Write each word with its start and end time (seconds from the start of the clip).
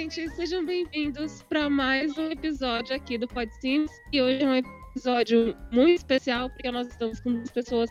gente, 0.00 0.30
sejam 0.30 0.64
bem-vindos 0.64 1.42
para 1.42 1.68
mais 1.68 2.16
um 2.16 2.30
episódio 2.30 2.96
aqui 2.96 3.18
do 3.18 3.28
Pod 3.28 3.52
Sims. 3.60 3.92
E 4.10 4.22
hoje 4.22 4.42
é 4.42 4.46
um 4.46 4.54
episódio 4.54 5.54
muito 5.70 5.98
especial, 5.98 6.48
porque 6.48 6.70
nós 6.70 6.86
estamos 6.86 7.20
com 7.20 7.34
duas 7.34 7.50
pessoas 7.50 7.90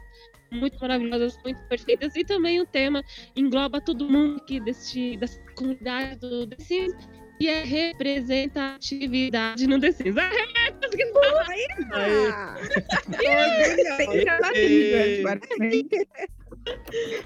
muito 0.51 0.79
maravilhosas, 0.79 1.37
muito 1.43 1.61
perfeitas. 1.67 2.15
E 2.15 2.23
também 2.23 2.59
o 2.59 2.65
tema 2.65 3.03
engloba 3.35 3.79
todo 3.79 4.09
mundo 4.09 4.37
aqui 4.37 4.59
deste, 4.59 5.17
dessa 5.17 5.39
comunidade 5.55 6.15
do 6.15 6.47
The 6.47 6.55
Sims. 6.57 6.95
E 7.39 7.47
é 7.47 7.63
representatividade 7.63 9.67
no 9.67 9.79
The 9.79 9.91
Sims. 9.91 10.17
Ah, 10.17 10.31
é, 10.33 10.71
consegui 10.71 11.05
falar. 11.13 11.45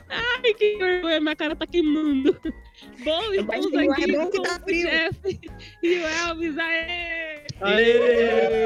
Ai, 0.10 0.54
que 0.54 0.78
vergonha, 0.78 1.20
minha 1.20 1.36
cara 1.36 1.56
tá 1.56 1.66
queimando. 1.66 2.40
Bom, 3.04 3.34
estamos 3.34 3.72
não 3.72 3.80
é 3.80 3.88
aqui 3.88 4.12
bom 4.12 4.30
que 4.30 4.38
com 4.38 4.44
tá 4.44 4.58
o 4.58 4.60
frio. 4.62 4.90
Jeff 4.90 5.40
e 5.84 6.00
o 6.00 6.08
Elvis. 6.08 6.58
Aê! 6.58 7.46
Aê! 7.62 8.64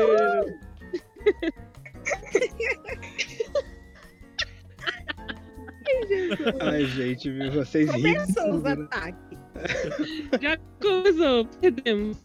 Ai, 6.62 6.86
gente, 6.86 7.30
viu? 7.30 7.52
Vocês 7.52 7.90
riem. 7.92 8.14
de 8.14 8.20
Começam 8.20 8.52
os 8.56 8.64
né? 8.64 8.72
ataques. 8.74 9.27
Já 10.42 10.58
começou, 10.80 11.46
perdemos. 11.62 12.18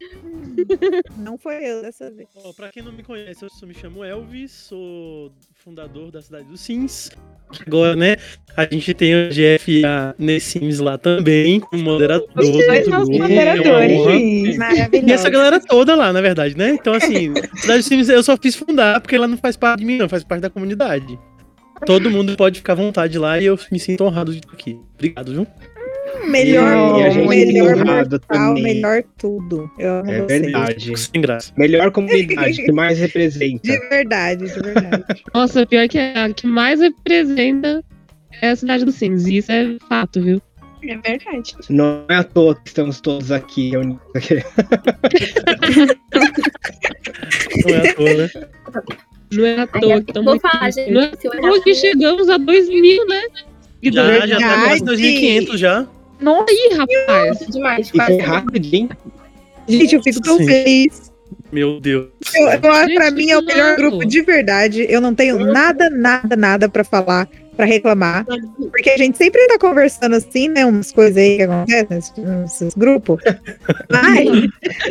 Não 1.18 1.38
foi 1.38 1.64
eu 1.64 1.82
dessa 1.82 2.10
vez. 2.10 2.28
Bom, 2.34 2.52
pra 2.52 2.70
quem 2.70 2.82
não 2.82 2.92
me 2.92 3.02
conhece, 3.02 3.44
eu 3.44 3.68
me 3.68 3.74
chamo 3.74 4.04
Elvis, 4.04 4.52
sou 4.52 5.32
fundador 5.54 6.10
da 6.10 6.20
cidade 6.20 6.44
dos 6.44 6.60
Sims. 6.60 7.10
Agora, 7.66 7.94
né, 7.94 8.16
a 8.56 8.64
gente 8.64 8.94
tem 8.94 9.14
o 9.14 9.28
Jeff 9.30 9.70
e 9.70 9.84
a 9.84 10.14
Nessims 10.18 10.78
lá 10.78 10.96
também, 10.96 11.60
como 11.60 11.82
moderador. 11.82 12.28
Os 12.36 12.50
dois 12.50 12.84
são 12.84 13.04
moderadores, 13.06 14.54
é. 14.54 14.58
Maravilhoso. 14.58 15.08
E 15.08 15.12
essa 15.12 15.30
galera 15.30 15.60
toda 15.60 15.94
lá, 15.94 16.12
na 16.12 16.20
verdade, 16.20 16.56
né? 16.56 16.70
Então, 16.70 16.94
assim, 16.94 17.32
Cidade 17.56 17.78
dos 17.80 17.86
Sims 17.86 18.08
eu 18.08 18.22
só 18.22 18.36
fiz 18.36 18.54
fundar 18.54 19.00
porque 19.00 19.16
ela 19.16 19.28
não 19.28 19.36
faz 19.36 19.56
parte 19.56 19.80
de 19.80 19.86
mim, 19.86 19.98
não, 19.98 20.08
faz 20.08 20.24
parte 20.24 20.42
da 20.42 20.50
comunidade. 20.50 21.18
Todo 21.84 22.10
mundo 22.10 22.36
pode 22.36 22.58
ficar 22.58 22.74
à 22.74 22.76
vontade 22.76 23.18
lá 23.18 23.40
e 23.40 23.46
eu 23.46 23.58
me 23.70 23.78
sinto 23.78 24.04
honrado 24.04 24.32
de 24.32 24.38
estar 24.38 24.52
aqui. 24.52 24.78
Obrigado, 24.94 25.32
viu? 25.32 25.46
Melhor, 26.28 27.10
E 27.10 27.26
melhor 27.26 27.76
mortal, 27.84 28.20
também. 28.28 28.62
melhor 28.62 29.02
tudo. 29.18 29.70
Eu 29.78 29.90
amo 30.00 30.10
É 30.10 30.20
vocês. 30.22 30.42
verdade. 30.42 30.96
Sem 30.98 31.20
graça. 31.20 31.52
Melhor 31.56 31.90
comunidade 31.90 32.56
que 32.64 32.72
mais 32.72 32.98
representa. 32.98 33.60
De 33.62 33.78
verdade, 33.88 34.44
de 34.52 34.60
verdade. 34.60 35.04
Nossa, 35.34 35.66
pior 35.66 35.88
que 35.88 35.98
é 35.98 36.18
a 36.18 36.28
que 36.32 36.46
mais 36.46 36.80
representa 36.80 37.82
é 38.40 38.50
a 38.50 38.56
cidade 38.56 38.84
dos 38.84 38.94
Sims. 38.96 39.26
E 39.26 39.36
isso 39.38 39.50
é 39.52 39.76
fato, 39.88 40.20
viu? 40.22 40.40
É 40.84 40.96
verdade. 40.96 41.54
Não 41.70 42.04
é 42.08 42.16
à 42.16 42.24
toa 42.24 42.54
que 42.56 42.62
estamos 42.68 43.00
todos 43.00 43.30
aqui 43.30 43.70
reunidos. 43.70 44.00
Não 47.64 47.74
é 47.74 47.88
à 47.90 47.94
toa, 47.94 48.14
né? 48.14 48.30
Não 49.32 49.46
é 49.46 49.60
à 49.60 49.66
toa 49.66 50.00
que 50.02 50.10
estamos 50.10 50.40
aqui. 50.44 50.72
gente. 50.72 50.90
Não 50.90 51.00
é 51.02 51.06
à 51.06 51.16
toa 51.40 51.62
que 51.62 51.74
chegamos 51.74 52.28
a 52.28 52.36
2 52.36 52.68
mil, 52.68 53.06
né? 53.06 53.22
Já, 53.84 54.26
já 54.26 54.38
tá 54.38 54.64
quase 54.64 54.82
2.500 54.84 55.56
já. 55.56 55.86
Nossa, 56.22 56.46
aí, 56.50 56.70
rapaz. 56.76 57.38
demais. 57.48 57.90
E 57.92 58.18
rapidinho. 58.18 58.88
Gente, 59.68 59.94
eu 59.94 60.02
fico 60.02 60.20
tão 60.20 60.38
Sim. 60.38 60.46
feliz. 60.46 61.12
Meu 61.50 61.80
Deus. 61.80 62.08
Eu, 62.34 62.48
eu, 62.48 62.60
pra 62.60 62.86
Gente, 62.86 63.10
mim 63.12 63.30
é 63.30 63.38
o 63.38 63.42
melhor 63.44 63.70
não. 63.70 63.76
grupo 63.76 64.06
de 64.06 64.22
verdade. 64.22 64.86
Eu 64.88 65.00
não 65.00 65.14
tenho 65.14 65.38
nada, 65.38 65.90
nada, 65.90 66.34
nada 66.34 66.68
pra 66.68 66.82
falar, 66.84 67.28
pra 67.56 67.66
reclamar. 67.66 68.24
Porque 68.70 68.90
a 68.90 68.96
gente 68.96 69.16
sempre 69.18 69.46
tá 69.46 69.58
conversando 69.58 70.14
assim, 70.16 70.48
né? 70.48 70.64
Umas 70.64 70.92
coisas 70.92 71.16
aí 71.16 71.36
que 71.36 71.42
acontecem 71.42 72.24
nesses, 72.24 72.74
grupos. 72.74 73.20
Mas 73.90 74.28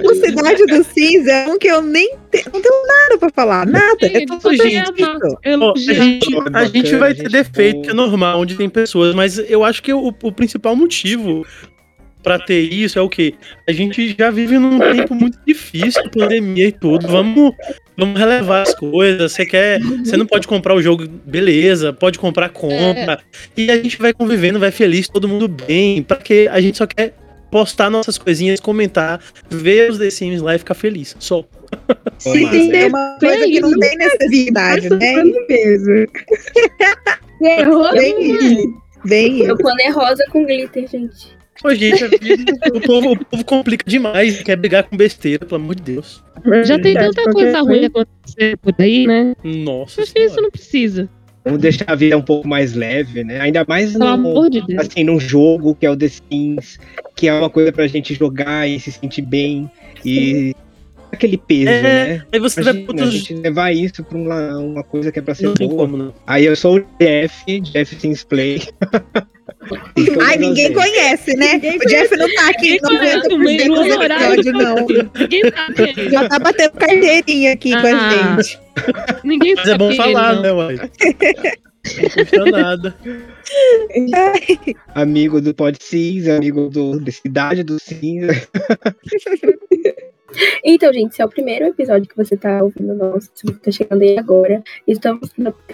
o 0.03 0.15
Cidade 0.15 0.65
do 0.65 0.83
Sims 0.83 1.27
é 1.27 1.47
um 1.47 1.57
que 1.57 1.67
eu 1.67 1.81
nem 1.81 2.15
te- 2.31 2.45
não 2.53 2.61
tenho 2.61 2.87
nada 2.87 3.17
pra 3.17 3.29
falar. 3.29 3.65
Nada. 3.65 3.97
É 4.01 4.25
tudo 4.25 4.53
Gente, 4.53 5.03
a 5.03 5.75
gente, 5.75 6.27
a 6.53 6.65
gente 6.65 6.95
vai 6.95 7.13
ter 7.13 7.29
defeito, 7.29 7.81
que 7.83 7.89
é 7.89 7.93
normal, 7.93 8.39
onde 8.39 8.55
tem 8.55 8.69
pessoas, 8.69 9.15
mas 9.15 9.37
eu 9.37 9.63
acho 9.63 9.81
que 9.81 9.93
o, 9.93 10.13
o 10.21 10.31
principal 10.31 10.75
motivo 10.75 11.45
pra 12.21 12.39
ter 12.39 12.61
isso 12.61 12.97
é 12.97 13.01
o 13.01 13.09
quê? 13.09 13.33
A 13.67 13.71
gente 13.71 14.15
já 14.17 14.29
vive 14.29 14.57
num 14.57 14.79
tempo 14.79 15.13
muito 15.15 15.37
difícil, 15.45 16.09
pandemia 16.11 16.67
e 16.67 16.71
tudo. 16.71 17.07
Vamos, 17.07 17.53
vamos 17.97 18.19
relevar 18.19 18.61
as 18.61 18.75
coisas. 18.75 19.31
Você 19.31 19.45
quer, 19.45 19.79
você 19.79 20.17
não 20.17 20.25
pode 20.25 20.47
comprar 20.47 20.75
o 20.75 20.81
jogo, 20.81 21.07
beleza? 21.07 21.93
Pode 21.93 22.19
comprar, 22.19 22.49
compra. 22.49 23.19
E 23.55 23.69
a 23.71 23.75
gente 23.77 23.97
vai 23.97 24.13
convivendo, 24.13 24.59
vai 24.59 24.71
feliz, 24.71 25.07
todo 25.07 25.27
mundo 25.27 25.47
bem, 25.47 26.01
pra 26.03 26.17
que 26.17 26.47
a 26.47 26.61
gente 26.61 26.77
só 26.77 26.87
quer 26.87 27.13
postar 27.51 27.89
nossas 27.89 28.17
coisinhas, 28.17 28.59
comentar, 28.59 29.21
ver 29.49 29.91
os 29.91 29.97
The 29.97 30.09
Sims 30.09 30.41
lá 30.41 30.55
e 30.55 30.59
ficar 30.59 30.73
feliz. 30.73 31.15
Só. 31.19 31.43
Massa. 32.25 32.37
é 32.37 32.87
uma 32.87 33.17
coisa 33.19 33.45
que 33.45 33.59
não 33.59 33.79
tem 33.79 33.97
necessidade, 33.97 34.89
né? 34.89 35.23
peso. 35.47 35.91
Errou. 37.41 37.91
Bem. 37.91 38.81
Bem 39.03 39.47
pano 39.57 39.81
é 39.81 39.89
rosa 39.89 40.23
com 40.31 40.45
glitter, 40.45 40.87
gente. 40.87 41.35
Ô, 41.63 41.73
gente, 41.75 42.03
o, 42.73 42.81
povo, 42.81 43.11
o 43.11 43.25
povo 43.25 43.45
complica 43.45 43.83
demais, 43.87 44.41
quer 44.41 44.55
brigar 44.55 44.83
com 44.83 44.97
besteira, 44.97 45.45
pelo 45.45 45.61
amor 45.61 45.75
de 45.75 45.83
Deus. 45.83 46.23
Já 46.63 46.79
tem 46.79 46.93
tanta 46.95 47.23
coisa 47.31 47.61
ruim 47.61 47.85
acontecendo 47.85 48.57
por 48.57 48.73
aí, 48.79 49.05
né? 49.05 49.35
Nossa 49.43 50.01
Acho 50.01 50.13
que 50.13 50.19
isso 50.21 50.41
não 50.41 50.49
precisa. 50.49 51.07
Vamos 51.43 51.59
deixar 51.59 51.85
a 51.87 51.95
vida 51.95 52.15
um 52.17 52.21
pouco 52.21 52.47
mais 52.47 52.73
leve, 52.75 53.23
né? 53.23 53.39
Ainda 53.41 53.65
mais 53.67 53.93
Pelo 53.93 54.05
no, 54.05 54.11
amor 54.11 54.49
de 54.49 54.61
Deus. 54.65 54.79
assim, 54.87 55.03
num 55.03 55.19
jogo 55.19 55.73
que 55.75 55.85
é 55.85 55.89
o 55.91 55.97
The 55.97 56.07
Sims, 56.07 56.79
que 57.15 57.27
é 57.27 57.33
uma 57.33 57.49
coisa 57.49 57.71
pra 57.71 57.87
gente 57.87 58.13
jogar 58.13 58.67
e 58.69 58.79
se 58.79 58.91
sentir 58.91 59.23
bem. 59.23 59.69
E 60.05 60.53
aquele 61.11 61.37
peso, 61.37 61.69
É, 61.69 61.81
né? 61.81 62.25
Aí 62.31 62.39
você 62.39 62.61
vai 62.61 62.73
Imagina, 62.73 62.93
pro 62.95 63.03
a 63.07 63.09
gente 63.11 63.33
levar 63.33 63.71
isso 63.71 64.03
pra 64.03 64.17
uma, 64.17 64.57
uma 64.59 64.83
coisa 64.83 65.11
que 65.11 65.17
é 65.17 65.21
pra 65.21 65.33
ser 65.33 65.45
Não 65.45 65.53
tem 65.55 65.67
boa. 65.67 65.79
como, 65.85 65.97
não. 65.97 66.13
Aí 66.27 66.45
eu 66.45 66.55
sou 66.55 66.77
o 66.77 66.85
Jeff, 66.99 67.59
Jeff 67.61 67.95
Sims 67.99 68.23
Play. 68.23 68.61
Ai, 70.21 70.37
ninguém 70.37 70.73
conhece, 70.73 71.35
né? 71.35 71.59
O 71.83 71.87
Jeff 71.87 72.15
não 72.17 72.33
tá 72.33 72.49
aqui 72.49 72.71
Ninguém 72.71 72.79
conhece 72.79 73.27
o 73.27 73.37
90% 73.37 73.39
meio 73.39 73.67
dos 73.75 73.95
horário. 73.97 74.39
episódios, 74.41 74.45
não. 74.53 74.75
Ninguém 75.19 75.41
sabe. 75.49 76.09
Já 76.09 76.29
tá 76.29 76.39
batendo 76.39 76.71
carteirinha 76.73 77.53
aqui 77.53 77.71
com 77.71 77.87
Ah. 77.87 78.35
a 78.37 78.41
gente. 78.41 78.59
Ninguém 79.23 79.55
Mas 79.55 79.67
é 79.67 79.77
bom 79.77 79.93
falar, 79.95 80.35
não. 80.35 80.41
né, 80.41 80.51
uai? 80.53 80.75
Não 80.75 82.09
custa 82.09 82.45
nada. 82.51 82.95
Amigo 84.93 85.41
do 85.41 85.53
Pod 85.53 85.77
Sims, 85.81 86.27
amigo 86.27 86.69
do, 86.69 86.99
da 86.99 87.11
Cidade 87.11 87.63
do 87.63 87.79
Sims. 87.79 88.47
Então, 90.63 90.91
gente, 90.93 91.11
esse 91.11 91.21
é 91.21 91.25
o 91.25 91.29
primeiro 91.29 91.65
episódio 91.65 92.07
que 92.07 92.15
você 92.15 92.37
tá 92.37 92.63
ouvindo 92.63 92.93
nosso. 92.93 93.29
Se 93.33 93.45
você 93.45 93.59
tá 93.59 93.71
chegando 93.71 94.01
aí 94.01 94.17
agora, 94.17 94.63
estamos 94.87 95.31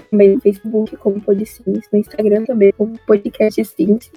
também 0.09 0.35
no 0.35 0.41
Facebook 0.41 0.95
como 0.97 1.21
Podsims, 1.21 1.85
no 1.91 1.99
Instagram 1.99 2.45
também 2.45 2.71
como 2.73 2.97
Podcast 3.05 3.61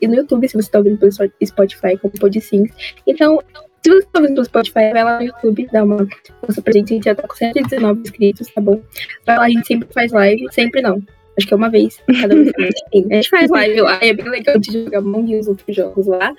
e 0.00 0.08
no 0.08 0.14
YouTube, 0.14 0.48
se 0.48 0.56
você 0.56 0.70
tá 0.70 0.78
ouvindo 0.78 0.98
pelo 0.98 1.12
Spotify, 1.12 1.96
como 2.00 2.12
Podsims. 2.18 2.70
Então, 3.06 3.40
se 3.82 3.90
você 3.90 4.06
tá 4.06 4.20
ouvindo 4.20 4.34
pelo 4.34 4.44
Spotify, 4.44 4.92
vai 4.92 5.04
lá 5.04 5.18
no 5.18 5.26
YouTube, 5.26 5.68
dá 5.72 5.84
uma 5.84 6.06
força 6.44 6.62
pra 6.62 6.72
gente. 6.72 6.92
A 6.92 6.96
gente 6.96 7.04
já 7.04 7.14
tá 7.14 7.26
com 7.26 7.34
119 7.34 8.00
inscritos, 8.00 8.48
tá 8.48 8.60
bom? 8.60 8.80
Vai 9.26 9.36
lá, 9.36 9.44
a 9.44 9.50
gente 9.50 9.66
sempre 9.66 9.88
faz 9.92 10.12
live, 10.12 10.46
sempre 10.52 10.80
não. 10.82 11.02
Acho 11.38 11.46
que 11.46 11.54
é 11.54 11.56
uma 11.56 11.70
vez, 11.70 12.02
cada 12.20 12.34
vez 12.34 12.50
que 12.52 12.98
a 12.98 13.14
gente 13.14 13.30
faz 13.30 13.48
live 13.50 13.80
lá, 13.80 13.98
é 14.02 14.12
bem 14.12 14.28
legal 14.28 14.58
de 14.58 14.72
jogar 14.72 14.98
Among 14.98 15.38
os 15.38 15.46
outros 15.46 15.74
jogos 15.74 16.06
lá. 16.06 16.34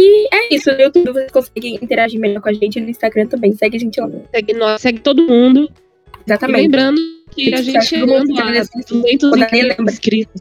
E 0.00 0.28
é 0.32 0.54
isso, 0.54 0.70
no 0.72 0.80
YouTube 0.80 1.12
vocês 1.12 1.32
conseguem 1.32 1.74
interagir 1.82 2.20
melhor 2.20 2.40
com 2.40 2.48
a 2.48 2.52
gente, 2.52 2.80
no 2.80 2.88
Instagram 2.88 3.26
também. 3.26 3.52
Segue 3.54 3.76
a 3.76 3.80
gente 3.80 4.00
lá. 4.00 4.08
Segue 4.32 4.52
nós, 4.52 4.80
segue 4.80 5.00
todo 5.00 5.26
mundo. 5.26 5.68
E 5.68 5.72
Exatamente. 6.30 6.62
lembrando 6.62 7.00
que 7.32 7.52
a 7.54 7.60
gente 7.62 7.84
chegando 7.84 8.32
nesse- 8.50 8.70
200 8.88 9.30
quando 9.30 9.42
a 9.42 9.50
Ney 9.50 9.62
lembra. 9.62 9.92
inscritos. 9.92 10.40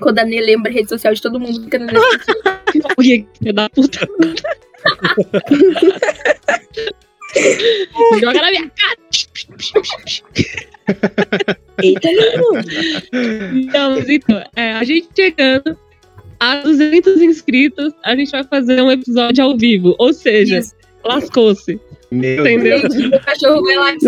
Quando 0.00 0.18
a 0.18 0.24
Nê 0.24 0.40
lembra 0.40 0.70
a 0.70 0.74
rede 0.74 0.88
social 0.88 1.14
de 1.14 1.22
todo 1.22 1.38
mundo, 1.40 1.62
fica 1.62 1.78
na 1.78 1.92
Olha, 2.98 3.14
filho 3.38 3.52
da 3.54 3.68
puta. 3.70 4.00
Joga 8.20 8.40
na 8.42 8.50
minha 8.50 8.70
cara. 8.70 8.96
Eita, 11.82 12.08
Então, 13.52 13.98
então 14.08 14.44
é, 14.54 14.72
a 14.72 14.84
gente 14.84 15.08
chegando 15.16 15.76
a 16.38 16.56
200 16.56 17.20
inscritos, 17.22 17.92
a 18.02 18.14
gente 18.16 18.30
vai 18.30 18.44
fazer 18.44 18.80
um 18.82 18.90
episódio 18.90 19.44
ao 19.44 19.56
vivo. 19.56 19.94
Ou 19.98 20.12
seja, 20.12 20.60
lascou-se. 21.04 21.80
Meu 22.14 22.46
Entendeu? 22.46 22.78
O 22.78 23.20
cachorro 23.24 23.62
vai 23.62 23.76
lá 23.76 23.92
e. 23.92 23.98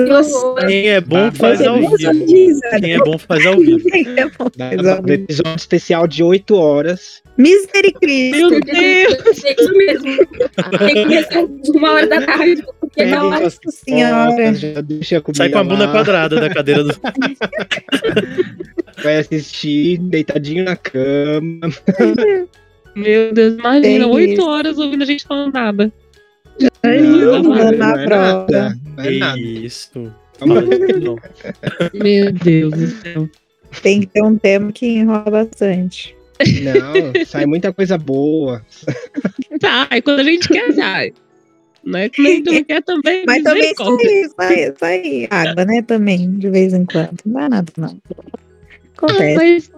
Quem 0.66 0.88
é 0.88 1.00
bom 1.00 1.32
faz 1.32 1.58
você 1.58 1.66
ao 1.66 1.80
não 1.80 1.90
vivo. 1.96 2.60
Quem 2.80 2.92
é 2.92 2.98
bom 2.98 3.18
faz 3.18 3.44
ao 3.46 3.58
vivo. 3.58 3.82
Deus. 3.90 5.00
Do 5.02 5.12
episódio 5.12 5.56
especial 5.56 6.06
de 6.06 6.22
8 6.22 6.54
horas. 6.54 7.20
Misericórdia. 7.36 8.30
Meu 8.30 8.60
Deus! 8.60 9.44
É 9.44 9.52
isso 9.52 9.72
mesmo. 9.76 10.16
Tem 10.78 10.94
que 10.94 11.02
começar 11.02 11.44
uma 11.74 11.92
hora 11.92 12.06
da 12.06 12.22
tarde, 12.24 12.64
porque 12.80 13.02
Peguem 13.02 13.14
na 13.14 13.24
hora. 13.24 13.50
senhora. 13.50 14.54
Sai 15.34 15.50
com 15.50 15.58
a 15.58 15.64
bunda 15.64 15.86
lá, 15.86 15.92
quadrada 15.92 16.40
da 16.40 16.48
cadeira 16.48 16.84
do. 16.84 16.94
Vai 19.02 19.18
assistir 19.18 19.98
deitadinho 19.98 20.64
na 20.64 20.76
cama. 20.76 21.68
Meu 22.94 23.34
Deus, 23.34 23.54
imagina, 23.58 24.06
oito 24.06 24.42
horas 24.42 24.78
ouvindo 24.78 25.02
a 25.02 25.06
gente 25.06 25.24
falando 25.24 25.52
nada. 25.52 25.92
Não, 26.60 26.92
Não, 26.92 27.42
não, 27.42 27.72
na 27.72 28.00
é 28.02 28.06
prova. 28.06 28.46
nada. 28.50 28.78
Não 28.96 29.04
é 29.04 29.10
nada. 29.18 29.38
Isso. 29.38 30.12
Não. 30.40 31.16
Meu 31.94 32.32
Deus 32.32 32.72
do 32.72 32.86
céu. 32.88 33.28
Tem 33.82 34.00
que 34.00 34.06
ter 34.06 34.22
um 34.22 34.36
tema 34.38 34.72
que 34.72 34.86
enrola 34.86 35.30
bastante. 35.30 36.14
Não, 36.62 37.24
sai 37.26 37.46
muita 37.46 37.72
coisa 37.72 37.96
boa. 37.98 38.62
Tá, 39.60 39.88
e 39.90 40.02
quando 40.02 40.20
a 40.20 40.24
gente 40.24 40.48
quer, 40.48 40.72
sai. 40.72 41.12
Não 41.84 41.98
é 42.00 42.08
que 42.08 42.20
a 42.20 42.30
gente 42.30 42.50
não 42.50 42.64
quer 42.64 42.82
também. 42.82 43.24
Mas 43.26 43.42
também 43.42 43.74
sai, 43.74 44.28
sai, 44.38 44.74
sai 44.78 45.28
água, 45.30 45.64
né? 45.64 45.82
Também, 45.82 46.30
de 46.38 46.50
vez 46.50 46.72
em 46.74 46.84
quando. 46.84 47.16
Não 47.24 47.34
dá 47.40 47.48
nada, 47.48 47.72
não. 47.76 48.00
Ah, 48.18 48.38
Acontece. 48.96 49.36
mas 49.36 49.70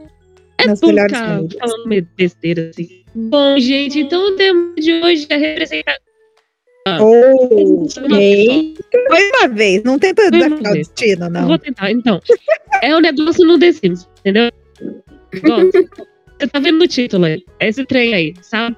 é 0.58 0.66
Nas 0.66 0.80
bom 0.80 0.88
ficar 0.88 1.40
falando 1.60 1.86
meio 1.86 2.08
besteira 2.16 2.70
assim. 2.70 3.02
Bom, 3.14 3.58
gente, 3.58 4.00
então 4.00 4.32
o 4.32 4.36
tema 4.36 4.74
de 4.76 4.92
hoje 5.02 5.26
é 5.28 5.36
representar. 5.36 5.96
Ou 7.00 7.86
Ei, 8.18 8.74
foi 9.08 9.30
uma 9.30 9.48
vez, 9.48 9.82
não 9.82 9.98
tenta 9.98 10.30
desafiar 10.30 10.72
o 10.72 10.74
destino, 10.74 11.26
Eu 11.26 11.30
não. 11.30 11.46
Vou 11.48 11.58
tentar, 11.58 11.90
então. 11.90 12.20
É 12.82 12.94
um 12.94 13.00
negócio 13.00 13.44
no 13.46 13.58
The 13.58 13.72
Sims, 13.72 14.08
entendeu? 14.20 14.50
Você 15.32 16.46
tá 16.46 16.58
vendo 16.60 16.78
no 16.78 16.86
título 16.88 17.24
aí? 17.24 17.44
É 17.60 17.68
esse 17.68 17.84
trem 17.84 18.14
aí, 18.14 18.34
sabe? 18.40 18.76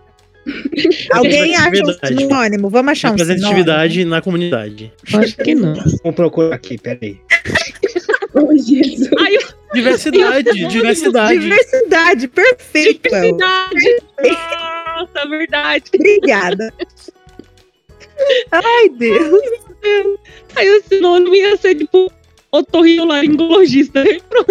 Alguém 1.13 1.55
acha 1.55 1.83
um 1.85 2.19
sinônimo? 2.19 2.71
Vamos 2.71 2.93
achar 2.93 3.13
um 3.13 3.19
sinônimo. 3.19 3.29
Representatividade 3.29 4.05
na 4.05 4.23
comunidade. 4.23 4.93
Eu 5.13 5.21
acho 5.21 5.37
que 5.37 5.55
não. 5.55 5.75
Vamos 5.75 6.17
procurar 6.17 6.55
aqui, 6.57 6.79
peraí. 6.79 7.21
oh, 8.35 8.57
Jesus. 8.57 9.11
Diversidade, 9.73 10.51
diversidade. 10.69 11.39
Diversidade, 11.39 12.29
perfeito. 12.29 13.15
El. 13.15 13.21
Verdade! 13.23 14.03
Nossa, 14.97 15.29
verdade! 15.29 15.85
Obrigada. 15.95 16.73
Ai, 18.53 18.89
Deus. 18.91 19.41
Aí 20.57 20.69
o 20.71 20.83
sinônimo 20.85 21.35
ia 21.35 21.57
ser 21.57 21.75
tipo 21.77 22.11
otorrinolaringologista. 22.53 24.03
Pronto. 24.29 24.47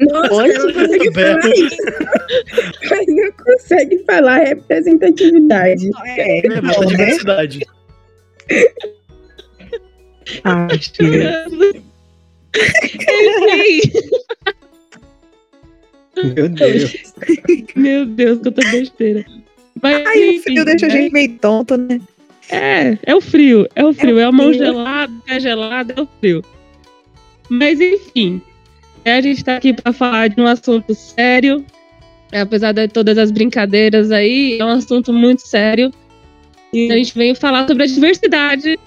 Nossa, 0.00 0.34
Olha, 0.34 0.52
ela 0.52 0.72
consegue 0.72 1.12
falar 1.12 1.54
isso. 1.54 1.76
Mas 2.90 3.06
não 3.06 3.32
consegue 3.44 3.98
falar 4.04 4.36
representatividade. 4.38 5.90
É, 6.04 6.38
É, 6.38 6.42
não, 6.48 6.62
bota 6.62 6.80
né? 6.80 6.86
diversidade. 6.86 7.60
Ah, 10.44 10.68
Enfim. 10.72 11.82
Meu 16.34 16.48
Deus. 16.48 16.94
Meu 17.76 18.06
Deus, 18.06 18.38
quanta 18.42 18.70
besteira. 18.70 19.24
Mas, 19.82 20.06
Ai, 20.06 20.18
o 20.18 20.24
enfim, 20.32 20.42
frio 20.42 20.64
deixa 20.64 20.86
a 20.86 20.88
né? 20.88 20.96
gente 20.96 21.12
meio 21.12 21.38
tonto, 21.38 21.76
né? 21.76 22.00
É, 22.50 22.98
é 23.04 23.14
o 23.14 23.20
frio, 23.20 23.68
é 23.74 23.84
o 23.84 23.92
frio, 23.92 24.18
é, 24.18 24.24
a 24.24 24.32
mão 24.32 24.52
gelada, 24.52 25.12
é 25.26 25.38
gelada, 25.38 25.94
é 25.96 26.00
o 26.00 26.08
frio. 26.18 26.44
Mas 27.48 27.80
enfim, 27.80 28.42
né, 29.04 29.16
a 29.16 29.20
gente 29.20 29.44
tá 29.44 29.56
aqui 29.56 29.72
pra 29.72 29.92
falar 29.92 30.28
de 30.28 30.40
um 30.40 30.46
assunto 30.46 30.94
sério, 30.94 31.64
é, 32.32 32.40
apesar 32.40 32.72
de 32.72 32.88
todas 32.88 33.18
as 33.18 33.30
brincadeiras 33.30 34.10
aí, 34.10 34.58
é 34.58 34.64
um 34.64 34.70
assunto 34.70 35.12
muito 35.12 35.46
sério. 35.46 35.92
E 36.72 36.90
a 36.90 36.96
gente 36.96 37.14
veio 37.16 37.34
falar 37.34 37.66
sobre 37.66 37.82
a 37.82 37.86
diversidade 37.86 38.78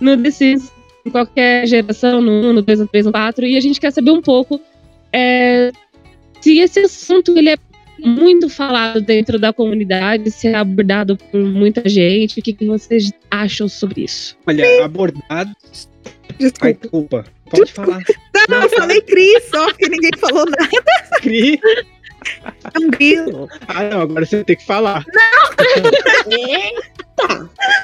no 0.00 0.16
The 0.16 0.30
Sims, 0.30 0.72
em 1.04 1.10
qualquer 1.10 1.66
geração, 1.66 2.20
no 2.20 2.30
1, 2.30 2.52
no 2.52 2.62
2, 2.62 2.80
no 2.80 2.86
3, 2.86 3.06
no 3.06 3.12
4, 3.12 3.46
e 3.46 3.56
a 3.56 3.60
gente 3.60 3.80
quer 3.80 3.90
saber 3.90 4.12
um 4.12 4.22
pouco 4.22 4.60
é, 5.12 5.72
se 6.40 6.58
esse 6.58 6.80
assunto 6.80 7.36
ele 7.36 7.50
é 7.50 7.56
muito 8.02 8.48
falado 8.48 9.00
dentro 9.00 9.38
da 9.38 9.52
comunidade, 9.52 10.30
se 10.30 10.48
é 10.48 10.54
abordado 10.54 11.16
por 11.16 11.40
muita 11.40 11.88
gente. 11.88 12.40
O 12.40 12.42
que, 12.42 12.52
que 12.52 12.66
vocês 12.66 13.12
acham 13.30 13.68
sobre 13.68 14.02
isso? 14.04 14.36
Olha, 14.46 14.84
abordado. 14.84 15.22
Ai, 15.30 15.46
Desculpa. 16.38 16.78
desculpa. 16.80 17.24
Pode 17.50 17.72
falar. 17.72 18.00
Não, 18.48 18.62
eu 18.62 18.68
falei 18.70 19.00
Cris, 19.02 19.44
só 19.50 19.66
porque 19.66 19.88
ninguém 19.88 20.10
falou 20.18 20.46
nada. 20.46 21.20
Cri. 21.20 21.60
É 22.74 22.78
um 22.78 22.90
grilo. 22.90 23.48
Ah, 23.68 23.84
não, 23.84 24.00
agora 24.02 24.24
você 24.24 24.42
tem 24.44 24.56
que 24.56 24.66
falar. 24.66 25.04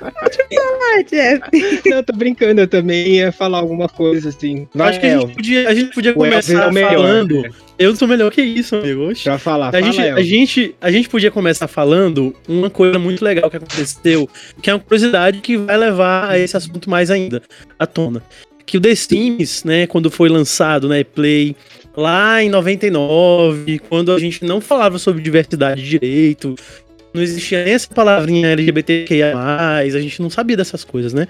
Ah, 0.03 1.03
Jeff. 1.09 1.41
Não, 1.87 2.03
tô 2.03 2.13
brincando, 2.15 2.61
eu 2.61 2.69
também 2.69 3.07
ia 3.17 3.33
falar 3.33 3.59
alguma 3.59 3.89
coisa 3.89 4.29
assim. 4.31 4.67
Vai, 4.75 4.91
Acho 4.91 5.01
que 5.01 5.07
a 5.07 5.11
gente 5.11 5.21
Elvio. 5.23 5.37
podia, 5.37 5.69
a 5.69 5.75
gente 5.75 5.95
podia 5.95 6.11
é 6.11 6.15
começar 6.15 6.73
melhor. 6.73 6.91
falando. 6.93 7.43
Eu 7.79 7.95
sou 7.95 8.09
melhor 8.09 8.31
que 8.33 8.43
isso, 8.43 8.77
amigo. 8.77 9.13
Pra 9.23 9.39
falar, 9.39 9.69
A 9.69 9.73
fala, 9.73 9.85
gente, 9.93 10.01
a, 10.01 10.23
gente, 10.23 10.75
a 10.81 10.91
gente 10.91 11.09
podia 11.09 11.31
começar 11.31 11.69
falando 11.69 12.35
uma 12.49 12.69
coisa 12.71 12.99
muito 12.99 13.25
legal 13.25 13.49
que 13.51 13.57
aconteceu, 13.57 14.29
que 14.61 14.71
é 14.71 14.75
uma 14.75 14.81
curiosidade 14.81 15.41
que 15.41 15.57
vai 15.57 15.77
levar 15.77 16.31
a 16.31 16.39
esse 16.39 16.57
assunto 16.57 16.91
mais 16.91 17.11
ainda 17.11 17.43
à 17.79 17.87
tona. 17.87 18.23
Que 18.67 18.77
o 18.77 18.81
The 18.81 18.95
Sims, 18.95 19.65
né, 19.65 19.87
quando 19.87 20.11
foi 20.11 20.29
lançado 20.29 20.89
na 20.89 21.03
Play, 21.05 21.57
lá 21.99 22.41
em 22.41 22.49
99, 22.49 23.81
quando 23.89 24.13
a 24.13 24.19
gente 24.21 24.45
não 24.45 24.61
falava 24.61 25.01
sobre 25.01 25.21
diversidade 25.21 25.83
direito, 25.83 26.55
não 27.13 27.21
existia 27.21 27.65
nem 27.65 27.75
essa 27.75 27.93
palavrinha 27.93 28.51
LGBTQIA+, 28.51 29.37
a 29.37 29.89
gente 29.89 30.23
não 30.23 30.31
sabia 30.31 30.57
dessas 30.57 30.85
coisas, 30.85 31.13
né? 31.13 31.27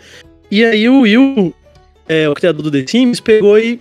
E 0.50 0.62
aí 0.62 0.87
o 0.87 1.00
Will, 1.00 1.55
é, 2.06 2.29
o 2.29 2.35
criador 2.35 2.62
do 2.62 2.70
The 2.70 2.85
Sims, 2.87 3.19
pegou 3.19 3.59
e 3.59 3.81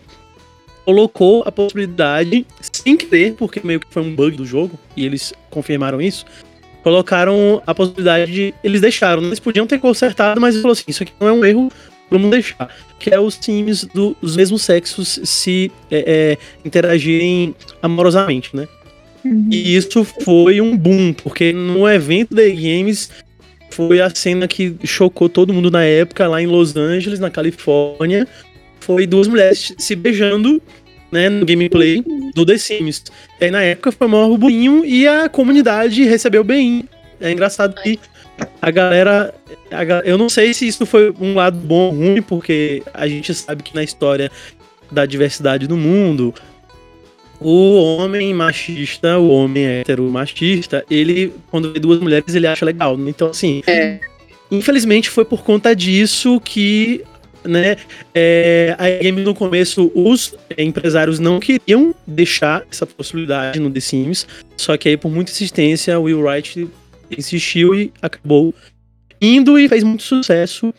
colocou 0.86 1.44
a 1.45 1.51
possibilidade, 1.51 2.48
sem 2.62 2.95
querer, 2.95 3.33
porque 3.33 3.60
meio 3.62 3.81
que 3.81 3.88
foi 3.92 4.01
um 4.01 4.16
bug 4.16 4.38
do 4.38 4.45
jogo, 4.45 4.80
e 4.95 5.06
eles 5.06 5.33
confirmaram 5.50 6.01
isso, 6.01 6.25
colocaram 6.83 7.62
a 7.68 7.75
possibilidade 7.75 8.31
de. 8.31 8.54
Eles 8.63 8.80
deixaram, 8.80 9.22
né? 9.22 9.28
eles 9.28 9.42
podiam 9.42 9.68
ter 9.68 9.78
consertado, 9.78 10.40
mas 10.40 10.56
falou 10.56 10.72
assim: 10.72 10.86
isso 10.88 11.04
aqui 11.04 11.12
não 11.19 11.28
é 11.28 11.31
um 11.33 11.44
erro, 11.44 11.69
vamos 12.09 12.30
deixar. 12.31 12.69
Que 13.00 13.13
é 13.13 13.19
os 13.19 13.38
times 13.38 13.83
do- 13.86 14.15
dos 14.21 14.36
mesmos 14.36 14.63
sexos 14.63 15.19
se 15.24 15.71
é, 15.92 16.04
é, 16.07 16.38
interagirem 16.65 17.56
amorosamente, 17.81 18.56
né? 18.56 18.68
E 19.51 19.75
isso 19.75 20.06
foi 20.24 20.62
um 20.62 20.77
boom, 20.77 21.12
porque 21.12 21.51
no 21.51 21.88
evento 21.89 22.33
da 22.33 22.44
Games 22.48 23.09
foi 23.71 24.00
a 24.00 24.09
cena 24.09 24.48
que 24.48 24.75
chocou 24.86 25.27
todo 25.27 25.54
mundo 25.54 25.69
na 25.69 25.83
época, 25.83 26.27
lá 26.27 26.42
em 26.42 26.45
Los 26.48 26.75
Angeles, 26.77 27.19
na 27.19 27.30
Califórnia. 27.30 28.25
Foi 28.80 29.06
duas 29.06 29.27
mulheres 29.27 29.74
se 29.77 29.95
beijando, 29.95 30.62
né, 31.12 31.27
no 31.30 31.45
gameplay 31.45 32.01
do 32.33 32.45
The 32.45 32.57
Sims. 32.57 33.04
E 33.42 33.45
aí, 33.45 33.51
na 33.51 33.62
época 33.62 33.92
foi 33.92 34.07
o 34.07 34.09
maior 34.09 34.30
burburinho 34.30 34.85
e 34.85 35.06
a 35.07 35.28
comunidade 35.28 36.04
recebeu 36.06 36.44
bem. 36.44 36.85
É 37.19 37.30
engraçado 37.31 37.76
que 37.81 37.99
a 38.62 38.72
galera. 38.72 39.34
a 39.72 39.84
eu 40.06 40.18
não 40.18 40.30
sei 40.30 40.54
se 40.54 40.68
isso 40.68 40.86
foi 40.86 41.14
um 41.20 41.36
lado 41.36 41.58
bom 41.58 41.88
ou 41.88 41.92
ruim, 41.92 42.22
porque 42.22 42.84
a 42.94 43.08
gente 43.08 43.34
sabe 43.34 43.64
que 43.64 43.76
na 43.76 43.84
história 43.84 44.32
da 44.92 45.06
diversidade 45.06 45.68
do 45.68 45.76
mundo, 45.76 46.34
o 47.40 47.76
homem 47.76 48.34
machista, 48.34 49.18
o 49.18 49.30
homem 49.30 49.66
hétero 49.66 50.04
machista, 50.04 50.86
ele, 50.90 51.34
quando 51.52 51.74
vê 51.74 51.80
duas 51.80 52.00
mulheres, 52.00 52.34
ele 52.34 52.48
acha 52.48 52.66
legal. 52.66 52.98
né? 52.98 53.10
Então, 53.10 53.30
assim, 53.30 53.62
infelizmente 54.50 55.10
foi 55.10 55.26
por 55.26 55.44
conta 55.44 55.76
disso 55.76 56.40
que, 56.40 57.04
né, 57.44 57.78
é, 58.14 58.76
a 58.78 58.90
game 58.90 59.22
no 59.22 59.36
começo, 59.36 59.92
os 59.94 60.36
empresários 60.58 61.20
não 61.20 61.40
queriam 61.40 61.94
deixar 62.06 62.64
essa 62.72 62.86
possibilidade 62.86 63.60
no 63.60 63.70
The 63.70 63.80
Sims, 63.80 64.28
só 64.56 64.76
que 64.78 64.90
aí, 64.90 64.98
por 64.98 65.12
muita 65.12 65.32
insistência, 65.32 66.00
o 66.00 66.04
Will 66.04 66.22
Wright 66.22 66.68
insistiu 67.16 67.76
e 67.76 67.92
acabou 68.02 68.54
indo 69.21 69.57
e 69.59 69.68
fez 69.68 69.83
muito 69.83 70.04
sucesso. 70.04 70.73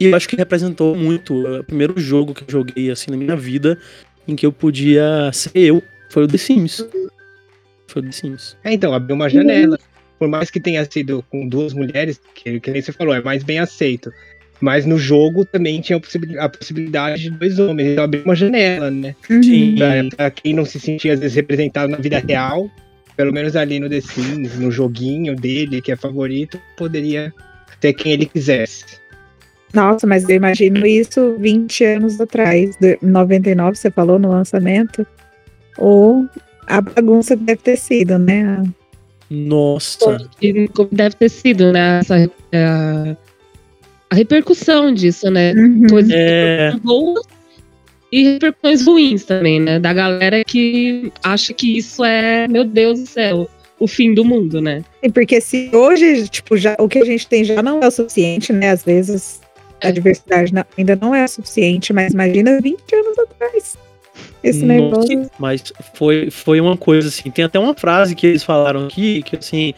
E 0.00 0.06
eu 0.06 0.16
acho 0.16 0.28
que 0.28 0.36
representou 0.36 0.96
muito. 0.96 1.46
É 1.46 1.60
o 1.60 1.64
primeiro 1.64 1.94
jogo 1.98 2.34
que 2.34 2.42
eu 2.42 2.48
joguei 2.48 2.90
assim 2.90 3.10
na 3.10 3.16
minha 3.16 3.36
vida 3.36 3.78
em 4.26 4.34
que 4.34 4.44
eu 4.44 4.52
podia 4.52 5.30
ser 5.32 5.52
eu. 5.54 5.82
Foi 6.10 6.24
o 6.24 6.28
The 6.28 6.38
Sims. 6.38 6.86
Foi 7.86 8.02
o 8.02 8.04
The 8.04 8.12
Sims. 8.12 8.56
É, 8.64 8.72
então, 8.72 8.92
abriu 8.92 9.14
uma 9.14 9.28
janela. 9.28 9.78
Por 10.18 10.28
mais 10.28 10.50
que 10.50 10.60
tenha 10.60 10.84
sido 10.88 11.24
com 11.30 11.48
duas 11.48 11.72
mulheres, 11.72 12.20
que, 12.34 12.60
que 12.60 12.70
nem 12.70 12.80
você 12.80 12.92
falou, 12.92 13.14
é 13.14 13.20
mais 13.20 13.42
bem 13.42 13.58
aceito. 13.58 14.12
Mas 14.60 14.86
no 14.86 14.96
jogo 14.96 15.44
também 15.44 15.80
tinha 15.80 15.96
a 15.96 16.00
possibil- 16.00 16.40
a 16.40 16.48
possibilidade 16.48 17.22
de 17.22 17.30
dois 17.30 17.58
homens. 17.58 17.88
Então 17.90 18.04
abriu 18.04 18.22
uma 18.24 18.36
janela, 18.36 18.90
né? 18.90 19.16
Sim. 19.26 19.74
Pra, 19.76 20.16
pra 20.16 20.30
quem 20.30 20.54
não 20.54 20.64
se 20.64 20.78
sentia, 20.78 21.14
às 21.14 21.18
vezes, 21.20 21.34
representado 21.34 21.90
na 21.90 21.98
vida 21.98 22.18
real, 22.20 22.70
pelo 23.16 23.32
menos 23.32 23.56
ali 23.56 23.78
no 23.78 23.88
The 23.88 24.00
Sims, 24.00 24.58
no 24.58 24.70
joguinho 24.70 25.34
dele, 25.36 25.80
que 25.80 25.92
é 25.92 25.96
favorito, 25.96 26.60
poderia 26.76 27.32
ter 27.80 27.92
quem 27.92 28.12
ele 28.12 28.26
quisesse. 28.26 29.00
Nossa, 29.72 30.06
mas 30.06 30.28
eu 30.28 30.36
imagino 30.36 30.86
isso 30.86 31.36
20 31.38 31.84
anos 31.84 32.20
atrás. 32.20 32.76
De 32.76 32.98
99, 33.00 33.76
você 33.76 33.90
falou 33.90 34.18
no 34.18 34.30
lançamento. 34.30 35.06
Ou 35.78 36.28
a 36.66 36.80
bagunça 36.80 37.36
que 37.36 37.42
deve 37.42 37.62
ter 37.62 37.76
sido, 37.76 38.18
né? 38.18 38.62
Nossa. 39.30 40.18
Como 40.74 40.88
deve 40.92 41.16
ter 41.16 41.28
sido, 41.30 41.72
né? 41.72 42.00
Essa, 42.00 42.16
a, 42.54 43.16
a 44.10 44.14
repercussão 44.14 44.92
disso, 44.92 45.30
né? 45.30 45.54
Uhum. 45.54 45.86
Coisas 45.88 46.12
É. 46.12 46.72
boas 46.82 47.26
e 48.12 48.34
repercussões 48.34 48.84
ruins 48.86 49.24
também, 49.24 49.58
né? 49.58 49.78
Da 49.78 49.92
galera 49.92 50.44
que 50.44 51.10
acha 51.22 51.52
que 51.54 51.78
isso 51.78 52.04
é, 52.04 52.46
meu 52.46 52.62
Deus 52.64 53.00
do 53.00 53.06
céu, 53.06 53.48
o 53.80 53.88
fim 53.88 54.12
do 54.14 54.24
mundo, 54.24 54.60
né? 54.60 54.84
E 55.02 55.10
porque 55.10 55.40
se 55.40 55.70
hoje, 55.72 56.28
tipo, 56.28 56.56
já, 56.56 56.76
o 56.78 56.86
que 56.88 56.98
a 56.98 57.04
gente 57.04 57.26
tem 57.26 57.42
já 57.42 57.62
não 57.62 57.80
é 57.80 57.88
o 57.88 57.90
suficiente, 57.90 58.52
né? 58.52 58.70
Às 58.70 58.84
vezes 58.84 59.40
a 59.82 59.88
É. 59.88 59.92
diversidade 59.92 60.52
não- 60.54 60.64
ainda 60.78 60.94
não 61.00 61.14
é 61.14 61.24
o 61.24 61.28
suficiente, 61.28 61.92
mas 61.92 62.12
imagina 62.12 62.60
20 62.60 62.94
anos 62.94 63.18
atrás. 63.18 63.76
Esse 64.44 64.64
Nossa, 64.64 64.80
negócio. 64.80 65.30
Mas 65.38 65.72
foi, 65.94 66.30
foi 66.30 66.60
uma 66.60 66.76
coisa 66.76 67.08
assim. 67.08 67.30
Tem 67.30 67.44
até 67.44 67.58
uma 67.58 67.74
frase 67.74 68.14
que 68.14 68.26
eles 68.26 68.42
falaram 68.42 68.86
aqui, 68.86 69.22
que 69.22 69.36
assim, 69.36 69.72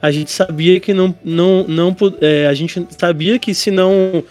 a 0.00 0.10
gente 0.10 0.30
sabia 0.30 0.78
que 0.78 0.94
não. 0.94 1.14
não, 1.24 1.66
não 1.66 1.96
é, 2.20 2.46
a 2.46 2.54
gente 2.54 2.86
sabia 2.96 3.38
que 3.38 3.52
se 3.52 3.70
não 3.70 4.22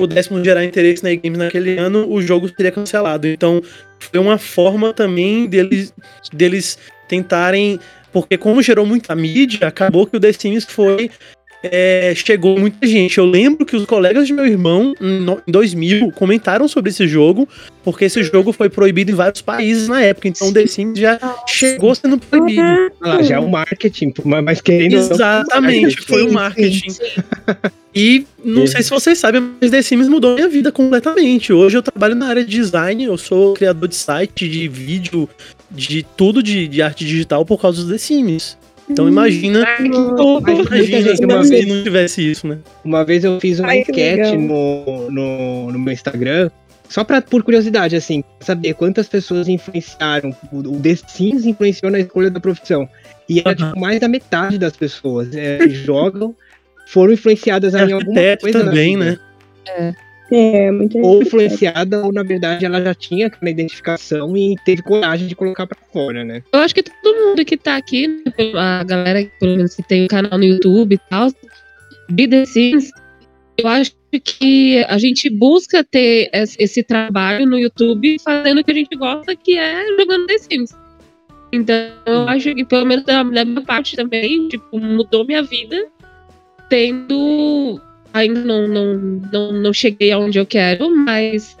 pudéssemos 0.00 0.42
gerar 0.42 0.64
interesse 0.64 1.02
na 1.02 1.14
games 1.14 1.38
naquele 1.38 1.76
ano, 1.76 2.10
o 2.10 2.22
jogo 2.22 2.48
seria 2.48 2.72
cancelado. 2.72 3.26
Então, 3.26 3.62
foi 3.98 4.18
uma 4.18 4.38
forma 4.38 4.94
também 4.94 5.46
deles, 5.46 5.92
deles 6.32 6.78
tentarem. 7.06 7.78
Porque 8.10 8.38
como 8.38 8.62
gerou 8.62 8.86
muita 8.86 9.14
mídia, 9.14 9.68
acabou 9.68 10.06
que 10.06 10.16
o 10.16 10.20
The 10.20 10.32
Sims 10.32 10.64
foi. 10.64 11.10
É, 11.62 12.12
chegou 12.16 12.58
muita 12.58 12.86
gente. 12.86 13.18
Eu 13.18 13.26
lembro 13.26 13.66
que 13.66 13.76
os 13.76 13.84
colegas 13.84 14.26
de 14.26 14.32
meu 14.32 14.46
irmão, 14.46 14.94
em 15.00 15.20
no- 15.20 15.40
em 15.46 15.50
2000, 15.52 16.10
comentaram 16.12 16.66
sobre 16.68 16.90
esse 16.90 17.06
jogo, 17.06 17.48
porque 17.84 18.04
esse 18.06 18.22
jogo 18.22 18.52
foi 18.52 18.68
proibido 18.70 19.10
em 19.10 19.14
vários 19.14 19.42
países 19.42 19.88
na 19.88 20.00
época. 20.02 20.28
Então 20.28 20.48
o 20.48 20.52
The 20.52 20.66
Sims 20.66 20.98
já 20.98 21.18
chegou 21.46 21.94
sendo 21.94 22.18
proibido. 22.18 22.62
Ah, 23.02 23.22
já 23.22 23.36
é 23.36 23.38
o 23.38 23.48
marketing, 23.48 24.12
mas- 24.42 24.60
querendo 24.60 24.94
ou 24.94 25.00
não, 25.04 25.10
Exatamente, 25.14 26.00
foi 26.02 26.22
o 26.24 26.28
Sim, 26.28 26.34
marketing. 26.34 26.88
E 27.94 28.24
não 28.44 28.66
sei 28.68 28.82
se 28.82 28.90
vocês 28.90 29.18
sabem, 29.18 29.42
mas 29.60 29.70
The 29.70 29.82
Sims 29.82 30.08
mudou 30.08 30.34
minha 30.36 30.48
vida 30.48 30.70
completamente. 30.70 31.52
Hoje 31.52 31.76
eu 31.76 31.82
trabalho 31.82 32.14
na 32.14 32.28
área 32.28 32.44
de 32.44 32.50
design, 32.50 33.02
eu 33.04 33.18
sou 33.18 33.54
criador 33.54 33.88
de 33.88 33.96
site, 33.96 34.48
de 34.48 34.68
vídeo, 34.68 35.28
de 35.70 36.06
tudo 36.16 36.40
de, 36.42 36.68
de 36.68 36.80
arte 36.82 37.04
digital 37.04 37.44
por 37.44 37.60
causa 37.60 37.82
dos 37.82 37.90
The 37.90 37.98
Sims. 37.98 38.56
Então 38.90 39.08
imagina, 39.08 39.64
muita 39.78 40.76
imagina 40.76 41.02
gente, 41.02 41.16
se 41.16 41.24
uma 41.24 41.42
vez, 41.42 41.66
não 41.66 41.82
tivesse 41.82 42.30
isso, 42.30 42.46
né? 42.46 42.58
uma 42.84 43.04
vez 43.04 43.24
eu 43.24 43.40
fiz 43.40 43.60
uma 43.60 43.68
Ai, 43.68 43.82
que 43.84 43.92
enquete 43.92 44.36
no, 44.36 45.10
no, 45.10 45.72
no 45.72 45.78
meu 45.78 45.92
Instagram, 45.92 46.50
só 46.88 47.04
pra, 47.04 47.22
por 47.22 47.42
curiosidade, 47.44 47.94
assim, 47.94 48.24
saber 48.40 48.74
quantas 48.74 49.08
pessoas 49.08 49.48
influenciaram, 49.48 50.34
o, 50.50 50.58
o 50.58 50.80
The 50.80 50.96
Sims 51.06 51.46
influenciou 51.46 51.90
na 51.92 52.00
escolha 52.00 52.30
da 52.30 52.40
profissão. 52.40 52.88
E 53.28 53.38
era, 53.38 53.54
tipo, 53.54 53.78
mais 53.78 54.00
da 54.00 54.08
metade 54.08 54.58
das 54.58 54.76
pessoas 54.76 55.32
é, 55.34 55.58
que 55.58 55.70
jogam 55.70 56.34
foram 56.88 57.12
influenciadas 57.12 57.74
em 57.74 57.92
alguma 57.92 57.98
Arquiteto 57.98 58.42
coisa 58.42 58.58
na 58.58 58.64
também, 58.64 58.98
vida. 58.98 59.10
né? 59.12 59.18
É, 59.68 59.94
muita 60.70 60.98
Ou 60.98 61.14
gente. 61.18 61.26
influenciada, 61.26 62.04
ou 62.04 62.12
na 62.12 62.22
verdade 62.22 62.64
ela 62.64 62.80
já 62.82 62.94
tinha 62.94 63.26
aquela 63.26 63.50
identificação 63.50 64.36
e 64.36 64.54
teve 64.64 64.82
coragem 64.82 65.26
de 65.26 65.34
colocar 65.34 65.66
pra 65.66 65.78
fora, 65.92 66.24
né? 66.24 66.42
Eu 66.52 66.60
acho 66.60 66.74
que 66.74 66.82
todo 66.82 67.16
mundo 67.26 67.44
que 67.44 67.56
tá 67.56 67.76
aqui, 67.76 68.06
né, 68.06 68.32
a 68.56 68.84
galera 68.84 69.28
pelo 69.40 69.56
menos, 69.56 69.74
que 69.74 69.82
tem 69.82 70.04
o 70.04 70.08
canal 70.08 70.38
no 70.38 70.44
YouTube 70.44 70.94
e 70.94 71.00
tal, 71.10 71.28
de 72.08 72.28
The 72.28 72.44
Sims, 72.46 72.90
eu 73.58 73.68
acho 73.68 73.92
que 74.24 74.84
a 74.88 74.98
gente 74.98 75.30
busca 75.30 75.84
ter 75.84 76.30
es- 76.32 76.56
esse 76.58 76.82
trabalho 76.82 77.46
no 77.46 77.58
YouTube 77.58 78.16
fazendo 78.24 78.60
o 78.60 78.64
que 78.64 78.70
a 78.70 78.74
gente 78.74 78.96
gosta, 78.96 79.36
que 79.36 79.56
é 79.56 79.86
jogando 79.96 80.26
The 80.26 80.38
Sims. 80.38 80.70
Então, 81.52 81.76
eu 82.06 82.28
acho 82.28 82.54
que, 82.54 82.64
pelo 82.64 82.86
menos 82.86 83.04
da 83.04 83.24
minha 83.24 83.60
parte 83.62 83.96
também, 83.96 84.48
tipo, 84.48 84.78
mudou 84.78 85.24
minha 85.26 85.42
vida, 85.42 85.76
tendo. 86.68 87.80
Ainda 88.12 88.40
não, 88.40 88.66
não, 88.66 88.94
não, 89.32 89.52
não 89.52 89.72
cheguei 89.72 90.10
aonde 90.12 90.38
eu 90.38 90.46
quero, 90.46 90.94
mas 90.94 91.56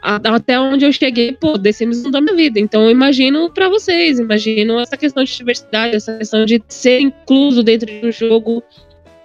até 0.00 0.58
onde 0.58 0.84
eu 0.84 0.92
cheguei, 0.92 1.32
pô, 1.32 1.58
The 1.58 1.72
Sims 1.72 2.02
mudou 2.04 2.22
minha 2.22 2.36
vida. 2.36 2.60
Então 2.60 2.84
eu 2.84 2.90
imagino 2.90 3.50
pra 3.50 3.68
vocês, 3.68 4.18
imagino 4.18 4.78
essa 4.78 4.96
questão 4.96 5.24
de 5.24 5.36
diversidade, 5.36 5.96
essa 5.96 6.16
questão 6.16 6.44
de 6.44 6.62
ser 6.68 7.00
incluso 7.00 7.62
dentro 7.62 7.86
de 7.86 8.06
um 8.06 8.12
jogo 8.12 8.62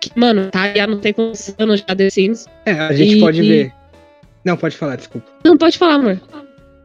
que, 0.02 0.10
mano, 0.16 0.50
tá 0.50 0.64
há 0.82 0.88
não 0.88 1.00
tem 1.00 1.14
quantos 1.14 1.54
anos 1.60 1.84
já 1.88 1.96
The 1.96 2.10
Sims. 2.10 2.48
É, 2.66 2.72
a 2.74 2.92
gente 2.94 3.18
E- 3.18 3.20
pode 3.20 3.42
e- 3.42 3.48
ver. 3.48 3.74
Não, 4.44 4.58
pode 4.58 4.76
falar, 4.76 4.96
desculpa. 4.98 5.32
Não 5.46 5.58
pode 5.58 5.78
falar, 5.78 5.94
amor. 5.96 6.20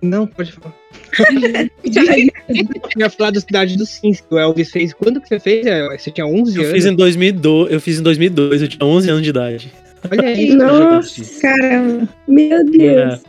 Não, 0.02 0.26
pode 0.26 0.52
falar. 0.52 0.74
Eu 1.18 2.66
ia 2.96 3.10
falar 3.10 3.30
da 3.30 3.40
Cidade 3.40 3.76
dos 3.76 3.88
Sims, 3.90 4.20
que 4.20 4.34
o 4.34 4.38
Elvis 4.38 4.70
fez. 4.70 4.92
Quando 4.92 5.20
que 5.20 5.28
você 5.28 5.38
fez? 5.40 5.66
É, 5.66 5.86
Você 5.96 6.10
tinha 6.10 6.26
11 6.26 6.56
Eu 6.56 6.62
anos? 6.62 6.74
fiz 6.74 6.86
em 6.86 6.94
2002, 6.94 7.72
eu 7.72 7.80
fiz 7.80 7.98
em 7.98 8.02
2002, 8.02 8.62
eu 8.62 8.68
tinha 8.68 8.84
11 8.86 9.10
anos 9.10 9.22
de 9.22 9.30
idade. 9.30 9.72
Olha 10.10 10.32
isso. 10.32 10.56
Nossa, 10.56 11.40
Caramba. 11.40 12.08
meu 12.26 12.64
Deus. 12.64 13.14
É. 13.14 13.20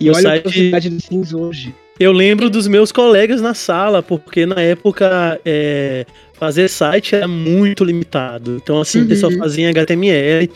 E 0.00 0.10
o 0.10 0.12
olha 0.14 0.22
site- 0.22 0.46
a 0.48 0.50
Cidade 0.52 0.90
dos 0.90 1.04
Sims 1.04 1.32
hoje. 1.34 1.74
Eu 1.98 2.10
lembro 2.12 2.50
dos 2.50 2.66
meus 2.66 2.90
colegas 2.90 3.40
na 3.40 3.54
sala, 3.54 4.02
porque 4.02 4.44
na 4.46 4.60
época 4.60 5.40
é, 5.44 6.04
fazer 6.34 6.68
site 6.68 7.14
era 7.14 7.28
muito 7.28 7.84
limitado. 7.84 8.58
Então, 8.62 8.80
assim, 8.80 9.02
o 9.02 9.06
pessoal 9.06 9.30
Uhum. 9.32 9.38
fazia 9.38 9.70
HTML. 9.70 10.50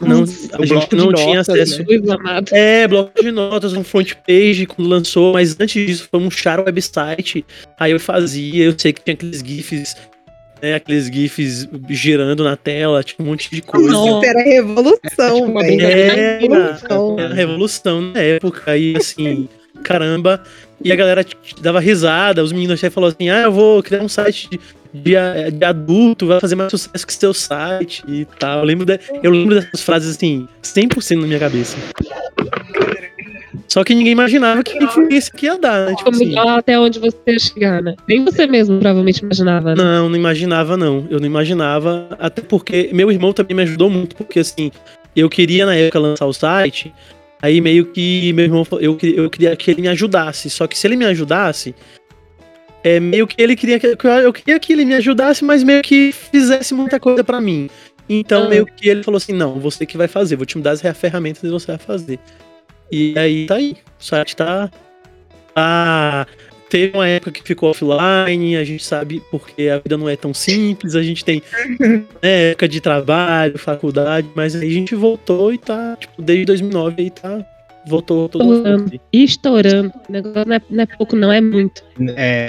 Não, 0.00 0.20
Nossa, 0.20 0.56
a 0.56 0.60
o 0.60 0.66
gente 0.66 0.94
não 0.96 1.12
tinha 1.12 1.36
notas, 1.36 1.48
acesso. 1.48 1.78
né? 1.82 2.42
É, 2.52 2.88
bloco 2.88 3.22
de 3.22 3.30
notas, 3.30 3.72
um 3.74 3.84
front 3.84 4.12
page 4.26 4.66
quando 4.66 4.88
lançou, 4.88 5.32
mas 5.34 5.56
antes 5.60 5.86
disso 5.86 6.08
foi 6.10 6.20
um 6.20 6.30
char 6.30 6.60
website. 6.60 7.44
Aí 7.78 7.92
eu 7.92 8.00
fazia, 8.00 8.64
eu 8.64 8.74
sei 8.76 8.92
que 8.92 9.02
tinha 9.02 9.14
aqueles 9.14 9.40
GIFs, 9.40 9.96
né? 10.60 10.74
Aqueles 10.74 11.06
GIFs 11.06 11.68
girando 11.90 12.42
na 12.42 12.56
tela, 12.56 13.02
tinha 13.04 13.24
um 13.24 13.30
monte 13.30 13.48
de 13.50 13.62
coisa. 13.62 13.88
Nossa. 13.90 14.08
Isso 14.18 14.24
era 14.26 14.40
É, 14.40 14.54
revolução, 14.54 15.44
uma 15.44 15.62
velho. 15.62 15.76
brincadeira 15.76 16.12
É, 16.20 16.38
de 16.38 16.42
revolução. 16.48 17.16
Era 17.20 17.34
revolução 17.34 18.00
na 18.00 18.20
época, 18.20 18.70
aí 18.72 18.96
assim, 18.96 19.48
caramba. 19.82 20.42
E 20.82 20.90
a 20.92 20.96
galera 20.96 21.24
dava 21.62 21.78
risada, 21.80 22.42
os 22.42 22.52
meninos 22.52 22.78
até 22.80 22.90
falaram 22.90 23.14
assim: 23.16 23.30
ah, 23.30 23.42
eu 23.42 23.52
vou 23.52 23.82
criar 23.82 24.02
um 24.02 24.08
site 24.08 24.50
de, 24.50 24.60
de, 24.94 25.12
de 25.52 25.64
adulto, 25.64 26.26
vai 26.26 26.40
fazer 26.40 26.54
mais 26.54 26.70
sucesso 26.70 27.06
que 27.06 27.12
seu 27.12 27.34
site 27.34 28.04
e 28.06 28.24
tal. 28.38 28.60
Eu 28.60 28.64
lembro, 28.64 28.86
de- 28.86 29.00
eu 29.22 29.30
lembro 29.30 29.56
dessas 29.56 29.82
frases 29.82 30.16
assim, 30.16 30.46
100% 30.62 31.20
na 31.20 31.26
minha 31.26 31.38
cabeça. 31.40 31.76
Só 33.68 33.82
que 33.82 33.94
ninguém 33.94 34.12
imaginava 34.12 34.62
que 34.62 34.76
influência 34.82 35.32
que 35.34 35.46
ia 35.46 35.58
dar, 35.58 35.86
né? 35.86 35.96
Tipo 35.96 36.04
Como 36.12 36.16
assim, 36.22 36.38
até 36.38 36.78
onde 36.78 36.98
você 37.00 37.16
ia 37.26 37.38
chegar, 37.38 37.82
né? 37.82 37.94
Nem 38.06 38.24
você 38.24 38.46
mesmo 38.46 38.78
provavelmente 38.78 39.18
imaginava. 39.18 39.74
né? 39.74 39.82
Não, 39.82 40.08
não 40.08 40.16
imaginava, 40.16 40.76
não. 40.76 41.06
Eu 41.10 41.18
não 41.18 41.26
imaginava, 41.26 42.08
até 42.20 42.40
porque 42.40 42.90
meu 42.92 43.10
irmão 43.10 43.32
também 43.32 43.56
me 43.56 43.62
ajudou 43.62 43.90
muito, 43.90 44.14
porque 44.14 44.38
assim, 44.38 44.70
eu 45.16 45.28
queria 45.28 45.66
na 45.66 45.74
época 45.74 45.98
lançar 45.98 46.26
o 46.26 46.32
site, 46.32 46.92
aí 47.42 47.60
meio 47.60 47.86
que 47.86 48.32
meu 48.32 48.44
irmão, 48.44 48.64
eu, 48.80 48.96
eu 49.02 49.30
queria 49.30 49.56
que 49.56 49.70
ele 49.72 49.82
me 49.82 49.88
ajudasse, 49.88 50.48
só 50.50 50.66
que 50.68 50.78
se 50.78 50.86
ele 50.86 50.94
me 50.96 51.06
ajudasse, 51.06 51.74
é 52.84 53.00
meio 53.00 53.26
que 53.26 53.42
ele 53.42 53.56
queria 53.56 53.80
que 53.80 53.86
eu, 53.86 54.32
queria 54.32 54.60
que 54.60 54.72
ele 54.72 54.84
me 54.84 54.94
ajudasse, 54.94 55.42
mas 55.42 55.64
meio 55.64 55.82
que 55.82 56.12
fizesse 56.12 56.74
muita 56.74 57.00
coisa 57.00 57.24
pra 57.24 57.40
mim. 57.40 57.70
Então 58.08 58.44
Ah. 58.44 58.48
meio 58.48 58.66
que 58.66 58.86
ele 58.86 59.02
falou 59.02 59.16
assim, 59.16 59.32
não, 59.32 59.58
você 59.58 59.86
que 59.86 59.96
vai 59.96 60.06
fazer, 60.06 60.36
vou 60.36 60.44
te 60.44 60.58
dar 60.60 60.72
as 60.72 60.82
ferramentas 60.94 61.42
e 61.42 61.48
você 61.48 61.68
vai 61.68 61.78
fazer. 61.78 62.18
E 62.92 63.18
aí 63.18 63.46
tá 63.46 63.54
aí, 63.54 63.76
o 63.98 64.04
site 64.04 64.36
tá, 64.36 64.70
tá 65.54 66.26
teve 66.68 66.94
uma 66.94 67.08
época 67.08 67.30
que 67.30 67.42
ficou 67.42 67.70
offline, 67.70 68.56
a 68.56 68.64
gente 68.64 68.84
sabe 68.84 69.22
porque 69.30 69.68
a 69.68 69.78
vida 69.78 69.96
não 69.96 70.08
é 70.08 70.16
tão 70.16 70.34
simples, 70.34 70.94
a 70.94 71.02
gente 71.02 71.24
tem 71.24 71.40
né, 72.22 72.50
época 72.50 72.68
de 72.68 72.80
trabalho, 72.82 73.58
faculdade, 73.58 74.28
mas 74.34 74.54
aí 74.54 74.68
a 74.68 74.72
gente 74.72 74.94
voltou 74.94 75.54
e 75.54 75.56
tá, 75.58 75.96
tipo, 75.98 76.20
desde 76.20 76.44
2009 76.44 77.02
aí 77.02 77.10
tá, 77.10 77.46
voltou 77.86 78.28
todo 78.28 78.42
Estourando. 78.42 79.00
E 79.12 79.24
estourando. 79.24 79.92
O 80.08 80.12
negócio 80.12 80.44
não 80.46 80.56
é, 80.56 80.62
não 80.70 80.82
é 80.82 80.86
pouco, 80.86 81.16
não, 81.16 81.32
é 81.32 81.40
muito. 81.40 81.84
É, 82.16 82.46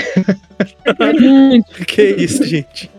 É 0.99 1.13
muito. 1.13 1.65
Que 1.85 2.03
isso, 2.03 2.43
gente? 2.43 2.89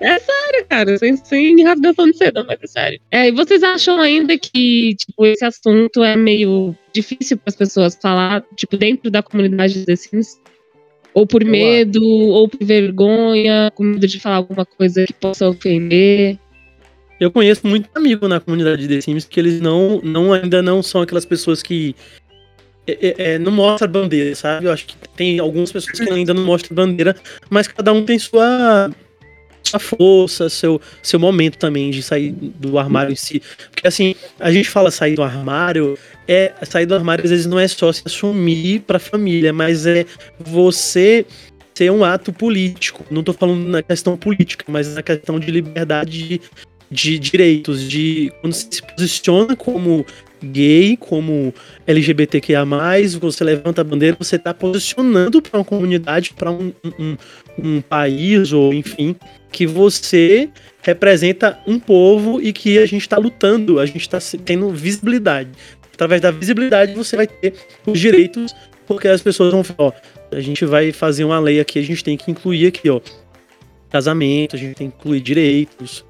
Sério, 0.00 0.66
cara, 0.68 0.96
sem, 0.96 1.16
sem 1.16 1.62
rasgação 1.62 2.06
de 2.06 2.16
seda, 2.16 2.44
mas 2.44 2.58
é 2.62 2.66
sério. 2.66 3.00
É, 3.10 3.28
e 3.28 3.32
vocês 3.32 3.62
acham 3.62 4.00
ainda 4.00 4.38
que, 4.38 4.94
tipo, 4.94 5.26
esse 5.26 5.44
assunto 5.44 6.02
é 6.02 6.16
meio 6.16 6.74
difícil 6.94 7.36
para 7.36 7.50
as 7.50 7.56
pessoas 7.56 7.98
falar, 8.00 8.42
tipo, 8.56 8.76
dentro 8.78 9.10
da 9.10 9.22
comunidade 9.22 9.84
The 9.84 9.96
Sims? 9.96 10.40
Ou 11.12 11.26
por 11.26 11.44
medo, 11.44 12.02
ou 12.02 12.48
por 12.48 12.64
vergonha, 12.64 13.70
com 13.74 13.82
medo 13.82 14.06
de 14.06 14.20
falar 14.20 14.36
alguma 14.36 14.64
coisa 14.64 15.04
que 15.04 15.12
possa 15.12 15.48
ofender? 15.48 16.38
Eu 17.20 17.30
conheço 17.30 17.66
muito 17.66 17.88
amigo 17.94 18.26
na 18.26 18.40
comunidade 18.40 18.88
de 18.88 18.96
The 18.96 19.00
Sims 19.02 19.26
que 19.26 19.38
eles 19.38 19.60
não, 19.60 20.00
não 20.02 20.32
ainda 20.32 20.62
não 20.62 20.82
são 20.82 21.02
aquelas 21.02 21.26
pessoas 21.26 21.62
que 21.62 21.94
é, 22.86 22.92
é, 22.92 23.14
é, 23.34 23.38
não 23.38 23.52
mostra 23.52 23.86
bandeira, 23.86 24.34
sabe? 24.34 24.66
Eu 24.66 24.72
acho 24.72 24.86
que 24.86 24.96
tem 25.14 25.38
algumas 25.38 25.70
pessoas 25.70 26.00
que 26.00 26.10
ainda 26.10 26.32
não 26.32 26.44
mostram 26.44 26.74
bandeira, 26.74 27.14
mas 27.50 27.68
cada 27.68 27.92
um 27.92 28.04
tem 28.04 28.18
sua 28.18 28.90
sua 29.62 29.78
força, 29.78 30.48
seu, 30.48 30.80
seu 31.02 31.20
momento 31.20 31.58
também 31.58 31.90
de 31.90 32.02
sair 32.02 32.32
do 32.32 32.78
armário 32.78 33.12
em 33.12 33.16
si. 33.16 33.42
Porque 33.70 33.86
assim, 33.86 34.14
a 34.40 34.50
gente 34.50 34.68
fala 34.68 34.90
sair 34.90 35.14
do 35.14 35.22
armário, 35.22 35.98
é 36.26 36.52
sair 36.62 36.86
do 36.86 36.94
armário 36.94 37.22
às 37.22 37.30
vezes 37.30 37.46
não 37.46 37.60
é 37.60 37.68
só 37.68 37.92
se 37.92 38.02
assumir 38.06 38.80
pra 38.80 38.98
família, 38.98 39.52
mas 39.52 39.86
é 39.86 40.06
você 40.38 41.26
ser 41.74 41.92
um 41.92 42.02
ato 42.02 42.32
político. 42.32 43.04
Não 43.10 43.22
tô 43.22 43.32
falando 43.32 43.68
na 43.68 43.82
questão 43.82 44.16
política, 44.16 44.64
mas 44.68 44.94
na 44.94 45.02
questão 45.02 45.38
de 45.38 45.50
liberdade 45.50 46.40
de, 46.90 47.18
direitos, 47.18 47.88
de 47.88 48.32
quando 48.40 48.54
você 48.54 48.66
se 48.70 48.82
posiciona 48.82 49.54
como 49.54 50.04
gay, 50.42 50.96
como 50.96 51.54
LGBTQIA+, 51.86 52.64
você 53.20 53.44
levanta 53.44 53.82
a 53.82 53.84
bandeira, 53.84 54.16
você 54.18 54.36
está 54.36 54.52
posicionando 54.52 55.40
para 55.40 55.58
uma 55.58 55.64
comunidade, 55.64 56.32
para 56.32 56.50
um, 56.50 56.72
um, 56.98 57.16
um 57.62 57.80
país, 57.80 58.52
ou 58.52 58.72
enfim, 58.72 59.14
que 59.52 59.66
você 59.66 60.48
representa 60.82 61.58
um 61.66 61.78
povo 61.78 62.40
e 62.40 62.52
que 62.52 62.78
a 62.78 62.86
gente 62.86 63.02
está 63.02 63.18
lutando, 63.18 63.78
a 63.78 63.86
gente 63.86 64.00
está 64.00 64.18
tendo 64.44 64.70
visibilidade. 64.70 65.50
Através 65.92 66.22
da 66.22 66.30
visibilidade 66.30 66.94
você 66.94 67.16
vai 67.16 67.26
ter 67.26 67.54
os 67.86 68.00
direitos, 68.00 68.54
porque 68.86 69.06
as 69.06 69.20
pessoas 69.20 69.52
vão 69.52 69.62
falar, 69.62 69.90
ó, 69.90 69.92
a 70.32 70.40
gente 70.40 70.64
vai 70.64 70.90
fazer 70.92 71.24
uma 71.24 71.38
lei 71.38 71.60
aqui, 71.60 71.78
a 71.78 71.82
gente 71.82 72.02
tem 72.02 72.16
que 72.16 72.30
incluir 72.30 72.66
aqui, 72.66 72.88
ó, 72.88 73.00
casamento, 73.90 74.56
a 74.56 74.58
gente 74.58 74.74
tem 74.74 74.88
que 74.88 74.96
incluir 74.96 75.20
direitos 75.20 76.04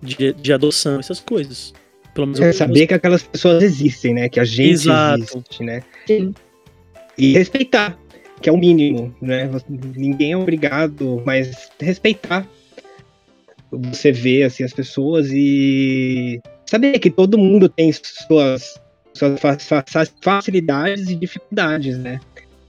de, 0.00 0.32
de 0.32 0.52
adoção, 0.52 0.98
essas 1.00 1.20
coisas. 1.20 1.72
Pelo 2.14 2.26
menos 2.26 2.40
É 2.40 2.48
eu- 2.48 2.52
saber 2.52 2.86
que 2.86 2.94
aquelas 2.94 3.22
pessoas 3.22 3.62
existem, 3.62 4.14
né? 4.14 4.28
Que 4.28 4.38
a 4.40 4.44
gente 4.44 4.70
Exato. 4.70 5.22
existe, 5.22 5.64
né? 5.64 5.82
Sim. 6.06 6.34
E 7.16 7.32
respeitar, 7.32 7.98
que 8.40 8.48
é 8.48 8.52
o 8.52 8.56
mínimo, 8.56 9.14
né? 9.20 9.50
Ninguém 9.68 10.32
é 10.32 10.36
obrigado, 10.36 11.22
mas 11.24 11.70
respeitar. 11.80 12.46
Você 13.70 14.12
vê 14.12 14.42
assim 14.42 14.64
as 14.64 14.72
pessoas 14.72 15.28
e 15.32 16.40
saber 16.66 16.98
que 16.98 17.10
todo 17.10 17.38
mundo 17.38 17.68
tem 17.68 17.90
suas, 17.92 18.78
suas 19.14 19.40
fa- 19.40 19.58
fa- 19.58 19.84
fa- 19.86 20.06
facilidades 20.20 21.08
e 21.08 21.14
dificuldades, 21.14 21.96
né? 21.96 22.20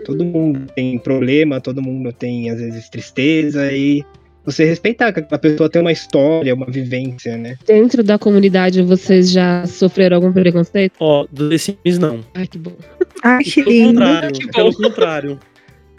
Todo 0.06 0.24
mundo 0.24 0.66
tem 0.74 0.98
problema, 0.98 1.60
todo 1.62 1.82
mundo 1.82 2.12
tem 2.14 2.50
às 2.50 2.60
vezes 2.60 2.90
tristeza 2.90 3.72
e 3.72 4.04
você 4.46 4.66
respeitar 4.66 5.12
que 5.14 5.24
a 5.34 5.38
pessoa 5.40 5.70
tem 5.70 5.82
uma 5.82 5.92
história, 5.92 6.54
uma 6.54 6.66
vivência, 6.66 7.38
né? 7.38 7.58
Dentro 7.66 8.04
da 8.04 8.18
comunidade, 8.20 8.82
vocês 8.82 9.32
já 9.32 9.66
sofreram 9.66 10.18
algum 10.18 10.34
preconceito? 10.34 10.94
Ó, 11.00 11.26
do 11.32 11.50
The 11.50 11.58
Sims 11.58 11.98
não. 12.00 12.20
Ai, 12.34 12.48
que 12.48 12.58
bom. 12.58 12.74
Ai, 13.24 13.44
que 13.44 13.64
Pelo 13.64 13.72
lindo. 13.72 14.00
contrário, 14.00 14.32
Que 14.34 14.46
bom. 14.46 14.52
pelo 14.52 14.74
contrário. 14.74 15.40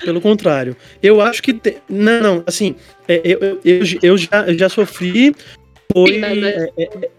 Pelo 0.04 0.20
contrário. 0.20 0.76
Eu 1.02 1.20
acho 1.20 1.42
que. 1.42 1.54
te- 1.54 1.76
Não, 1.88 2.20
não, 2.20 2.44
assim, 2.46 2.74
é, 3.08 3.20
eu, 3.24 3.38
eu, 3.40 3.60
eu, 3.64 3.80
eu 4.02 4.18
já, 4.18 4.44
eu 4.46 4.58
já 4.58 4.68
sofri. 4.68 5.34
Foi. 5.92 6.14
Sim, 6.14 6.20
né? 6.20 6.48
é, 6.48 6.72
é, 6.82 7.10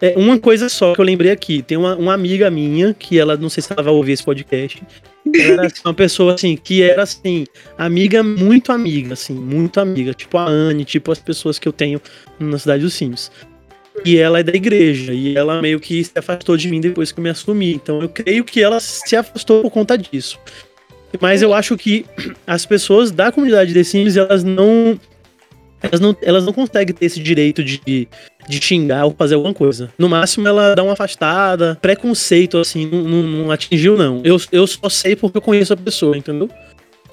é, 0.00 0.14
uma 0.16 0.38
coisa 0.38 0.68
só 0.68 0.94
que 0.94 1.00
eu 1.00 1.04
lembrei 1.04 1.30
aqui. 1.30 1.62
Tem 1.62 1.76
uma, 1.76 1.94
uma 1.96 2.14
amiga 2.14 2.50
minha, 2.50 2.94
que 2.94 3.18
ela, 3.18 3.36
não 3.36 3.50
sei 3.50 3.62
se 3.62 3.72
ela 3.72 3.82
vai 3.82 3.92
ouvir 3.92 4.12
esse 4.12 4.24
podcast. 4.24 4.82
Ela 5.34 5.52
era 5.52 5.66
assim, 5.66 5.82
uma 5.84 5.94
pessoa 5.94 6.34
assim, 6.34 6.56
que 6.56 6.82
era 6.82 7.02
assim, 7.02 7.44
amiga, 7.76 8.22
muito 8.22 8.72
amiga, 8.72 9.12
assim, 9.12 9.34
muito 9.34 9.78
amiga. 9.78 10.14
Tipo 10.14 10.38
a 10.38 10.48
Anne, 10.48 10.84
tipo 10.84 11.12
as 11.12 11.18
pessoas 11.18 11.58
que 11.58 11.68
eu 11.68 11.72
tenho 11.72 12.00
na 12.38 12.58
cidade 12.58 12.82
dos 12.82 12.94
Sims. 12.94 13.30
E 14.04 14.16
ela 14.16 14.40
é 14.40 14.42
da 14.42 14.54
igreja, 14.54 15.12
e 15.12 15.36
ela 15.36 15.60
meio 15.60 15.78
que 15.78 16.02
se 16.02 16.12
afastou 16.14 16.56
de 16.56 16.68
mim 16.68 16.80
depois 16.80 17.12
que 17.12 17.20
eu 17.20 17.22
me 17.22 17.28
assumi. 17.28 17.74
Então 17.74 18.00
eu 18.00 18.08
creio 18.08 18.44
que 18.44 18.62
ela 18.62 18.80
se 18.80 19.14
afastou 19.14 19.62
por 19.62 19.70
conta 19.70 19.98
disso. 19.98 20.38
Mas 21.20 21.42
eu 21.42 21.52
acho 21.52 21.76
que 21.76 22.06
as 22.46 22.64
pessoas 22.64 23.10
da 23.10 23.32
comunidade 23.32 23.74
The 23.74 23.84
Sims, 23.84 24.16
elas 24.16 24.44
não. 24.44 24.98
Elas 25.82 26.00
não, 26.00 26.16
elas 26.22 26.44
não 26.44 26.52
conseguem 26.52 26.94
ter 26.94 27.06
esse 27.06 27.20
direito 27.20 27.62
de, 27.64 27.80
de 28.48 28.60
xingar 28.60 29.04
ou 29.06 29.14
fazer 29.16 29.34
alguma 29.34 29.54
coisa. 29.54 29.90
No 29.98 30.08
máximo, 30.08 30.46
ela 30.46 30.74
dá 30.74 30.82
uma 30.82 30.92
afastada. 30.92 31.78
Preconceito, 31.80 32.58
assim, 32.58 32.86
não, 32.86 33.02
não, 33.22 33.50
atingiu, 33.50 33.96
não. 33.96 34.20
Eu, 34.24 34.36
eu 34.52 34.66
só 34.66 34.88
sei 34.88 35.16
porque 35.16 35.38
eu 35.38 35.42
conheço 35.42 35.72
a 35.72 35.76
pessoa, 35.76 36.16
entendeu? 36.16 36.48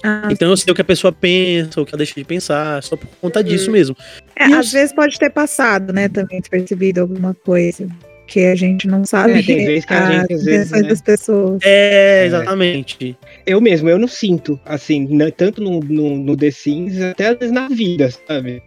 Ah, 0.02 0.28
Então 0.30 0.48
eu 0.50 0.56
sei 0.56 0.70
o 0.70 0.74
que 0.74 0.80
a 0.80 0.84
pessoa 0.84 1.12
pensa, 1.12 1.80
o 1.80 1.84
que 1.84 1.90
ela 1.92 1.98
deixa 1.98 2.14
de 2.14 2.24
pensar, 2.24 2.80
só 2.84 2.96
por 2.96 3.08
conta 3.20 3.42
disso 3.42 3.70
mesmo. 3.70 3.96
é, 4.36 4.44
às 4.44 4.66
os- 4.66 4.72
vezes 4.72 4.92
pode 4.94 5.18
ter 5.18 5.30
passado, 5.30 5.92
né, 5.92 6.08
também 6.08 6.40
percebido 6.48 7.00
alguma 7.00 7.34
coisa 7.34 7.88
que 8.28 8.44
a 8.46 8.54
gente 8.54 8.86
não 8.86 9.04
sabe 9.04 9.32
É, 9.38 9.42
tem 9.42 9.64
vezes 9.64 9.84
que 9.84 9.94
a 9.94 10.12
gente, 10.20 10.32
às 10.34 10.44
vezes, 10.44 10.70
né? 10.70 10.82
das 10.82 11.00
pessoas. 11.02 11.58
É, 11.64 12.22
É. 12.22 12.26
exatamente. 12.26 13.16
Eu 13.46 13.60
mesmo, 13.60 13.88
eu 13.88 13.98
não 13.98 14.06
sinto, 14.08 14.60
assim, 14.64 15.06
né, 15.08 15.30
tanto 15.30 15.62
no, 15.62 15.80
no, 15.80 16.16
no 16.18 16.36
The 16.36 16.50
Sims, 16.50 17.00
até 17.00 17.28
às 17.28 17.38
vezes 17.38 17.52
na 17.54 17.68
vida, 17.68 18.08
sabe? 18.10 18.62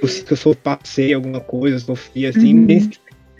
Eu 0.00 0.08
sinto 0.08 0.26
que 0.26 0.32
eu 0.32 0.36
sou 0.36 0.54
passei 0.54 1.12
alguma 1.12 1.40
coisa, 1.40 1.78
sofri, 1.78 2.26
assim, 2.26 2.54
Uhum. 2.54 2.64
nem- 2.66 2.90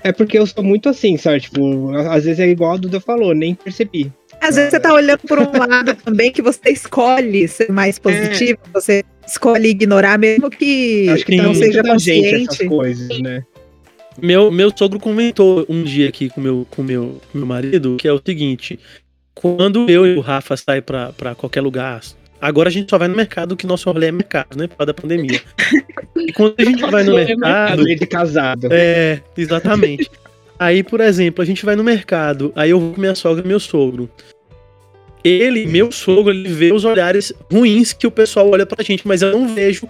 é 0.03 0.12
porque 0.12 0.38
eu 0.38 0.47
sou 0.47 0.62
muito 0.62 0.88
assim, 0.88 1.17
sabe? 1.17 1.40
Tipo, 1.40 1.90
às 1.97 2.25
vezes 2.25 2.38
é 2.40 2.47
igual 2.49 2.73
a 2.73 2.77
Duda 2.77 3.01
falou, 3.01 3.35
nem 3.35 3.55
percebi. 3.55 4.12
Às 4.40 4.57
vezes 4.57 4.71
você 4.73 4.81
tá 4.81 4.93
olhando 4.93 5.21
por 5.27 5.38
um 5.38 5.43
lado 5.71 5.95
também 5.95 6.31
que 6.31 6.43
você 6.43 6.69
escolhe 6.71 7.49
ser 7.49 7.71
mais 7.73 7.99
positivo, 7.99 8.59
você 8.73 9.03
escolhe 9.27 9.69
ignorar, 9.71 10.19
mesmo 10.19 10.51
que 10.51 11.09
Acho 11.09 11.25
que 11.25 11.37
não 11.37 11.55
seja 11.55 11.83
da 11.83 11.97
gente 11.97 12.27
essas 12.35 12.49
consciente. 12.49 12.69
coisas, 12.69 13.19
né? 13.21 13.43
Meu, 14.20 14.50
meu 14.50 14.72
sogro 14.77 14.98
comentou 14.98 15.66
um 15.68 15.83
dia 15.83 16.09
aqui 16.09 16.29
com 16.29 16.40
meu, 16.40 16.66
com 16.70 16.83
meu, 16.83 17.20
com 17.31 17.38
meu 17.38 17.46
marido, 17.46 17.96
que 17.96 18.07
é 18.07 18.12
o 18.12 18.20
seguinte: 18.24 18.79
quando 19.35 19.88
eu 19.90 20.07
e 20.07 20.14
o 20.14 20.20
Rafa 20.20 20.57
saem 20.57 20.83
pra, 20.83 21.12
pra 21.12 21.35
qualquer 21.35 21.61
lugar, 21.61 22.00
agora 22.40 22.68
a 22.68 22.72
gente 22.72 22.88
só 22.88 22.96
vai 22.96 23.09
no 23.09 23.16
mercado, 23.16 23.57
que 23.57 23.66
nosso 23.66 23.90
rolê 23.90 24.07
é 24.07 24.12
mercado, 24.12 24.57
né? 24.57 24.68
Por 24.68 24.77
causa 24.77 24.92
da 24.92 24.94
pandemia. 24.94 25.40
E 26.16 26.33
quando 26.33 26.55
a 26.59 26.64
gente 26.64 26.81
vai 26.88 27.03
no 27.03 27.18
é 27.18 27.24
mercado. 27.27 27.85
de 27.85 28.07
casado. 28.07 28.68
É, 28.70 29.20
exatamente. 29.37 30.11
Aí, 30.59 30.83
por 30.83 31.00
exemplo, 31.00 31.42
a 31.42 31.44
gente 31.44 31.64
vai 31.64 31.74
no 31.74 31.83
mercado, 31.83 32.53
aí 32.55 32.70
eu 32.70 32.79
vou 32.79 32.92
com 32.92 33.00
minha 33.00 33.14
sogra 33.14 33.44
e 33.44 33.48
meu 33.48 33.59
sogro. 33.59 34.09
Ele, 35.24 35.66
meu 35.66 35.90
sogro, 35.90 36.33
ele 36.33 36.48
vê 36.50 36.70
os 36.70 36.85
olhares 36.85 37.33
ruins 37.50 37.94
que 37.94 38.07
o 38.07 38.11
pessoal 38.11 38.50
olha 38.50 38.66
pra 38.66 38.85
gente, 38.85 39.09
mas 39.09 39.22
eu 39.22 39.33
não 39.33 39.55
vejo 39.55 39.88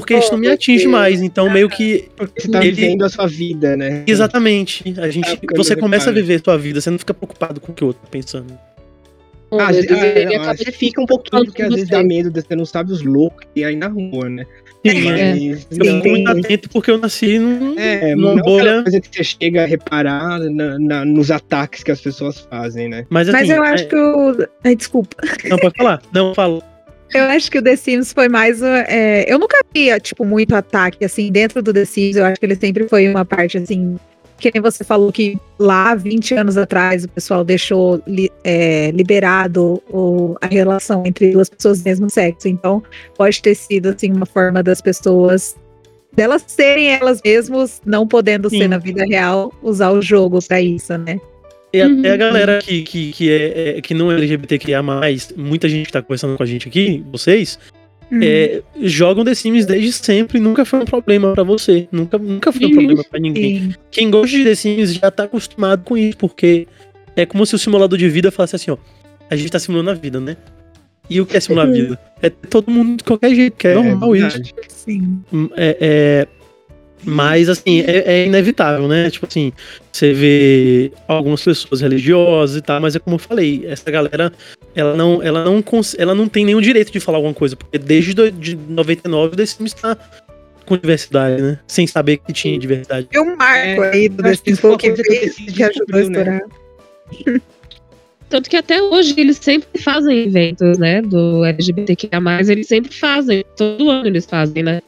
porque 0.00 0.14
isso 0.16 0.32
não 0.32 0.38
me 0.38 0.48
atinge 0.48 0.86
mais. 0.86 1.20
Então, 1.22 1.50
meio 1.50 1.68
que. 1.68 2.08
Porque 2.16 2.40
você 2.40 2.48
tá 2.48 2.64
Ele- 2.64 2.72
vivendo 2.72 3.04
a 3.04 3.08
sua 3.08 3.26
vida, 3.26 3.76
né? 3.76 4.04
Exatamente. 4.06 4.82
A 4.98 5.08
gente, 5.10 5.28
É, 5.30 5.36
porque 5.36 5.56
você 5.56 5.74
começa 5.76 6.04
a 6.10 6.12
repara. 6.12 6.22
viver 6.26 6.40
a 6.40 6.44
sua 6.44 6.58
vida, 6.58 6.80
você 6.80 6.90
não 6.90 6.98
fica 6.98 7.14
preocupado 7.14 7.60
com 7.60 7.72
o 7.72 7.74
que 7.74 7.84
o 7.84 7.88
outro 7.88 8.02
tá 8.02 8.08
pensando. 8.10 8.52
Oh, 9.50 9.58
Ah, 9.58 9.68
ah, 9.68 9.70
ah, 10.50 10.54
você 10.54 10.64
de- 10.66 10.72
fica 10.72 11.00
um 11.00 11.06
pouquinho, 11.06 11.46
porque 11.46 11.62
às 11.62 11.70
vezes 11.70 11.88
dá 11.88 12.02
medo, 12.02 12.30
de 12.30 12.42
você 12.42 12.54
não 12.54 12.66
sabe 12.66 12.92
os 12.92 13.02
loucos 13.02 13.40
que 13.40 13.46
tem 13.54 13.64
aí 13.64 13.76
na 13.76 13.88
rua, 13.88 14.28
né? 14.28 14.44
Sim, 14.86 15.08
é. 15.10 15.34
Mas, 15.34 15.66
Eu 15.70 15.84
não, 15.86 16.02
fico 16.02 16.08
muito 16.10 16.28
atento 16.30 16.68
porque 16.68 16.90
eu 16.90 16.98
nasci 16.98 17.38
num, 17.38 17.78
É, 17.78 18.14
numa 18.14 18.34
não 18.34 18.42
bolha. 18.42 18.62
aquela 18.62 18.82
coisa 18.82 19.00
que 19.00 19.08
você 19.16 19.24
chega 19.24 19.62
a 19.62 19.66
reparar 19.66 20.38
na- 20.38 20.78
na- 20.78 21.04
nos 21.04 21.30
ataques 21.30 21.82
que 21.82 21.90
as 21.90 22.00
pessoas 22.00 22.40
fazem, 22.40 22.88
né? 22.90 23.06
Mas 23.08 23.28
assim. 23.28 23.38
Mas 23.38 23.48
eu 23.50 23.62
acho 23.62 23.84
é- 23.84 23.86
que 23.86 23.96
o. 23.96 24.46
Ai, 24.62 24.76
desculpa. 24.76 25.16
Não, 25.48 25.56
pode 25.58 25.74
falar. 25.78 26.02
Não, 26.12 26.34
falo. 26.34 26.62
Eu 27.14 27.24
acho 27.24 27.50
que 27.50 27.58
o 27.58 27.62
The 27.62 27.74
Sims 27.76 28.12
foi 28.12 28.28
mais. 28.28 28.60
é, 28.62 29.24
eu 29.26 29.38
nunca 29.38 29.58
via, 29.72 29.98
tipo, 29.98 30.24
muito 30.24 30.54
ataque, 30.54 31.04
assim, 31.04 31.30
dentro 31.32 31.62
do 31.62 31.72
The 31.72 31.84
Sims. 31.84 32.16
Eu 32.16 32.24
acho 32.26 32.38
que 32.38 32.44
ele 32.46 32.56
sempre 32.56 32.86
foi 32.88 33.08
uma 33.08 33.24
parte, 33.24 33.58
assim. 33.58 33.96
Que 34.38 34.50
nem 34.54 34.62
você 34.62 34.84
falou 34.84 35.10
que 35.10 35.36
lá, 35.58 35.94
20 35.96 36.34
anos 36.34 36.56
atrás, 36.56 37.02
o 37.04 37.08
pessoal 37.08 37.42
deixou 37.44 38.00
li- 38.06 38.30
é, 38.44 38.90
liberado 38.92 39.82
o- 39.90 40.36
a 40.40 40.46
relação 40.46 41.02
entre 41.04 41.32
duas 41.32 41.48
pessoas 41.48 41.80
do 41.82 41.84
mesmo 41.84 42.08
sexo. 42.08 42.46
Então, 42.46 42.80
pode 43.16 43.42
ter 43.42 43.54
sido, 43.56 43.88
assim, 43.88 44.12
uma 44.12 44.26
forma 44.26 44.62
das 44.62 44.80
pessoas. 44.80 45.56
delas 46.10 46.42
serem 46.48 46.88
elas 46.90 47.20
mesmas, 47.24 47.80
não 47.86 48.04
podendo 48.06 48.50
Sim. 48.50 48.58
ser 48.60 48.68
na 48.68 48.78
vida 48.78 49.04
real, 49.04 49.52
usar 49.62 49.90
o 49.90 50.02
jogo 50.02 50.40
pra 50.42 50.60
isso, 50.60 50.96
né? 50.98 51.20
E 51.72 51.82
Uhum. 51.82 51.98
até 51.98 52.12
a 52.12 52.16
galera 52.16 52.58
que, 52.62 52.82
que, 52.82 53.12
que, 53.12 53.30
é, 53.30 53.76
é- 53.78 53.80
que 53.82 53.92
não 53.92 54.10
é 54.10 54.14
LGBTQIA, 54.14 54.80
muita 55.36 55.68
gente 55.68 55.86
que 55.86 55.92
tá 55.92 56.00
conversando 56.02 56.36
com 56.36 56.42
a 56.42 56.46
gente 56.46 56.66
aqui, 56.68 57.04
vocês, 57.12 57.58
Uhum. 58.10 58.20
é, 58.22 58.62
jogam 58.82 59.22
The 59.22 59.34
Sims 59.34 59.66
desde 59.66 59.92
sempre, 59.92 60.40
nunca 60.40 60.64
foi 60.64 60.78
um 60.80 60.84
problema 60.86 61.34
pra 61.34 61.42
você. 61.42 61.86
Nunca, 61.92 62.16
nunca 62.16 62.50
foi 62.50 62.64
um 62.64 62.68
Uhum. 62.70 62.74
problema 62.74 63.04
pra 63.10 63.20
ninguém. 63.20 63.74
Quem 63.90 64.10
gosta 64.10 64.34
de 64.34 64.44
The 64.44 64.54
Sims 64.54 64.94
já 64.94 65.10
tá 65.10 65.24
acostumado 65.24 65.84
com 65.84 65.94
isso, 65.96 66.16
porque 66.16 66.66
é 67.14 67.26
como 67.26 67.44
se 67.44 67.54
o 67.54 67.58
simulador 67.58 67.98
de 67.98 68.08
vida 68.08 68.30
falasse 68.30 68.56
assim, 68.56 68.70
ó, 68.70 68.78
a 69.28 69.36
gente 69.36 69.50
tá 69.52 69.58
simulando 69.58 69.90
a 69.90 69.94
vida, 69.94 70.18
né? 70.20 70.38
E 71.10 71.20
o 71.20 71.26
que 71.26 71.36
é 71.36 71.40
simular 71.40 71.66
a 71.66 71.70
vida? 71.70 71.98
É 72.22 72.30
todo 72.30 72.70
mundo 72.70 72.96
de 72.98 73.04
qualquer 73.04 73.34
jeito, 73.34 73.56
que 73.58 73.68
é, 73.68 73.74
normal 73.74 74.16
isso. 74.16 74.40
Sim. 74.68 75.20
É, 75.56 75.76
é- 75.80 76.28
mas, 77.04 77.48
assim, 77.48 77.80
é, 77.80 78.04
é 78.22 78.26
inevitável, 78.26 78.88
né? 78.88 79.10
Tipo 79.10 79.26
assim, 79.26 79.52
você 79.92 80.12
vê 80.12 80.92
algumas 81.06 81.42
pessoas 81.42 81.80
religiosas 81.80 82.56
e 82.56 82.62
tal, 82.62 82.80
mas 82.80 82.94
é 82.96 82.98
como 82.98 83.14
eu 83.16 83.20
falei, 83.20 83.64
essa 83.66 83.90
galera, 83.90 84.32
ela 84.74 84.94
não, 84.96 85.22
ela 85.22 85.44
não, 85.44 85.62
cons- 85.62 85.96
ela 85.98 86.14
não 86.14 86.28
tem 86.28 86.44
nenhum 86.44 86.60
direito 86.60 86.90
de 86.92 87.00
falar 87.00 87.18
alguma 87.18 87.34
coisa, 87.34 87.56
porque 87.56 87.78
desde 87.78 88.14
do, 88.14 88.30
de 88.30 88.56
99 88.56 89.34
o 89.34 89.36
The 89.36 89.46
Sims 89.46 89.72
tá 89.74 89.96
com 90.66 90.76
diversidade, 90.76 91.40
né? 91.40 91.58
Sem 91.66 91.86
saber 91.86 92.18
que 92.18 92.32
tinha 92.32 92.58
diversidade. 92.58 93.08
E 93.12 93.18
um 93.18 93.36
marco 93.36 93.82
É, 93.84 93.90
aí 93.92 94.08
do 94.08 94.22
The 94.22 94.34
Sims 94.34 94.42
isso 94.46 94.60
foi 94.60 94.76
que, 94.76 94.92
que 94.92 95.02
veio- 95.02 95.70
ajudou 95.70 95.86
a 95.92 95.96
né? 95.96 96.02
estourar. 96.02 96.40
Tanto 98.28 98.50
que 98.50 98.56
até 98.56 98.82
hoje 98.82 99.14
eles 99.16 99.38
sempre 99.38 99.80
fazem 99.80 100.24
eventos, 100.26 100.76
né? 100.78 101.00
Do 101.00 101.42
LGBTQIA, 101.44 102.10
eles 102.46 102.66
sempre 102.66 102.92
fazem. 102.92 103.42
Todo 103.56 103.88
ano 103.88 104.06
eles 104.06 104.26
fazem, 104.26 104.62
né? 104.62 104.82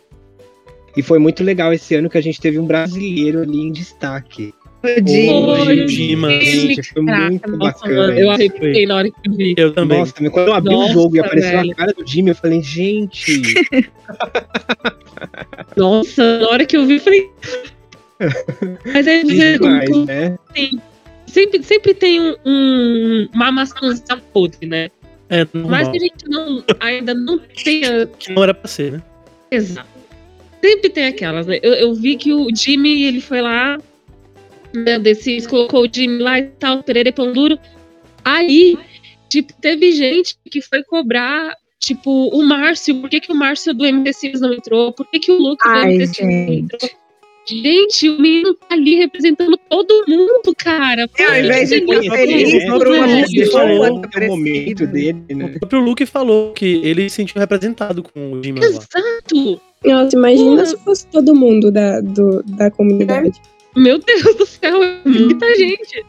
E 0.96 1.02
foi 1.02 1.18
muito 1.18 1.44
legal 1.44 1.72
esse 1.72 1.94
ano 1.94 2.10
que 2.10 2.18
a 2.18 2.20
gente 2.20 2.40
teve 2.40 2.58
um 2.58 2.66
brasileiro 2.66 3.42
ali 3.42 3.60
em 3.60 3.72
destaque. 3.72 4.52
O 4.82 5.00
Di- 5.00 5.28
Oi, 5.28 5.68
Oi, 5.68 5.84
Dima. 5.84 6.30
Gente, 6.40 6.82
foi 6.92 7.02
muito 7.02 7.50
nossa, 7.50 7.72
bacana. 7.80 7.96
mano, 7.96 8.12
eu 8.18 8.30
arrepiei 8.30 8.86
na 8.86 8.96
hora 8.96 9.10
que 9.10 9.28
eu 9.28 9.32
vi. 9.34 9.54
Eu 9.56 9.72
também. 9.72 9.98
Nossa, 9.98 10.14
quando 10.30 10.48
eu 10.48 10.54
abri 10.54 10.72
Nossa, 10.72 10.90
o 10.90 10.94
jogo 10.94 11.16
e 11.16 11.20
apareceu 11.20 11.58
velho. 11.60 11.72
a 11.72 11.74
cara 11.74 11.92
do 11.92 12.06
Jimmy, 12.06 12.30
eu 12.30 12.34
falei, 12.34 12.62
gente, 12.62 13.42
Nossa, 15.76 16.38
na 16.38 16.48
hora 16.48 16.64
que 16.64 16.76
eu 16.76 16.86
vi, 16.86 16.94
eu 16.96 17.00
falei. 17.00 17.30
Mas 18.92 19.06
aí 19.06 19.22
você, 19.24 19.58
demais, 19.58 20.06
né? 20.06 20.38
sempre, 21.26 21.62
sempre 21.62 21.94
tem 21.94 22.20
um, 22.20 22.34
um, 22.44 23.28
uma 23.34 23.52
maçãzinha 23.52 24.20
podre, 24.32 24.66
né? 24.66 24.90
É 25.28 25.46
Mas 25.52 25.62
normal. 25.62 25.90
que 25.92 25.96
a 25.96 26.00
gente 26.00 26.28
não, 26.28 26.64
ainda 26.80 27.14
não 27.14 27.38
tenha 27.38 28.06
Que 28.18 28.32
não 28.32 28.42
era 28.42 28.52
pra 28.52 28.68
ser, 28.68 28.92
né? 28.92 29.02
Exato. 29.50 29.88
Sempre 30.62 30.90
tem 30.90 31.06
aquelas, 31.06 31.46
né? 31.46 31.58
Eu, 31.62 31.72
eu 31.74 31.94
vi 31.94 32.16
que 32.16 32.32
o 32.32 32.54
Jimmy, 32.54 33.04
ele 33.04 33.20
foi 33.20 33.40
lá, 33.40 33.78
né, 34.74 34.98
desses, 34.98 35.46
colocou 35.46 35.84
o 35.84 35.88
Jimmy 35.92 36.22
lá 36.22 36.38
e 36.38 36.44
tal, 36.58 36.82
Pereira 36.82 37.12
Pão 37.12 37.32
Duro. 37.32 37.58
Aí, 38.24 38.78
tipo, 39.28 39.52
teve 39.54 39.92
gente 39.92 40.36
que 40.50 40.60
foi 40.60 40.82
cobrar, 40.84 41.54
tipo, 41.78 42.28
o 42.28 42.42
Márcio. 42.42 43.00
Por 43.00 43.08
que, 43.08 43.20
que 43.20 43.32
o 43.32 43.34
Márcio 43.34 43.72
do 43.72 43.86
MD 43.86 44.10
não 44.40 44.52
entrou? 44.52 44.92
Por 44.92 45.06
que, 45.06 45.18
que 45.18 45.32
o 45.32 45.38
Lucas 45.38 45.72
do 45.72 45.78
MD 45.78 46.22
não 46.22 46.52
entrou? 46.52 46.90
Gente, 47.46 48.08
o 48.08 48.20
menino 48.20 48.54
tá 48.54 48.66
ali 48.70 48.96
representando 48.96 49.58
todo 49.68 50.04
mundo, 50.06 50.54
cara. 50.56 51.08
É, 51.18 51.24
ao 51.24 51.36
invés 51.36 51.68
de 51.70 51.80
ficar 51.80 52.16
feliz 52.16 52.64
por 52.66 52.88
uma 52.88 53.06
pessoa 53.26 53.62
falou 53.62 54.02
É 54.14 54.26
o 54.26 54.28
momento 54.28 54.86
dele, 54.86 55.24
né? 55.30 55.44
O 55.46 55.58
próprio 55.60 55.80
Luke 55.80 56.06
falou 56.06 56.52
que 56.52 56.80
ele 56.84 57.08
se 57.08 57.16
sentiu 57.16 57.40
representado 57.40 58.02
com 58.02 58.32
o 58.32 58.42
Jimmy 58.42 58.60
lá. 58.60 58.66
Exato! 58.66 59.60
Nossa, 59.84 60.16
imagina 60.16 60.66
se 60.66 60.76
fosse 60.78 61.06
todo 61.06 61.34
mundo 61.34 61.70
da, 61.70 62.00
do, 62.00 62.42
da 62.44 62.70
comunidade. 62.70 63.40
Meu 63.74 63.98
Deus 63.98 64.36
do 64.36 64.46
céu, 64.46 64.82
é 64.82 65.00
muita 65.04 65.54
gente. 65.56 66.04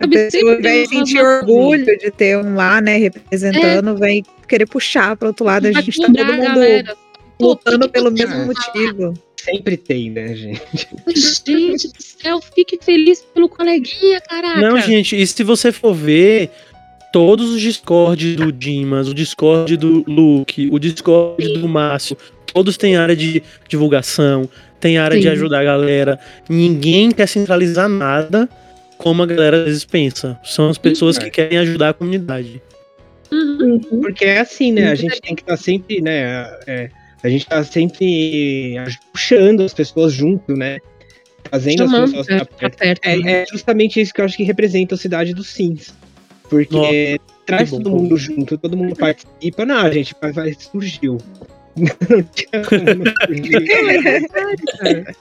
A 0.00 0.08
pessoa, 0.08 0.58
uma 0.58 0.86
sentir 0.86 1.20
orgulho 1.20 1.98
de 1.98 2.10
ter 2.10 2.38
um 2.38 2.54
lá, 2.54 2.80
né, 2.80 2.96
representando, 2.96 3.96
vem 3.96 4.24
querer 4.48 4.66
puxar 4.66 5.16
para 5.16 5.28
outro 5.28 5.44
lado. 5.44 5.66
A 5.66 5.72
Vai 5.72 5.82
gente 5.82 6.00
tá 6.00 6.06
todo 6.06 6.24
mundo 6.24 6.42
galera. 6.42 6.96
Pô, 7.38 7.48
lutando 7.48 7.86
que 7.86 7.92
pelo 7.92 8.10
mesmo 8.10 8.46
motivo. 8.46 9.14
Sempre 9.44 9.76
tem, 9.76 10.10
né, 10.10 10.34
gente? 10.34 10.88
Gente 11.16 11.88
do 11.88 12.02
céu, 12.02 12.40
fique 12.54 12.78
feliz 12.82 13.22
pelo 13.34 13.48
coleguinha, 13.48 14.20
caraca. 14.20 14.60
Não, 14.60 14.78
gente, 14.80 15.20
e 15.20 15.26
se 15.26 15.42
você 15.42 15.72
for 15.72 15.94
ver 15.94 16.50
todos 17.12 17.50
os 17.50 17.60
Discord 17.60 18.36
do 18.36 18.52
Dimas, 18.52 19.08
o 19.08 19.14
Discord 19.14 19.76
do 19.76 20.04
Luke, 20.06 20.68
o 20.70 20.78
Discord 20.78 21.54
do 21.54 21.68
Márcio, 21.68 22.16
todos 22.52 22.76
têm 22.76 22.96
área 22.96 23.16
de 23.16 23.42
divulgação, 23.68 24.48
tem 24.78 24.98
área 24.98 25.16
de 25.16 25.24
Sim. 25.24 25.30
ajudar 25.30 25.60
a 25.60 25.64
galera. 25.64 26.18
Ninguém 26.48 27.10
quer 27.10 27.26
centralizar 27.26 27.88
nada 27.88 28.48
como 28.98 29.22
a 29.22 29.26
galera 29.26 29.58
às 29.58 29.64
vezes 29.64 29.84
pensa. 29.84 30.38
São 30.44 30.68
as 30.68 30.76
pessoas 30.78 31.16
Uhum. 31.16 31.24
que 31.24 31.30
querem 31.30 31.58
ajudar 31.58 31.90
a 31.90 31.94
comunidade. 31.94 32.62
Uhum. 33.32 33.80
Uhum. 33.90 34.00
Porque 34.02 34.24
é 34.24 34.40
assim, 34.40 34.72
né? 34.72 34.90
A 34.90 34.94
gente 34.94 35.20
tem 35.20 35.34
que 35.34 35.42
estar 35.42 35.56
sempre, 35.56 36.00
né? 36.00 36.46
é, 36.66 36.90
a 37.22 37.28
gente 37.28 37.46
tá 37.46 37.62
sempre 37.64 38.76
puxando 39.12 39.62
as 39.62 39.74
pessoas 39.74 40.12
junto, 40.12 40.54
né? 40.54 40.78
Fazendo 41.50 41.82
as 41.84 41.90
Chamando 41.90 42.06
pessoas 42.12 42.26
pra, 42.26 42.44
pra 42.44 42.70
perto. 42.70 43.00
perto. 43.00 43.24
né? 43.24 43.32
É, 43.32 43.42
é 43.42 43.46
justamente 43.46 44.00
isso 44.00 44.12
que 44.14 44.20
eu 44.20 44.24
acho 44.24 44.36
que 44.36 44.44
representa 44.44 44.94
a 44.94 44.98
cidade 44.98 45.34
dos 45.34 45.48
Sims. 45.48 45.92
Porque 46.48 46.74
Nossa, 46.74 47.18
traz 47.46 47.70
bom. 47.70 47.78
todo 47.78 47.90
mundo 47.96 48.16
junto, 48.16 48.58
todo 48.58 48.76
mundo 48.76 48.96
participa. 48.96 49.64
Não, 49.64 49.90
gente, 49.92 50.14
vai, 50.20 50.32
vai 50.32 50.52
surgiu. 50.54 51.18
Não 52.10 52.22
tinha 52.22 52.64
como 52.64 53.04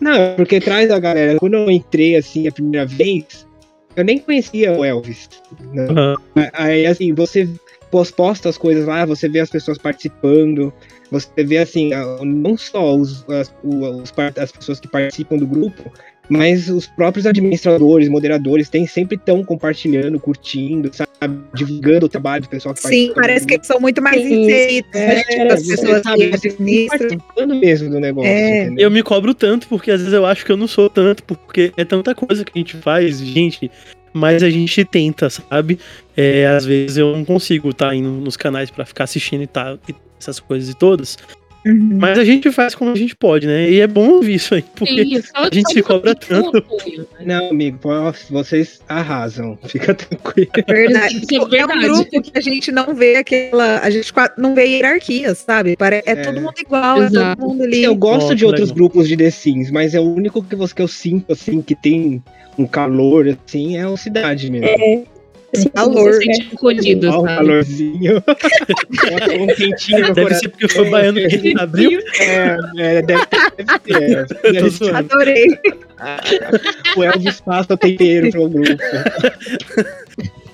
não 0.00 0.34
porque 0.36 0.60
traz 0.60 0.90
a 0.90 0.98
galera. 0.98 1.38
Quando 1.38 1.54
eu 1.54 1.70
entrei 1.70 2.16
assim 2.16 2.48
a 2.48 2.52
primeira 2.52 2.86
vez, 2.86 3.46
eu 3.94 4.04
nem 4.04 4.18
conhecia 4.18 4.72
o 4.72 4.84
Elvis. 4.84 5.28
né? 5.72 5.86
Aham. 5.90 6.16
Aí, 6.54 6.86
assim, 6.86 7.12
você 7.12 7.48
pos- 7.90 8.10
posta 8.10 8.48
as 8.48 8.56
coisas 8.58 8.86
lá, 8.86 9.04
você 9.04 9.28
vê 9.28 9.40
as 9.40 9.50
pessoas 9.50 9.78
participando, 9.78 10.72
você 11.10 11.44
vê, 11.44 11.58
assim, 11.58 11.90
não 12.24 12.56
só 12.56 12.94
os, 12.94 13.28
as, 13.28 13.54
os 13.64 14.12
as 14.36 14.52
pessoas 14.52 14.78
que 14.80 14.88
participam 14.88 15.36
do 15.36 15.46
grupo, 15.46 15.90
mas 16.30 16.68
os 16.68 16.86
próprios 16.86 17.26
administradores, 17.26 18.08
moderadores, 18.08 18.68
tem, 18.68 18.86
sempre 18.86 19.16
estão 19.16 19.42
compartilhando, 19.42 20.18
curtindo, 20.20 20.88
sabe? 20.94 21.10
Divulgando 21.52 22.06
o 22.06 22.08
trabalho 22.08 22.42
do 22.42 22.48
pessoal 22.48 22.72
que 22.72 22.82
Sim, 22.82 23.12
parece 23.16 23.44
que 23.44 23.54
eles 23.54 23.66
são 23.66 23.80
muito 23.80 24.00
mais 24.00 24.24
inseridos, 24.24 24.92
né? 24.94 25.16
É, 25.16 25.22
Tipo, 25.24 25.52
as 25.52 25.66
você 25.66 25.76
pessoas 25.76 26.02
sabe, 26.02 26.30
que 26.30 26.86
tá 26.86 26.96
participando 26.96 27.54
mesmo 27.56 27.90
do 27.90 27.98
negócio, 27.98 28.30
É. 28.30 28.72
Eu 28.78 28.92
me 28.92 29.02
cobro 29.02 29.34
tanto 29.34 29.66
porque 29.66 29.90
às 29.90 29.98
vezes 29.98 30.14
eu 30.14 30.24
acho 30.24 30.46
que 30.46 30.52
eu 30.52 30.56
não 30.56 30.68
sou 30.68 30.88
tanto, 30.88 31.24
porque 31.24 31.72
é 31.76 31.84
tanta 31.84 32.14
coisa 32.14 32.44
que 32.44 32.52
a 32.54 32.58
gente 32.58 32.76
faz, 32.76 33.18
gente, 33.18 33.68
mas 34.12 34.40
a 34.40 34.50
gente 34.50 34.84
tenta, 34.84 35.28
sabe? 35.28 35.80
É, 36.16 36.46
às 36.46 36.64
vezes 36.64 36.96
eu 36.96 37.16
não 37.16 37.24
consigo 37.24 37.70
estar 37.70 37.92
indo 37.92 38.08
nos 38.08 38.36
canais 38.36 38.70
pra 38.70 38.86
ficar 38.86 39.04
assistindo 39.04 39.42
e 39.42 39.48
tal, 39.48 39.80
e 39.88 39.94
essas 40.20 40.38
coisas 40.38 40.68
e 40.68 40.74
todas. 40.74 41.16
Uhum. 41.66 41.98
Mas 42.00 42.18
a 42.18 42.24
gente 42.24 42.50
faz 42.50 42.74
como 42.74 42.90
a 42.90 42.94
gente 42.96 43.14
pode, 43.14 43.46
né? 43.46 43.68
E 43.70 43.80
é 43.80 43.86
bom 43.86 44.08
ouvir 44.12 44.36
isso 44.36 44.54
aí, 44.54 44.64
porque 44.74 45.04
Sim, 45.04 45.20
só- 45.20 45.42
a 45.44 45.50
gente 45.54 45.70
se 45.74 45.82
cobra 45.82 46.14
tanto. 46.14 46.56
apoio, 46.56 47.06
né? 47.18 47.26
Não, 47.26 47.50
amigo, 47.50 47.78
vocês 48.30 48.80
arrasam, 48.88 49.58
fica 49.66 49.92
tranquilo. 49.94 50.48
Verdade. 50.66 51.16
Isso 51.18 51.26
é 51.32 51.36
É 51.36 51.42
um 51.44 51.48
verdade. 51.48 51.80
grupo 51.86 52.22
que 52.22 52.32
a 52.34 52.40
gente 52.40 52.72
não 52.72 52.94
vê 52.94 53.16
aquela. 53.16 53.80
A 53.80 53.90
gente 53.90 54.10
não 54.38 54.54
vê 54.54 54.64
hierarquia, 54.68 55.34
sabe? 55.34 55.76
É, 55.78 56.02
É. 56.12 56.16
todo 56.16 56.40
mundo 56.40 56.54
igual, 56.58 57.02
é 57.02 57.06
Exato. 57.06 57.38
todo 57.42 57.48
mundo 57.50 57.62
ali. 57.62 57.82
Eu 57.82 57.94
gosto 57.94 58.30
Ó, 58.30 58.34
de 58.34 58.46
outros 58.46 58.70
legal. 58.70 58.76
grupos 58.76 59.06
de 59.06 59.18
The 59.18 59.30
Sims, 59.30 59.70
mas 59.70 59.94
é 59.94 60.00
o 60.00 60.04
único 60.14 60.42
que, 60.42 60.56
você, 60.56 60.74
que 60.74 60.80
eu 60.80 60.88
sinto, 60.88 61.30
assim, 61.30 61.60
que 61.60 61.74
tem 61.74 62.22
um 62.56 62.66
calor, 62.66 63.28
assim, 63.28 63.76
é 63.76 63.86
o 63.86 63.98
Cidade 63.98 64.50
mesmo. 64.50 64.66
É. 64.66 65.02
Assim, 65.54 65.68
Calor. 65.70 66.12
você- 66.12 66.22
Sente 66.24 66.50
acolhido, 66.54 67.10
Ó, 67.10 67.22
um 67.22 67.24
calorzinho. 67.24 68.22
Um 69.40 69.46
quentinho 69.48 70.00
no 70.08 70.14
Deve 70.14 70.22
coração. 70.22 70.40
ser 70.40 70.48
porque 70.50 70.68
foi 70.68 70.90
baiano 70.90 71.20
que 71.28 71.54
abriu. 71.58 72.00
É, 72.20 72.56
é, 72.78 73.02
deve, 73.02 73.22
deve 73.56 74.26
ser. 74.40 74.52
Deve 74.52 74.70
ser. 74.70 74.94
Adorei. 74.94 75.58
O 76.96 77.02
Elvis 77.04 77.40
passa 77.40 77.76
tempero 77.76 78.30
pro 78.30 78.48
grupo. 78.48 78.76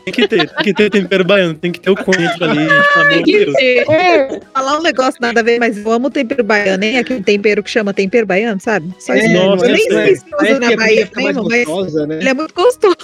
Tem 0.05 0.15
que 0.15 0.29
ter, 0.29 0.49
tem 0.49 0.65
que 0.65 0.73
ter 0.75 0.89
tempero 0.91 1.25
baiano, 1.25 1.55
tem 1.55 1.73
que 1.73 1.81
ter 1.81 1.91
o 1.91 1.97
coentro 1.97 2.45
ali, 2.45 2.61
gente, 2.61 2.69
pelo 2.95 3.01
amor 3.01 3.09
Tem 3.09 3.23
de 3.25 3.25
que 3.25 3.45
Deus. 3.45 3.55
ter. 3.57 3.91
É, 3.91 4.41
falar 4.55 4.79
um 4.79 4.83
negócio 4.83 5.19
nada 5.21 5.41
a 5.41 5.43
ver, 5.43 5.59
mas 5.59 5.77
eu 5.77 5.91
amo 5.91 6.11
tempero 6.11 6.45
baiano, 6.45 6.85
hein? 6.85 6.99
Aquele 6.99 7.23
tempero 7.23 7.61
que 7.61 7.69
chama 7.71 7.93
tempero 7.93 8.25
baiano, 8.25 8.61
sabe? 8.61 8.89
Só 9.01 9.15
É, 9.15 9.19
isso. 9.27 9.35
nossa, 9.35 9.67
eu 9.67 9.73
nem 9.73 9.83
sei 9.91 10.15
se 10.17 10.25
usa 10.41 10.47
que 10.47 10.59
na 10.61 10.77
Bahia 10.77 11.09
mesmo, 11.17 11.49
mas 11.49 11.65
gostosa, 11.65 12.07
né? 12.07 12.19
ele 12.21 12.29
é 12.29 12.35
muito 12.35 12.55
gostoso. 12.55 12.97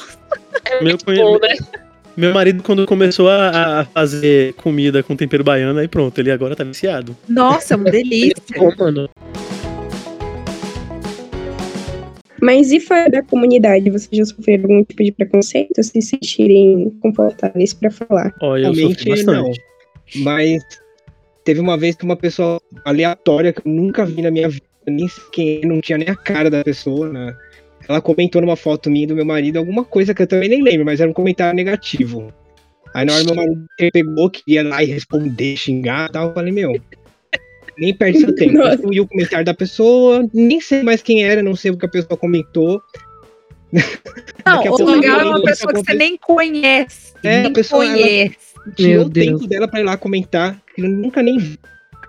Meu, 0.81 0.96
Bom, 1.16 1.38
né? 1.38 1.57
meu 2.16 2.33
marido, 2.33 2.62
quando 2.62 2.87
começou 2.87 3.29
a, 3.29 3.81
a 3.81 3.85
fazer 3.85 4.55
comida 4.55 5.03
com 5.03 5.16
tempero 5.16 5.44
baiano, 5.44 5.79
aí 5.79 5.88
pronto, 5.88 6.18
ele 6.18 6.31
agora 6.31 6.57
tá 6.57 6.64
viciado. 6.64 7.16
Nossa, 7.29 7.75
é 7.75 7.77
uma 7.77 7.90
delícia. 7.90 8.35
Bom, 8.57 8.72
mano. 8.79 9.11
Mas 12.42 12.72
e 12.72 12.81
fora 12.81 13.09
da 13.09 13.22
comunidade, 13.22 13.88
vocês 13.88 14.11
já 14.11 14.25
sofreram 14.25 14.64
algum 14.64 14.85
tipo 14.85 15.05
de 15.05 15.12
preconceito? 15.12 15.81
Se 15.81 16.03
sentirem 16.03 16.90
confortáveis 17.01 17.72
pra 17.72 17.88
falar? 17.88 18.35
Ó, 18.40 18.57
eu 18.57 18.75
sofri 18.75 18.83
Realmente 18.83 19.25
não. 19.25 19.44
bastante. 19.44 19.61
Mas 20.16 20.62
teve 21.44 21.61
uma 21.61 21.79
vez 21.79 21.94
que 21.94 22.05
uma 22.05 22.16
pessoa 22.16 22.61
aleatória 22.85 23.53
que 23.53 23.61
eu 23.66 23.72
nunca 23.72 24.05
vi 24.05 24.22
na 24.22 24.31
minha 24.33 24.48
vida, 24.48 24.64
nem 24.88 25.07
sei 25.07 25.22
quem 25.33 25.61
é, 25.62 25.66
não 25.66 25.81
tinha 25.81 25.98
nem 25.98 26.09
a 26.09 26.16
cara 26.16 26.51
da 26.51 26.64
pessoa, 26.64 27.09
né? 27.09 27.33
Ela 27.88 28.01
comentou 28.01 28.40
numa 28.40 28.57
foto 28.57 28.90
minha 28.90 29.07
do 29.07 29.14
meu 29.14 29.25
marido 29.25 29.59
alguma 29.59 29.85
coisa 29.85 30.14
que 30.14 30.23
eu 30.23 30.27
também 30.27 30.49
nem 30.49 30.62
lembro, 30.62 30.85
mas 30.87 31.01
era 31.01 31.11
um 31.11 31.14
comentário 31.14 31.55
negativo. 31.57 32.33
Aí 32.95 33.05
na 33.07 33.14
hora 33.14 33.25
meu 33.25 33.35
marido 33.35 33.64
pegou, 33.92 34.31
queria 34.31 34.62
lá 34.62 34.83
e 34.83 34.87
responder, 34.87 35.57
xingar 35.57 36.09
e 36.09 36.12
tal, 36.12 36.29
eu 36.29 36.35
falei, 36.35 36.53
meu, 36.53 36.73
nem 37.79 37.95
perde 37.95 38.21
seu 38.21 38.35
tempo. 38.35 38.53
Eu 38.53 38.59
Nossa. 38.59 38.75
excluí 38.75 39.01
o 39.01 39.09
comentário 39.09 39.45
da 39.45 39.55
pessoa, 39.55 40.29
nem 40.33 40.61
sei 40.61 40.83
mais 40.83 41.03
quem 41.03 41.25
era, 41.25 41.42
não 41.42 41.57
sei 41.57 41.71
o 41.71 41.77
que 41.77 41.87
a 41.87 41.88
pessoa 41.88 42.16
comentou. 42.16 42.81
Não, 44.45 44.61
a 44.66 44.71
o 44.71 44.85
legal 44.85 45.21
é 45.21 45.25
uma 45.25 45.42
pessoa 45.42 45.73
que 45.73 45.79
você 45.81 45.95
nem 45.95 46.16
conhece. 46.18 47.14
É, 47.25 47.40
a 47.40 47.42
nem 47.45 47.53
pessoa, 47.53 47.85
ela- 47.85 47.95
conhece. 47.95 48.37
Tirou 48.77 48.92
Meu 48.92 49.03
o 49.07 49.09
Deus. 49.09 49.27
tempo 49.27 49.47
dela 49.49 49.66
pra 49.66 49.81
ir 49.81 49.85
lá 49.85 49.97
comentar, 49.97 50.61
que 50.75 50.83
eu 50.83 50.88
nunca 50.88 51.21
nem 51.23 51.37
vi. 51.38 51.59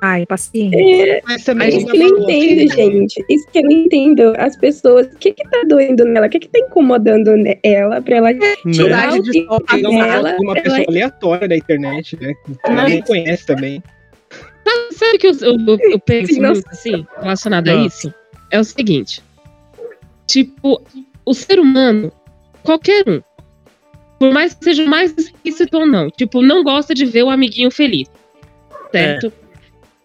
Ai, 0.05 0.25
paciência. 0.25 0.77
É, 1.13 1.21
Mas 1.25 1.45
também 1.45 1.69
isso 1.69 1.87
que 1.87 1.95
eu 1.97 2.09
não 2.09 2.23
entendo, 2.29 2.75
gente. 2.75 3.25
Isso 3.29 3.47
que 3.49 3.59
eu 3.59 3.63
não 3.63 3.71
entendo. 3.71 4.33
As 4.37 4.57
pessoas, 4.57 5.07
o 5.07 5.15
que 5.17 5.31
que 5.31 5.43
tá 5.49 5.63
doendo 5.65 6.03
nela? 6.03 6.27
O 6.27 6.29
que 6.29 6.39
que 6.39 6.49
tá 6.49 6.59
incomodando 6.59 7.29
ela 7.63 8.01
pra 8.01 8.17
ela 8.17 8.33
Né? 8.33 8.53
tirar 8.73 9.13
o 9.13 9.23
de 9.23 9.45
pegar 9.65 9.89
uma 9.89 10.03
dela? 10.05 10.29
foto 10.31 10.37
de 10.39 10.43
uma 10.45 10.53
pra 10.55 10.61
pessoa 10.61 10.77
ela- 10.81 10.85
aleatória 10.89 11.47
da 11.47 11.55
internet, 11.55 12.17
né? 12.19 12.33
Que 12.45 12.57
ela 12.69 12.83
nem 12.89 13.01
conhece 13.01 13.45
também. 13.45 13.81
Sabe 14.91 15.15
o 15.15 15.19
que 15.19 15.27
eu, 15.27 15.33
eu, 15.41 15.79
eu 15.91 15.99
penso 15.99 16.33
Sim, 16.33 16.41
muito 16.41 16.67
assim, 16.69 17.05
relacionado 17.21 17.69
a 17.69 17.71
Ah. 17.71 17.85
isso? 17.85 18.13
É 18.51 18.59
o 18.59 18.63
seguinte. 18.65 19.23
Tipo, 20.27 20.81
o 21.25 21.33
ser 21.33 21.59
humano, 21.61 22.11
qualquer 22.61 23.03
um, 23.07 23.21
por 24.19 24.33
mais 24.33 24.53
que 24.53 24.65
seja 24.65 24.85
mais 24.85 25.13
explícito 25.17 25.77
ou 25.77 25.85
não, 25.85 26.09
tipo, 26.09 26.41
não 26.41 26.61
gosta 26.61 26.93
de 26.93 27.05
ver 27.05 27.23
o 27.23 27.29
amiguinho 27.29 27.71
feliz. 27.71 28.09
Certo? 28.91 29.31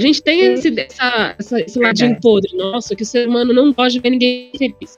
A 0.01 0.05
gente 0.07 0.23
tem 0.23 0.41
esse, 0.53 0.69
essa, 0.81 1.35
essa- 1.37 1.61
esse 1.61 1.79
ladinho 1.79 2.11
Verdade. 2.11 2.23
podre, 2.23 2.57
nossa, 2.57 2.95
que 2.95 3.03
o 3.03 3.07
ser 3.07 3.27
humano 3.27 3.53
não 3.53 3.73
gosta 3.73 3.91
de 3.91 3.99
ver 3.99 4.11
ninguém 4.11 4.53
feliz. 4.57 4.97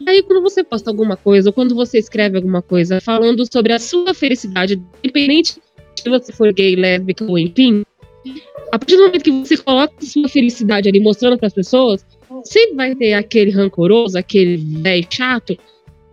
E 0.00 0.08
aí, 0.08 0.22
quando 0.22 0.40
você 0.40 0.64
posta 0.64 0.88
alguma 0.88 1.16
coisa, 1.18 1.50
ou 1.50 1.52
quando 1.52 1.74
você 1.74 1.98
escreve 1.98 2.36
alguma 2.38 2.62
coisa 2.62 2.98
falando 3.00 3.44
sobre 3.52 3.74
a 3.74 3.78
sua 3.78 4.14
felicidade, 4.14 4.80
independente 5.04 5.56
se 5.96 6.08
você 6.08 6.32
for 6.32 6.50
gay, 6.52 6.76
lésbica 6.76 7.24
ou 7.26 7.38
enfim, 7.38 7.84
a 8.72 8.78
partir 8.78 8.96
do 8.96 9.02
momento 9.06 9.22
que 9.22 9.30
você 9.30 9.56
coloca 9.58 9.92
a 10.00 10.06
sua 10.06 10.28
felicidade 10.28 10.88
ali 10.88 11.00
mostrando 11.00 11.36
para 11.36 11.48
as 11.48 11.52
pessoas, 11.54 12.06
sempre 12.44 12.74
vai 12.74 12.94
ter 12.94 13.12
aquele 13.14 13.50
rancoroso, 13.50 14.16
aquele 14.16 14.56
velho 14.56 15.06
chato, 15.10 15.58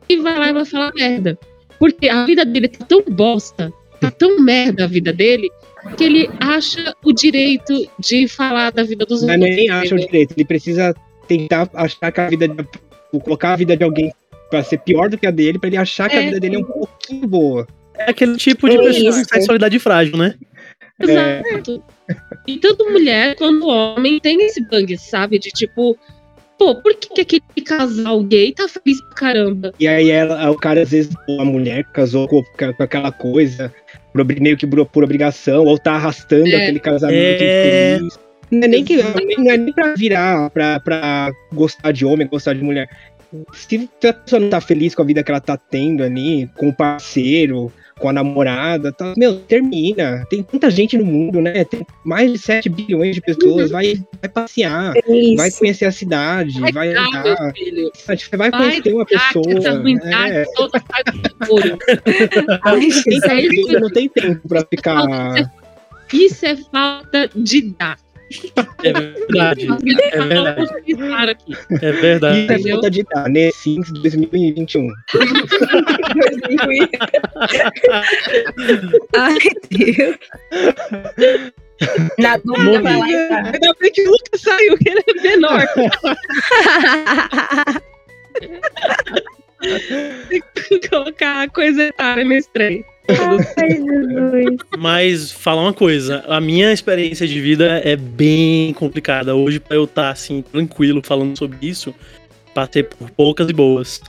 e 0.09 0.17
vai 0.17 0.37
lá 0.37 0.49
e 0.49 0.53
vai 0.53 0.65
falar 0.65 0.91
merda. 0.93 1.39
Porque 1.79 2.09
a 2.09 2.25
vida 2.25 2.43
dele 2.43 2.67
tá 2.67 2.83
tão 2.83 3.01
bosta, 3.03 3.71
tá 4.01 4.11
tão 4.11 4.39
merda 4.41 4.83
a 4.83 4.87
vida 4.87 5.13
dele, 5.13 5.49
que 5.97 6.03
ele 6.03 6.29
acha 6.39 6.93
o 7.03 7.13
direito 7.13 7.73
de 7.99 8.27
falar 8.27 8.71
da 8.71 8.83
vida 8.83 9.05
dos 9.05 9.23
Mas 9.23 9.39
outros. 9.39 9.55
nem 9.55 9.69
acha 9.69 9.95
o 9.95 9.99
direito. 9.99 10.33
Ele 10.35 10.45
precisa 10.45 10.95
tentar 11.27 11.69
achar 11.73 12.11
que 12.11 12.21
a 12.21 12.29
vida 12.29 12.47
de, 12.47 12.65
colocar 13.19 13.53
a 13.53 13.55
vida 13.55 13.75
de 13.77 13.83
alguém 13.83 14.11
pra 14.49 14.63
ser 14.63 14.77
pior 14.79 15.09
do 15.09 15.17
que 15.17 15.25
a 15.27 15.31
dele, 15.31 15.57
pra 15.59 15.67
ele 15.67 15.77
achar 15.77 16.09
que 16.09 16.15
a 16.15 16.21
É. 16.21 16.25
vida 16.25 16.39
dele 16.39 16.55
é 16.55 16.59
um 16.59 16.63
pouquinho 16.63 17.27
boa. 17.27 17.67
É 17.97 18.09
aquele 18.11 18.35
tipo 18.37 18.67
de 18.69 18.75
É 18.75 18.79
pessoa 18.83 19.09
isso. 19.09 19.23
com 19.29 19.35
sexualidade 19.35 19.79
frágil, 19.79 20.17
né? 20.17 20.35
Exato. 20.99 21.83
E 22.47 22.57
tanto 22.57 22.89
mulher 22.91 23.35
quanto 23.35 23.67
homem 23.67 24.19
tem 24.19 24.41
esse 24.45 24.61
bang, 24.67 24.97
sabe? 24.97 25.39
De 25.39 25.49
tipo, 25.49 25.97
pô, 26.57 26.75
por 26.75 26.95
que, 26.95 27.09
que 27.09 27.21
aquele 27.21 27.65
casal 27.65 28.21
gay 28.23 28.53
tá 28.53 28.67
feliz 28.67 29.01
pra 29.01 29.15
caramba? 29.15 29.73
E 29.79 29.87
aí 29.87 30.09
ela, 30.09 30.49
o 30.51 30.55
cara, 30.55 30.81
às 30.83 30.91
vezes, 30.91 31.13
ou 31.27 31.41
a 31.41 31.45
mulher 31.45 31.83
casou 31.91 32.27
com, 32.27 32.41
com 32.43 32.83
aquela 32.83 33.11
coisa, 33.11 33.73
meio 34.23 34.55
que 34.55 34.65
por, 34.65 34.85
por 34.85 35.03
obrigação, 35.03 35.65
ou 35.65 35.77
tá 35.77 35.93
arrastando 35.93 36.47
É. 36.47 36.55
aquele 36.63 36.79
casamento 36.79 37.41
É. 37.41 37.95
infeliz. 37.95 38.19
Não 38.51 38.63
é 38.63 38.67
nem 38.67 38.83
que 38.83 38.97
não 38.97 39.51
é 39.51 39.57
nem 39.57 39.73
pra 39.73 39.95
virar, 39.95 40.49
pra, 40.51 40.79
pra 40.79 41.31
gostar 41.51 41.91
de 41.91 42.05
homem, 42.05 42.27
gostar 42.27 42.53
de 42.53 42.63
mulher. 42.63 42.87
Se 43.53 43.89
a 44.07 44.13
pessoa 44.13 44.39
não 44.39 44.49
tá 44.49 44.61
feliz 44.61 44.93
com 44.95 45.01
a 45.01 45.05
vida 45.05 45.23
que 45.23 45.31
ela 45.31 45.41
tá 45.41 45.57
tendo 45.57 46.03
ali, 46.03 46.47
com 46.55 46.69
o 46.69 46.73
parceiro, 46.73 47.71
com 47.99 48.09
a 48.09 48.13
namorada, 48.13 48.91
tá, 48.91 49.13
meu, 49.15 49.39
termina. 49.39 50.25
Tem 50.29 50.43
tanta 50.43 50.69
gente 50.69 50.97
no 50.97 51.05
mundo, 51.05 51.39
né? 51.41 51.63
Tem 51.63 51.85
mais 52.03 52.31
de 52.31 52.37
7 52.37 52.67
bilhões 52.69 53.15
de 53.15 53.21
pessoas. 53.21 53.71
Vai, 53.71 53.95
vai 54.21 54.29
passear, 54.29 54.93
É 54.97 55.35
vai 55.35 55.49
conhecer 55.51 55.85
a 55.85 55.91
cidade, 55.91 56.59
vai, 56.59 56.71
Vai 56.73 56.89
andar. 56.93 57.53
filho. 57.53 57.91
Vai 58.05 58.17
Vai 58.37 58.51
conhecer 58.51 58.93
uma 58.93 59.05
essa 59.09 59.27
pessoa. 59.39 59.79
ruindade 59.81 60.31
é. 60.33 60.45
toda 60.55 60.83
sai 60.91 61.03
do 61.05 61.47
couro. 61.47 61.77
Ai, 62.63 62.79
Tem 62.79 62.91
Jesus. 62.91 63.21
tempo, 63.21 63.79
não 63.79 63.89
tem 63.89 64.09
tempo 64.09 64.47
pra 64.47 64.65
ficar. 64.69 65.51
Isso 66.13 66.45
é 66.45 66.55
falta 66.55 67.29
de 67.35 67.61
dar. 67.79 67.97
É 68.83 68.93
verdade. 68.93 69.67
É 70.11 70.21
verdade. 70.21 70.95
Claro 70.95 71.31
aqui. 71.31 71.53
É 71.81 71.91
verdade. 71.91 72.39
Isso 72.39 72.51
é 72.51 72.55
Entendeu? 72.55 72.73
falta 72.73 72.91
de 72.91 73.03
dar, 73.03 73.29
né? 73.29 73.51
Sims 73.51 73.91
2021. 73.91 74.87
Ai, 79.15 79.37
Deus. 79.69 80.17
Na 82.17 82.37
dúvida, 82.37 82.81
vai 82.81 82.97
lá 82.97 83.07
e 83.09 83.29
tá. 83.29 83.43
Ainda 83.53 83.75
bem 83.79 83.91
que 83.91 84.01
o 84.07 84.11
Lucas 84.11 84.41
saiu, 84.41 84.75
que 84.77 84.89
ele 84.89 85.03
é 85.07 85.21
menor. 85.21 85.61
Tem 90.29 90.41
que 90.79 90.89
colocar 90.89 91.43
a 91.43 91.49
coisa 91.49 91.83
etária 91.83 92.23
nesse 92.23 92.49
trem. 92.49 92.85
Ai. 93.07 94.57
Mas 94.77 95.31
falar 95.31 95.61
uma 95.61 95.73
coisa, 95.73 96.23
a 96.27 96.39
minha 96.41 96.71
experiência 96.71 97.27
de 97.27 97.39
vida 97.39 97.81
é 97.83 97.95
bem 97.95 98.73
complicada. 98.73 99.35
Hoje, 99.35 99.59
pra 99.59 99.75
eu 99.77 99.83
estar 99.85 100.09
assim, 100.09 100.41
tranquilo 100.41 101.01
falando 101.03 101.37
sobre 101.37 101.57
isso, 101.61 101.93
passei 102.53 102.83
por 102.83 103.09
poucas 103.11 103.49
e 103.49 103.53
boas. 103.53 104.01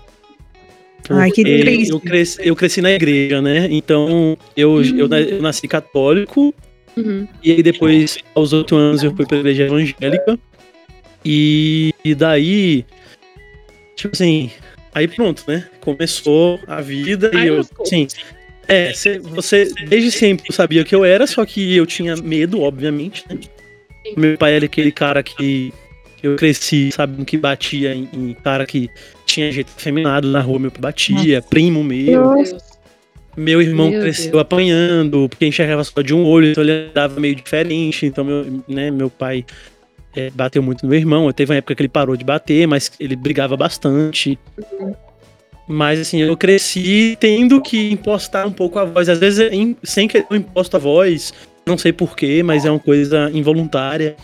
Ai, 1.11 1.31
que 1.31 1.43
triste. 1.45 1.93
Eu 1.93 2.01
cresci, 2.01 2.39
eu 2.43 2.57
cresci 2.57 2.81
na 2.83 2.91
igreja, 2.91 3.41
né? 3.41 3.69
Então, 3.71 4.37
eu, 4.57 4.83
eu, 4.83 5.09
na- 5.09 5.21
eu 5.21 5.41
nasci 5.41 5.69
católico, 5.69 6.55
Uhum. 6.97 7.29
e 7.45 7.53
aí 7.53 7.63
depois, 7.63 8.19
aos 8.35 8.53
oito 8.55 8.75
anos, 8.75 9.03
eu 9.03 9.15
fui 9.15 9.27
pra 9.27 9.37
igreja 9.39 9.65
evangélica. 9.65 10.39
E, 11.25 11.93
e 12.05 12.15
daí, 12.15 12.85
tipo 13.95 14.15
assim, 14.15 14.51
aí 14.95 15.07
pronto, 15.07 15.43
né? 15.47 15.67
Começou 15.81 16.59
a 16.67 16.81
vida 16.81 17.31
e 17.35 17.37
Aí 17.37 17.49
eu, 17.49 17.63
sim. 17.85 18.07
É, 18.69 18.93
cê- 18.93 19.19
você 19.19 19.71
desde 19.89 20.11
sempre 20.11 20.53
sabia 20.53 20.85
que 20.85 20.95
eu 20.95 21.05
era, 21.05 21.27
só 21.27 21.45
que 21.47 21.77
eu 21.77 21.87
tinha 21.87 22.17
medo, 22.17 22.61
obviamente, 22.61 23.25
né? 23.29 23.39
Meu 24.17 24.37
pai 24.37 24.55
era 24.55 24.65
aquele 24.65 24.91
cara 24.93 25.23
que 25.23 25.73
eu 26.23 26.37
cresci 26.37 26.91
sabendo 26.93 27.25
que 27.25 27.37
batia 27.37 27.95
em, 27.95 28.09
em 28.13 28.35
cara 28.35 28.65
que 28.67 28.89
tinha 29.25 29.51
jeito 29.53 29.73
afeminado 29.77 30.29
na 30.29 30.41
rua, 30.41 30.59
meu 30.59 30.71
pai 30.71 30.81
batia, 30.81 31.43
primo 31.43 31.83
meu. 31.85 32.23
Nossa. 32.23 32.57
Meu 33.37 33.61
irmão 33.61 33.91
Meu 33.91 34.01
cresceu 34.01 34.31
Deus. 34.33 34.41
apanhando, 34.41 35.29
porque 35.29 35.45
enxergava 35.47 35.85
só 35.85 36.01
de 36.01 36.15
um 36.15 36.25
olho, 36.25 36.49
então 36.53 36.65
ele 36.65 36.89
andava 36.89 37.21
meio 37.21 37.35
diferente. 37.35 38.07
Então, 38.07 38.25
meu, 38.25 38.63
né, 38.67 38.91
meu 38.91 39.11
pai 39.11 39.45
é, 40.17 40.31
bateu 40.31 40.63
muito 40.63 40.83
no 40.85 40.89
meu 40.89 40.99
irmão. 40.99 41.31
Teve 41.33 41.53
uma 41.53 41.59
época 41.59 41.75
que 41.75 41.83
ele 41.83 41.89
parou 41.89 42.17
de 42.17 42.25
bater, 42.25 42.67
mas 42.67 42.91
ele 42.99 43.15
brigava 43.15 43.55
bastante. 43.55 44.39
Mas, 45.69 45.99
assim, 45.99 46.21
eu 46.21 46.37
cresci 46.37 47.17
tendo 47.19 47.61
que 47.61 47.91
impostar 47.91 48.47
um 48.47 48.53
pouco 48.53 48.79
a 48.79 48.85
voz. 48.85 49.09
Às 49.09 49.19
vezes, 49.19 49.51
em- 49.53 49.77
sem 49.83 50.07
que 50.07 50.25
eu 50.31 50.37
imposto 50.37 50.77
a 50.77 50.81
voz, 50.81 51.33
não 51.67 51.77
sei 51.77 51.93
porquê, 51.93 52.43
mas 52.43 52.65
é 52.65 52.71
uma 52.71 52.79
coisa 52.79 53.31
involuntária. 53.35 54.17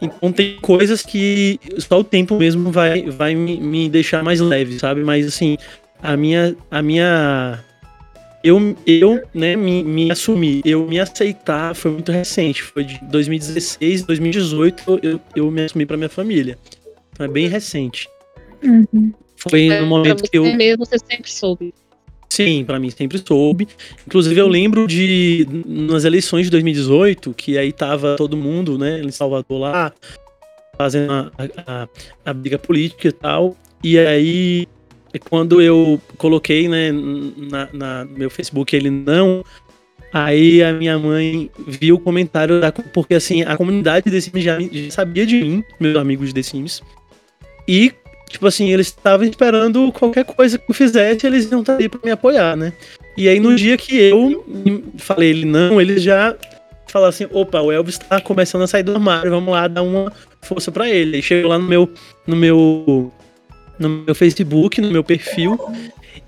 Então, 0.00 0.32
tem 0.32 0.56
coisas 0.60 1.02
que 1.02 1.60
só 1.78 2.00
o 2.00 2.04
tempo 2.04 2.36
mesmo 2.36 2.70
vai, 2.70 3.02
vai 3.02 3.34
me, 3.34 3.60
me 3.60 3.88
deixar 3.88 4.22
mais 4.22 4.40
leve, 4.40 4.78
sabe? 4.78 5.02
Mas, 5.04 5.26
assim, 5.26 5.56
a 6.02 6.16
minha. 6.16 6.56
A 6.70 6.82
minha 6.82 7.62
eu, 8.42 8.76
eu 8.86 9.22
né, 9.32 9.56
me, 9.56 9.82
me 9.82 10.12
assumir, 10.12 10.60
eu 10.66 10.86
me 10.86 11.00
aceitar 11.00 11.74
foi 11.74 11.90
muito 11.90 12.12
recente. 12.12 12.62
Foi 12.62 12.84
de 12.84 12.98
2016, 13.04 14.02
2018 14.02 15.00
eu, 15.02 15.20
eu, 15.34 15.50
me 15.50 15.62
assumi 15.62 15.86
pra 15.86 15.96
minha 15.96 16.10
família. 16.10 16.58
Então 17.10 17.24
é 17.24 17.28
bem 17.28 17.48
recente. 17.48 18.06
Uhum. 18.62 19.14
Foi 19.48 19.68
no 19.80 19.86
momento 19.86 20.22
que 20.22 20.36
eu. 20.36 20.44
você 20.44 20.54
mesmo, 20.56 20.84
você 20.84 20.96
sempre 20.98 21.30
soube. 21.30 21.74
Sim, 22.28 22.64
pra 22.64 22.80
mim 22.80 22.90
sempre 22.90 23.22
soube. 23.24 23.68
Inclusive 24.06 24.40
eu 24.40 24.48
lembro 24.48 24.86
de 24.88 25.46
nas 25.66 26.04
eleições 26.04 26.46
de 26.46 26.50
2018, 26.50 27.32
que 27.34 27.56
aí 27.56 27.70
tava 27.72 28.16
todo 28.16 28.36
mundo, 28.36 28.76
né, 28.76 29.00
em 29.00 29.10
Salvador 29.10 29.60
lá, 29.60 29.92
fazendo 30.76 31.12
a, 31.12 31.30
a, 31.66 31.88
a 32.24 32.32
briga 32.34 32.58
política 32.58 33.06
e 33.08 33.12
tal. 33.12 33.56
E 33.84 33.96
aí, 33.98 34.66
quando 35.30 35.60
eu 35.62 36.00
coloquei, 36.18 36.66
né, 36.68 36.90
na, 36.90 37.68
na- 37.72 38.04
no 38.04 38.18
meu 38.18 38.30
Facebook 38.30 38.74
ele 38.74 38.90
não, 38.90 39.44
aí 40.12 40.60
a 40.62 40.72
minha 40.72 40.98
mãe 40.98 41.48
viu 41.68 41.94
o 41.96 42.00
comentário, 42.00 42.60
da, 42.60 42.72
porque 42.72 43.14
assim, 43.14 43.42
a 43.42 43.56
comunidade 43.56 44.10
de 44.10 44.20
Sims 44.20 44.42
já, 44.42 44.58
já 44.58 44.90
sabia 44.90 45.24
de 45.24 45.36
mim, 45.40 45.62
meus 45.78 45.96
amigos 45.96 46.28
de 46.28 46.34
The 46.34 46.42
Sims. 46.42 46.82
E 47.68 47.92
Tipo 48.28 48.46
assim, 48.46 48.70
eles 48.72 48.88
estavam 48.88 49.26
esperando 49.26 49.92
qualquer 49.92 50.24
coisa 50.24 50.58
que 50.58 50.64
eu 50.68 50.74
fizesse, 50.74 51.26
eles 51.26 51.50
iam 51.50 51.60
estar 51.60 51.74
ali 51.74 51.88
pra 51.88 52.00
me 52.04 52.10
apoiar, 52.10 52.56
né? 52.56 52.72
E 53.16 53.28
aí 53.28 53.38
no 53.38 53.54
dia 53.54 53.76
que 53.76 53.96
eu 53.96 54.44
falei 54.98 55.30
ele 55.30 55.44
não, 55.44 55.80
eles 55.80 56.02
já 56.02 56.34
falaram 56.88 57.10
assim, 57.10 57.26
opa, 57.32 57.60
o 57.60 57.70
Elvis 57.70 57.98
tá 57.98 58.20
começando 58.20 58.62
a 58.62 58.66
sair 58.66 58.82
do 58.82 58.92
armário, 58.92 59.30
vamos 59.30 59.52
lá 59.52 59.68
dar 59.68 59.82
uma 59.82 60.12
força 60.42 60.72
pra 60.72 60.88
ele. 60.90 61.16
Aí 61.16 61.22
chegou 61.22 61.50
lá 61.50 61.58
no 61.58 61.64
meu 61.64 61.88
no 62.26 62.34
meu 62.34 63.12
no 63.78 63.88
meu 63.88 64.14
Facebook, 64.14 64.80
no 64.80 64.90
meu 64.90 65.04
perfil 65.04 65.58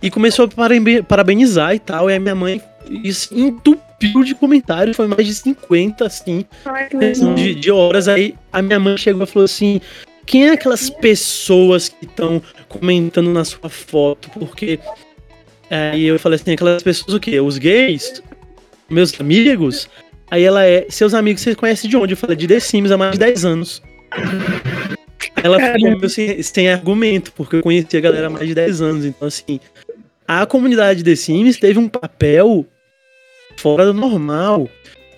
e 0.02 0.10
começou 0.10 0.44
a 0.44 0.48
paraben- 0.48 1.02
parabenizar 1.02 1.74
e 1.74 1.78
tal, 1.78 2.10
e 2.10 2.14
a 2.14 2.20
minha 2.20 2.34
mãe 2.34 2.60
isso 2.88 3.36
entupiu 3.36 4.22
de 4.22 4.34
comentários, 4.34 4.96
foi 4.96 5.06
mais 5.08 5.26
de 5.26 5.34
50 5.34 6.06
assim, 6.06 6.44
Ai, 6.64 6.88
de, 7.34 7.54
de 7.54 7.70
horas. 7.70 8.06
Aí 8.06 8.34
a 8.52 8.62
minha 8.62 8.78
mãe 8.78 8.96
chegou 8.96 9.24
e 9.24 9.26
falou 9.26 9.44
assim: 9.44 9.80
quem 10.26 10.48
é 10.48 10.50
aquelas 10.50 10.90
pessoas 10.90 11.88
que 11.88 12.04
estão 12.04 12.42
comentando 12.68 13.32
na 13.32 13.44
sua 13.44 13.70
foto? 13.70 14.28
Porque. 14.30 14.78
Aí 15.70 16.04
eu 16.04 16.18
falei 16.18 16.36
assim: 16.36 16.52
aquelas 16.52 16.82
pessoas 16.82 17.14
o 17.14 17.20
quê? 17.20 17.40
Os 17.40 17.56
gays? 17.58 18.22
Meus 18.90 19.18
amigos? 19.20 19.88
Aí 20.30 20.42
ela 20.42 20.64
é: 20.64 20.86
seus 20.90 21.14
amigos 21.14 21.42
você 21.42 21.54
conhece 21.54 21.86
de 21.88 21.96
onde? 21.96 22.12
Eu 22.12 22.16
falei: 22.16 22.36
de 22.36 22.46
The 22.46 22.60
Sims 22.60 22.90
há 22.90 22.98
mais 22.98 23.12
de 23.12 23.18
10 23.18 23.44
anos. 23.44 23.82
Ela 25.42 25.58
ficou 25.60 26.08
sem, 26.08 26.42
sem 26.42 26.68
argumento, 26.68 27.32
porque 27.32 27.56
eu 27.56 27.62
conheci 27.62 27.96
a 27.96 28.00
galera 28.00 28.26
há 28.26 28.30
mais 28.30 28.48
de 28.48 28.54
10 28.54 28.82
anos. 28.82 29.04
Então, 29.04 29.28
assim, 29.28 29.60
a 30.26 30.44
comunidade 30.44 31.04
The 31.04 31.14
Sims 31.14 31.58
teve 31.58 31.78
um 31.78 31.88
papel 31.88 32.66
fora 33.56 33.86
do 33.86 33.94
normal. 33.94 34.68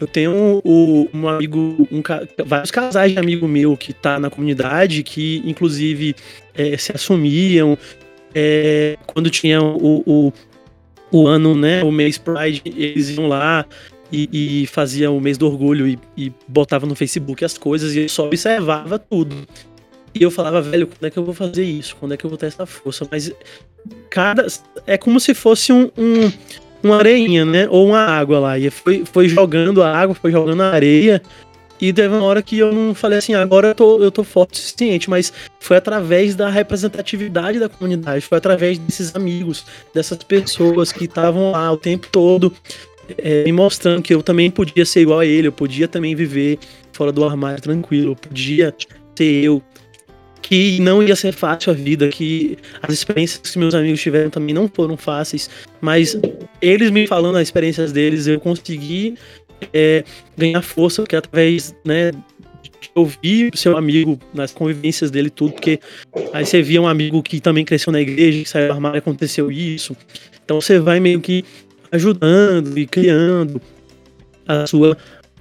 Eu 0.00 0.06
tenho 0.06 0.60
o- 0.64 1.08
um 1.12 1.28
amigo, 1.28 1.88
um 1.90 2.02
vários 2.44 2.70
casais 2.70 3.12
de 3.12 3.18
amigo 3.18 3.48
meu 3.48 3.76
que 3.76 3.92
tá 3.92 4.18
na 4.18 4.30
comunidade, 4.30 5.02
que 5.02 5.42
inclusive 5.44 6.14
é, 6.54 6.76
se 6.76 6.92
assumiam. 6.94 7.76
é, 8.34 8.96
quando 9.06 9.30
tinha 9.30 9.60
o, 9.62 10.02
o, 10.06 10.32
o 11.10 11.26
ano, 11.26 11.54
né, 11.56 11.82
o 11.82 11.90
mês 11.90 12.18
Pride, 12.18 12.62
eles 12.66 13.08
iam 13.10 13.26
lá 13.26 13.64
e, 14.12 14.62
e 14.62 14.66
faziam 14.66 15.16
o 15.16 15.20
mês 15.20 15.36
do 15.38 15.46
orgulho 15.46 15.88
e, 15.88 15.98
e 16.16 16.32
botavam 16.46 16.88
no 16.88 16.94
Facebook 16.94 17.44
as 17.44 17.56
coisas 17.56 17.94
e 17.96 18.00
eu 18.00 18.08
só 18.08 18.26
observava 18.26 18.98
tudo. 18.98 19.34
E 20.14 20.22
eu 20.22 20.30
falava, 20.30 20.60
velho, 20.62 20.86
quando 20.86 21.04
é 21.06 21.10
que 21.10 21.18
eu 21.18 21.24
vou 21.24 21.34
fazer 21.34 21.64
isso? 21.64 21.96
Quando 21.96 22.12
é 22.12 22.16
que 22.16 22.24
eu 22.24 22.30
vou 22.30 22.38
ter 22.38 22.46
essa 22.46 22.66
força? 22.66 23.06
Mas 23.10 23.32
cada. 24.10 24.46
É 24.86 24.96
como 24.98 25.18
se 25.20 25.34
fosse 25.34 25.72
um, 25.72 25.90
um 25.96 26.30
uma 26.82 26.96
areinha, 26.96 27.44
né? 27.44 27.68
Ou 27.68 27.88
uma 27.88 28.00
água 28.00 28.38
lá. 28.38 28.58
E 28.58 28.70
foi, 28.70 29.04
foi 29.04 29.28
jogando 29.28 29.82
a 29.82 29.90
água, 29.96 30.14
foi 30.14 30.30
jogando 30.30 30.62
a 30.62 30.70
areia. 30.70 31.22
E 31.80 31.92
teve 31.92 32.12
uma 32.12 32.24
hora 32.24 32.42
que 32.42 32.58
eu 32.58 32.72
não 32.72 32.92
falei 32.92 33.18
assim, 33.18 33.34
agora 33.34 33.68
eu 33.68 33.74
tô, 33.74 34.02
eu 34.02 34.10
tô 34.10 34.24
forte 34.24 34.54
o 34.54 34.56
suficiente, 34.56 35.08
mas 35.08 35.32
foi 35.60 35.76
através 35.76 36.34
da 36.34 36.48
representatividade 36.48 37.60
da 37.60 37.68
comunidade, 37.68 38.24
foi 38.24 38.36
através 38.36 38.78
desses 38.78 39.14
amigos, 39.14 39.64
dessas 39.94 40.18
pessoas 40.18 40.90
que 40.90 41.04
estavam 41.04 41.52
lá 41.52 41.70
o 41.70 41.76
tempo 41.76 42.08
todo 42.10 42.52
é, 43.16 43.44
me 43.44 43.52
mostrando 43.52 44.02
que 44.02 44.12
eu 44.12 44.22
também 44.22 44.50
podia 44.50 44.84
ser 44.84 45.00
igual 45.00 45.20
a 45.20 45.26
ele, 45.26 45.48
eu 45.48 45.52
podia 45.52 45.88
também 45.88 46.14
viver 46.14 46.58
fora 46.92 47.12
do 47.12 47.24
armário 47.24 47.62
tranquilo, 47.62 48.12
eu 48.12 48.16
podia 48.16 48.74
ser 49.14 49.44
eu, 49.44 49.62
que 50.42 50.80
não 50.80 51.02
ia 51.02 51.16
ser 51.16 51.32
fácil 51.32 51.72
a 51.72 51.74
vida, 51.74 52.08
que 52.08 52.56
as 52.82 52.92
experiências 52.94 53.50
que 53.50 53.58
meus 53.58 53.74
amigos 53.74 54.00
tiveram 54.00 54.30
também 54.30 54.54
não 54.54 54.68
foram 54.68 54.96
fáceis, 54.96 55.50
mas 55.80 56.18
eles 56.60 56.90
me 56.90 57.06
falando 57.06 57.36
as 57.36 57.42
experiências 57.42 57.92
deles, 57.92 58.26
eu 58.26 58.40
consegui 58.40 59.16
é, 59.72 60.04
ganhar 60.36 60.62
força, 60.62 61.02
porque 61.02 61.16
através, 61.16 61.74
né, 61.84 62.12
de 62.62 62.90
ouvir 62.94 63.50
seu 63.54 63.76
amigo 63.76 64.18
nas 64.32 64.52
convivências 64.52 65.10
dele 65.10 65.30
tudo, 65.30 65.52
porque 65.52 65.80
aí 66.32 66.46
você 66.46 66.62
via 66.62 66.80
um 66.80 66.86
amigo 66.86 67.22
que 67.22 67.40
também 67.40 67.64
cresceu 67.64 67.92
na 67.92 68.00
igreja, 68.00 68.42
que 68.42 68.48
saiu 68.48 68.68
do 68.68 68.72
armário 68.74 68.98
aconteceu 68.98 69.50
isso. 69.50 69.96
Então 70.44 70.60
você 70.60 70.78
vai 70.78 71.00
meio 71.00 71.20
que 71.20 71.44
ajudando 71.90 72.78
e 72.78 72.86
criando 72.86 73.60
a 74.46 74.66
sua 74.66 74.96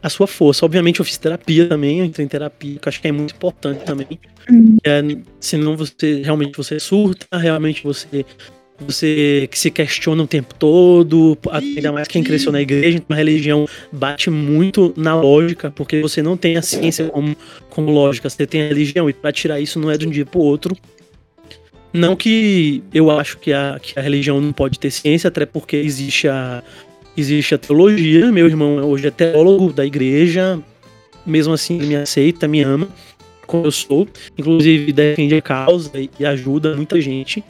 a 0.07 0.09
sua 0.09 0.27
força. 0.27 0.65
Obviamente 0.65 0.99
eu 0.99 1.05
fiz 1.05 1.17
terapia 1.17 1.67
também, 1.67 1.99
eu 1.99 2.05
entrei 2.05 2.25
em 2.25 2.29
terapia, 2.29 2.79
que 2.79 2.87
eu 2.87 2.89
acho 2.89 3.01
que 3.01 3.07
é 3.07 3.11
muito 3.11 3.35
importante 3.35 3.83
também. 3.85 4.07
Uhum. 4.49 4.77
É, 4.83 5.01
senão 5.39 5.77
você 5.77 6.21
realmente 6.23 6.57
você 6.57 6.79
surta, 6.79 7.37
realmente 7.37 7.83
você 7.83 8.25
você 8.79 9.47
que 9.49 9.57
se 9.57 9.71
questiona 9.71 10.21
o 10.21 10.27
tempo 10.27 10.53
todo, 10.53 11.37
ainda 11.49 11.91
mais 11.91 12.07
quem 12.07 12.23
cresceu 12.23 12.51
na 12.51 12.61
igreja, 12.61 12.97
então 12.97 13.15
a 13.15 13.17
religião 13.17 13.67
bate 13.91 14.29
muito 14.29 14.93
na 14.95 15.19
lógica, 15.19 15.71
porque 15.71 15.99
você 15.99 16.21
não 16.21 16.37
tem 16.37 16.57
a 16.57 16.61
ciência 16.61 17.05
como, 17.09 17.35
como 17.71 17.91
lógica, 17.91 18.29
você 18.29 18.45
tem 18.45 18.61
a 18.61 18.67
religião, 18.67 19.09
e 19.09 19.13
para 19.13 19.31
tirar 19.31 19.59
isso 19.59 19.79
não 19.79 19.89
é 19.89 19.97
de 19.97 20.07
um 20.07 20.11
dia 20.11 20.25
pro 20.27 20.39
outro. 20.39 20.77
Não 21.91 22.15
que 22.15 22.83
eu 22.93 23.09
acho 23.09 23.39
que 23.39 23.51
a, 23.51 23.79
que 23.81 23.97
a 23.97 24.01
religião 24.01 24.39
não 24.39 24.53
pode 24.53 24.77
ter 24.77 24.91
ciência, 24.91 25.29
até 25.29 25.45
porque 25.45 25.77
existe 25.77 26.27
a, 26.27 26.63
existe 27.17 27.55
a 27.55 27.57
teologia, 27.57 28.31
meu 28.31 28.45
irmão 28.45 28.77
hoje 28.83 29.07
é 29.07 29.11
teólogo 29.11 29.73
da 29.73 29.85
igreja, 29.85 30.61
mesmo 31.25 31.53
assim 31.53 31.77
ele 31.77 31.87
me 31.87 31.95
aceita, 31.95 32.47
me 32.47 32.61
ama, 32.61 32.87
como 33.45 33.65
eu 33.65 33.71
sou, 33.71 34.07
inclusive 34.37 34.93
defende 34.93 35.35
a 35.35 35.41
causa 35.41 35.91
e 36.19 36.25
ajuda 36.25 36.75
muita 36.75 37.01
gente. 37.01 37.43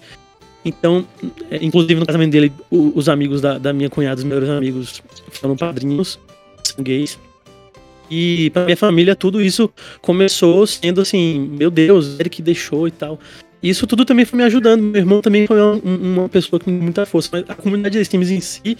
Então, 0.64 1.06
é, 1.50 1.64
inclusive 1.64 2.00
no 2.00 2.06
casamento 2.06 2.32
dele, 2.32 2.52
os 2.70 3.08
amigos 3.08 3.42
da, 3.42 3.58
da 3.58 3.72
minha 3.72 3.90
cunhada, 3.90 4.20
os 4.20 4.24
melhores 4.24 4.50
amigos, 4.50 5.02
foram 5.32 5.56
padrinhos, 5.56 6.20
são 6.64 6.84
gays. 6.84 7.18
E 8.10 8.50
pra 8.52 8.66
minha 8.66 8.78
família, 8.78 9.16
tudo 9.16 9.42
isso 9.42 9.70
começou 10.02 10.66
sendo 10.66 11.02
assim, 11.02 11.40
meu 11.58 11.70
Deus, 11.70 12.20
ele 12.20 12.30
que 12.30 12.42
deixou 12.42 12.88
e 12.88 12.92
tal. 12.92 13.20
Isso 13.62 13.88
tudo 13.88 14.06
também 14.06 14.26
foi 14.26 14.38
me 14.38 14.44
ajudando. 14.44 14.82
Meu 14.82 15.02
irmão 15.02 15.22
também 15.22 15.48
foi 15.48 15.60
uma, 15.60 15.76
uma 15.84 16.30
pessoa 16.30 16.60
com 16.60 16.72
muita 16.72 17.06
força. 17.06 17.30
Mas 17.32 17.50
a 17.50 17.56
comunidade 17.56 17.98
de 17.98 18.02
streams 18.02 18.32
em 18.32 18.40
si 18.40 18.78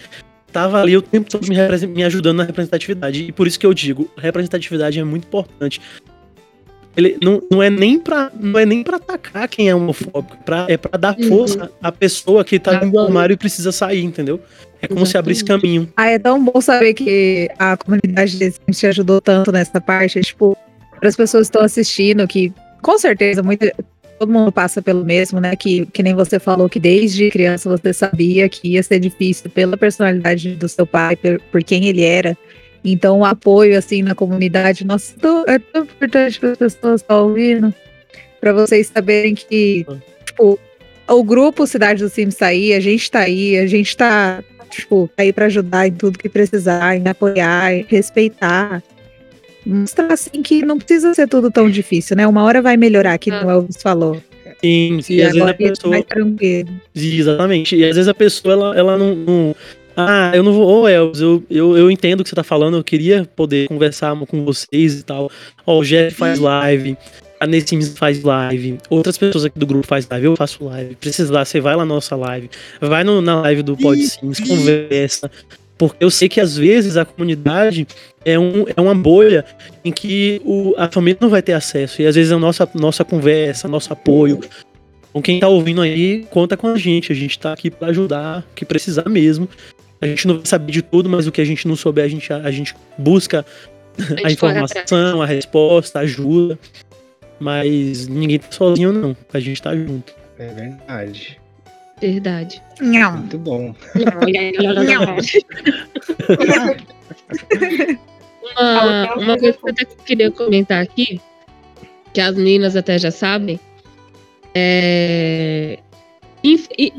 tava 0.52 0.80
ali 0.80 0.96
o 0.96 1.02
tempo 1.02 1.30
todo 1.30 1.46
me, 1.46 1.56
me 1.86 2.04
ajudando 2.04 2.38
na 2.38 2.44
representatividade. 2.44 3.24
E 3.24 3.32
por 3.32 3.46
isso 3.46 3.58
que 3.58 3.66
eu 3.66 3.74
digo, 3.74 4.10
representatividade 4.16 4.98
é 4.98 5.04
muito 5.04 5.26
importante. 5.26 5.80
Ele 6.96 7.16
não, 7.22 7.40
não 7.50 7.62
é 7.62 7.70
nem 7.70 7.98
pra 7.98 8.30
não 8.34 8.58
é 8.58 8.66
nem 8.66 8.82
para 8.82 8.96
atacar 8.96 9.48
quem 9.48 9.68
é 9.68 9.74
homofóbico, 9.74 10.34
é 10.34 10.44
pra, 10.44 10.66
é 10.68 10.76
para 10.76 10.98
dar 10.98 11.16
uhum. 11.16 11.28
força 11.28 11.70
à 11.80 11.92
pessoa 11.92 12.44
que 12.44 12.58
tá 12.58 12.84
no 12.84 12.98
armário 12.98 13.34
e 13.34 13.36
precisa 13.36 13.70
sair, 13.70 14.02
entendeu? 14.02 14.40
É 14.82 14.88
como 14.88 15.00
Exatamente. 15.00 15.10
se 15.10 15.16
abrisse 15.16 15.44
caminho. 15.44 15.92
Ah, 15.96 16.08
é 16.08 16.18
tão 16.18 16.44
bom 16.44 16.60
saber 16.60 16.94
que 16.94 17.48
a 17.56 17.76
comunidade 17.76 18.52
te 18.72 18.86
ajudou 18.86 19.20
tanto 19.20 19.52
nessa 19.52 19.80
parte, 19.80 20.20
tipo, 20.20 20.56
para 20.98 21.08
as 21.08 21.14
pessoas 21.14 21.42
que 21.48 21.56
estão 21.56 21.62
assistindo 21.62 22.26
que 22.26 22.52
com 22.82 22.98
certeza 22.98 23.42
muita 23.42 23.72
todo 24.18 24.32
mundo 24.32 24.50
passa 24.50 24.82
pelo 24.82 25.04
mesmo, 25.04 25.40
né? 25.40 25.54
Que, 25.54 25.86
que 25.86 26.02
nem 26.02 26.14
você 26.14 26.38
falou 26.38 26.68
que 26.68 26.80
desde 26.80 27.30
criança 27.30 27.68
você 27.68 27.92
sabia 27.92 28.48
que 28.48 28.68
ia 28.68 28.82
ser 28.82 28.98
difícil 28.98 29.50
pela 29.50 29.76
personalidade 29.76 30.54
do 30.54 30.68
seu 30.68 30.86
pai, 30.86 31.16
por, 31.16 31.40
por 31.52 31.62
quem 31.62 31.86
ele 31.86 32.02
era. 32.02 32.36
Então, 32.84 33.20
o 33.20 33.24
apoio, 33.24 33.76
assim, 33.76 34.02
na 34.02 34.14
comunidade, 34.14 34.84
nossa, 34.84 35.14
é 35.46 35.58
tão 35.58 35.82
importante 35.82 36.40
para 36.40 36.50
as 36.50 36.58
pessoas 36.58 37.00
estar 37.00 37.20
ouvindo, 37.20 37.74
para 38.40 38.52
vocês 38.52 38.86
saberem 38.86 39.34
que, 39.34 39.86
tipo, 40.24 40.58
o 41.08 41.24
grupo 41.24 41.66
Cidade 41.66 42.02
do 42.02 42.08
Sims 42.08 42.36
tá 42.36 42.46
aí, 42.46 42.72
a 42.72 42.80
gente 42.80 43.10
tá 43.10 43.20
aí, 43.20 43.58
a 43.58 43.66
gente 43.66 43.96
tá, 43.96 44.42
tipo, 44.70 45.08
tá 45.16 45.22
aí 45.22 45.32
para 45.32 45.46
ajudar 45.46 45.88
em 45.88 45.92
tudo 45.92 46.18
que 46.18 46.28
precisar, 46.28 46.96
em 46.96 47.06
apoiar, 47.08 47.74
em 47.74 47.86
respeitar. 47.88 48.82
Mostrar, 49.66 50.12
assim, 50.12 50.42
que 50.42 50.64
não 50.64 50.78
precisa 50.78 51.12
ser 51.14 51.28
tudo 51.28 51.50
tão 51.50 51.68
difícil, 51.70 52.16
né? 52.16 52.26
Uma 52.26 52.44
hora 52.44 52.62
vai 52.62 52.76
melhorar, 52.76 53.18
que 53.18 53.30
ah. 53.30 53.44
o 53.44 53.50
Elvis 53.50 53.82
falou. 53.82 54.20
Sim, 54.62 55.00
sim. 55.02 55.14
E, 55.14 55.16
e 55.16 55.22
às 55.22 55.32
vezes 55.32 55.48
a 55.48 55.54
pessoa. 55.54 55.96
Exatamente. 56.94 57.76
E 57.76 57.84
às 57.84 57.94
vezes 57.94 58.08
a 58.08 58.14
pessoa, 58.14 58.52
ela, 58.52 58.78
ela 58.78 58.98
não, 58.98 59.14
não 59.14 59.56
ah, 60.00 60.30
eu 60.32 60.44
não 60.44 60.52
vou. 60.52 60.82
Ô, 60.82 60.88
Elvis, 60.88 61.20
eu, 61.20 61.42
eu, 61.50 61.76
eu 61.76 61.90
entendo 61.90 62.20
o 62.20 62.22
que 62.22 62.30
você 62.30 62.36
tá 62.36 62.44
falando, 62.44 62.76
eu 62.76 62.84
queria 62.84 63.28
poder 63.34 63.66
conversar 63.66 64.14
com 64.26 64.44
vocês 64.44 65.00
e 65.00 65.02
tal. 65.02 65.28
Ó, 65.66 65.80
o 65.80 65.84
Jeff 65.84 66.14
faz 66.14 66.38
live, 66.38 66.96
a 67.40 67.46
Nessims 67.48 67.98
faz 67.98 68.22
live, 68.22 68.78
outras 68.88 69.18
pessoas 69.18 69.44
aqui 69.44 69.58
do 69.58 69.66
grupo 69.66 69.84
faz 69.84 70.06
live, 70.08 70.26
eu 70.26 70.36
faço 70.36 70.64
live. 70.64 70.94
Precisar, 70.94 71.44
você 71.44 71.60
vai 71.60 71.74
lá 71.74 71.84
na 71.84 71.94
nossa 71.94 72.14
live, 72.14 72.48
vai 72.80 73.02
no, 73.02 73.20
na 73.20 73.40
live 73.40 73.64
do 73.64 73.76
PodSims, 73.76 74.38
conversa. 74.38 75.28
Porque 75.78 76.04
eu 76.04 76.10
sei 76.10 76.28
que 76.28 76.40
às 76.40 76.56
vezes 76.56 76.96
a 76.96 77.04
comunidade 77.04 77.86
é, 78.24 78.36
um, 78.36 78.64
é 78.76 78.80
uma 78.80 78.94
bolha 78.94 79.44
em 79.84 79.92
que 79.92 80.42
o, 80.44 80.74
a 80.76 80.90
família 80.90 81.18
não 81.20 81.28
vai 81.28 81.40
ter 81.40 81.52
acesso. 81.52 82.02
E 82.02 82.06
às 82.06 82.16
vezes 82.16 82.32
a 82.32 82.38
nossa, 82.38 82.68
nossa 82.74 83.04
conversa, 83.04 83.68
nosso 83.68 83.92
apoio. 83.92 84.40
Então 85.08 85.22
quem 85.22 85.38
tá 85.38 85.46
ouvindo 85.46 85.80
aí, 85.80 86.26
conta 86.30 86.56
com 86.56 86.66
a 86.66 86.76
gente. 86.76 87.12
A 87.12 87.14
gente 87.14 87.38
tá 87.38 87.52
aqui 87.52 87.70
para 87.70 87.88
ajudar, 87.88 88.44
que 88.56 88.64
precisar 88.64 89.08
mesmo. 89.08 89.48
A 90.00 90.06
gente 90.06 90.26
não 90.26 90.36
vai 90.36 90.46
saber 90.46 90.72
de 90.72 90.82
tudo, 90.82 91.08
mas 91.08 91.28
o 91.28 91.32
que 91.32 91.40
a 91.40 91.44
gente 91.44 91.66
não 91.66 91.76
souber, 91.76 92.04
a 92.04 92.08
gente, 92.08 92.32
a 92.32 92.50
gente 92.50 92.74
busca 92.96 93.46
a, 93.96 94.02
gente 94.02 94.26
a 94.26 94.30
informação, 94.32 95.22
a 95.22 95.26
resposta, 95.26 96.00
a 96.00 96.02
ajuda. 96.02 96.58
Mas 97.38 98.08
ninguém 98.08 98.40
tá 98.40 98.50
sozinho, 98.50 98.92
não. 98.92 99.16
A 99.32 99.38
gente 99.38 99.62
tá 99.62 99.74
junto. 99.76 100.12
É 100.38 100.48
verdade. 100.48 101.37
Verdade. 102.00 102.62
Não. 102.80 103.18
Muito 103.18 103.38
bom. 103.38 103.74
uma, 108.56 109.14
uma 109.14 109.38
coisa 109.38 109.58
que 109.58 109.64
eu 109.64 109.70
até 109.70 109.84
queria 109.84 110.30
comentar 110.30 110.82
aqui, 110.82 111.20
que 112.12 112.20
as 112.20 112.36
meninas 112.36 112.76
até 112.76 112.98
já 112.98 113.10
sabem, 113.10 113.58
é, 114.54 115.78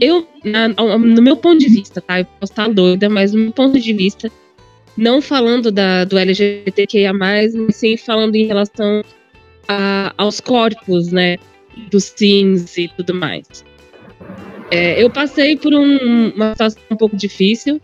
eu, 0.02 0.28
na, 0.44 0.68
no 0.68 1.22
meu 1.22 1.38
ponto 1.38 1.60
de 1.60 1.70
vista, 1.70 2.02
tá? 2.02 2.20
Eu 2.20 2.26
posso 2.40 2.52
estar 2.52 2.70
doida, 2.70 3.10
mas 3.10 3.34
no 3.34 3.40
meu 3.40 3.52
ponto 3.52 3.80
de 3.80 3.94
vista, 3.94 4.32
não 4.98 5.22
falando 5.22 5.72
da, 5.72 6.04
do 6.06 6.18
LGBTQIA, 6.18 7.14
mas 7.14 7.54
sim 7.72 7.98
falando 7.98 8.36
em 8.36 8.46
relação 8.46 9.04
a, 9.68 10.14
aos 10.18 10.40
corpos, 10.40 11.12
né? 11.12 11.38
Dos 11.90 12.06
sims 12.16 12.78
e 12.78 12.90
tudo 12.90 13.14
mais. 13.14 13.64
É, 14.72 15.02
eu 15.02 15.10
passei 15.10 15.58
por 15.58 15.74
um, 15.74 16.30
uma 16.30 16.52
situação 16.52 16.82
um 16.92 16.96
pouco 16.96 17.16
difícil, 17.16 17.82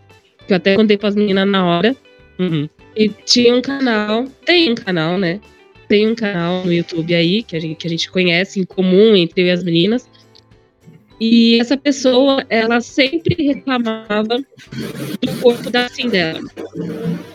que 0.47 0.53
eu 0.53 0.57
até 0.57 0.75
contei 0.75 0.97
para 0.97 1.09
as 1.09 1.15
meninas 1.15 1.47
na 1.47 1.65
hora. 1.65 1.95
Uhum. 2.37 2.69
E 2.95 3.09
tinha 3.09 3.55
um 3.55 3.61
canal, 3.61 4.25
tem 4.45 4.71
um 4.71 4.75
canal, 4.75 5.17
né? 5.17 5.39
Tem 5.87 6.07
um 6.07 6.15
canal 6.15 6.65
no 6.65 6.73
YouTube 6.73 7.13
aí 7.13 7.43
que 7.43 7.55
a 7.55 7.59
gente, 7.59 7.75
que 7.75 7.87
a 7.87 7.89
gente 7.89 8.09
conhece 8.09 8.59
em 8.59 8.65
comum 8.65 9.15
entre 9.15 9.41
eu 9.41 9.47
e 9.47 9.51
as 9.51 9.63
meninas, 9.63 10.09
e 11.19 11.59
essa 11.59 11.77
pessoa, 11.77 12.45
ela 12.49 12.81
sempre 12.81 13.35
reclamava 13.41 14.37
do 14.37 15.41
corpo 15.41 15.69
da 15.69 15.85
assim 15.85 16.09
dela. 16.09 16.41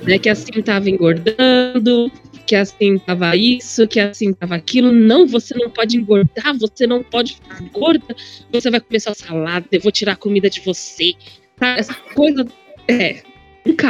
Né? 0.03 0.19
Que 0.19 0.29
assim 0.29 0.53
estava 0.55 0.91
engordando, 0.91 2.11
que 2.51 2.57
assim 2.57 2.97
estava 2.97 3.37
isso, 3.37 3.87
que 3.87 4.01
assim 4.01 4.31
estava 4.31 4.57
aquilo. 4.57 4.91
Não, 4.91 5.25
você 5.25 5.55
não 5.57 5.71
pode 5.71 5.97
engordar, 5.97 6.59
você 6.59 6.85
não 6.85 7.01
pode 7.01 7.35
ficar 7.35 7.63
gorda, 7.73 8.17
você 8.51 8.69
vai 8.69 8.81
comer 8.81 8.99
sua 8.99 9.15
salada, 9.15 9.65
eu 9.71 9.81
vou 9.81 9.93
tirar 9.93 10.15
a 10.15 10.17
comida 10.17 10.51
de 10.51 10.61
você. 10.61 11.13
Tá? 11.57 11.77
Essa 11.79 11.95
coisa 12.13 12.45
é. 12.89 13.23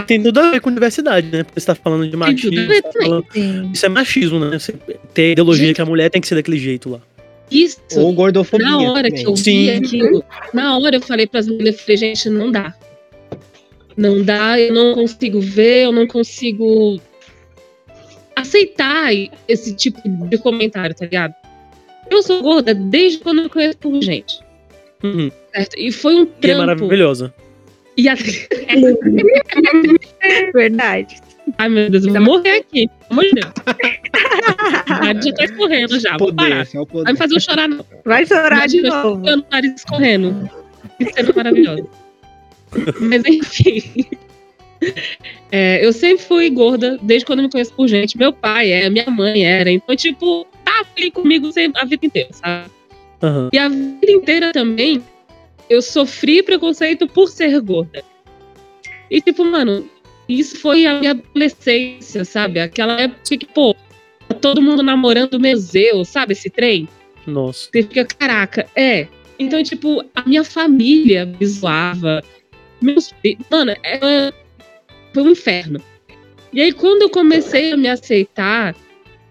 Tem 0.06 0.22
tudo 0.22 0.40
a 0.40 0.50
ver 0.50 0.60
com 0.60 0.70
diversidade, 0.70 1.28
né? 1.28 1.42
Porque 1.42 1.58
você 1.58 1.68
tá 1.68 1.74
falando 1.74 2.06
de 2.06 2.14
machismo. 2.14 2.82
Tá 2.82 2.92
falando... 2.92 3.26
Isso 3.72 3.86
é 3.86 3.88
machismo, 3.88 4.38
né? 4.38 4.58
Você 4.58 4.74
tem 5.14 5.28
a 5.28 5.32
ideologia 5.32 5.66
Gente, 5.68 5.76
que 5.76 5.80
a 5.80 5.86
mulher 5.86 6.10
tem 6.10 6.20
que 6.20 6.28
ser 6.28 6.34
daquele 6.34 6.58
jeito 6.58 6.90
lá. 6.90 7.00
Isso. 7.50 7.80
Ou 7.96 8.12
gordofobia. 8.12 8.66
Na 8.66 8.78
hora 8.78 9.08
também. 9.08 9.24
que 9.24 9.30
eu 9.30 9.34
vi 9.34 9.42
Sim. 9.42 9.70
aquilo, 9.70 10.22
na 10.52 10.76
hora 10.76 10.96
eu 10.96 11.00
falei 11.00 11.26
para 11.26 11.40
as 11.40 11.48
meninas, 11.48 11.76
eu 11.76 11.80
falei, 11.80 11.96
gente, 11.96 12.28
não 12.28 12.52
dá. 12.52 12.74
Não 13.96 14.22
dá, 14.22 14.60
eu 14.60 14.74
não 14.74 14.92
consigo 14.92 15.40
ver, 15.40 15.84
eu 15.84 15.92
não 15.92 16.06
consigo 16.06 17.00
aceitar 18.40 19.10
esse 19.48 19.74
tipo 19.74 20.00
de 20.02 20.38
comentário, 20.38 20.94
tá 20.94 21.04
ligado? 21.04 21.34
Eu 22.10 22.22
sou 22.22 22.42
gorda 22.42 22.74
desde 22.74 23.18
quando 23.18 23.42
eu 23.42 23.50
conheço 23.50 23.78
por 23.78 24.00
gente. 24.02 24.40
Uhum. 25.02 25.30
Certo? 25.54 25.78
E 25.78 25.92
foi 25.92 26.14
um 26.16 26.26
trampo. 26.26 26.46
E 26.46 26.50
é 26.50 26.56
maravilhosa. 26.56 27.34
E 27.96 28.08
a... 28.08 28.14
Verdade. 30.54 31.20
Ai, 31.58 31.68
meu 31.68 31.90
Deus, 31.90 32.04
eu 32.04 32.12
vou 32.12 32.22
morrer 32.22 32.58
aqui. 32.58 32.88
Pelo 32.88 33.00
amor 33.10 33.24
de 33.24 33.32
Deus. 33.32 33.52
A 34.88 35.14
já 35.14 35.32
tá 35.32 35.44
escorrendo 35.44 36.00
já. 36.00 36.16
Vou 36.16 36.34
parar. 36.34 36.66
É 36.72 36.80
o 36.80 36.86
Vai 36.86 37.12
me 37.12 37.18
fazer 37.18 37.34
eu 37.34 37.40
chorar, 37.40 37.68
não. 37.68 37.84
Vai 38.04 38.24
chorar 38.26 38.68
de 38.68 38.80
novo. 38.82 39.28
eu 39.28 39.38
no 39.38 39.44
nariz 39.50 39.74
escorrendo. 39.76 40.48
Isso 40.98 41.12
é 41.16 41.32
maravilhoso. 41.34 41.88
Mas 43.00 43.24
enfim. 43.24 44.06
É, 45.52 45.84
eu 45.84 45.92
sempre 45.92 46.24
fui 46.24 46.48
gorda, 46.48 46.98
desde 47.02 47.26
quando 47.26 47.40
eu 47.40 47.44
me 47.44 47.50
conheço 47.50 47.72
por 47.74 47.88
gente. 47.88 48.16
Meu 48.16 48.32
pai 48.32 48.70
é, 48.70 48.88
minha 48.88 49.10
mãe 49.10 49.44
era. 49.44 49.70
Então, 49.70 49.94
tipo, 49.96 50.46
tá 50.64 50.84
ali 50.96 51.10
comigo 51.10 51.50
a 51.74 51.84
vida 51.84 52.06
inteira, 52.06 52.28
sabe? 52.32 52.70
Aham. 53.22 53.50
E 53.52 53.58
a 53.58 53.68
vida 53.68 54.12
inteira 54.12 54.52
também, 54.52 55.02
eu 55.68 55.82
sofri 55.82 56.42
preconceito 56.42 57.06
por 57.06 57.28
ser 57.28 57.60
gorda. 57.60 58.02
E, 59.10 59.20
tipo, 59.20 59.44
mano, 59.44 59.88
isso 60.28 60.58
foi 60.58 60.86
a 60.86 60.98
minha 60.98 61.10
adolescência, 61.10 62.24
sabe? 62.24 62.60
Aquela 62.60 63.00
época 63.00 63.36
que, 63.36 63.46
pô, 63.46 63.74
tá 64.28 64.34
todo 64.36 64.62
mundo 64.62 64.82
namorando 64.82 65.34
o 65.34 65.40
museu, 65.40 66.04
sabe? 66.04 66.32
Esse 66.32 66.48
trem. 66.48 66.88
Nossa. 67.26 67.68
Você 67.72 67.82
fica, 67.82 68.04
caraca, 68.04 68.66
é. 68.76 69.08
Então, 69.38 69.62
tipo, 69.62 70.04
a 70.14 70.22
minha 70.28 70.44
família 70.44 71.26
me 71.26 71.44
zoava. 71.46 72.22
Meus 72.80 73.12
filhos. 73.20 73.44
Mano, 73.50 73.74
era... 73.82 74.32
foi 75.12 75.22
um 75.22 75.30
inferno. 75.30 75.80
E 76.52 76.60
aí, 76.60 76.72
quando 76.72 77.02
eu 77.02 77.10
comecei 77.10 77.72
a 77.72 77.76
me 77.76 77.88
aceitar, 77.88 78.74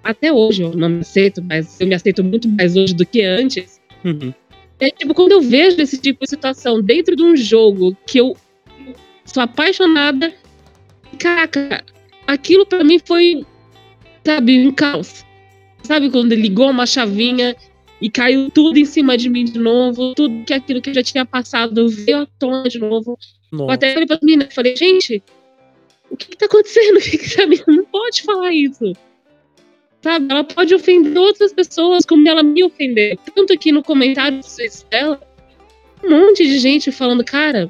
até 0.04 0.32
hoje 0.32 0.64
eu 0.64 0.74
não 0.74 0.90
me 0.90 1.00
aceito, 1.02 1.44
mas 1.44 1.80
eu 1.80 1.88
me 1.88 1.96
aceito 1.96 2.24
muito 2.24 2.48
mais 2.48 2.76
hoje 2.76 2.94
do 2.94 3.06
que 3.06 3.22
antes. 3.22 3.80
Uhum. 4.04 4.34
É 4.80 4.90
tipo, 4.90 5.14
quando 5.14 5.34
eu 5.34 5.42
vejo 5.42 5.82
esse 5.82 5.98
tipo 5.98 6.24
de 6.24 6.30
situação 6.30 6.82
dentro 6.82 7.16
de 7.16 7.24
um 7.24 7.36
jogo 7.36 7.96
que 8.08 8.20
eu 8.20 8.36
sou 9.26 9.44
apaixonada, 9.44 10.34
caraca, 11.18 11.84
aquilo 12.26 12.66
pra 12.66 12.84
mim 12.84 13.00
foi, 13.04 13.46
sabe, 14.24 14.66
um 14.66 14.72
caos. 14.72 15.26
Sabe 15.84 16.10
quando 16.10 16.34
ligou 16.34 16.70
uma 16.70 16.86
chavinha 16.86 17.56
e 18.02 18.10
caiu 18.10 18.50
tudo 18.50 18.78
em 18.80 18.86
cima 18.86 19.18
de 19.18 19.30
mim 19.30 19.44
de 19.44 19.60
novo, 19.60 20.14
tudo 20.16 20.46
que 20.46 20.54
aquilo 20.54 20.82
que 20.82 20.92
eu 20.92 20.94
já 20.94 21.04
tinha 21.04 21.26
passado 21.26 21.90
veio 21.90 22.20
à 22.20 22.26
tona 22.38 22.70
de 22.70 22.80
novo. 22.80 23.18
Eu 23.52 23.58
Nossa. 23.58 23.74
até 23.74 23.92
falei 23.92 24.08
pra 24.08 24.20
menina, 24.22 24.48
falei, 24.50 24.76
gente, 24.76 25.22
o 26.12 26.18
que, 26.18 26.30
que 26.30 26.38
tá 26.38 26.45
acontecendo? 26.45 26.99
Menina 27.47 27.64
não 27.68 27.86
pode 27.86 28.24
falar 28.24 28.53
isso? 28.53 28.93
Sabe, 30.01 30.28
ela 30.32 30.43
pode 30.43 30.74
ofender 30.74 31.18
outras 31.18 31.51
pessoas 31.51 32.05
como 32.05 32.28
ela 32.28 32.41
me 32.41 32.64
ofendeu. 32.64 33.18
Tanto 33.36 33.57
que 33.57 33.72
no 33.72 33.84
comentário 33.84 34.39
dela, 34.89 35.22
um 36.03 36.10
monte 36.10 36.45
de 36.45 36.57
gente 36.60 36.91
falando, 36.91 37.24
cara, 37.24 37.70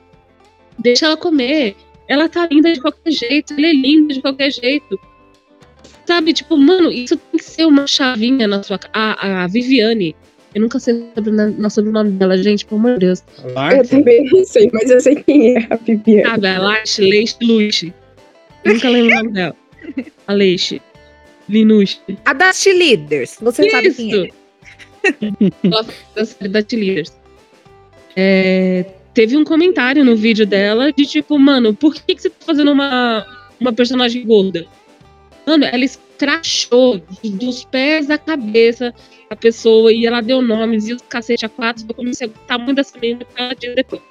deixa 0.77 1.07
ela 1.07 1.17
comer. 1.17 1.75
Ela 2.07 2.29
tá 2.29 2.47
linda 2.49 2.71
de 2.71 2.81
qualquer 2.81 3.11
jeito, 3.11 3.53
ela 3.53 3.67
é 3.67 3.73
linda 3.73 4.13
de 4.13 4.21
qualquer 4.21 4.51
jeito. 4.51 4.99
Sabe, 6.05 6.33
tipo, 6.33 6.57
mano, 6.57 6.91
isso 6.91 7.17
tem 7.17 7.37
que 7.39 7.43
ser 7.45 7.65
uma 7.65 7.85
chavinha 7.85 8.47
na 8.47 8.63
sua. 8.63 8.79
A, 8.93 9.43
a 9.43 9.47
Viviane. 9.47 10.15
Eu 10.53 10.61
nunca 10.61 10.79
sei 10.79 10.95
o 10.95 11.11
sobrenome- 11.15 11.63
o 11.63 11.69
sobrenome 11.69 12.11
dela, 12.11 12.35
gente, 12.37 12.65
pelo 12.65 12.79
amor 12.79 12.93
de 12.93 13.05
Deus. 13.05 13.23
Eu 13.43 13.53
Larte, 13.53 13.89
também 13.89 14.25
não 14.31 14.43
sei, 14.43 14.69
mas 14.73 14.89
eu 14.89 14.99
sei 14.99 15.15
quem 15.15 15.55
é 15.55 15.67
a 15.69 15.75
Viviane. 15.75 16.29
Sabe, 16.29 16.47
a 16.47 16.59
Lash, 16.59 16.97
Leixe, 16.97 17.37
Luxe. 17.41 17.93
Nunca 18.65 18.89
lembro 18.89 19.11
o 19.11 19.15
nome 19.15 19.31
dela. 19.31 19.55
A 20.27 20.33
Leixe. 20.33 20.81
A 22.25 22.33
das 22.33 22.65
Leaders. 22.65 23.37
Você 23.41 23.69
sabe 23.69 23.93
quem 23.93 24.25
é. 24.25 24.29
Faz 25.69 25.87
da 26.15 26.25
série 26.25 26.49
da 26.49 26.63
Leaders. 26.71 27.17
É, 28.15 28.85
teve 29.13 29.37
um 29.37 29.43
comentário 29.43 30.03
no 30.03 30.15
vídeo 30.15 30.45
dela 30.45 30.91
de 30.91 31.05
tipo, 31.05 31.37
mano, 31.39 31.73
por 31.73 31.93
que, 31.93 32.15
que 32.15 32.21
você 32.21 32.29
tá 32.29 32.45
fazendo 32.45 32.71
uma, 32.71 33.25
uma 33.59 33.73
personagem 33.73 34.25
gorda? 34.25 34.65
Mano, 35.45 35.65
ela 35.65 35.83
escrachou 35.83 37.01
dos 37.23 37.63
pés 37.65 38.09
à 38.09 38.17
cabeça 38.17 38.93
a 39.29 39.35
pessoa 39.35 39.91
e 39.91 40.05
ela 40.05 40.21
deu 40.21 40.41
nomes 40.41 40.87
e 40.87 40.93
os 40.93 41.01
cacete 41.03 41.45
a 41.45 41.49
quatro. 41.49 41.85
Eu 41.87 41.95
comecei 41.95 42.27
a 42.27 42.29
gostar 42.29 42.57
muito 42.57 42.75
dessa 42.75 42.97
menina 42.99 43.25
que 43.25 43.41
ela 43.41 43.53
dias 43.55 43.75
depois. 43.75 44.01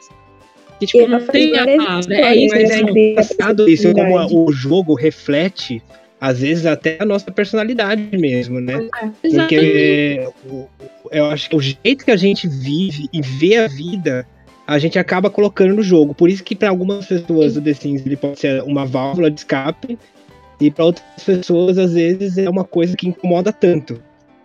Que, 0.79 0.87
tipo, 0.87 1.07
não 1.09 1.21
tem 1.27 1.57
a 1.59 1.65
palavra. 1.67 2.15
É 2.15 2.37
isso, 2.37 2.55
Mas 2.55 2.71
é 2.71 2.75
assim, 2.75 2.91
engraçado 3.11 3.69
isso, 3.69 3.93
como 3.93 4.19
a- 4.19 4.27
o 4.27 4.53
jogo 4.53 4.95
reflete, 4.95 5.83
às 6.21 6.41
vezes, 6.41 6.67
até 6.67 6.97
a 7.01 7.05
nossa 7.05 7.31
personalidade 7.31 8.17
mesmo, 8.17 8.61
né? 8.61 8.89
exatamente. 9.23 9.37
Porque 9.37 10.29
eu 11.11 11.25
acho 11.27 11.49
que 11.51 11.57
o 11.57 11.61
jeito 11.61 12.05
que 12.05 12.11
a 12.11 12.17
gente 12.17 12.47
vive 12.49 13.09
e 13.13 13.21
vê 13.21 13.57
a 13.57 13.67
vida, 13.69 14.27
a 14.67 14.79
gente 14.79 14.99
acaba 14.99 15.31
colocando 15.31 15.75
no 15.75 15.83
jogo. 15.83 16.15
Por 16.15 16.29
isso 16.29 16.45
que 16.45 16.55
para 16.55 16.69
algumas 16.69 17.07
pessoas 17.07 17.57
o 17.57 17.61
The 17.63 17.75
Sims 17.75 18.05
ele 18.07 18.17
pode 18.17 18.39
ser 18.39 18.63
uma 18.63 18.85
válvula 18.87 19.31
de 19.31 19.41
escape 19.41 19.99
e 20.61 20.71
para 20.71 20.85
outras 20.85 21.05
pessoas 21.25 21.79
às 21.79 21.93
vezes 21.95 22.37
é 22.39 22.49
uma 22.49 22.65
coisa 22.65 22.97
que 22.97 23.09
incomoda 23.09 23.53
tanto. 23.53 24.01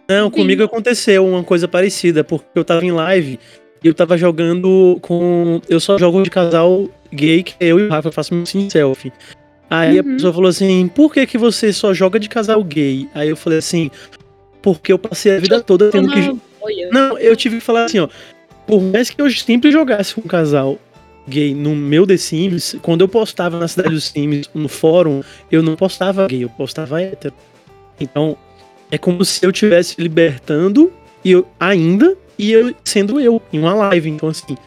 Não, 0.10 0.30
comigo 0.32 0.64
aconteceu 0.64 1.26
uma 1.26 1.44
coisa 1.44 1.68
parecida, 1.68 2.24
porque 2.24 2.46
eu 2.56 2.64
tava 2.66 2.86
em 2.86 2.92
live 2.92 3.40
eu 3.84 3.94
tava 3.94 4.18
jogando 4.18 4.98
com. 5.02 5.62
Eu 5.70 5.80
só 5.80 5.98
jogo 5.98 6.22
de 6.24 6.30
casal 6.30 6.90
gay, 7.12 7.44
que 7.44 7.54
é 7.60 7.68
eu 7.68 7.80
e 7.80 7.86
o 7.88 7.90
Rafa, 7.90 8.12
faço 8.12 8.34
meu 8.34 8.46
sim 8.46 8.70
selfie. 8.70 9.12
Aí 9.70 9.98
a 10.00 10.02
Uhum. 10.04 10.14
pessoa 10.14 10.34
falou 10.34 10.50
assim: 10.50 10.88
por 10.88 11.14
que, 11.14 11.26
que 11.26 11.38
você 11.38 11.72
só 11.74 11.94
joga 11.94 12.20
de 12.20 12.30
casal 12.30 12.64
gay? 12.64 13.08
Aí 13.14 13.30
eu 13.30 13.36
falei 13.36 13.60
assim: 13.60 13.90
porque 14.62 14.92
eu 14.94 15.00
passei 15.00 15.36
a 15.36 15.40
vida 15.40 15.62
toda 15.62 15.90
tendo 15.90 16.12
que. 16.12 16.36
Boia. 16.60 16.90
Não, 16.92 17.18
eu 17.18 17.36
tive 17.36 17.58
que 17.58 17.64
falar 17.64 17.86
assim, 17.86 18.00
ó. 18.00 18.08
Por 18.66 18.82
mais 18.82 19.10
que 19.10 19.22
eu 19.22 19.30
sempre 19.30 19.72
jogasse 19.72 20.16
com 20.16 20.22
um 20.22 20.28
casal 20.28 20.80
gay 21.28 21.54
no 21.54 21.76
meu 21.76 22.06
The 22.08 22.16
Sims, 22.18 22.78
quando 22.82 23.02
eu 23.02 23.08
postava 23.10 23.60
na 23.60 23.68
cidade 23.68 23.90
dos 23.90 24.06
Sims, 24.06 24.50
no 24.54 24.70
fórum, 24.70 25.22
eu 25.52 25.62
não 25.62 25.76
postava 25.76 26.28
gay, 26.28 26.44
eu 26.46 26.50
postava 26.50 27.02
hétero. 27.02 27.34
Então, 28.00 28.38
é 28.92 28.98
como 28.98 29.24
se 29.26 29.46
eu 29.46 29.50
estivesse 29.50 29.96
libertando 30.02 30.92
e 31.26 31.32
eu 31.32 31.46
ainda 31.60 32.16
e 32.38 32.52
eu 32.52 32.74
sendo 32.84 33.20
eu 33.20 33.42
em 33.52 33.60
uma 33.60 33.74
live. 33.74 34.10
Então, 34.10 34.30
assim, 34.30 34.58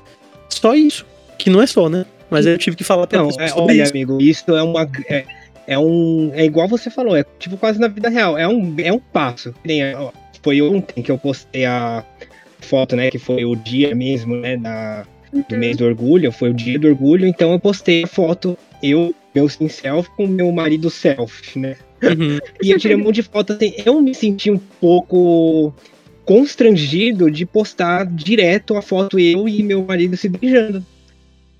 só 0.48 0.74
isso. 0.74 1.06
Que 1.38 1.50
não 1.50 1.60
é 1.60 1.66
só, 1.66 1.88
né? 1.88 2.06
Mas 2.30 2.46
eu 2.46 2.58
tive 2.58 2.76
que 2.76 2.84
falar 2.84 3.06
pra 3.06 3.18
Não, 3.22 3.28
é, 3.38 3.48
sobre 3.48 3.74
olha, 3.74 3.82
isso. 3.82 3.92
amigo, 3.92 4.20
isso 4.20 4.56
é 4.56 4.62
uma. 4.62 4.88
É, 5.08 5.24
é 5.66 5.78
um. 5.78 6.30
É 6.34 6.44
igual 6.44 6.66
você 6.68 6.90
falou, 6.90 7.16
é 7.16 7.24
tipo 7.38 7.56
quase 7.56 7.78
na 7.78 7.88
vida 7.88 8.08
real. 8.08 8.36
É 8.36 8.48
um, 8.48 8.74
é 8.78 8.92
um 8.92 8.98
passo. 8.98 9.54
Foi 10.42 10.60
ontem 10.62 11.02
que 11.02 11.10
eu 11.10 11.18
postei 11.18 11.64
a 11.64 12.04
foto, 12.60 12.96
né? 12.96 13.10
Que 13.10 13.18
foi 13.18 13.44
o 13.44 13.54
dia 13.54 13.94
mesmo, 13.94 14.36
né? 14.36 14.56
Da, 14.56 15.04
do 15.48 15.56
mês 15.56 15.76
do 15.76 15.84
orgulho. 15.84 16.32
Foi 16.32 16.50
o 16.50 16.54
dia 16.54 16.78
do 16.78 16.88
orgulho. 16.88 17.26
Então 17.26 17.52
eu 17.52 17.60
postei 17.60 18.04
a 18.04 18.06
foto, 18.06 18.56
eu, 18.82 19.14
meu 19.34 19.48
sim 19.48 19.68
self, 19.68 20.08
com 20.16 20.26
meu 20.26 20.50
marido 20.50 20.90
self, 20.90 21.58
né? 21.58 21.76
Uhum. 22.02 22.38
E 22.62 22.70
eu 22.70 22.78
tirei 22.78 22.96
um 22.96 23.04
monte 23.04 23.16
de 23.16 23.22
foto 23.22 23.52
assim. 23.52 23.72
Eu 23.84 24.00
me 24.00 24.14
senti 24.14 24.50
um 24.50 24.58
pouco 24.58 25.72
constrangido 26.26 27.30
de 27.30 27.46
postar 27.46 28.04
direto 28.04 28.76
a 28.76 28.82
foto 28.82 29.18
eu 29.18 29.48
e 29.48 29.62
meu 29.62 29.82
marido 29.84 30.16
se 30.16 30.28
beijando. 30.28 30.84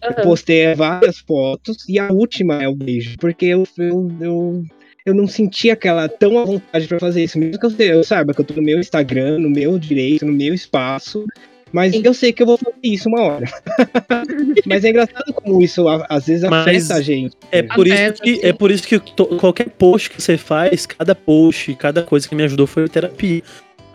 Eu 0.02 0.10
Aham. 0.10 0.22
postei 0.22 0.74
várias 0.74 1.18
fotos 1.18 1.88
e 1.88 1.98
a 1.98 2.12
última 2.12 2.62
é 2.62 2.68
o 2.68 2.74
beijo, 2.74 3.14
porque 3.18 3.46
eu, 3.46 3.66
eu, 3.78 4.12
eu, 4.20 4.64
eu 5.06 5.14
não 5.14 5.26
senti 5.26 5.70
aquela 5.70 6.08
tão 6.08 6.38
à 6.38 6.44
vontade 6.44 6.86
pra 6.86 6.98
fazer 7.00 7.24
isso, 7.24 7.38
mesmo 7.38 7.58
que 7.58 7.66
eu, 7.66 7.86
eu 7.96 8.04
saiba 8.04 8.34
que 8.34 8.40
eu 8.40 8.44
tô 8.44 8.54
no 8.54 8.62
meu 8.62 8.78
Instagram, 8.78 9.38
no 9.38 9.48
meu 9.48 9.78
direito, 9.78 10.26
no 10.26 10.32
meu 10.32 10.52
espaço, 10.52 11.24
mas 11.72 11.92
Sim. 11.94 12.02
eu 12.04 12.14
sei 12.14 12.32
que 12.32 12.42
eu 12.42 12.46
vou 12.46 12.58
fazer 12.58 12.76
isso 12.82 13.08
uma 13.08 13.22
hora. 13.22 13.46
mas 14.66 14.84
é 14.84 14.90
engraçado 14.90 15.32
como 15.32 15.60
isso 15.62 15.86
às 16.08 16.26
vezes 16.26 16.48
Mas 16.48 16.90
afeta 16.90 17.00
a 17.00 17.02
gente. 17.02 17.36
É 17.50 17.62
por, 17.62 17.86
isso 17.86 17.94
Afeta, 17.96 18.22
que, 18.22 18.34
sim. 18.34 18.40
é 18.42 18.52
por 18.52 18.70
isso 18.70 18.86
que 18.86 18.98
to- 18.98 19.36
qualquer 19.38 19.70
post 19.70 20.10
que 20.10 20.20
você 20.20 20.36
faz, 20.36 20.86
cada 20.86 21.14
post, 21.14 21.74
cada 21.74 22.02
coisa 22.02 22.28
que 22.28 22.34
me 22.34 22.42
ajudou 22.44 22.66
foi 22.66 22.88
terapia. 22.88 23.42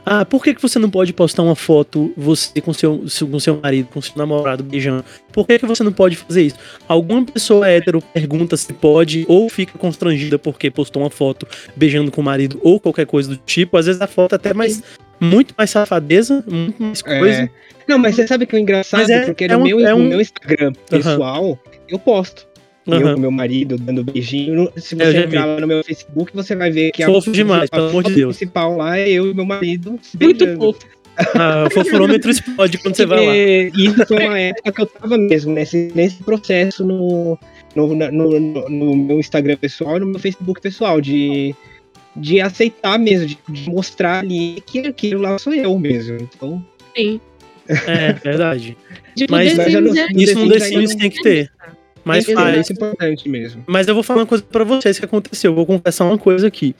Ah, 0.05 0.25
por 0.25 0.43
que, 0.43 0.55
que 0.55 0.61
você 0.61 0.79
não 0.79 0.89
pode 0.89 1.13
postar 1.13 1.43
uma 1.43 1.55
foto 1.55 2.11
você 2.17 2.59
com 2.59 2.73
seu, 2.73 3.03
com 3.29 3.39
seu 3.39 3.59
marido, 3.61 3.87
com 3.93 4.01
seu 4.01 4.13
namorado 4.17 4.63
beijando? 4.63 5.05
Por 5.31 5.45
que, 5.45 5.59
que 5.59 5.65
você 5.65 5.83
não 5.83 5.91
pode 5.93 6.15
fazer 6.15 6.41
isso? 6.43 6.55
Alguma 6.87 7.23
pessoa 7.25 7.67
hétero 7.69 8.01
pergunta 8.13 8.57
se 8.57 8.73
pode 8.73 9.25
ou 9.27 9.47
fica 9.47 9.77
constrangida 9.77 10.39
porque 10.39 10.71
postou 10.71 11.03
uma 11.03 11.09
foto 11.11 11.47
beijando 11.75 12.09
com 12.11 12.19
o 12.21 12.23
marido 12.23 12.59
ou 12.63 12.79
qualquer 12.79 13.05
coisa 13.05 13.29
do 13.29 13.37
tipo. 13.37 13.77
Às 13.77 13.85
vezes 13.85 14.01
a 14.01 14.07
foto 14.07 14.33
é 14.33 14.35
até 14.37 14.53
mais, 14.53 14.81
muito 15.19 15.53
mais 15.57 15.69
safadeza, 15.69 16.43
muito 16.47 16.81
mais 16.81 17.01
coisa. 17.01 17.43
É. 17.43 17.49
Não, 17.87 17.97
mas 17.99 18.15
você 18.15 18.27
sabe 18.27 18.45
que 18.47 18.55
o 18.55 18.59
engraçado, 18.59 19.01
Mas 19.01 19.09
é- 19.09 19.25
porque 19.25 19.45
é 19.45 19.49
no, 19.49 19.59
um- 19.59 19.63
meu, 19.63 19.79
é 19.85 19.93
um- 19.93 19.99
no 19.99 20.09
meu 20.09 20.21
Instagram 20.21 20.73
pessoal, 20.89 21.59
eu 21.87 21.99
posto. 21.99 22.47
Eu 22.87 22.93
Aham. 22.93 23.13
com 23.15 23.19
meu 23.21 23.31
marido 23.31 23.77
dando 23.77 24.03
beijinho. 24.03 24.71
Se 24.77 24.95
Eu 24.95 25.05
você 25.05 25.17
entrar 25.19 25.45
lá 25.45 25.59
no 25.59 25.67
meu 25.67 25.83
Facebook, 25.83 26.31
você 26.33 26.55
vai 26.55 26.71
ver 26.71 26.91
que 26.91 27.05
Fofo 27.05 27.31
demais, 27.31 27.69
pelo 27.69 27.89
amor 27.89 28.03
de 28.03 28.09
foto 28.09 28.15
Deus. 28.15 28.37
principal 28.37 28.75
lá 28.77 28.97
é 28.97 29.07
eu 29.09 29.29
e 29.29 29.33
meu 29.33 29.45
marido 29.45 29.99
se 30.01 30.17
Muito 30.19 30.45
beijando. 30.45 30.65
fofo. 30.73 30.79
Ah, 31.35 31.65
o 31.67 31.73
fofurômetro 31.73 32.31
explode 32.31 32.77
quando 32.79 32.95
você 32.95 33.05
vai 33.05 33.19
lá. 33.19 33.31
Porque 33.71 33.81
Isso 33.83 34.05
foi 34.07 34.25
uma 34.25 34.39
época 34.39 34.71
que 34.71 34.81
eu 34.81 34.85
tava 34.87 35.17
mesmo 35.17 35.53
nesse, 35.53 35.91
nesse 35.93 36.23
processo 36.23 36.83
no, 36.85 37.37
no, 37.75 37.93
no, 37.93 38.39
no- 38.39 38.69
no 38.69 38.95
meu 38.95 39.19
Instagram 39.19 39.57
pessoal 39.57 39.97
e 39.97 39.99
no 39.99 40.07
meu 40.07 40.19
Facebook 40.19 40.59
pessoal, 40.61 40.99
de, 40.99 41.53
de 42.15 42.39
aceitar 42.41 42.97
mesmo, 42.97 43.27
de, 43.27 43.37
de 43.47 43.69
mostrar 43.69 44.19
ali 44.23 44.63
que 44.65 44.79
aquilo 44.79 45.21
lá 45.21 45.37
sou 45.37 45.53
eu 45.53 45.77
mesmo. 45.77 46.17
Então, 46.35 46.65
Sim. 46.97 47.19
É, 47.69 48.13
verdade. 48.13 48.75
Tipo, 49.15 49.33
Mas- 49.33 49.55
mas 49.55 49.73
não- 49.73 49.95
é- 49.95 50.07
No 50.11 50.21
Isso 50.21 50.39
no 50.39 50.49
The 50.49 50.59
Sims 50.61 50.95
tem 50.95 51.09
que 51.11 51.21
ter. 51.21 51.51
Mas 52.03 52.27
é 52.27 52.33
importante 52.71 53.29
mesmo. 53.29 53.63
Mas 53.67 53.87
eu 53.87 53.93
vou 53.93 54.03
falar 54.03 54.21
uma 54.21 54.25
coisa 54.25 54.43
pra 54.43 54.63
vocês 54.63 54.97
que 54.97 55.05
aconteceu. 55.05 55.51
Eu 55.51 55.55
vou 55.55 55.65
confessar 55.65 56.05
uma 56.05 56.17
coisa 56.17 56.47
aqui. 56.47 56.75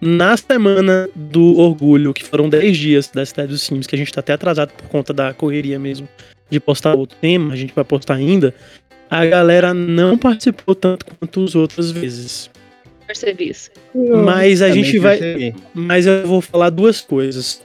Na 0.00 0.36
semana 0.36 1.08
do 1.14 1.58
orgulho, 1.58 2.12
que 2.12 2.24
foram 2.24 2.48
10 2.48 2.76
dias 2.76 3.08
da 3.08 3.24
cidade 3.24 3.48
dos 3.50 3.62
Sims, 3.62 3.86
que 3.86 3.94
a 3.94 3.98
gente 3.98 4.12
tá 4.12 4.20
até 4.20 4.32
atrasado 4.32 4.72
por 4.72 4.88
conta 4.88 5.12
da 5.12 5.32
correria 5.32 5.78
mesmo 5.78 6.08
de 6.50 6.58
postar 6.58 6.94
outro 6.94 7.16
tema, 7.20 7.52
a 7.52 7.56
gente 7.56 7.72
vai 7.72 7.84
postar 7.84 8.14
ainda. 8.14 8.54
A 9.08 9.24
galera 9.24 9.72
não 9.72 10.18
participou 10.18 10.74
tanto 10.74 11.06
quanto 11.06 11.44
as 11.44 11.54
outras 11.54 11.90
vezes. 11.90 12.50
Percebi 13.06 13.50
isso. 13.50 13.70
Mas 14.24 14.60
a 14.62 14.68
Também 14.68 14.84
gente 14.84 14.98
vai. 14.98 15.18
percebi. 15.18 15.54
Mas 15.74 16.06
eu 16.06 16.26
vou 16.26 16.40
falar 16.40 16.70
duas 16.70 17.00
coisas. 17.00 17.62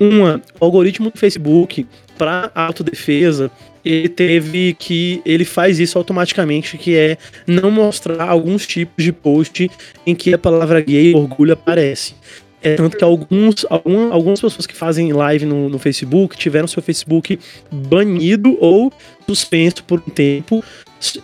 Uma, 0.00 0.40
o 0.60 0.64
algoritmo 0.64 1.10
do 1.10 1.18
Facebook 1.18 1.86
para 2.16 2.50
autodefesa, 2.54 3.50
ele 3.90 4.08
teve 4.08 4.74
que 4.78 5.20
ele 5.24 5.44
faz 5.44 5.78
isso 5.78 5.96
automaticamente, 5.98 6.76
que 6.76 6.94
é 6.96 7.16
não 7.46 7.70
mostrar 7.70 8.28
alguns 8.28 8.66
tipos 8.66 9.02
de 9.04 9.12
post 9.12 9.70
em 10.06 10.14
que 10.14 10.34
a 10.34 10.38
palavra 10.38 10.80
gay 10.80 11.14
orgulho 11.14 11.52
aparece. 11.54 12.14
É 12.60 12.74
tanto 12.74 12.96
que 12.96 13.04
alguns, 13.04 13.64
algum- 13.70 14.12
algumas 14.12 14.40
pessoas 14.40 14.66
que 14.66 14.74
fazem 14.74 15.12
live 15.12 15.46
no, 15.46 15.68
no 15.68 15.78
Facebook 15.78 16.36
tiveram 16.36 16.66
seu 16.66 16.82
Facebook 16.82 17.38
banido 17.70 18.56
ou 18.60 18.92
suspenso 19.28 19.84
por 19.84 20.02
um 20.04 20.10
tempo. 20.10 20.62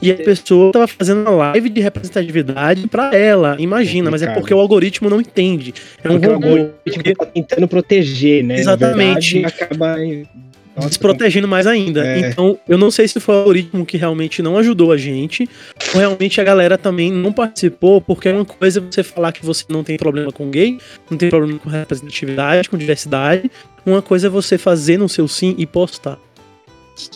E 0.01 0.12
a 0.12 0.15
pessoa 0.15 0.71
tava 0.71 0.87
fazendo 0.87 1.23
uma 1.23 1.31
live 1.51 1.69
de 1.69 1.81
representatividade 1.81 2.87
pra 2.87 3.12
ela, 3.12 3.57
imagina, 3.59 4.09
mas 4.09 4.23
é 4.23 4.33
porque 4.33 4.55
o 4.55 4.61
algoritmo 4.61 5.11
não 5.11 5.21
entende. 5.21 5.75
É 6.05 6.09
um 6.09 6.12
Porque 6.12 6.27
o 6.29 6.33
robô. 6.35 6.47
algoritmo 6.47 7.03
tá 7.19 7.27
tentando 7.27 7.67
proteger, 7.67 8.45
né? 8.45 8.61
Exatamente. 8.61 9.41
verdade, 9.41 9.62
acaba. 9.65 9.97
Desprotegendo 10.77 11.47
mais 11.47 11.66
ainda. 11.66 12.05
É. 12.05 12.31
Então, 12.31 12.59
eu 12.68 12.77
não 12.77 12.91
sei 12.91 13.07
se 13.07 13.20
foi 13.20 13.35
o 13.35 13.39
algoritmo 13.39 13.87
que 13.87 13.97
realmente 13.97 14.43
não 14.43 14.57
ajudou 14.59 14.93
a 14.93 14.97
gente, 14.97 15.49
ou 15.95 16.01
realmente 16.01 16.41
a 16.41 16.45
galera 16.45 16.77
também 16.77 17.12
não 17.12 17.33
participou, 17.33 18.01
porque 18.01 18.29
é 18.29 18.33
uma 18.33 18.45
coisa 18.45 18.81
você 18.81 19.03
falar 19.03 19.33
que 19.33 19.45
você 19.45 19.64
não 19.68 19.85
tem 19.85 19.97
problema 19.97 20.33
com 20.33 20.51
gay, 20.51 20.79
não 21.11 21.16
tem 21.16 21.31
problema 21.31 21.59
com 21.59 21.68
representatividade, 21.68 22.68
com 22.68 22.77
diversidade. 22.77 23.51
Uma 23.87 24.03
coisa 24.03 24.27
é 24.27 24.31
você 24.31 24.59
fazer 24.59 24.99
no 24.99 25.09
seu 25.09 25.29
sim 25.29 25.55
e 25.59 25.66
postar. 25.66 26.18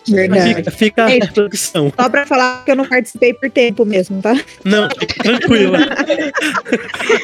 Verdade. 0.09 0.55
Fica, 0.57 0.70
fica 0.70 1.05
a 1.05 1.11
Ei. 1.12 1.20
reflexão. 1.20 1.93
Só 1.99 2.09
pra 2.09 2.26
falar 2.26 2.64
que 2.64 2.70
eu 2.72 2.76
não 2.76 2.85
participei 2.89 3.33
por 3.35 3.49
tempo 3.51 3.85
mesmo, 3.85 4.20
tá? 4.20 4.35
Não, 4.64 4.89
tranquila. 4.89 5.79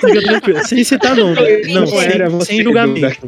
fica 0.00 0.22
tranquila. 0.22 0.64
Sem 0.64 0.84
citar 0.84 1.16
nome. 1.16 1.34
Não, 1.68 1.84
Não 1.86 2.00
era 2.02 2.28
sem, 2.30 2.38
você, 2.38 2.52
sem 2.52 2.62
julgamento. 2.62 3.26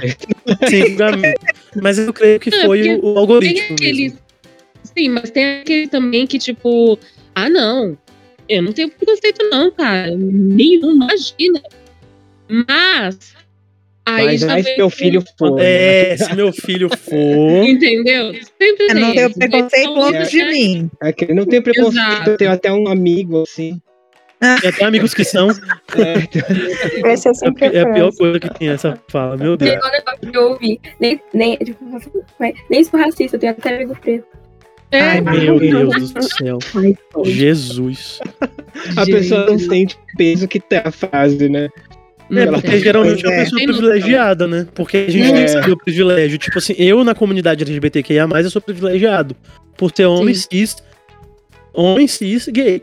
Sem 0.68 0.86
julgamento. 0.90 1.40
Mas 1.82 1.98
eu 1.98 2.12
creio 2.12 2.38
que 2.38 2.50
Não, 2.50 2.66
foi 2.66 2.78
porque 2.78 3.06
o, 3.06 3.18
algoritmo. 3.18 3.74
aqueles. 3.74 4.12
mesmo. 4.12 4.18
Sim, 4.96 5.08
mas 5.10 5.30
tem 5.30 5.60
aquele 5.60 5.88
também 5.88 6.26
que, 6.26 6.38
tipo, 6.38 6.98
ah, 7.34 7.48
não. 7.50 7.98
Eu 8.48 8.62
não 8.62 8.72
tenho 8.72 8.88
preconceito, 8.90 9.42
não, 9.50 9.70
cara. 9.72 10.10
Nenhum, 10.16 10.92
imagina. 10.94 11.60
Mas. 12.48 13.35
Aí 14.06 14.24
Mas 14.26 14.42
aí 14.44 14.62
se 14.62 14.76
meu 14.76 14.88
filho 14.88 15.22
for. 15.36 15.58
É, 15.60 16.10
né? 16.10 16.16
se 16.16 16.34
meu 16.36 16.52
filho 16.52 16.88
for. 16.96 17.64
Entendeu? 17.66 18.32
Sempre 18.34 18.86
Eu 18.88 18.94
não 18.94 19.02
tem 19.08 19.14
tenho 19.14 19.26
esse. 19.28 19.38
preconceito 19.38 19.82
Então, 19.90 19.94
longe 19.94 20.30
de 20.30 20.40
é- 20.40 20.50
mim. 20.50 20.90
É 21.02 21.12
que 21.12 21.24
ele 21.24 21.34
não 21.34 21.44
tem 21.44 21.60
preconceito, 21.60 22.06
Exato. 22.12 22.30
eu 22.30 22.36
tenho 22.36 22.52
até 22.52 22.72
um 22.72 22.86
amigo 22.88 23.42
assim. 23.42 23.80
Tem 24.60 24.70
até 24.70 24.84
amigos 24.84 25.12
que 25.14 25.24
são. 25.24 25.48
É, 25.50 27.10
Essa 27.10 27.30
é 27.30 27.32
É, 27.62 27.66
a 27.68 27.72
é 27.72 27.80
a 27.80 27.92
pior 27.94 28.12
coisa 28.14 28.38
que 28.38 28.50
tem 28.58 28.68
essa 28.68 28.96
fala, 29.08 29.36
meu 29.36 29.56
Deus. 29.56 29.70
Chegou 29.72 29.88
um 29.88 29.92
negócio 29.92 30.30
que 30.30 30.36
eu 30.38 30.42
ouvi. 30.50 30.80
Nem, 31.00 31.20
nem, 31.34 31.56
tipo, 31.56 31.84
mas 32.38 32.54
nem 32.70 32.84
sou 32.84 33.00
racista, 33.00 33.36
eu 33.36 33.40
tenho 33.40 33.52
até 33.52 33.74
amigo 33.74 33.96
preto. 34.00 34.24
É, 34.92 35.00
Ai, 35.00 35.20
Meu 35.20 35.58
Deus 35.58 36.12
do 36.12 36.22
céu. 36.22 36.58
Ai. 36.76 36.96
Jesus. 37.24 38.20
a 38.96 39.04
pessoa 39.04 39.46
não 39.46 39.58
sente 39.58 39.96
o 39.96 40.16
peso 40.16 40.46
que 40.46 40.60
tem 40.60 40.78
a 40.84 40.92
frase, 40.92 41.48
né? 41.48 41.68
É 42.30 42.46
porque 42.46 42.80
geralmente 42.80 43.24
é 43.24 43.28
uma 43.28 43.34
é. 43.36 43.44
pessoa 43.44 43.62
privilegiada, 43.62 44.46
né? 44.46 44.66
Porque 44.74 44.96
a 44.96 45.10
gente 45.10 45.26
É. 45.26 45.32
tem 45.32 45.44
que 45.44 45.50
saber 45.50 45.72
o 45.72 45.76
privilégio. 45.76 46.38
Tipo 46.38 46.58
assim, 46.58 46.74
eu 46.76 47.04
na 47.04 47.14
comunidade 47.14 47.62
LGBTQIA, 47.62 48.26
eu 48.42 48.50
sou 48.50 48.60
privilegiado. 48.60 49.36
Por 49.76 49.92
ser 49.94 50.06
homem 50.06 50.34
cis. 50.34 50.76
Homem 51.72 52.08
cis 52.08 52.48
gay. 52.48 52.82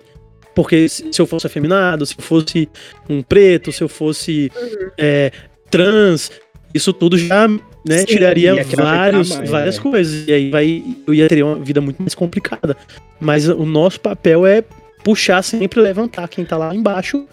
Porque 0.56 0.88
se 0.88 1.20
eu 1.20 1.26
fosse 1.26 1.48
afeminado, 1.48 2.06
se 2.06 2.16
eu 2.18 2.24
fosse 2.24 2.70
um 3.10 3.22
preto, 3.22 3.72
se 3.72 3.84
eu 3.84 3.90
fosse 3.90 4.52
é, 4.98 5.32
trans, 5.70 6.32
isso 6.74 6.94
tudo 6.94 7.18
já 7.18 7.48
né, 7.48 7.98
Sim. 8.00 8.06
tiraria 8.06 8.64
vários, 8.76 9.36
mais, 9.36 9.50
várias 9.50 9.78
né? 9.78 9.84
coisas. 9.84 10.28
E 10.28 10.32
aí 10.32 10.50
vai, 10.50 10.84
eu 11.06 11.14
ia 11.14 11.28
ter 11.28 11.44
uma 11.44 11.56
vida 11.56 11.82
muito 11.82 12.02
mais 12.02 12.16
complicada. 12.16 12.78
Mas 13.20 13.48
o 13.48 13.66
nosso 13.66 14.00
papel 14.00 14.46
é 14.46 14.64
puxar 15.04 15.42
sempre 15.42 15.82
levantar 15.82 16.28
quem 16.28 16.46
tá 16.46 16.56
lá 16.58 16.74
embaixo. 16.74 17.26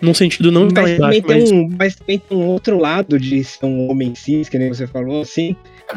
Num 0.00 0.14
sentido 0.14 0.50
não 0.52 0.68
Mas 0.72 0.96
também, 0.96 0.98
mas 1.00 1.22
tem 1.22 1.54
um, 1.54 1.68
mas 1.78 1.96
tem 1.96 2.22
um 2.30 2.46
outro 2.46 2.78
lado 2.78 3.18
de 3.18 3.42
ser 3.42 3.66
um 3.66 3.90
homem 3.90 4.14
cis, 4.14 4.48
que 4.48 4.58
nem 4.58 4.68
você 4.68 4.86
falou, 4.86 5.22
assim, 5.22 5.56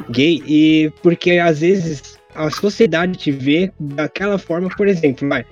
gay, 0.10 0.41
e 0.47 0.91
porque 1.04 1.32
às 1.34 1.60
vezes 1.62 2.20
a 2.34 2.49
sociedade 2.49 3.18
te 3.18 3.32
vê 3.32 3.72
daquela 3.80 4.38
forma, 4.38 4.70
por 4.70 4.88
exemplo, 4.88 5.28
vai, 5.28 5.45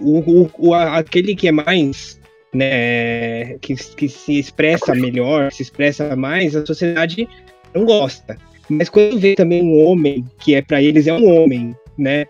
o, 0.00 0.18
o, 0.42 0.50
o- 0.58 0.74
aquele 0.74 1.34
que 1.34 1.48
é 1.48 1.52
mais, 1.52 2.18
né, 2.52 3.58
que, 3.58 3.74
que 3.74 4.08
se 4.08 4.38
expressa 4.38 4.94
melhor, 4.94 5.52
se 5.52 5.62
expressa 5.62 6.16
mais, 6.16 6.56
a 6.56 6.64
sociedade 6.64 7.28
não 7.74 7.84
gosta. 7.84 8.36
Mas 8.68 8.88
quando 8.88 9.18
vê 9.18 9.34
também 9.34 9.62
um 9.62 9.84
homem, 9.84 10.24
que 10.38 10.54
é 10.54 10.62
pra 10.62 10.82
eles 10.82 11.06
é 11.06 11.12
um 11.12 11.28
homem, 11.36 11.74
né, 11.98 12.24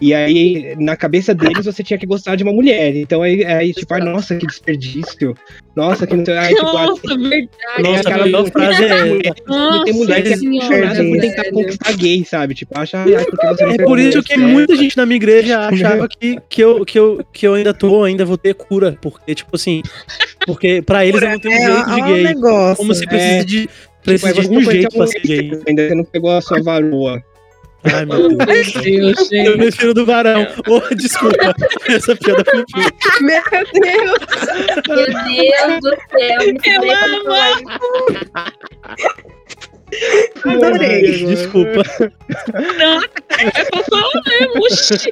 e 0.00 0.12
aí, 0.12 0.74
na 0.76 0.96
cabeça 0.96 1.32
deles, 1.32 1.64
você 1.64 1.82
tinha 1.82 1.98
que 1.98 2.04
gostar 2.06 2.34
de 2.34 2.42
uma 2.42 2.52
mulher. 2.52 2.96
Então 2.96 3.22
aí, 3.22 3.44
aí 3.44 3.72
tipo, 3.72 3.94
ai, 3.94 4.00
nossa, 4.00 4.34
que 4.34 4.46
desperdício. 4.46 5.36
Nossa, 5.76 6.04
que 6.06 6.16
não 6.16 6.24
sei. 6.24 6.36
Aí, 6.36 6.54
tipo, 6.54 6.64
Nossa, 6.64 7.16
verdade. 7.16 7.48
Nossa, 7.78 8.00
aquela 8.00 8.22
a 8.22 8.24
melhor 8.24 8.50
frase 8.50 8.84
é. 8.84 9.32
Nossa, 9.46 9.84
tem 9.84 9.94
mulher 9.94 10.22
que 10.22 10.28
é 10.28 10.34
apaixonada 10.34 11.04
por 11.04 11.20
tentar 11.20 11.50
conquistar 11.52 11.92
gay, 11.96 12.24
sabe? 12.24 12.54
Tipo, 12.54 12.78
acha, 12.78 13.04
não 13.04 13.70
É 13.70 13.84
por 13.84 13.98
isso 13.98 14.22
que 14.22 14.36
muita 14.36 14.76
gente 14.76 14.96
na 14.96 15.06
minha 15.06 15.16
igreja 15.16 15.60
achava 15.68 16.08
que, 16.08 16.38
que, 16.48 16.62
eu, 16.62 16.84
que, 16.84 16.98
eu, 16.98 17.24
que 17.32 17.46
eu 17.46 17.54
ainda 17.54 17.72
tô, 17.72 18.02
ainda 18.02 18.24
vou 18.24 18.36
ter 18.36 18.54
cura. 18.54 18.98
Porque, 19.00 19.34
tipo 19.34 19.54
assim, 19.54 19.80
porque 20.44 20.82
pra 20.82 21.06
eles 21.06 21.22
eu 21.22 21.28
não 21.30 21.38
tenho 21.38 21.54
um 21.54 21.56
É, 21.56 21.72
jeito 21.72 21.84
de 21.86 22.00
é 22.00 22.04
um 22.04 22.06
gay. 22.06 22.24
negócio. 22.24 22.76
Como 22.76 22.94
se 22.94 23.06
precisa 23.06 23.32
É. 23.32 23.44
de, 23.44 23.60
Tipo, 23.60 23.70
precisa 24.02 24.32
de 24.34 24.40
algum 24.40 24.54
não 24.60 24.70
jeito 24.72 24.94
pra 24.94 25.04
a 25.04 25.06
ser 25.06 25.20
gay. 25.20 25.50
Ainda 25.66 25.88
você 25.88 25.94
não 25.94 26.04
pegou 26.04 26.30
a 26.30 26.40
sua 26.40 26.62
varoa. 26.62 27.22
Ai, 27.92 28.04
meu 28.06 28.28
Deus. 28.28 28.74
Meu 28.74 28.82
Deus, 28.82 29.32
Eu 29.32 29.44
gente. 29.52 29.58
me 29.58 29.70
filho 29.72 29.94
do 29.94 30.06
varão. 30.06 30.46
Oh, 30.68 30.94
desculpa. 30.94 31.54
Essa 31.88 32.16
piada 32.16 32.42
foi. 32.44 32.64
Meu 33.20 33.42
Deus! 33.82 34.18
Meu 34.88 35.06
Deus 35.24 35.80
do 35.80 35.90
céu. 36.10 36.40
Eu 36.64 36.82
amo. 36.90 37.34
Adorei. 40.44 41.24
Desculpa. 41.26 41.82
Não, 42.78 43.02
é 43.02 43.64
pra 43.64 43.82
falar 43.84 44.22
mesmo. 44.28 44.64
Oxi. 44.64 45.10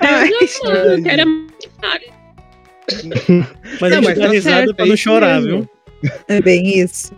Ai, 0.00 0.30
Eu 0.32 1.02
quero 1.02 1.20
é. 1.20 1.24
Mas 3.80 3.90
Não, 3.92 3.98
a 3.98 4.02
gente 4.02 4.18
tá 4.20 4.28
risada 4.28 4.74
pra 4.74 4.86
não 4.86 4.96
chorar, 4.96 5.40
mesmo. 5.40 5.68
viu? 6.02 6.12
É 6.28 6.40
bem 6.40 6.78
isso. 6.80 7.12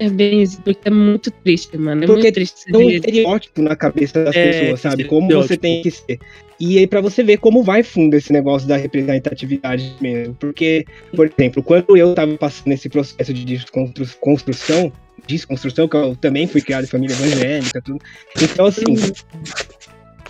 É 0.00 0.08
bem 0.08 0.40
isso, 0.40 0.62
porque 0.62 0.88
é 0.88 0.90
muito 0.90 1.30
triste, 1.30 1.76
mano. 1.76 2.02
É 2.02 2.06
Porque 2.06 2.22
muito 2.22 2.34
triste 2.34 2.64
Tem 2.72 2.86
um 2.86 2.90
estereótipo 2.90 3.60
na 3.60 3.76
cabeça 3.76 4.24
das 4.24 4.34
É, 4.34 4.48
pessoas, 4.48 4.80
sabe? 4.80 5.04
Como 5.04 5.30
você 5.30 5.58
tem 5.58 5.82
que 5.82 5.90
ser. 5.90 6.18
E 6.58 6.78
aí, 6.78 6.86
pra 6.86 7.02
você 7.02 7.22
ver 7.22 7.36
como 7.36 7.62
vai 7.62 7.82
fundo 7.82 8.14
esse 8.14 8.32
negócio 8.32 8.66
da 8.66 8.78
representatividade 8.78 9.94
mesmo. 10.00 10.34
Porque, 10.40 10.86
por 11.14 11.30
exemplo, 11.30 11.62
quando 11.62 11.98
eu 11.98 12.14
tava 12.14 12.34
passando 12.38 12.72
esse 12.72 12.88
processo 12.88 13.34
de 13.34 13.44
desconstru- 13.44 14.08
construção, 14.20 14.90
desconstrução, 15.26 15.86
que 15.86 15.96
eu 15.96 16.16
também 16.16 16.46
fui 16.46 16.62
criado 16.62 16.84
em 16.84 16.88
família 16.88 17.14
evangélica, 17.14 17.82
tudo. 17.82 17.98
Então, 18.40 18.64
assim, 18.64 18.94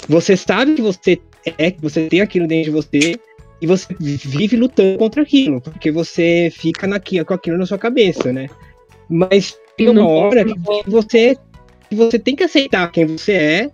você 0.08 0.36
sabe 0.36 0.74
que 0.74 0.82
você 0.82 1.16
é, 1.58 1.70
que 1.70 1.80
você 1.80 2.08
tem 2.08 2.20
aquilo 2.20 2.48
dentro 2.48 2.64
de 2.64 2.70
você 2.70 3.20
e 3.62 3.66
você 3.68 3.94
vive 4.00 4.56
lutando 4.56 4.98
contra 4.98 5.22
aquilo, 5.22 5.60
porque 5.60 5.92
você 5.92 6.50
fica 6.52 6.88
naqui, 6.88 7.24
com 7.24 7.34
aquilo 7.34 7.56
na 7.56 7.66
sua 7.66 7.78
cabeça, 7.78 8.32
né? 8.32 8.48
Mas 9.08 9.58
tem 9.84 9.88
uma 9.88 10.06
hora 10.06 10.44
que 10.44 10.90
você, 10.90 11.36
que 11.88 11.96
você 11.96 12.18
tem 12.18 12.36
que 12.36 12.44
aceitar 12.44 12.90
quem 12.90 13.06
você 13.06 13.32
é 13.32 13.70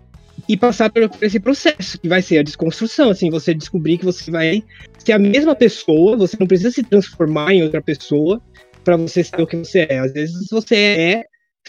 e 0.47 0.55
passar 0.55 0.89
por, 0.89 1.09
por 1.09 1.23
esse 1.23 1.39
processo, 1.39 1.99
que 1.99 2.07
vai 2.07 2.21
ser 2.21 2.39
a 2.39 2.43
desconstrução, 2.43 3.09
assim, 3.09 3.29
você 3.29 3.53
descobrir 3.53 3.97
que 3.97 4.05
você 4.05 4.31
vai 4.31 4.63
ser 4.97 5.13
a 5.13 5.19
mesma 5.19 5.55
pessoa, 5.55 6.15
você 6.15 6.37
não 6.39 6.47
precisa 6.47 6.71
se 6.71 6.83
transformar 6.83 7.53
em 7.53 7.63
outra 7.63 7.81
pessoa 7.81 8.41
para 8.83 8.95
você 8.95 9.23
ser 9.23 9.41
o 9.41 9.47
que 9.47 9.57
você 9.57 9.87
é. 9.89 9.99
Às 9.99 10.13
vezes 10.13 10.47
você 10.49 10.75
é 10.75 11.23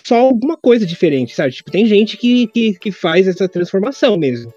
só 0.04 0.16
alguma 0.16 0.56
coisa 0.56 0.86
diferente, 0.86 1.34
sabe? 1.34 1.52
Tipo, 1.52 1.70
tem 1.70 1.86
gente 1.86 2.16
que, 2.16 2.46
que, 2.48 2.74
que 2.74 2.92
faz 2.92 3.26
essa 3.26 3.48
transformação 3.48 4.16
mesmo. 4.16 4.52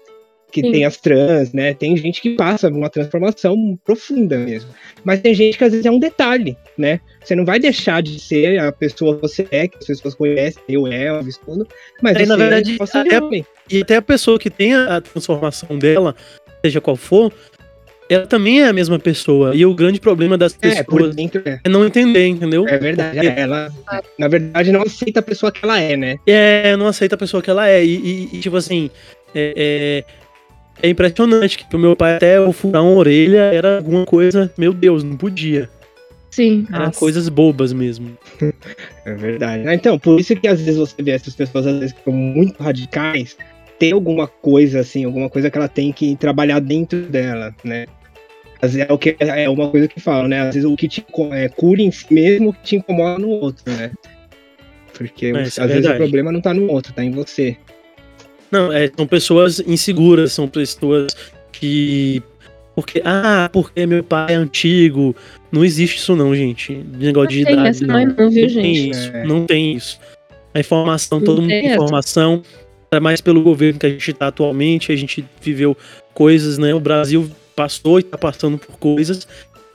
Que 0.52 0.60
Sim. 0.60 0.70
tem 0.70 0.84
as 0.84 0.98
trans, 0.98 1.52
né? 1.54 1.72
Tem 1.72 1.96
gente 1.96 2.20
que 2.20 2.36
passa 2.36 2.68
uma 2.68 2.90
transformação 2.90 3.78
profunda 3.84 4.36
mesmo. 4.36 4.68
Mas 5.02 5.20
tem 5.20 5.34
gente 5.34 5.56
que 5.56 5.64
às 5.64 5.70
vezes 5.70 5.86
é 5.86 5.90
um 5.90 5.98
detalhe, 5.98 6.56
né? 6.76 7.00
Você 7.24 7.34
não 7.34 7.44
vai 7.44 7.58
deixar 7.58 8.02
de 8.02 8.20
ser 8.20 8.58
a 8.60 8.70
pessoa 8.70 9.16
que 9.16 9.22
você 9.22 9.48
é, 9.50 9.66
que 9.66 9.78
as 9.78 9.86
pessoas 9.86 10.14
conhecem, 10.14 10.62
eu, 10.68 10.86
Elvis, 10.86 11.38
tudo. 11.38 11.66
Mas 12.02 12.16
Aí, 12.16 12.26
na 12.26 12.36
verdade, 12.36 12.76
até-. 12.78 13.44
E 13.70 13.80
até 13.80 13.96
a 13.96 14.02
pessoa 14.02 14.38
que 14.38 14.50
tem 14.50 14.74
a, 14.74 15.00
transformação 15.00 15.78
dela, 15.78 16.14
seja 16.62 16.82
qual 16.82 16.96
for, 16.96 17.32
ela 18.10 18.26
também 18.26 18.60
é 18.60 18.68
a 18.68 18.72
mesma 18.74 18.98
pessoa. 18.98 19.54
E 19.56 19.64
o 19.64 19.74
grande 19.74 19.98
problema 19.98 20.36
das 20.36 20.56
É, 20.60 20.82
por 20.82 20.96
pessoas 20.98 21.16
dentro 21.16 21.40
é. 21.46 21.60
é 21.64 21.68
não 21.70 21.86
entender, 21.86 22.26
entendeu? 22.26 22.68
É 22.68 22.76
verdade. 22.76 23.26
É, 23.26 23.40
Ela, 23.40 23.72
na 24.18 24.28
verdade, 24.28 24.70
não 24.70 24.82
aceita 24.82 25.20
a 25.20 25.22
pessoa 25.22 25.50
que 25.50 25.64
ela 25.64 25.80
é, 25.80 25.96
né? 25.96 26.16
É, 26.26 26.76
não 26.76 26.86
aceita 26.86 27.14
a 27.14 27.18
pessoa 27.18 27.42
que 27.42 27.48
ela 27.48 27.66
é. 27.66 27.82
E, 27.82 27.96
e- 27.96 28.28
e, 28.34 28.40
tipo 28.40 28.56
assim, 28.56 28.90
é, 29.34 30.04
é, 30.82 30.86
é 30.86 30.90
impressionante 30.90 31.58
que 31.58 31.76
o 31.76 31.78
meu 31.78 31.94
pai 31.96 32.16
até 32.16 32.36
eu 32.38 32.52
furar 32.52 32.82
uma 32.82 32.92
orelha 32.96 33.40
era 33.52 33.78
alguma 33.78 34.04
coisa, 34.04 34.52
meu 34.58 34.72
Deus, 34.72 35.02
não 35.04 35.16
podia. 35.16 35.68
Sim. 36.30 36.66
Era 36.70 36.86
Nossa. 36.86 36.98
coisas 36.98 37.28
bobas 37.28 37.72
mesmo. 37.72 38.16
É 39.04 39.14
verdade. 39.14 39.66
Ah, 39.66 39.74
Então, 39.74 39.98
por 39.98 40.18
isso 40.20 40.34
que 40.36 40.46
às 40.46 40.60
vezes 40.60 40.76
você 40.78 41.02
vê 41.02 41.10
essas 41.10 41.34
pessoas, 41.34 41.66
às 41.66 41.78
vezes, 41.78 41.92
que 41.92 42.04
são 42.04 42.12
muito 42.12 42.62
radicais, 42.62 43.36
tem 43.78 43.92
alguma 43.92 44.28
coisa, 44.28 44.78
assim, 44.80 45.04
alguma 45.04 45.28
coisa 45.28 45.50
que 45.50 45.58
ela 45.58 45.68
tem 45.68 45.92
que 45.92 46.14
trabalhar 46.16 46.60
dentro 46.60 47.02
dela, 47.02 47.52
né? 47.64 47.86
Às 48.62 48.74
vezes 48.74 48.88
é, 48.88 48.92
o 48.92 48.96
que, 48.96 49.16
é 49.18 49.48
uma 49.50 49.68
coisa 49.68 49.88
que 49.88 49.98
falam, 50.00 50.28
né? 50.28 50.40
Às 50.40 50.54
vezes 50.54 50.64
o 50.70 50.76
que 50.76 50.86
te 50.86 51.04
é, 51.32 51.48
cura 51.48 51.82
em 51.82 51.90
si 51.90 52.06
mesmo 52.14 52.50
o 52.50 52.52
que 52.52 52.62
te 52.62 52.76
incomoda 52.76 53.18
no 53.18 53.28
outro, 53.28 53.64
né? 53.72 53.90
Porque 54.96 55.26
É, 55.26 55.32
o- 55.32 55.36
é 55.38 55.42
às 55.42 55.56
vezes 55.56 55.90
o 55.90 55.96
problema 55.96 56.30
não 56.30 56.40
tá 56.40 56.54
no 56.54 56.70
outro, 56.70 56.92
tá 56.92 57.02
em 57.04 57.10
você. 57.10 57.56
Não, 58.52 58.70
é, 58.72 58.90
são 58.94 59.06
pessoas 59.06 59.60
inseguras, 59.60 60.32
são 60.32 60.46
pessoas 60.46 61.16
que. 61.50 62.22
Porque, 62.74 63.02
ah, 63.04 63.50
porque 63.52 63.84
meu 63.86 64.04
pai 64.04 64.32
é 64.32 64.36
antigo. 64.36 65.16
Não 65.50 65.64
existe 65.64 65.96
isso, 65.96 66.14
não, 66.14 66.34
gente. 66.34 66.72
Negócio 66.74 67.30
de 67.30 67.38
Não 67.40 67.44
tem 67.44 67.52
idade. 67.54 67.68
essa 67.68 67.86
não. 67.86 68.06
não, 68.06 68.30
viu, 68.30 68.42
Não 68.46 68.52
tem 68.52 68.74
gente? 68.74 68.90
isso, 68.90 69.10
É. 69.12 69.24
não 69.24 69.46
tem 69.46 69.74
isso. 69.74 69.98
A 70.54 70.60
informação, 70.60 71.18
Não 71.18 71.26
todo 71.26 71.40
mundo 71.42 71.50
tem 71.50 71.72
informação. 71.72 72.42
Ainda 72.90 73.00
mais 73.02 73.20
pelo 73.20 73.42
governo 73.42 73.78
que 73.78 73.86
a 73.86 73.88
gente 73.88 74.10
está 74.10 74.28
atualmente, 74.28 74.92
a 74.92 74.96
gente 74.96 75.24
viveu 75.40 75.76
coisas, 76.14 76.58
né? 76.58 76.74
O 76.74 76.80
Brasil 76.80 77.30
passou 77.56 77.98
e 77.98 78.02
está 78.02 78.16
passando 78.18 78.58
por 78.58 78.76
coisas 78.78 79.26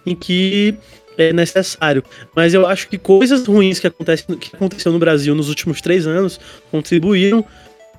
em 0.05 0.15
que 0.15 0.75
é 1.17 1.33
necessário. 1.33 2.03
Mas 2.35 2.53
eu 2.53 2.65
acho 2.67 2.87
que 2.87 2.97
coisas 2.97 3.45
ruins 3.47 3.79
que, 3.79 3.87
acontecem, 3.87 4.35
que 4.37 4.55
aconteceu 4.55 4.91
no 4.91 4.99
Brasil 4.99 5.33
nos 5.35 5.49
últimos 5.49 5.81
três 5.81 6.05
anos 6.05 6.39
contribuíram, 6.71 7.43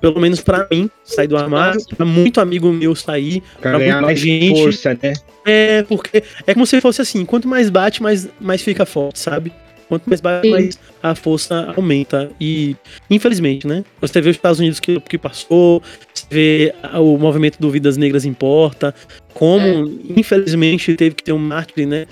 pelo 0.01 0.19
menos 0.19 0.41
para 0.41 0.67
mim, 0.71 0.89
sair 1.03 1.27
do 1.27 1.37
armário, 1.37 1.79
pra 1.95 2.05
muito 2.05 2.39
amigo 2.39 2.71
meu 2.71 2.95
sair. 2.95 3.41
Pra 3.59 3.71
Pra 3.71 3.79
ganhar 3.79 3.93
muita 3.95 4.05
mais 4.07 4.19
gente- 4.19 4.59
força, 4.61 4.97
né? 5.01 5.13
É, 5.45 5.83
porque 5.83 6.23
é 6.45 6.53
como 6.53 6.65
se 6.65 6.79
fosse 6.81 7.01
assim, 7.01 7.25
quanto 7.25 7.47
mais 7.47 7.69
bate, 7.69 8.01
mais, 8.03 8.27
mais 8.39 8.61
fica 8.61 8.85
forte, 8.85 9.19
sabe? 9.19 9.51
Quanto 9.87 10.07
mais 10.07 10.21
bate, 10.21 10.45
Sim. 10.47 10.51
mais 10.51 10.79
a 11.01 11.15
força 11.15 11.73
aumenta. 11.75 12.29
E, 12.39 12.75
infelizmente, 13.09 13.65
né? 13.65 13.83
Você 13.99 14.21
vê 14.21 14.29
os 14.29 14.35
Estados 14.35 14.59
Unidos 14.59 14.79
que, 14.79 14.99
que 15.01 15.17
passou, 15.17 15.81
você 16.13 16.25
vê 16.29 16.73
o 16.93 17.17
movimento 17.17 17.57
do 17.59 17.71
Vidas 17.71 17.97
Negras 17.97 18.23
Importa, 18.23 18.93
como, 19.33 19.99
infelizmente, 20.15 20.93
teve 20.95 21.15
que 21.15 21.23
ter 21.23 21.31
um 21.33 21.39
mártir, 21.39 21.87
né? 21.87 22.05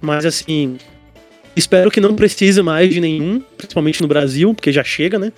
Mas, 0.00 0.24
assim, 0.24 0.76
espero 1.56 1.90
que 1.90 2.00
não 2.00 2.14
precise 2.14 2.62
mais 2.62 2.90
de 2.94 3.00
nenhum, 3.00 3.42
principalmente 3.56 4.00
no 4.02 4.06
Brasil, 4.06 4.54
porque 4.54 4.70
já 4.70 4.84
chega, 4.84 5.18
né? 5.18 5.32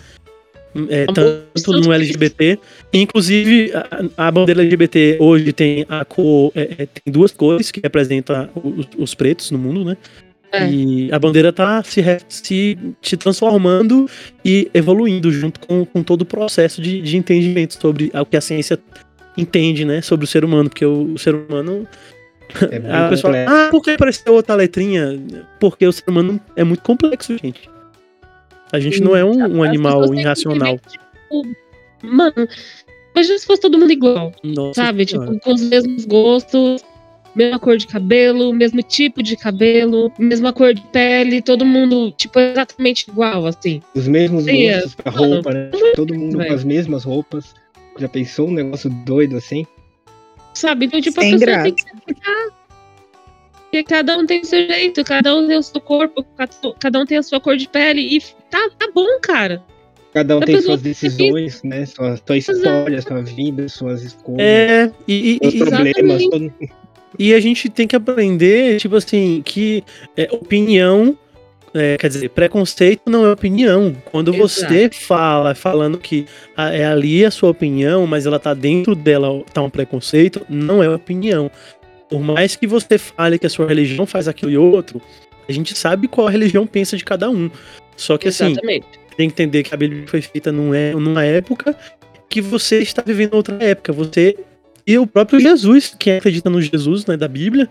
É, 0.88 1.06
tanto 1.06 1.72
no 1.72 1.92
LGBT. 1.92 2.58
Inclusive, 2.92 3.72
a, 3.74 4.26
a 4.28 4.30
bandeira 4.30 4.62
LGBT 4.62 5.16
hoje 5.18 5.52
tem 5.52 5.86
a 5.88 6.04
cor. 6.04 6.52
é, 6.54 6.62
é, 6.78 6.86
tem 6.86 7.12
duas 7.12 7.32
cores 7.32 7.70
que 7.70 7.80
representam 7.80 8.48
os, 8.54 8.86
os 8.96 9.14
pretos 9.14 9.50
no 9.50 9.58
mundo, 9.58 9.84
né? 9.84 9.96
É. 10.52 10.70
E 10.70 11.12
a 11.12 11.18
bandeira 11.18 11.52
tá 11.52 11.82
se, 11.82 12.02
se, 12.28 12.78
se 13.02 13.16
transformando 13.16 14.08
e 14.44 14.70
evoluindo 14.72 15.30
junto 15.30 15.60
com, 15.60 15.84
com 15.84 16.02
todo 16.02 16.22
o 16.22 16.24
processo 16.24 16.80
de, 16.80 17.02
de 17.02 17.16
entendimento 17.16 17.74
sobre 17.74 18.10
o 18.14 18.24
que 18.24 18.36
a 18.36 18.40
ciência 18.40 18.78
entende, 19.36 19.84
né? 19.84 20.00
Sobre 20.00 20.24
o 20.24 20.28
ser 20.28 20.44
humano, 20.44 20.70
porque 20.70 20.86
o, 20.86 21.14
o 21.14 21.18
ser 21.18 21.34
humano. 21.34 21.86
É 22.70 22.76
A 22.92 23.08
pessoa, 23.10 23.34
ah, 23.46 23.68
por 23.70 23.82
que 23.82 23.90
apareceu 23.90 24.32
outra 24.32 24.54
letrinha? 24.54 25.20
Porque 25.60 25.86
o 25.86 25.92
ser 25.92 26.08
humano 26.08 26.40
é 26.56 26.64
muito 26.64 26.82
complexo, 26.82 27.36
gente. 27.36 27.68
A 28.72 28.78
gente 28.80 29.00
não 29.00 29.16
é 29.16 29.24
um, 29.24 29.58
um 29.58 29.62
animal 29.62 30.14
irracional. 30.14 30.78
tipo, 30.78 31.42
mano, 32.02 32.48
imagina 33.14 33.38
se 33.38 33.46
fosse 33.46 33.60
todo 33.62 33.78
mundo 33.78 33.92
igual, 33.92 34.32
Nossa 34.42 34.82
sabe? 34.84 35.08
Senhora. 35.08 35.30
Tipo, 35.32 35.40
com 35.44 35.54
os 35.54 35.62
mesmos 35.62 36.04
gostos, 36.04 36.84
mesma 37.34 37.58
cor 37.58 37.76
de 37.76 37.86
cabelo, 37.86 38.52
mesmo 38.52 38.82
tipo 38.82 39.22
de 39.22 39.36
cabelo, 39.36 40.12
mesma 40.18 40.52
cor 40.52 40.74
de 40.74 40.82
pele, 40.92 41.40
todo 41.40 41.64
mundo, 41.64 42.10
tipo, 42.12 42.38
exatamente 42.38 43.08
igual, 43.10 43.46
assim. 43.46 43.80
Os 43.94 44.06
mesmos 44.08 44.44
Sim, 44.44 44.66
é. 44.66 44.74
gostos 44.74 44.94
pra 44.96 45.10
roupa, 45.12 45.50
né? 45.52 45.70
Todo 45.94 46.14
mundo 46.14 46.36
Velho. 46.38 46.48
com 46.48 46.54
as 46.54 46.64
mesmas 46.64 47.04
roupas. 47.04 47.54
Já 47.98 48.08
pensou 48.08 48.48
um 48.48 48.52
negócio 48.52 48.88
doido 48.90 49.36
assim? 49.36 49.66
Sabe? 50.54 50.86
Então, 50.86 51.00
tipo, 51.00 51.20
Sem 51.20 51.34
a 51.34 51.38
pessoa 51.38 51.46
graça. 51.46 51.62
tem 51.64 51.74
que 51.74 51.82
se. 51.82 51.88
Porque 53.70 53.82
cada 53.84 54.16
um 54.16 54.24
tem 54.24 54.40
o 54.40 54.44
seu 54.46 54.66
jeito, 54.66 55.04
cada 55.04 55.36
um 55.36 55.46
tem 55.46 55.58
o 55.58 55.62
seu 55.62 55.78
corpo, 55.80 56.24
cada- 56.80 56.98
um 57.00 57.04
tem 57.04 57.18
a 57.18 57.22
sua 57.22 57.38
cor 57.38 57.54
de 57.56 57.68
pele. 57.68 58.00
E 58.16 58.20
tá, 58.50 58.70
tá 58.78 58.88
bom, 58.94 59.06
cara. 59.20 59.62
Cada 60.14 60.38
um 60.38 60.42
A 60.42 60.46
tem 60.46 60.58
suas 60.62 60.80
tem 60.80 60.90
decisões, 60.90 61.62
né? 61.62 61.84
Sua, 61.84 62.16
sua 62.16 62.36
história, 62.38 63.02
sua 63.02 63.20
vida, 63.22 63.68
suas 63.68 64.02
escolhas, 64.02 64.40
É, 64.40 64.90
e, 65.06 65.38
e- 65.42 65.50
seus 65.50 65.54
e- 65.54 65.58
problemas. 65.58 66.24
todo- 66.28 66.52
E 67.18 67.34
a 67.34 67.40
gente 67.40 67.68
tem 67.68 67.86
que 67.86 67.94
aprender, 67.94 68.78
tipo 68.80 68.96
assim, 68.96 69.42
que 69.44 69.84
é, 70.16 70.28
opinião, 70.32 71.16
é, 71.74 71.98
quer 71.98 72.08
dizer, 72.08 72.30
preconceito 72.30 73.02
não 73.10 73.26
é 73.26 73.32
opinião. 73.32 73.94
Quando 74.10 74.32
você 74.32 74.88
fala, 74.90 75.54
falando 75.54 75.98
que 75.98 76.24
a- 76.56 76.72
é 76.72 76.86
ali 76.86 77.24
a 77.24 77.30
sua 77.30 77.50
opinião, 77.50 78.06
mas 78.06 78.24
ela 78.24 78.38
tá 78.38 78.54
dentro 78.54 78.94
dela, 78.94 79.42
tá 79.52 79.60
um 79.62 79.68
preconceito, 79.70 80.44
não 80.48 80.82
é 80.82 80.88
opinião. 80.88 81.50
Por 82.08 82.20
mais 82.20 82.56
que 82.56 82.66
você 82.66 82.96
fale 82.98 83.38
que 83.38 83.46
a 83.46 83.50
sua 83.50 83.66
religião 83.66 84.06
faz 84.06 84.28
aquilo 84.28 84.50
e 84.50 84.56
outro, 84.56 85.00
a 85.48 85.52
gente 85.52 85.76
sabe 85.76 86.08
qual 86.08 86.26
a 86.26 86.30
religião 86.30 86.66
pensa 86.66 86.96
de 86.96 87.04
cada 87.04 87.28
um. 87.30 87.50
Só 87.96 88.16
que 88.16 88.28
assim, 88.28 88.52
Exatamente. 88.52 88.86
tem 89.16 89.28
que 89.28 89.34
entender 89.34 89.62
que 89.62 89.74
a 89.74 89.76
Bíblia 89.76 90.06
foi 90.06 90.22
feita 90.22 90.50
é- 90.50 90.92
numa 90.92 91.24
época 91.24 91.76
que 92.28 92.40
você 92.40 92.78
está 92.80 93.02
vivendo 93.04 93.34
outra 93.34 93.56
época. 93.60 93.92
Você 93.92 94.36
e 94.86 94.98
o 94.98 95.06
próprio 95.06 95.38
Jesus, 95.40 95.94
quem 95.98 96.16
acredita 96.16 96.48
no 96.48 96.60
Jesus, 96.62 97.04
né, 97.04 97.16
da 97.16 97.28
Bíblia, 97.28 97.68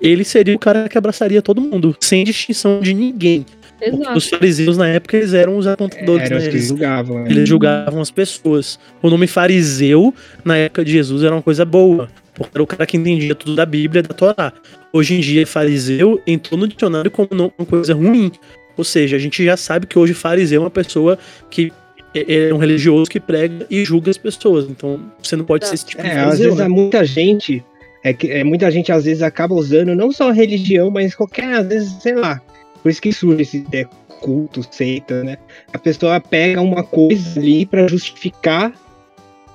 ele 0.00 0.24
seria 0.24 0.54
o 0.54 0.58
cara 0.58 0.88
que 0.88 0.98
abraçaria 0.98 1.40
todo 1.40 1.60
mundo, 1.60 1.96
sem 2.00 2.24
distinção 2.24 2.80
de 2.80 2.92
ninguém. 2.92 3.46
Porque 3.80 3.96
Exato. 4.02 4.18
os 4.18 4.28
fariseus 4.28 4.76
na 4.76 4.86
época 4.88 5.16
eles 5.16 5.32
eram 5.32 5.56
os 5.56 5.66
apontadores, 5.66 6.30
Eram 6.30 6.38
né? 6.38 6.46
Eles, 6.46 6.68
julgavam. 6.68 7.24
né? 7.24 7.30
eles 7.30 7.48
julgavam 7.48 8.00
as 8.00 8.10
pessoas. 8.10 8.78
O 9.02 9.08
nome 9.08 9.26
fariseu 9.26 10.14
na 10.44 10.56
época 10.56 10.84
de 10.84 10.92
Jesus 10.92 11.22
era 11.24 11.34
uma 11.34 11.42
coisa 11.42 11.64
boa, 11.64 12.08
porque 12.34 12.50
era 12.54 12.62
o 12.62 12.66
cara 12.66 12.86
que 12.86 12.96
entendia 12.96 13.34
tudo 13.34 13.56
da 13.56 13.64
Bíblia, 13.64 14.02
da 14.02 14.14
Torá. 14.14 14.52
Hoje 14.92 15.14
em 15.14 15.20
dia, 15.20 15.46
fariseu 15.46 16.20
entrou 16.26 16.58
no 16.60 16.68
dicionário 16.68 17.10
como 17.10 17.28
uma 17.32 17.66
coisa 17.66 17.94
ruim. 17.94 18.30
Ou 18.76 18.84
seja, 18.84 19.16
a 19.16 19.18
gente 19.18 19.44
já 19.44 19.56
sabe 19.56 19.86
que 19.86 19.98
hoje 19.98 20.14
fariseu 20.14 20.60
é 20.60 20.64
uma 20.64 20.70
pessoa 20.70 21.18
que 21.50 21.72
é 22.14 22.48
é 22.48 22.54
um 22.54 22.58
religioso 22.58 23.08
que 23.08 23.20
prega 23.20 23.66
e 23.70 23.84
julga 23.84 24.10
as 24.10 24.18
pessoas. 24.18 24.66
Então, 24.68 25.00
você 25.22 25.36
não 25.36 25.44
pode 25.44 25.66
ser 25.66 25.74
esse 25.74 25.86
tipo 25.86 26.02
de 26.02 26.08
É, 26.08 26.12
às 26.18 26.24
fariseu, 26.24 26.44
vezes 26.46 26.58
né? 26.58 26.64
há 26.64 26.68
muita 26.68 27.04
gente, 27.04 27.64
é 28.02 28.12
que 28.12 28.28
é, 28.30 28.42
muita 28.42 28.68
gente 28.70 28.90
às 28.90 29.04
vezes 29.04 29.22
acaba 29.22 29.54
usando 29.54 29.94
não 29.94 30.10
só 30.10 30.30
a 30.30 30.32
religião, 30.32 30.90
mas 30.90 31.14
qualquer, 31.14 31.54
às 31.54 31.66
vezes, 31.68 31.92
sei 32.02 32.14
lá. 32.16 32.40
Por 32.82 32.90
isso 32.90 33.00
que 33.00 33.12
surge 33.12 33.42
esse 33.42 33.66
é, 33.72 33.86
culto, 34.20 34.62
seita, 34.70 35.24
né? 35.24 35.38
A 35.72 35.78
pessoa 35.78 36.20
pega 36.20 36.60
uma 36.60 36.82
coisa 36.82 37.40
ali 37.40 37.66
pra 37.66 37.88
justificar 37.88 38.72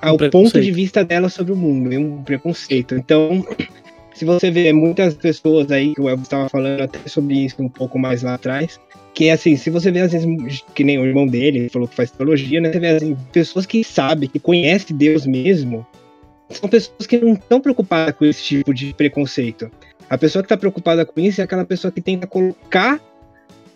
Um 0.03 0.13
o 0.13 0.29
ponto 0.29 0.59
de 0.59 0.71
vista 0.71 1.03
dela 1.03 1.29
sobre 1.29 1.53
o 1.53 1.55
mundo, 1.55 1.93
e 1.93 1.97
um 1.97 2.21
preconceito. 2.23 2.95
Então, 2.95 3.45
se 4.13 4.25
você 4.25 4.51
vê 4.51 4.73
muitas 4.73 5.13
pessoas 5.13 5.71
aí, 5.71 5.93
que 5.93 6.01
o 6.01 6.09
Elvis 6.09 6.25
estava 6.25 6.49
falando 6.49 6.81
até 6.81 6.99
sobre 7.07 7.45
isso 7.45 7.61
um 7.61 7.69
pouco 7.69 7.97
mais 7.97 8.23
lá 8.23 8.33
atrás, 8.35 8.79
que 9.13 9.29
assim, 9.29 9.55
se 9.55 9.69
você 9.69 9.91
vê 9.91 10.01
às 10.01 10.11
vezes, 10.11 10.27
que 10.73 10.83
nem 10.83 10.99
o 10.99 11.05
irmão 11.05 11.25
dele, 11.25 11.59
ele 11.59 11.69
falou 11.69 11.87
que 11.87 11.95
faz 11.95 12.11
teologia, 12.11 12.59
né? 12.59 12.71
Você 12.71 12.79
vê 12.79 12.87
assim, 12.87 13.17
pessoas 13.31 13.65
que 13.65 13.83
sabem, 13.83 14.27
que 14.27 14.39
conhecem 14.39 14.95
Deus 14.95 15.25
mesmo, 15.25 15.85
são 16.49 16.69
pessoas 16.69 17.07
que 17.07 17.17
não 17.17 17.33
estão 17.33 17.61
preocupadas 17.61 18.15
com 18.15 18.25
esse 18.25 18.43
tipo 18.43 18.73
de 18.73 18.93
preconceito. 18.93 19.71
A 20.09 20.17
pessoa 20.17 20.43
que 20.43 20.45
está 20.45 20.57
preocupada 20.57 21.05
com 21.05 21.19
isso 21.19 21.41
é 21.41 21.43
aquela 21.43 21.65
pessoa 21.65 21.91
que 21.91 22.01
tenta 22.01 22.27
colocar 22.27 23.01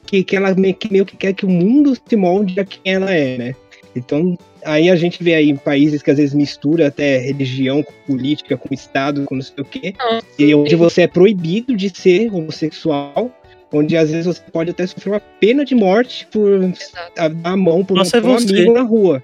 que, 0.10 0.24
que 0.24 0.36
ela 0.36 0.54
meio 0.56 0.74
que, 0.74 0.92
meio 0.92 1.06
que 1.06 1.16
quer 1.16 1.34
que 1.34 1.46
o 1.46 1.50
mundo 1.50 1.96
se 1.96 2.16
molde 2.16 2.60
a 2.60 2.66
quem 2.66 2.94
ela 2.94 3.14
é, 3.14 3.38
né? 3.38 3.56
Então, 3.96 4.38
aí 4.66 4.90
a 4.90 4.96
gente 4.96 5.24
vê 5.24 5.36
aí 5.36 5.54
países 5.56 6.02
que 6.02 6.10
às 6.10 6.18
vezes 6.18 6.34
mistura 6.34 6.88
até 6.88 7.18
religião 7.20 7.84
com 7.84 7.94
política, 8.08 8.58
com 8.58 8.74
Estado, 8.74 9.24
com 9.26 9.36
não 9.36 9.42
sei 9.42 9.56
o 9.58 9.66
quê, 9.66 9.94
Nossa, 9.98 10.26
e 10.38 10.54
onde 10.56 10.76
você 10.76 11.04
é 11.04 11.08
proibido 11.08 11.76
de 11.76 11.90
ser 11.96 12.34
homossexual, 12.34 13.32
onde 13.72 13.96
às 13.96 14.10
vezes 14.10 14.26
você 14.26 14.42
pode 14.52 14.72
até 14.72 14.88
sofrer 14.88 15.14
uma 15.14 15.20
pena 15.20 15.64
de 15.64 15.76
morte 15.76 16.28
por 16.32 16.60
a- 17.18 17.28
dar 17.28 17.52
a 17.52 17.58
mão 17.58 17.84
por 17.86 17.94
um, 17.94 17.98
Nossa, 17.98 18.18
é 18.18 18.22
por 18.22 18.30
um 18.32 18.36
amigo 18.36 18.74
na 18.74 18.82
rua. 18.82 19.24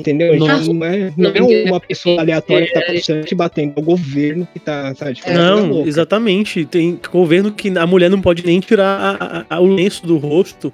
Entendeu? 0.00 0.36
Não 0.36 0.48
é, 0.84 1.12
não 1.16 1.30
é 1.30 1.40
Não, 1.40 1.48
uma 1.70 1.80
pessoa 1.80 2.20
aleatória 2.20 2.66
que 2.66 2.72
tá 2.72 2.80
é, 2.80 2.94
passando 2.94 3.24
te 3.24 3.34
batendo, 3.34 3.72
é 3.76 3.80
o 3.80 3.82
governo 3.82 4.46
que 4.52 4.58
tá, 4.60 4.94
sabe? 4.94 5.14
Tipo, 5.14 5.30
Não, 5.32 5.86
exatamente. 5.86 6.64
Tem 6.64 6.98
governo 7.10 7.52
que 7.52 7.76
a 7.76 7.86
mulher 7.86 8.10
não 8.10 8.20
pode 8.20 8.44
nem 8.46 8.60
tirar 8.60 8.84
a- 9.20 9.38
a- 9.50 9.56
a- 9.56 9.60
o 9.60 9.66
lenço 9.66 10.06
do 10.06 10.16
rosto. 10.16 10.72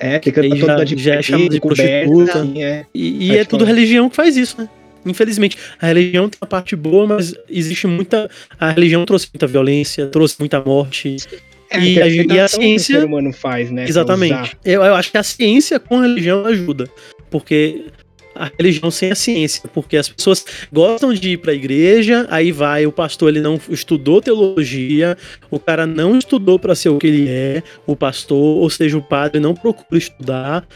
É, 0.00 0.20
fica 0.22 0.40
toda 0.48 0.56
já- 0.78 0.84
de 0.84 1.02
já 1.02 1.10
é 1.12 1.14
preto, 1.16 1.26
chamado 1.26 1.48
de 1.50 1.60
prostituta. 1.60 2.38
assim, 2.40 2.62
é. 2.62 2.86
E, 2.94 3.26
e 3.32 3.36
é 3.36 3.44
tudo 3.44 3.64
religião 3.64 4.08
que 4.08 4.14
faz 4.16 4.36
isso, 4.36 4.60
né? 4.60 4.68
Infelizmente, 5.06 5.56
a 5.80 5.86
religião 5.86 6.28
tem 6.28 6.38
uma 6.40 6.46
parte 6.48 6.76
boa, 6.76 7.06
mas 7.06 7.34
existe 7.48 7.86
muita. 7.86 8.28
A 8.60 8.70
religião 8.70 9.04
trouxe 9.04 9.28
muita 9.32 9.46
violência, 9.46 10.06
trouxe 10.06 10.36
muita 10.38 10.60
morte. 10.60 11.16
É, 11.70 11.78
E 11.80 11.94
que 11.94 12.00
a- 12.00 12.06
e 12.06 12.18
a 12.40 12.44
aceitação 12.44 12.58
que 12.60 12.64
o 12.64 12.68
ciência- 12.68 13.00
ser 13.00 13.06
humano 13.06 13.32
faz, 13.32 13.70
né? 13.70 13.84
Exatamente. 13.88 14.56
Eu, 14.64 14.82
eu 14.82 14.94
acho 14.94 15.10
que 15.10 15.18
a 15.18 15.22
ciência 15.22 15.78
com 15.80 15.98
a 15.98 16.02
religião 16.02 16.44
ajuda. 16.46 16.88
Porque 17.30 17.84
a 18.38 18.50
religião 18.56 18.90
sem 18.90 19.10
a 19.10 19.14
ciência. 19.14 19.68
Porque 19.72 19.96
as 19.96 20.08
pessoas 20.08 20.44
gostam 20.72 21.12
de 21.12 21.30
ir 21.30 21.38
pra 21.38 21.52
igreja, 21.52 22.26
aí 22.30 22.52
vai, 22.52 22.86
o 22.86 22.92
pastor 22.92 23.28
ele 23.28 23.40
não 23.40 23.60
estudou 23.68 24.20
teologia, 24.20 25.16
o 25.50 25.58
cara 25.58 25.86
não 25.86 26.16
estudou 26.16 26.58
pra 26.58 26.74
ser 26.74 26.90
o 26.90 26.98
que 26.98 27.06
ele 27.06 27.28
é, 27.28 27.62
o 27.86 27.96
pastor, 27.96 28.38
ou 28.38 28.70
seja, 28.70 28.96
o 28.96 29.02
padre 29.02 29.40
não 29.40 29.54
procura 29.54 29.98
estudar. 29.98 30.66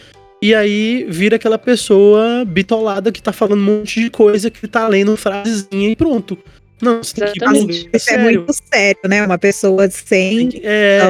E 0.42 0.54
aí 0.54 1.06
vira 1.08 1.36
aquela 1.36 1.56
pessoa 1.56 2.44
bitolada 2.44 3.12
que 3.12 3.22
tá 3.22 3.32
falando 3.32 3.60
um 3.60 3.78
monte 3.78 4.00
de 4.00 4.10
coisa, 4.10 4.50
que 4.50 4.66
tá 4.66 4.88
lendo 4.88 5.16
frasezinha 5.16 5.88
e 5.88 5.94
pronto. 5.94 6.36
Não, 6.82 7.00
você 7.00 7.14
tem 7.14 7.32
que 7.32 7.38
Exatamente. 7.38 7.78
lugar 7.78 7.90
Isso 7.94 8.10
é 8.10 8.14
sério. 8.14 8.24
muito 8.24 8.52
sério, 8.52 9.00
né? 9.06 9.24
Uma 9.24 9.38
pessoa 9.38 9.88
sem 9.88 10.60
É, 10.64 11.00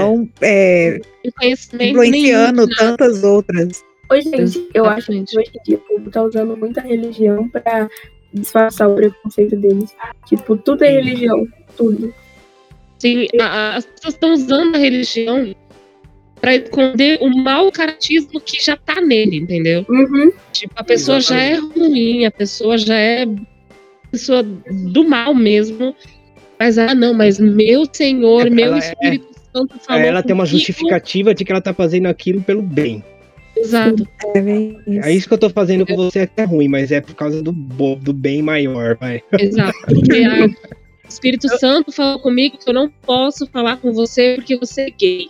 é, 0.43 1.01
Não 1.25 1.33
conhecimento 1.33 1.91
influenciando 1.93 2.67
nenhum, 2.67 2.77
tantas 2.77 3.25
outras. 3.25 3.83
Ô, 4.13 4.21
gente, 4.21 4.69
eu 4.75 4.85
acho 4.85 5.07
que 5.07 5.13
Exatamente. 5.13 5.39
hoje 5.39 5.51
em 5.59 5.63
dia 5.65 5.77
o 5.77 5.81
povo 5.81 6.11
tá 6.11 6.23
usando 6.23 6.57
muita 6.57 6.81
religião 6.81 7.49
pra 7.49 7.89
disfarçar 8.33 8.91
o 8.91 8.95
preconceito 8.95 9.57
deles. 9.57 9.95
Tipo, 10.27 10.57
tudo 10.57 10.85
é 10.85 10.91
religião, 10.91 11.47
tudo. 11.77 12.13
Sim, 12.99 13.27
a- 13.41 13.45
a- 13.45 13.77
as 13.77 13.87
pessoas 13.87 14.15
estão 14.15 14.33
usando 14.33 14.75
a 14.75 14.79
religião 14.79 15.55
pra 16.41 16.55
esconder 16.57 17.19
o 17.23 17.29
mau 17.37 17.71
caratismo 17.73 18.41
que 18.41 18.63
já 18.65 18.77
tá 18.77 19.01
nele, 19.01 19.37
entendeu? 19.39 19.85
Uhum. 19.89 20.33
Tipo, 20.53 20.75
a 20.77 20.85
pessoa 20.85 21.21
já 21.21 21.41
é 21.41 21.55
ruim, 21.55 22.25
a 22.27 22.31
pessoa 22.31 22.77
já 22.79 22.97
é 22.97 23.27
pessoa 24.11 24.43
do 24.43 25.09
mal 25.09 25.35
mesmo. 25.35 25.95
Mas, 26.59 26.79
ah, 26.79 26.95
não, 26.95 27.13
mas 27.15 27.39
meu 27.41 27.85
Senhor, 27.93 28.47
É, 28.47 28.51
meu 28.51 28.67
ela 28.67 28.77
é- 28.77 28.79
Espírito 28.79 29.27
Santo 29.55 29.79
falou. 29.81 30.03
Ela 30.03 30.23
tem 30.23 30.33
uma 30.35 30.45
comigo. 30.45 30.59
justificativa 30.59 31.35
de 31.35 31.45
que 31.45 31.51
ela 31.53 31.61
tá 31.61 31.75
fazendo 31.75 32.07
aquilo 32.07 32.41
pelo 32.43 32.63
bem. 32.63 33.03
Exato. 33.63 34.09
É 34.35 34.41
isso. 34.41 35.01
É 35.09 35.13
isso 35.13 35.29
que 35.29 35.35
eu 35.35 35.39
tô 35.39 35.51
fazendo 35.51 35.87
com 35.87 35.97
você 35.97 36.27
que 36.27 36.41
é 36.41 36.45
ruim, 36.45 36.69
mas 36.69 36.91
é 36.93 37.01
por 37.01 37.15
causa 37.15 37.43
do, 37.43 37.53
do 37.53 38.13
bem 38.13 38.43
maior, 38.43 38.97
vai. 38.97 39.23
Exato. 39.39 39.77
Porque 39.87 40.27
o 40.29 40.55
Espírito 41.09 41.49
Santo 41.59 41.93
falou 41.93 42.19
comigo 42.21 42.57
que 42.59 42.69
eu 42.69 42.75
não 42.75 42.89
posso 42.89 43.47
falar 43.47 43.77
com 43.77 43.93
você 43.93 44.35
porque 44.37 44.57
você 44.57 44.83
é 44.83 44.91
gay. 44.91 45.27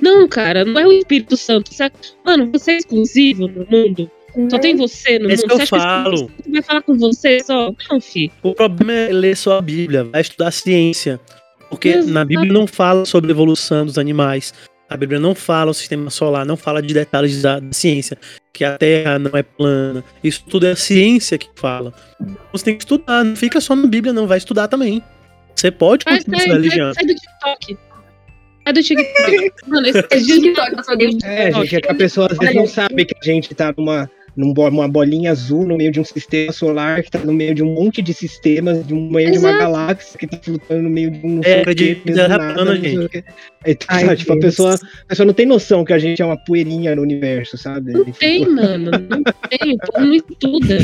Não, 0.00 0.26
cara, 0.28 0.64
não 0.64 0.80
é 0.80 0.86
o 0.86 0.92
Espírito 0.92 1.36
Santo. 1.36 1.70
É- 1.82 1.90
Mano, 2.24 2.50
você 2.50 2.72
é 2.72 2.76
exclusivo 2.78 3.46
no 3.48 3.66
mundo. 3.70 4.10
Só 4.50 4.58
tem 4.58 4.76
você 4.76 5.18
no 5.18 5.30
É 5.30 5.34
isso 5.34 5.44
mundo. 5.44 5.56
que 5.56 5.62
eu 5.62 5.66
você 5.66 5.76
que 5.76 5.82
falo. 5.82 6.18
Santo 6.18 6.32
vai 6.52 6.62
falar 6.62 6.82
com 6.82 6.94
você 6.94 7.40
só? 7.42 7.72
Não, 7.90 8.00
filho. 8.00 8.30
O 8.42 8.54
problema 8.54 8.92
é 8.92 9.08
ler 9.12 9.34
só 9.36 9.56
a 9.58 9.62
Bíblia, 9.62 10.04
vai 10.04 10.20
estudar 10.20 10.50
ciência. 10.50 11.18
Porque 11.70 11.88
Exato. 11.88 12.12
na 12.12 12.24
Bíblia 12.24 12.52
não 12.52 12.66
fala 12.66 13.04
sobre 13.06 13.30
a 13.30 13.32
evolução 13.34 13.84
dos 13.86 13.98
animais. 13.98 14.52
A 14.88 14.96
Bíblia 14.96 15.18
não 15.18 15.34
fala 15.34 15.70
o 15.70 15.74
sistema 15.74 16.10
solar, 16.10 16.46
não 16.46 16.56
fala 16.56 16.80
de 16.80 16.94
detalhes 16.94 17.42
da, 17.42 17.58
da 17.58 17.72
ciência, 17.72 18.16
que 18.52 18.64
a 18.64 18.78
Terra 18.78 19.18
não 19.18 19.32
é 19.34 19.42
plana. 19.42 20.04
Isso 20.22 20.44
tudo 20.48 20.66
é 20.66 20.72
a 20.72 20.76
ciência 20.76 21.36
que 21.36 21.48
fala. 21.56 21.92
Você 22.52 22.66
tem 22.66 22.76
que 22.76 22.84
estudar, 22.84 23.24
não 23.24 23.34
fica 23.34 23.60
só 23.60 23.74
na 23.74 23.86
Bíblia, 23.86 24.12
não, 24.12 24.26
vai 24.26 24.38
estudar 24.38 24.68
também. 24.68 25.02
Você 25.54 25.70
pode 25.70 26.04
continuar 26.04 26.38
sai, 26.38 26.46
sua 26.46 26.54
sai, 26.54 26.62
religião. 26.62 26.94
sai 26.94 27.04
do 27.04 27.14
TikTok. 27.14 27.78
Sai 28.64 28.72
do 28.72 28.82
TikTok. 28.82 29.52
Mano, 29.66 29.86
esse 29.86 30.02
TikTok 30.02 30.76
eu 30.76 30.84
só 30.84 30.94
dei 30.94 31.18
É, 31.24 31.52
gente, 31.52 31.76
é 31.76 31.80
que 31.80 31.90
a 31.90 31.94
pessoa 31.94 32.28
às 32.30 32.38
vezes 32.38 32.54
não 32.54 32.66
sabe 32.66 33.04
que 33.04 33.14
a 33.20 33.24
gente 33.24 33.54
tá 33.54 33.74
numa, 33.76 34.08
num 34.36 34.52
bo- 34.52 34.68
uma 34.68 34.86
bolinha 34.86 35.30
azul 35.30 35.66
no 35.66 35.76
meio 35.76 35.90
de 35.90 35.98
um 35.98 36.04
sistema 36.04 36.52
solar, 36.52 37.02
que 37.02 37.10
tá 37.10 37.18
no 37.18 37.32
meio 37.32 37.54
de 37.54 37.62
um 37.62 37.72
monte 37.72 38.02
de 38.02 38.12
sistemas, 38.12 38.86
de 38.86 38.92
um 38.92 39.10
meio 39.10 39.32
de 39.32 39.38
uma 39.38 39.48
Exato. 39.48 39.64
galáxia 39.64 40.18
que 40.18 40.26
tá 40.26 40.38
flutuando 40.42 40.82
no 40.82 40.90
meio 40.90 41.10
de 41.10 41.26
um. 41.26 41.40
É, 41.42 41.64
tá 41.64 42.28
nada, 42.38 42.76
gente. 42.76 43.24
Aí, 43.64 43.74
tá, 43.74 43.86
Ai, 43.88 44.16
tipo, 44.16 44.32
a 44.32 44.38
pessoa, 44.38 44.74
a 44.74 45.06
pessoa 45.08 45.26
não 45.26 45.34
tem 45.34 45.46
noção 45.46 45.84
que 45.84 45.92
a 45.92 45.98
gente 45.98 46.20
é 46.20 46.24
uma 46.24 46.36
poeirinha 46.36 46.94
no 46.94 47.02
universo, 47.02 47.56
sabe? 47.56 47.92
Não 47.92 48.04
tem, 48.04 48.46
mano. 48.46 48.90
Não 48.90 49.22
tem. 49.48 49.74
O 49.74 49.92
povo 49.92 50.06
não 50.06 50.14
estuda. 50.14 50.78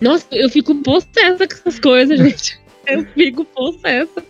Nossa, 0.00 0.26
eu 0.32 0.48
fico 0.48 0.74
possessa 0.82 1.46
com 1.46 1.54
essas 1.54 1.78
coisas, 1.78 2.18
gente. 2.18 2.60
Eu 2.86 3.04
fico 3.14 3.44
possessa. 3.44 4.22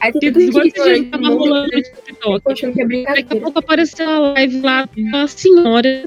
Aí 0.00 0.12
tem 0.12 0.32
que 0.32 1.10
tava 1.10 1.28
rolando 1.28 1.68
no 1.72 1.82
TikTok. 1.82 2.44
tô 2.44 2.52
achando 2.52 2.72
que 2.72 2.82
é 2.82 3.02
Daqui 3.02 3.36
a 3.36 3.40
pouco 3.40 3.58
apareceu 3.58 4.08
a 4.08 4.18
live 4.32 4.60
lá 4.60 4.88
de 4.94 5.02
uma 5.02 5.26
senhora. 5.26 6.04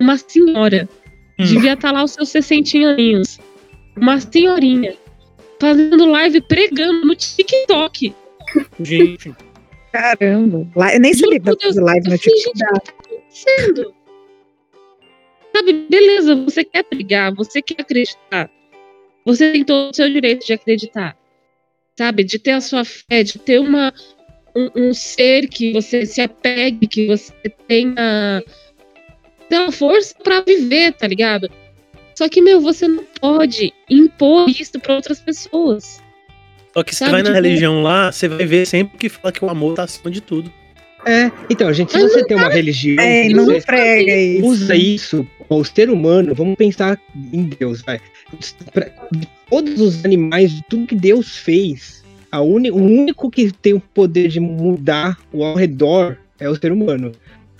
Uma 0.00 0.16
senhora. 0.16 0.88
Hum. 1.38 1.44
Devia 1.44 1.74
estar 1.74 1.92
lá 1.92 2.04
os 2.04 2.12
seus 2.12 2.28
60 2.28 2.78
aninhos. 2.78 3.38
Uma 3.96 4.20
senhorinha. 4.20 4.94
Fazendo 5.60 6.06
live 6.06 6.40
pregando 6.42 7.06
no 7.06 7.14
TikTok. 7.14 8.14
Gente, 8.80 9.34
Caramba. 9.94 10.66
Eu 10.92 11.00
nem 11.00 11.14
sabia 11.14 11.38
que 11.38 11.64
fazer 11.64 11.80
live 11.80 12.10
no 12.10 12.18
TikTok. 12.18 12.34
gente, 12.34 12.48
o 12.48 12.52
que 12.52 12.58
tá 12.58 12.92
acontecendo? 13.04 13.94
Sabe, 15.54 15.72
beleza, 15.88 16.34
você 16.34 16.64
quer 16.64 16.84
brigar, 16.90 17.32
você 17.32 17.62
quer 17.62 17.80
acreditar. 17.80 18.50
Você 19.24 19.52
tem 19.52 19.64
todo 19.64 19.92
o 19.92 19.94
seu 19.94 20.10
direito 20.10 20.44
de 20.44 20.52
acreditar. 20.52 21.16
Sabe, 21.96 22.24
de 22.24 22.40
ter 22.40 22.50
a 22.50 22.60
sua 22.60 22.84
fé, 22.84 23.22
de 23.22 23.38
ter 23.38 23.60
uma, 23.60 23.94
um, 24.56 24.88
um 24.88 24.92
ser 24.92 25.46
que 25.48 25.72
você 25.72 26.04
se 26.04 26.20
apegue, 26.20 26.88
que 26.88 27.06
você 27.06 27.32
tenha, 27.68 28.42
tenha 29.48 29.70
força 29.72 30.14
pra 30.22 30.40
viver, 30.40 30.92
tá 30.92 31.06
ligado? 31.06 31.50
Só 32.14 32.28
que, 32.28 32.40
meu, 32.40 32.60
você 32.60 32.86
não 32.86 33.04
pode 33.20 33.72
impor 33.90 34.48
isso 34.48 34.78
pra 34.78 34.94
outras 34.94 35.20
pessoas. 35.20 36.00
só 36.72 36.82
que 36.82 36.94
você 36.94 37.04
vai 37.04 37.22
na 37.22 37.30
tipo- 37.30 37.34
religião 37.42 37.82
lá, 37.82 38.10
você 38.12 38.28
vai 38.28 38.44
ver 38.46 38.66
sempre 38.66 38.96
que 38.98 39.08
fala 39.08 39.32
que 39.32 39.44
o 39.44 39.48
amor 39.50 39.74
tá 39.74 39.84
acima 39.84 40.10
de 40.10 40.20
tudo. 40.20 40.52
É, 41.06 41.30
então, 41.50 41.70
gente, 41.72 41.92
se 41.92 42.00
você 42.00 42.24
tem 42.24 42.36
uma 42.36 42.48
religião, 42.48 43.02
É, 43.04 43.28
não 43.28 43.44
você 43.44 43.60
prega 43.60 44.16
isso. 44.16 44.46
usa 44.46 44.74
isso, 44.74 45.26
o 45.48 45.62
ser 45.64 45.90
humano, 45.90 46.34
vamos 46.34 46.56
pensar 46.56 46.98
em 47.32 47.42
Deus, 47.44 47.82
vai. 47.82 48.00
Pra- 48.72 48.90
De 49.12 49.28
todos 49.50 49.80
os 49.80 50.04
animais, 50.04 50.50
de 50.52 50.62
tudo 50.62 50.86
que 50.86 50.94
Deus 50.96 51.36
fez, 51.36 52.02
a 52.32 52.40
uni, 52.40 52.70
o 52.70 52.76
único 52.76 53.30
que 53.30 53.52
tem 53.52 53.74
o 53.74 53.80
poder 53.80 54.28
de 54.28 54.40
mudar 54.40 55.18
o 55.32 55.44
ao 55.44 55.54
redor 55.56 56.16
é 56.40 56.48
o 56.48 56.56
ser 56.56 56.72
humano. 56.72 57.12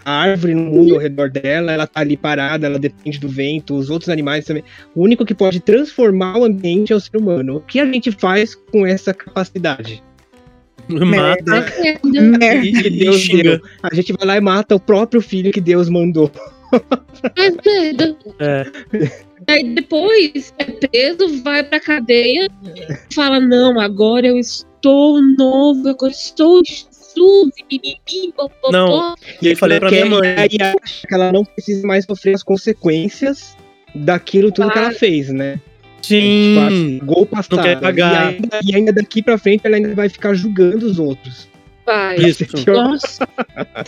A 0.05 0.13
árvore 0.13 0.55
não 0.55 0.65
muda 0.65 0.95
ao 0.95 1.01
redor 1.01 1.31
dela, 1.31 1.73
ela 1.73 1.87
tá 1.87 2.01
ali 2.01 2.17
parada, 2.17 2.67
ela 2.67 2.79
depende 2.79 3.19
do 3.19 3.29
vento, 3.29 3.75
os 3.75 3.89
outros 3.89 4.11
animais 4.11 4.45
também. 4.45 4.63
O 4.95 5.03
único 5.03 5.25
que 5.25 5.35
pode 5.35 5.61
transformar 5.61 6.39
o 6.39 6.45
ambiente 6.45 6.93
é 6.93 6.97
o 6.97 7.01
ser 7.01 7.17
humano. 7.17 7.57
O 7.57 7.61
que 7.61 7.81
a 7.81 7.87
gente 7.87 8.13
faz 8.13 8.55
com 8.55 8.87
essa 8.87 9.15
capacidade? 9.15 10.03
Mata 10.89 11.43
Merda. 11.43 12.67
e, 12.67 12.73
Que 12.73 12.89
e 12.89 12.99
Deus 12.99 13.29
deu. 13.29 13.61
A 13.83 13.95
gente 13.95 14.13
vai 14.13 14.27
lá 14.27 14.37
e 14.37 14.41
mata 14.41 14.75
o 14.75 14.81
próprio 14.81 15.23
filho 15.23 15.53
que 15.53 15.61
Deus 15.61 15.89
mandou. 15.89 16.31
Faz 17.37 17.57
merda. 17.65 18.17
É. 18.39 18.67
Aí 19.47 19.75
depois 19.75 20.53
é 20.59 20.65
preso, 20.65 21.43
vai 21.43 21.63
pra 21.63 21.81
cadeia, 21.81 22.49
fala: 23.15 23.41
Não, 23.41 23.79
agora 23.81 24.27
eu 24.27 24.39
estou 24.39 25.21
novo, 25.23 25.89
agora 25.89 26.13
eu 26.13 26.17
estou 26.17 26.63
Mimimi, 27.17 28.33
popopó. 28.37 28.71
Não. 28.71 29.15
E 29.41 29.49
aí 29.49 29.57
falei 29.57 29.79
pra 29.79 29.91
minha 29.91 30.07
mãe. 30.07 30.29
E 30.29 30.63
aí 30.63 30.73
acha 30.83 31.07
que 31.07 31.15
ela 31.15 31.33
não 31.33 31.45
precisa 31.45 31.87
mais 31.87 32.05
sofrer 32.05 32.35
as 32.35 32.43
consequências 32.43 33.57
daquilo 33.95 34.51
tudo 34.51 34.71
que 34.71 34.79
ela 34.79 34.93
fez, 34.93 35.31
né? 35.31 35.61
Sim. 36.03 37.01
Gol 37.03 37.27
passado. 37.27 37.63
quer 37.63 37.81
pagar. 37.81 38.33
E 38.33 38.37
ainda, 38.37 38.61
e 38.65 38.77
ainda 38.77 38.93
daqui 38.93 39.23
pra 39.23 39.39
frente 39.39 39.63
ela 39.65 39.77
ainda 39.77 39.95
vai 39.95 40.09
ficar 40.09 40.35
julgando 40.35 40.87
os 40.87 40.99
outros. 40.99 41.49
Vai. 41.87 42.17
Isso. 42.17 42.45
Nossa, 42.67 43.29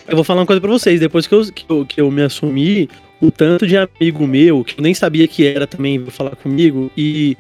Eu 0.07 0.17
vou 0.17 0.25
falar 0.25 0.41
uma 0.41 0.47
coisa 0.47 0.61
pra 0.61 0.71
vocês. 0.71 1.01
Depois 1.01 1.27
que 1.27 1.35
eu, 1.35 1.45
que 1.53 1.65
eu, 1.69 1.87
que 1.87 2.01
eu 2.01 2.11
me 2.11 2.23
assumi, 2.23 2.89
o 3.21 3.31
tanto 3.31 3.67
de 3.67 3.77
amigo 3.77 4.27
meu, 4.27 4.65
que 4.65 4.79
eu 4.79 4.83
nem 4.83 4.95
sabia 4.95 5.27
que 5.27 5.47
era 5.47 5.67
também, 5.67 5.99
veio 5.99 6.11
falar 6.11 6.37
comigo 6.37 6.91
e 6.97 7.37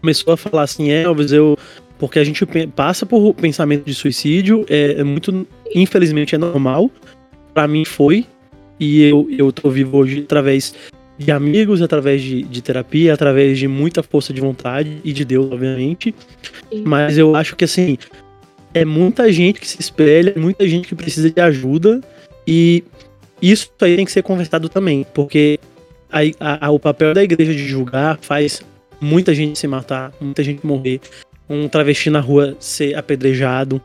começou 0.00 0.32
a 0.32 0.36
falar 0.36 0.62
assim, 0.62 0.90
Elvis, 0.90 1.32
eu. 1.32 1.58
Porque 1.98 2.18
a 2.18 2.24
gente 2.24 2.44
passa 2.76 3.04
por 3.04 3.34
pensamento 3.34 3.84
de 3.84 3.94
suicídio, 3.94 4.64
é, 4.68 5.00
é 5.00 5.04
muito. 5.04 5.46
Infelizmente 5.74 6.34
é 6.34 6.38
normal. 6.38 6.90
Pra 7.52 7.66
mim 7.66 7.84
foi. 7.84 8.24
E 8.78 9.02
eu, 9.02 9.28
eu 9.36 9.50
tô 9.52 9.68
vivo 9.70 9.96
hoje 9.98 10.20
através 10.20 10.72
de 11.18 11.32
amigos, 11.32 11.82
através 11.82 12.22
de, 12.22 12.42
de 12.42 12.62
terapia, 12.62 13.12
através 13.12 13.58
de 13.58 13.66
muita 13.66 14.04
força 14.04 14.32
de 14.32 14.40
vontade 14.40 14.98
e 15.02 15.12
de 15.12 15.24
Deus, 15.24 15.50
obviamente. 15.50 16.14
Mas 16.84 17.18
eu 17.18 17.34
acho 17.34 17.56
que 17.56 17.64
assim, 17.64 17.98
é 18.72 18.84
muita 18.84 19.32
gente 19.32 19.58
que 19.60 19.66
se 19.66 19.80
espelha, 19.80 20.32
muita 20.36 20.68
gente 20.68 20.86
que 20.86 20.94
precisa 20.94 21.28
de 21.28 21.40
ajuda 21.40 22.00
e 22.46 22.84
isso 23.42 23.68
aí 23.80 23.96
tem 23.96 24.04
que 24.04 24.12
ser 24.12 24.22
conversado 24.22 24.68
também, 24.68 25.04
porque 25.12 25.58
a- 26.12 26.66
a- 26.66 26.70
o 26.70 26.78
papel 26.78 27.12
da 27.12 27.24
igreja 27.24 27.52
de 27.52 27.66
julgar 27.66 28.16
faz 28.22 28.62
muita 29.00 29.34
gente 29.34 29.58
se 29.58 29.66
matar, 29.66 30.12
muita 30.20 30.44
gente 30.44 30.64
morrer, 30.64 31.00
um 31.48 31.68
travesti 31.68 32.10
na 32.10 32.20
rua 32.20 32.56
ser 32.60 32.94
apedrejado, 32.96 33.80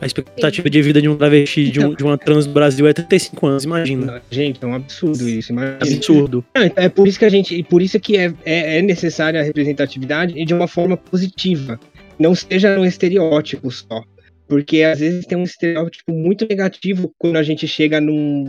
A 0.00 0.06
expectativa 0.06 0.68
de 0.68 0.82
vida 0.82 1.00
de 1.00 1.08
um 1.08 1.14
travesti, 1.16 1.70
de, 1.70 1.78
um- 1.78 1.94
de 1.94 2.02
uma 2.02 2.18
trans 2.18 2.44
no 2.44 2.52
Brasil 2.52 2.88
é 2.88 2.92
35 2.92 3.46
anos, 3.46 3.62
imagina. 3.62 4.20
Gente, 4.32 4.58
é 4.60 4.66
um 4.66 4.74
absurdo 4.74 5.28
isso. 5.28 5.52
Imagina. 5.52 5.76
Absurdo. 5.80 6.44
Não, 6.56 6.62
É 6.74 6.88
por 6.88 7.06
isso 7.06 7.20
que 7.20 7.24
a 7.24 7.28
gente, 7.28 7.54
e 7.54 7.62
por 7.62 7.80
isso 7.80 8.00
que 8.00 8.16
é, 8.16 8.34
é, 8.44 8.78
é 8.78 8.82
necessária 8.82 9.38
a 9.40 9.44
representatividade 9.44 10.34
e 10.36 10.44
de 10.44 10.52
uma 10.52 10.66
forma 10.66 10.96
positiva. 10.96 11.78
Não 12.18 12.34
seja 12.34 12.76
um 12.80 12.84
estereótipo 12.84 13.70
só. 13.70 14.02
Porque 14.48 14.82
às 14.82 14.98
vezes 14.98 15.24
tem 15.24 15.38
um 15.38 15.44
estereótipo 15.44 16.12
muito 16.12 16.48
negativo 16.50 17.12
quando 17.16 17.36
a 17.36 17.42
gente 17.44 17.68
chega 17.68 18.00
num, 18.00 18.42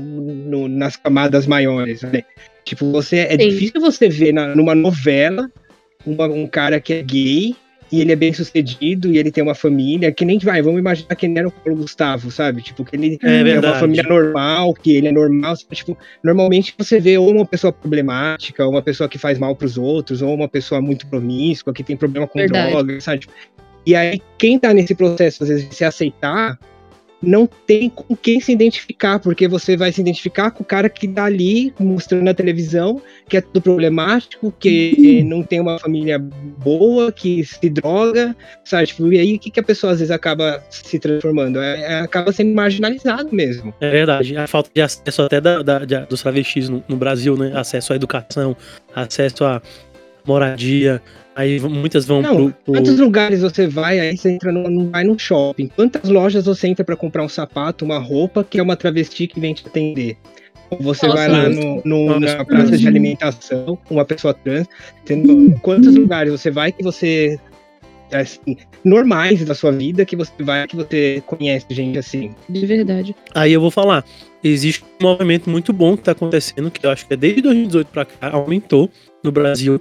no- 0.49 0.67
nas 0.67 0.95
camadas 0.95 1.45
maiores. 1.45 2.01
Né? 2.01 2.23
Tipo, 2.65 2.91
você 2.91 3.17
é 3.29 3.37
Sim. 3.37 3.49
difícil 3.49 3.79
você 3.79 4.09
ver 4.09 4.33
na- 4.33 4.55
numa 4.55 4.73
novela 4.73 5.47
uma- 6.03 6.25
um 6.27 6.47
cara 6.47 6.81
que 6.81 6.93
é 6.93 7.03
gay 7.03 7.55
e 7.93 8.01
ele 8.01 8.11
é 8.11 8.15
bem 8.15 8.33
sucedido 8.33 9.11
e 9.11 9.19
ele 9.19 9.29
tem 9.29 9.43
uma 9.43 9.53
família, 9.53 10.11
que 10.11 10.25
nem 10.25 10.39
vai, 10.39 10.63
vamos 10.63 10.79
imaginar 10.79 11.15
que 11.15 11.27
ele 11.27 11.37
era 11.37 11.47
o 11.47 11.51
Paulo 11.51 11.79
Gustavo, 11.79 12.31
sabe? 12.31 12.63
Tipo, 12.63 12.83
que 12.83 12.95
ele 12.95 13.19
É 13.21 13.47
é 13.47 13.59
uma 13.59 13.75
família 13.75 14.01
normal, 14.01 14.73
que 14.73 14.95
ele 14.95 15.09
é 15.09 15.11
normal, 15.11 15.55
sabe? 15.55 15.75
tipo, 15.75 15.95
normalmente 16.23 16.73
você 16.75 16.99
vê 16.99 17.19
ou 17.19 17.29
uma 17.29 17.45
pessoa 17.45 17.71
problemática, 17.71 18.65
ou 18.65 18.71
uma 18.71 18.81
pessoa 18.81 19.07
que 19.07 19.19
faz 19.19 19.37
mal 19.37 19.55
pros 19.55 19.77
outros, 19.77 20.23
ou 20.23 20.33
uma 20.33 20.47
pessoa 20.47 20.81
muito 20.81 21.05
promíscua, 21.05 21.71
que 21.71 21.83
tem 21.83 21.95
problema 21.95 22.27
com 22.27 22.39
Verdade. 22.39 22.71
droga, 22.71 22.99
sabe? 22.99 23.27
E 23.85 23.93
aí, 23.93 24.19
quem 24.39 24.57
tá 24.57 24.73
nesse 24.73 24.95
processo, 24.95 25.43
às 25.43 25.49
vezes, 25.49 25.69
de 25.69 25.75
se 25.75 25.85
aceitar, 25.85 26.57
não 27.23 27.47
tem 27.47 27.89
com 27.89 28.15
quem 28.15 28.39
se 28.39 28.51
identificar, 28.51 29.17
porque 29.17 29.47
você 29.47 29.77
vai 29.77 29.91
se 29.91 30.01
identificar 30.01 30.51
com 30.51 30.61
o 30.61 30.65
cara 30.65 30.89
que 30.89 31.07
tá 31.07 31.23
ali 31.23 31.73
mostrando 31.79 32.23
na 32.23 32.33
televisão, 32.33 33.01
que 33.29 33.37
é 33.37 33.41
tudo 33.41 33.61
problemático, 33.61 34.53
que 34.59 35.23
não 35.23 35.41
tem 35.41 35.59
uma 35.61 35.79
família 35.79 36.19
boa, 36.19 37.11
que 37.11 37.43
se 37.45 37.69
droga, 37.69 38.35
sabe? 38.65 38.87
Tipo, 38.87 39.11
e 39.13 39.17
aí 39.19 39.35
o 39.35 39.39
que, 39.39 39.49
que 39.49 39.59
a 39.59 39.63
pessoa 39.63 39.93
às 39.93 39.99
vezes 39.99 40.11
acaba 40.11 40.61
se 40.69 40.99
transformando? 40.99 41.59
É, 41.59 41.81
é- 41.81 41.99
acaba 42.01 42.31
sendo 42.31 42.53
marginalizado 42.53 43.29
mesmo. 43.33 43.73
É 43.79 43.89
verdade. 43.89 44.35
A 44.35 44.45
falta 44.45 44.69
de 44.73 44.81
acesso 44.81 45.21
até 45.21 45.39
da, 45.39 45.61
da- 45.63 45.85
de- 45.85 46.05
dos 46.07 46.21
travestis 46.21 46.67
no, 46.67 46.83
no 46.87 46.97
Brasil, 46.97 47.37
né? 47.37 47.51
Acesso 47.55 47.93
à 47.93 47.95
educação, 47.95 48.55
acesso 48.93 49.45
à 49.45 49.61
moradia. 50.25 51.01
Aí 51.35 51.59
muitas 51.59 52.05
vão 52.05 52.21
Não, 52.21 52.35
pro. 52.35 52.53
pro- 52.63 52.73
Quantos 52.75 52.99
lugares 52.99 53.41
você 53.41 53.65
vai, 53.67 53.99
aí 53.99 54.15
você 54.15 54.29
entra 54.31 54.51
no, 54.51 54.69
no- 54.69 54.89
vai 54.91 55.03
no 55.03 55.17
shopping? 55.17 55.67
Quantas 55.67 56.09
lojas 56.09 56.45
você 56.45 56.67
entra 56.67 56.85
pra 56.85 56.95
comprar 56.95 57.23
um 57.23 57.29
sapato, 57.29 57.83
uma 57.83 57.97
roupa, 57.97 58.43
que 58.43 58.59
é 58.59 58.63
uma 58.63 58.75
travesti 58.75 59.25
que 59.27 59.39
vem 59.39 59.53
te 59.53 59.65
atender? 59.65 60.15
Você 60.79 61.05
Nossa, 61.07 61.17
vai 61.17 61.27
lá 61.29 61.49
no, 61.49 61.81
no- 61.85 62.19
na 62.19 62.45
praça 62.45 62.77
de 62.77 62.87
alimentação, 62.87 63.77
uma 63.89 64.05
pessoa 64.05 64.33
trans. 64.33 64.67
Entendeu? 65.01 65.57
Quantos 65.61 65.95
lugares 65.95 66.31
você 66.31 66.49
vai 66.51 66.71
que 66.71 66.83
você. 66.83 67.39
Assim, 68.11 68.57
normais 68.83 69.43
da 69.43 69.55
sua 69.55 69.71
vida 69.71 70.05
que 70.05 70.15
você 70.15 70.31
vai 70.39 70.67
que 70.67 70.75
você 70.75 71.23
conhece 71.25 71.65
gente 71.71 71.97
assim. 71.97 72.31
De 72.47 72.63
verdade. 72.65 73.15
Aí 73.33 73.51
eu 73.53 73.59
vou 73.61 73.71
falar. 73.71 74.05
Existe 74.43 74.83
um 75.01 75.03
movimento 75.07 75.49
muito 75.49 75.73
bom 75.73 75.95
que 75.97 76.03
tá 76.03 76.11
acontecendo, 76.11 76.69
que 76.69 76.85
eu 76.85 76.91
acho 76.91 77.07
que 77.07 77.13
é 77.13 77.17
desde 77.17 77.41
2018 77.41 77.87
pra 77.87 78.05
cá, 78.05 78.29
aumentou 78.31 78.87
no 79.23 79.31
Brasil. 79.31 79.79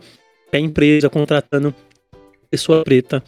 É 0.52 0.58
empresa 0.58 1.08
contratando 1.08 1.74
pessoa 2.50 2.84
preta. 2.84 3.22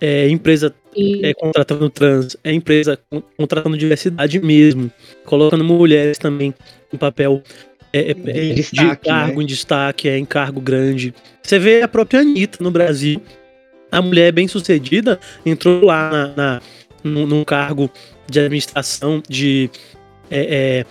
É 0.00 0.28
empresa 0.28 0.74
é, 1.22 1.32
contratando 1.32 1.88
trans, 1.88 2.36
é 2.44 2.52
empresa 2.52 2.98
con- 3.08 3.22
contratando 3.36 3.78
diversidade 3.78 4.38
mesmo, 4.40 4.90
colocando 5.24 5.64
mulheres 5.64 6.18
também 6.18 6.52
em 6.92 6.96
papel 6.98 7.42
é, 7.94 8.10
é, 8.10 8.14
De 8.14 8.30
é, 8.30 8.34
de 8.48 8.54
destaque, 8.56 9.06
cargo 9.08 9.38
né? 9.38 9.44
em 9.44 9.46
destaque, 9.46 10.08
é 10.08 10.18
em 10.18 10.24
cargo 10.26 10.60
grande. 10.60 11.14
Você 11.42 11.58
vê 11.58 11.80
a 11.80 11.88
própria 11.88 12.20
Anitta 12.20 12.62
no 12.62 12.70
Brasil, 12.70 13.22
a 13.90 14.02
mulher 14.02 14.32
bem 14.32 14.46
sucedida 14.46 15.18
entrou 15.46 15.82
lá 15.86 16.10
na, 16.10 16.28
na- 16.36 16.62
num, 17.02 17.26
num 17.26 17.44
cargo 17.44 17.90
de 18.28 18.40
administração 18.40 19.22
de 19.26 19.70
é, 20.30 20.84
é, 20.84 20.86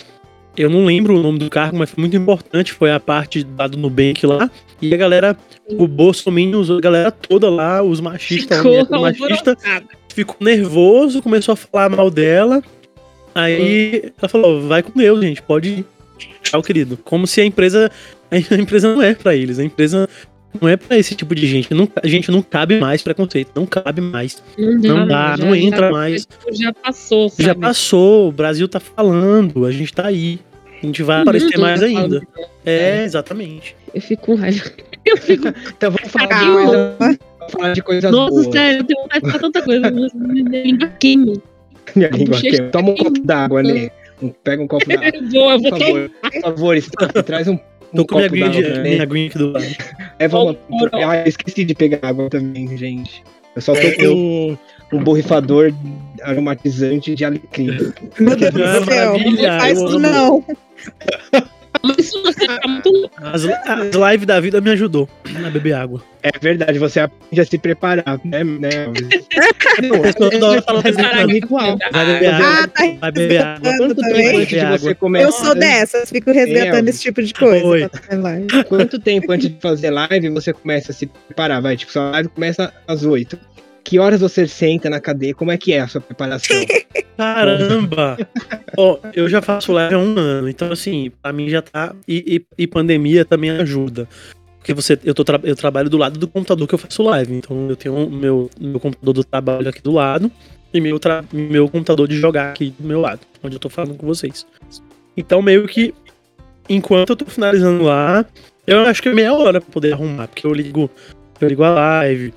eu 0.57 0.69
não 0.69 0.83
lembro 0.85 1.15
o 1.19 1.21
nome 1.21 1.37
do 1.37 1.49
cargo, 1.49 1.77
mas 1.77 1.91
foi 1.91 2.01
muito 2.01 2.15
importante. 2.15 2.71
Foi 2.73 2.89
a 2.91 2.99
parte 2.99 3.43
do 3.43 3.77
Nubank 3.77 4.25
lá. 4.25 4.49
E 4.81 4.93
a 4.93 4.97
galera, 4.97 5.37
o 5.69 5.87
Bolsonaro 5.87 6.59
usou 6.59 6.77
a 6.77 6.81
galera 6.81 7.11
toda 7.11 7.49
lá, 7.49 7.81
os 7.81 7.99
machistas, 7.99 8.57
ficou 8.57 8.77
alvoroçada. 8.79 9.85
ficou 10.13 10.37
nervoso, 10.41 11.21
começou 11.21 11.53
a 11.53 11.55
falar 11.55 11.89
mal 11.89 12.09
dela. 12.09 12.61
Aí 13.33 14.11
ela 14.17 14.29
falou: 14.29 14.61
vai 14.67 14.81
com 14.83 14.97
Deus, 14.97 15.21
gente, 15.21 15.41
pode 15.41 15.69
ir. 15.69 15.85
Tchau, 16.41 16.61
querido. 16.61 16.97
Como 17.03 17.27
se 17.27 17.41
a 17.41 17.45
empresa. 17.45 17.91
A 18.31 18.37
empresa 18.55 18.93
não 18.93 19.01
é 19.01 19.13
pra 19.13 19.35
eles. 19.35 19.59
A 19.59 19.63
empresa 19.63 20.07
não 20.61 20.69
é 20.69 20.77
pra 20.77 20.97
esse 20.97 21.15
tipo 21.15 21.35
de 21.35 21.45
gente. 21.45 21.73
Não, 21.73 21.87
a 22.01 22.07
gente 22.07 22.31
não 22.31 22.41
cabe 22.41 22.79
mais 22.79 23.01
preconceito. 23.01 23.51
Não 23.55 23.65
cabe 23.65 24.01
mais. 24.01 24.41
Não 24.57 24.79
dá, 24.79 24.87
Não 24.87 25.07
dá, 25.07 25.37
não 25.37 25.55
entra 25.55 25.91
mais. 25.91 26.27
Já 26.51 26.73
passou, 26.73 27.29
sabe? 27.29 27.43
Já 27.43 27.55
passou. 27.55 28.29
O 28.29 28.31
Brasil 28.31 28.67
tá 28.67 28.79
falando. 28.79 29.65
A 29.65 29.71
gente 29.71 29.93
tá 29.93 30.07
aí. 30.07 30.39
A 30.85 30.87
gente 30.87 31.03
vai 31.03 31.21
aparecer 31.21 31.55
Uhum, 31.55 31.61
mais 31.61 31.83
ainda. 31.83 32.21
É, 32.65 33.03
exatamente. 33.03 33.75
Eu 33.93 34.01
fico 34.01 34.25
com 34.27 34.35
raiva. 34.35 34.63
Eu 35.05 35.17
fico. 35.17 35.47
Então 35.47 35.91
vamos 35.91 36.11
falar 36.11 36.27
de, 36.39 36.51
coisa, 36.51 36.95
vamos 36.99 37.51
falar 37.51 37.73
de 37.73 37.81
coisas 37.83 38.11
Nossa, 38.11 38.31
boas. 38.31 38.47
sério, 38.51 38.79
eu 38.79 38.83
tenho 38.85 39.01
vontade 39.03 39.23
de 39.23 39.31
falar 39.31 39.41
tanta 39.41 39.61
coisa. 39.61 39.91
Minha 40.15 40.63
língua 40.63 40.87
queima. 40.99 41.33
Minha 41.95 42.09
língua 42.09 42.41
queima. 42.41 42.69
Toma 42.69 42.89
um 42.89 42.95
copo 42.95 43.19
d'água, 43.23 43.61
né? 43.61 43.89
Pega 44.43 44.63
um 44.63 44.67
copo 44.67 44.85
d'água. 44.87 45.11
Boa, 45.31 45.61
Por 45.61 45.69
vou 45.69 45.79
favor, 45.79 46.11
por 46.31 46.41
favor, 46.41 47.23
traz 47.23 47.47
um, 47.47 47.53
um 47.53 47.97
Tô 47.97 48.05
com 48.07 48.15
minha 48.15 48.47
aguinha, 48.47 48.73
de, 48.73 48.79
minha 48.79 49.03
aguinha 49.03 49.27
aqui 49.27 49.37
do 49.37 49.51
lado. 49.51 49.65
É, 50.17 50.27
vamos, 50.27 50.57
ah, 50.91 51.17
eu 51.17 51.27
esqueci 51.27 51.63
de 51.65 51.75
pegar 51.75 51.99
água 52.01 52.27
também, 52.27 52.75
gente. 52.75 53.23
Eu 53.55 53.61
só 53.61 53.73
tô 53.73 53.79
É, 53.79 53.91
com 53.91 54.57
um 54.95 55.03
borrifador 55.03 55.73
aromatizante 56.21 57.15
de 57.15 57.25
alecrim. 57.25 57.67
Meu 58.19 58.35
Deus 58.37 58.53
do 58.53 58.85
céu, 58.85 59.13
maravilha, 59.13 59.51
não 59.51 59.59
faz 59.59 59.79
eu 59.79 59.87
isso 59.87 59.99
não. 59.99 60.41
Tá. 60.41 61.55
As, 63.21 63.45
as 63.45 64.11
lives 64.11 64.25
da 64.25 64.39
vida 64.39 64.59
me 64.61 64.71
ajudou 64.71 65.07
a 65.45 65.49
beber 65.49 65.73
água. 65.73 66.01
É 66.23 66.31
verdade, 66.39 66.79
você 66.79 67.01
aprende 67.01 67.41
a 67.41 67.45
se 67.45 67.57
preparar, 67.57 68.19
né? 68.23 68.43
né? 68.43 68.69
É 68.73 68.87
um 69.85 70.01
vai 71.91 72.05
beber 72.05 72.33
água, 72.33 72.71
vai 72.99 73.11
beber 73.11 73.37
água. 73.37 73.77
Quanto 73.77 73.95
tempo 73.95 74.37
antes 74.37 74.59
de 74.59 74.65
você 74.65 74.95
começar? 74.95 75.25
Eu 75.25 75.31
sou 75.31 75.55
dessas, 75.55 76.09
fico 76.09 76.31
resgatando 76.31 76.87
É, 76.87 76.89
esse 76.89 77.01
tipo 77.01 77.21
de 77.21 77.33
coisa. 77.33 77.91
Quanto 78.67 78.99
tempo 78.99 79.31
antes 79.31 79.49
de 79.49 79.57
fazer 79.61 79.91
live 79.91 80.29
você 80.29 80.53
começa 80.53 80.91
a 80.91 80.95
se 80.95 81.05
preparar? 81.05 81.61
Vai, 81.61 81.77
tipo, 81.77 81.91
sua 81.91 82.09
live 82.11 82.29
começa 82.29 82.73
às 82.87 83.03
8. 83.03 83.37
Que 83.85 83.99
horas 83.99 84.19
você 84.19 84.47
senta 84.47 84.89
na 84.89 84.99
cadeia? 84.99 85.33
Como 85.35 85.51
é 85.51 85.57
que 85.57 85.71
é 85.71 85.79
a 85.79 85.87
sua 85.87 86.01
preparação? 86.01 86.57
Caramba! 87.15 88.17
Ó, 88.75 88.97
eu 89.13 89.29
já 89.29 89.41
faço 89.41 89.71
live 89.71 89.93
há 89.95 89.99
um 89.99 90.17
ano, 90.17 90.49
então 90.49 90.71
assim, 90.71 91.11
pra 91.21 91.31
mim 91.31 91.47
já 91.49 91.61
tá. 91.61 91.95
E, 92.07 92.41
e- 92.57 92.63
e 92.63 92.67
pandemia 92.67 93.23
também 93.23 93.51
ajuda. 93.51 94.07
Porque 94.57 94.73
você, 94.73 94.99
eu, 95.05 95.13
tô, 95.13 95.23
eu 95.43 95.55
trabalho 95.55 95.89
do 95.89 95.97
lado 95.97 96.19
do 96.19 96.27
computador 96.27 96.67
que 96.67 96.73
eu 96.73 96.79
faço 96.79 97.03
live. 97.03 97.33
Então 97.35 97.69
eu 97.69 97.75
tenho 97.75 98.09
meu, 98.09 98.49
meu 98.59 98.79
computador 98.79 99.13
do 99.13 99.23
trabalho 99.23 99.69
aqui 99.69 99.81
do 99.81 99.91
lado 99.91 100.31
e 100.73 100.81
meu, 100.81 100.99
tra- 100.99 101.23
meu 101.31 101.69
computador 101.69 102.07
de 102.07 102.17
jogar 102.17 102.49
aqui 102.49 102.73
do 102.79 102.87
meu 102.87 102.99
lado, 102.99 103.19
onde 103.43 103.55
eu 103.55 103.59
tô 103.59 103.69
falando 103.69 103.93
com 103.95 104.07
vocês. 104.07 104.45
Então 105.15 105.41
meio 105.43 105.67
que 105.67 105.93
enquanto 106.67 107.11
eu 107.11 107.15
tô 107.15 107.25
finalizando 107.25 107.83
lá, 107.83 108.25
eu 108.65 108.79
acho 108.81 109.01
que 109.03 109.09
é 109.09 109.13
meia 109.13 109.31
hora 109.33 109.61
pra 109.61 109.71
poder 109.71 109.93
arrumar, 109.93 110.27
porque 110.27 110.45
eu 110.47 110.53
ligo, 110.53 110.89
eu 111.39 111.47
ligo 111.47 111.63
a 111.63 111.69
live. 111.69 112.33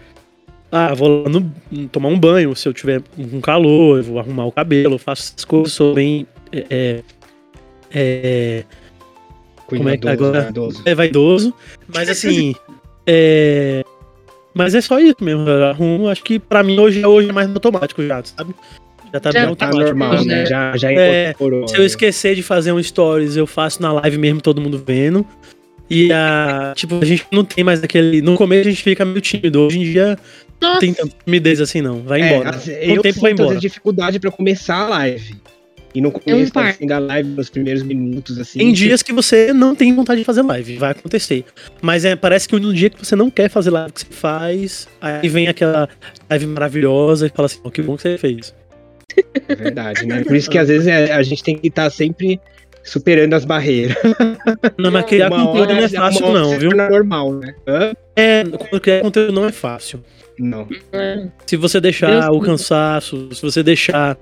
Ah, 0.70 0.92
vou 0.94 1.22
lá 1.24 1.28
no, 1.30 1.52
tomar 1.88 2.08
um 2.10 2.18
banho 2.18 2.54
se 2.54 2.68
eu 2.68 2.74
tiver 2.74 3.00
com 3.16 3.40
calor, 3.40 3.98
eu 3.98 4.02
vou 4.04 4.18
arrumar 4.18 4.44
o 4.46 4.52
cabelo, 4.52 4.94
eu 4.94 4.98
faço 4.98 5.32
essas 5.34 5.44
coisas, 5.44 5.72
sou 5.72 5.94
bem. 5.94 6.26
É, 6.52 6.66
é, 6.70 7.02
é, 7.94 8.64
Como 9.66 9.88
é 9.88 9.96
que 9.96 10.08
agora- 10.08 10.32
cuidadoso. 10.44 10.82
é 10.84 10.94
vaidoso, 10.94 11.54
mas 11.92 12.08
assim. 12.08 12.54
é, 13.06 13.82
mas 14.54 14.74
é 14.74 14.80
só 14.80 14.98
isso 14.98 15.16
mesmo. 15.22 15.48
Eu 15.48 15.64
arrumo, 15.66 16.08
acho 16.08 16.22
que 16.22 16.38
pra 16.38 16.62
mim 16.62 16.78
hoje, 16.78 17.04
hoje 17.04 17.28
é 17.30 17.32
mais 17.32 17.48
automático 17.48 18.02
já, 18.06 18.22
sabe? 18.24 18.54
Já 19.12 19.20
tá 19.20 19.30
Já 19.30 19.46
bem 19.46 19.54
Tá 19.54 19.66
automático. 19.66 19.98
normal, 19.98 20.24
né? 20.24 20.34
né? 20.40 20.46
Já, 20.46 20.76
já 20.76 20.92
É, 20.92 21.30
incorporou. 21.30 21.66
Se 21.66 21.78
eu 21.78 21.84
esquecer 21.86 22.34
de 22.34 22.42
fazer 22.42 22.72
um 22.72 22.82
stories, 22.82 23.36
eu 23.36 23.46
faço 23.46 23.80
na 23.80 23.90
live 23.92 24.18
mesmo, 24.18 24.40
todo 24.42 24.60
mundo 24.60 24.82
vendo. 24.86 25.24
E 25.88 26.12
a. 26.12 26.74
Tipo, 26.76 26.96
a 27.00 27.04
gente 27.06 27.24
não 27.32 27.42
tem 27.42 27.64
mais 27.64 27.82
aquele. 27.82 28.20
No 28.20 28.36
começo 28.36 28.68
a 28.68 28.70
gente 28.70 28.82
fica 28.82 29.06
meio 29.06 29.22
tímido. 29.22 29.60
Hoje 29.62 29.78
em 29.78 29.84
dia 29.84 30.18
não 30.60 30.68
Nossa, 30.70 30.80
tem 30.80 30.92
tanta 30.92 31.14
timidez 31.24 31.60
assim, 31.60 31.80
não. 31.80 32.02
Vai 32.02 32.20
É, 32.22 32.34
embora. 32.36 32.56
o 32.56 32.70
eu 32.70 33.02
tempo 33.02 33.20
vai 33.20 33.32
embora. 33.32 33.56
dificuldade 33.56 34.18
pra 34.18 34.30
começar 34.30 34.76
a 34.76 34.88
live. 34.88 35.36
E 35.94 36.00
no 36.02 36.08
É 36.08 36.10
um 36.10 36.12
começo 36.12 36.58
assim, 36.58 36.86
da 36.86 36.98
live, 36.98 37.30
nos 37.30 37.48
primeiros 37.48 37.82
minutos, 37.82 38.38
assim. 38.38 38.58
Tem 38.58 38.72
dias 38.72 39.02
que 39.02 39.12
você 39.12 39.52
não 39.54 39.74
tem 39.74 39.94
vontade 39.94 40.20
de 40.20 40.24
fazer 40.24 40.42
live, 40.42 40.76
vai 40.76 40.90
acontecer. 40.92 41.44
Mas 41.80 42.04
é, 42.04 42.14
parece 42.14 42.46
que 42.46 42.58
no 42.60 42.74
dia 42.74 42.90
que 42.90 43.04
você 43.04 43.16
não 43.16 43.30
quer 43.30 43.48
fazer 43.48 43.70
live, 43.70 43.90
que 43.92 44.00
você 44.00 44.06
faz, 44.10 44.86
aí 45.00 45.28
vem 45.28 45.48
aquela 45.48 45.88
live 46.28 46.46
maravilhosa 46.46 47.26
e 47.26 47.30
fala 47.30 47.46
assim, 47.46 47.58
oh, 47.64 47.70
que 47.70 47.80
bom 47.80 47.96
que 47.96 48.02
você 48.02 48.18
fez. 48.18 48.54
É 49.48 49.54
verdade, 49.54 50.06
né? 50.06 50.22
Por 50.22 50.36
isso 50.36 50.50
que 50.50 50.58
às 50.58 50.68
vezes 50.68 50.86
é, 50.86 51.10
a 51.12 51.22
gente 51.22 51.42
tem 51.42 51.56
que 51.56 51.68
estar 51.68 51.88
sempre 51.90 52.38
superando 52.84 53.32
as 53.34 53.44
barreiras. 53.46 53.96
Não, 54.78 54.90
mas 54.90 55.06
criar 55.06 55.32
Uma 55.32 55.46
conteúdo 55.46 55.74
não 55.74 55.82
é 55.82 55.88
fácil 55.88 56.32
não, 56.32 56.58
viu? 56.58 56.70
normal, 56.70 57.32
né? 57.34 57.54
Hã? 57.66 57.92
É, 58.14 58.44
quando 58.44 58.80
criar 58.80 59.00
conteúdo 59.00 59.32
não 59.32 59.46
é 59.46 59.52
fácil. 59.52 60.04
Não. 60.38 60.66
Se 61.46 61.56
você 61.56 61.80
deixar 61.80 62.20
Deus 62.22 62.36
o 62.36 62.40
cansaço, 62.40 63.28
se 63.34 63.42
você 63.42 63.62
deixar 63.62 64.16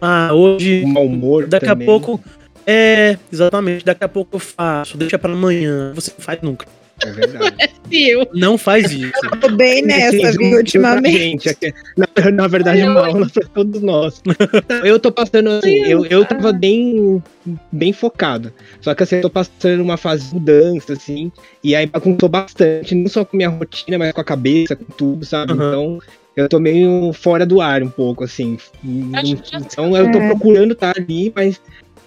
Ah, 0.00 0.30
hoje. 0.32 0.82
O 0.84 0.88
mau 0.88 1.06
humor. 1.06 1.46
Daqui 1.46 1.66
também. 1.66 1.86
a 1.86 1.90
pouco. 1.90 2.20
É, 2.66 3.16
exatamente. 3.32 3.84
Daqui 3.84 4.04
a 4.04 4.08
pouco 4.08 4.36
eu 4.36 4.40
faço. 4.40 4.96
Deixa 4.98 5.18
pra 5.18 5.32
amanhã. 5.32 5.92
Você 5.94 6.12
não 6.16 6.24
faz 6.24 6.40
nunca. 6.42 6.66
É 7.04 7.10
verdade. 7.10 7.56
Eu. 7.90 8.26
Não 8.34 8.56
faz 8.56 8.90
isso. 8.90 9.12
Tô 9.40 9.50
bem 9.50 9.82
nessa, 9.82 10.32
viu, 10.32 10.56
ultimamente. 10.56 11.56
na, 11.96 12.30
na 12.30 12.46
verdade, 12.48 12.80
é 12.80 12.88
uma 12.88 13.06
aula 13.06 13.28
pra 13.28 13.46
todos 13.48 13.82
nós. 13.82 14.22
Eu 14.84 14.98
tô 14.98 15.12
passando 15.12 15.50
assim, 15.50 15.76
eu, 15.84 16.04
eu 16.06 16.24
tava 16.24 16.52
bem, 16.52 17.22
bem 17.70 17.92
focado. 17.92 18.52
Só 18.80 18.94
que 18.94 19.02
assim, 19.02 19.16
eu 19.16 19.22
tô 19.22 19.30
passando 19.30 19.80
uma 19.82 19.96
fase 19.96 20.28
de 20.28 20.34
mudança, 20.34 20.92
assim, 20.94 21.30
e 21.62 21.74
aí 21.74 21.86
bagunçou 21.86 22.28
bastante, 22.28 22.94
não 22.94 23.08
só 23.08 23.24
com 23.24 23.36
minha 23.36 23.48
rotina, 23.48 23.98
mas 23.98 24.12
com 24.12 24.20
a 24.20 24.24
cabeça, 24.24 24.74
com 24.74 24.84
tudo, 24.84 25.24
sabe? 25.24 25.52
Uhum. 25.52 25.58
Então, 25.68 25.98
eu 26.36 26.48
tô 26.48 26.58
meio 26.58 27.12
fora 27.12 27.44
do 27.46 27.60
ar 27.60 27.82
um 27.82 27.88
pouco, 27.90 28.24
assim. 28.24 28.58
Então 28.84 29.96
eu 29.96 30.10
tô 30.12 30.18
É. 30.18 30.28
procurando 30.28 30.72
estar 30.72 30.94
ali, 30.96 31.32
mas, 31.34 31.60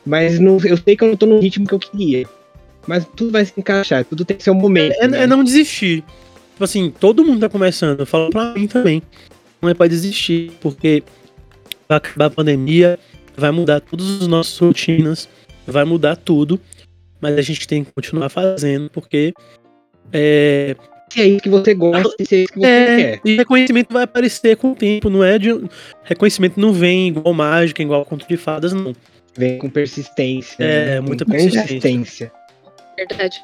mas 0.05 0.39
não, 0.39 0.57
eu 0.63 0.77
sei 0.77 0.95
que 0.95 1.03
eu 1.03 1.09
não 1.09 1.15
tô 1.15 1.25
no 1.25 1.39
ritmo 1.39 1.65
que 1.67 1.73
eu 1.73 1.79
queria. 1.79 2.25
Mas 2.87 3.05
tudo 3.15 3.31
vai 3.31 3.45
se 3.45 3.53
encaixar, 3.57 4.03
tudo 4.05 4.25
tem 4.25 4.39
seu 4.39 4.53
momento. 4.53 4.95
É, 4.99 5.07
né? 5.07 5.23
é 5.23 5.27
não 5.27 5.43
desistir. 5.43 6.03
Tipo 6.53 6.63
assim, 6.63 6.91
todo 6.91 7.23
mundo 7.23 7.39
tá 7.39 7.49
começando. 7.49 7.99
Eu 7.99 8.05
falo 8.05 8.29
pra 8.29 8.53
mim 8.53 8.67
também. 8.67 9.01
Não 9.61 9.69
é 9.69 9.73
pra 9.73 9.87
desistir, 9.87 10.51
porque 10.61 11.03
vai 11.87 11.97
acabar 11.97 12.25
a 12.25 12.29
pandemia, 12.29 12.97
vai 13.35 13.51
mudar 13.51 13.81
todas 13.81 14.21
as 14.21 14.27
nossas 14.27 14.57
rotinas, 14.57 15.27
vai 15.65 15.85
mudar 15.85 16.15
tudo. 16.15 16.59
Mas 17.21 17.37
a 17.37 17.41
gente 17.41 17.67
tem 17.67 17.83
que 17.83 17.91
continuar 17.91 18.29
fazendo, 18.29 18.89
porque 18.89 19.33
é, 20.11 20.75
Se 21.09 21.21
é 21.21 21.27
isso 21.27 21.43
que 21.43 21.49
você 21.49 21.73
gosta, 21.73 22.13
se 22.25 22.35
é 22.35 22.39
isso 22.39 22.53
que 22.53 22.59
você 22.59 22.67
é, 22.67 22.97
quer. 22.97 23.21
e 23.25 23.35
reconhecimento 23.35 23.93
vai 23.93 24.03
aparecer 24.03 24.55
com 24.57 24.71
o 24.71 24.75
tempo, 24.75 25.09
não 25.09 25.23
é 25.23 25.37
de. 25.37 25.49
Reconhecimento 26.03 26.59
não 26.59 26.73
vem 26.73 27.09
igual 27.09 27.33
mágica, 27.33 27.81
igual 27.81 28.05
conto 28.05 28.27
de 28.27 28.37
fadas, 28.37 28.73
não. 28.73 28.95
Vem 29.37 29.57
com 29.57 29.69
persistência. 29.69 30.55
É, 30.63 30.85
né? 30.85 31.01
Com 31.01 31.07
muita 31.07 31.25
persistência. 31.25 31.61
persistência. 31.61 32.31
Verdade. 33.07 33.43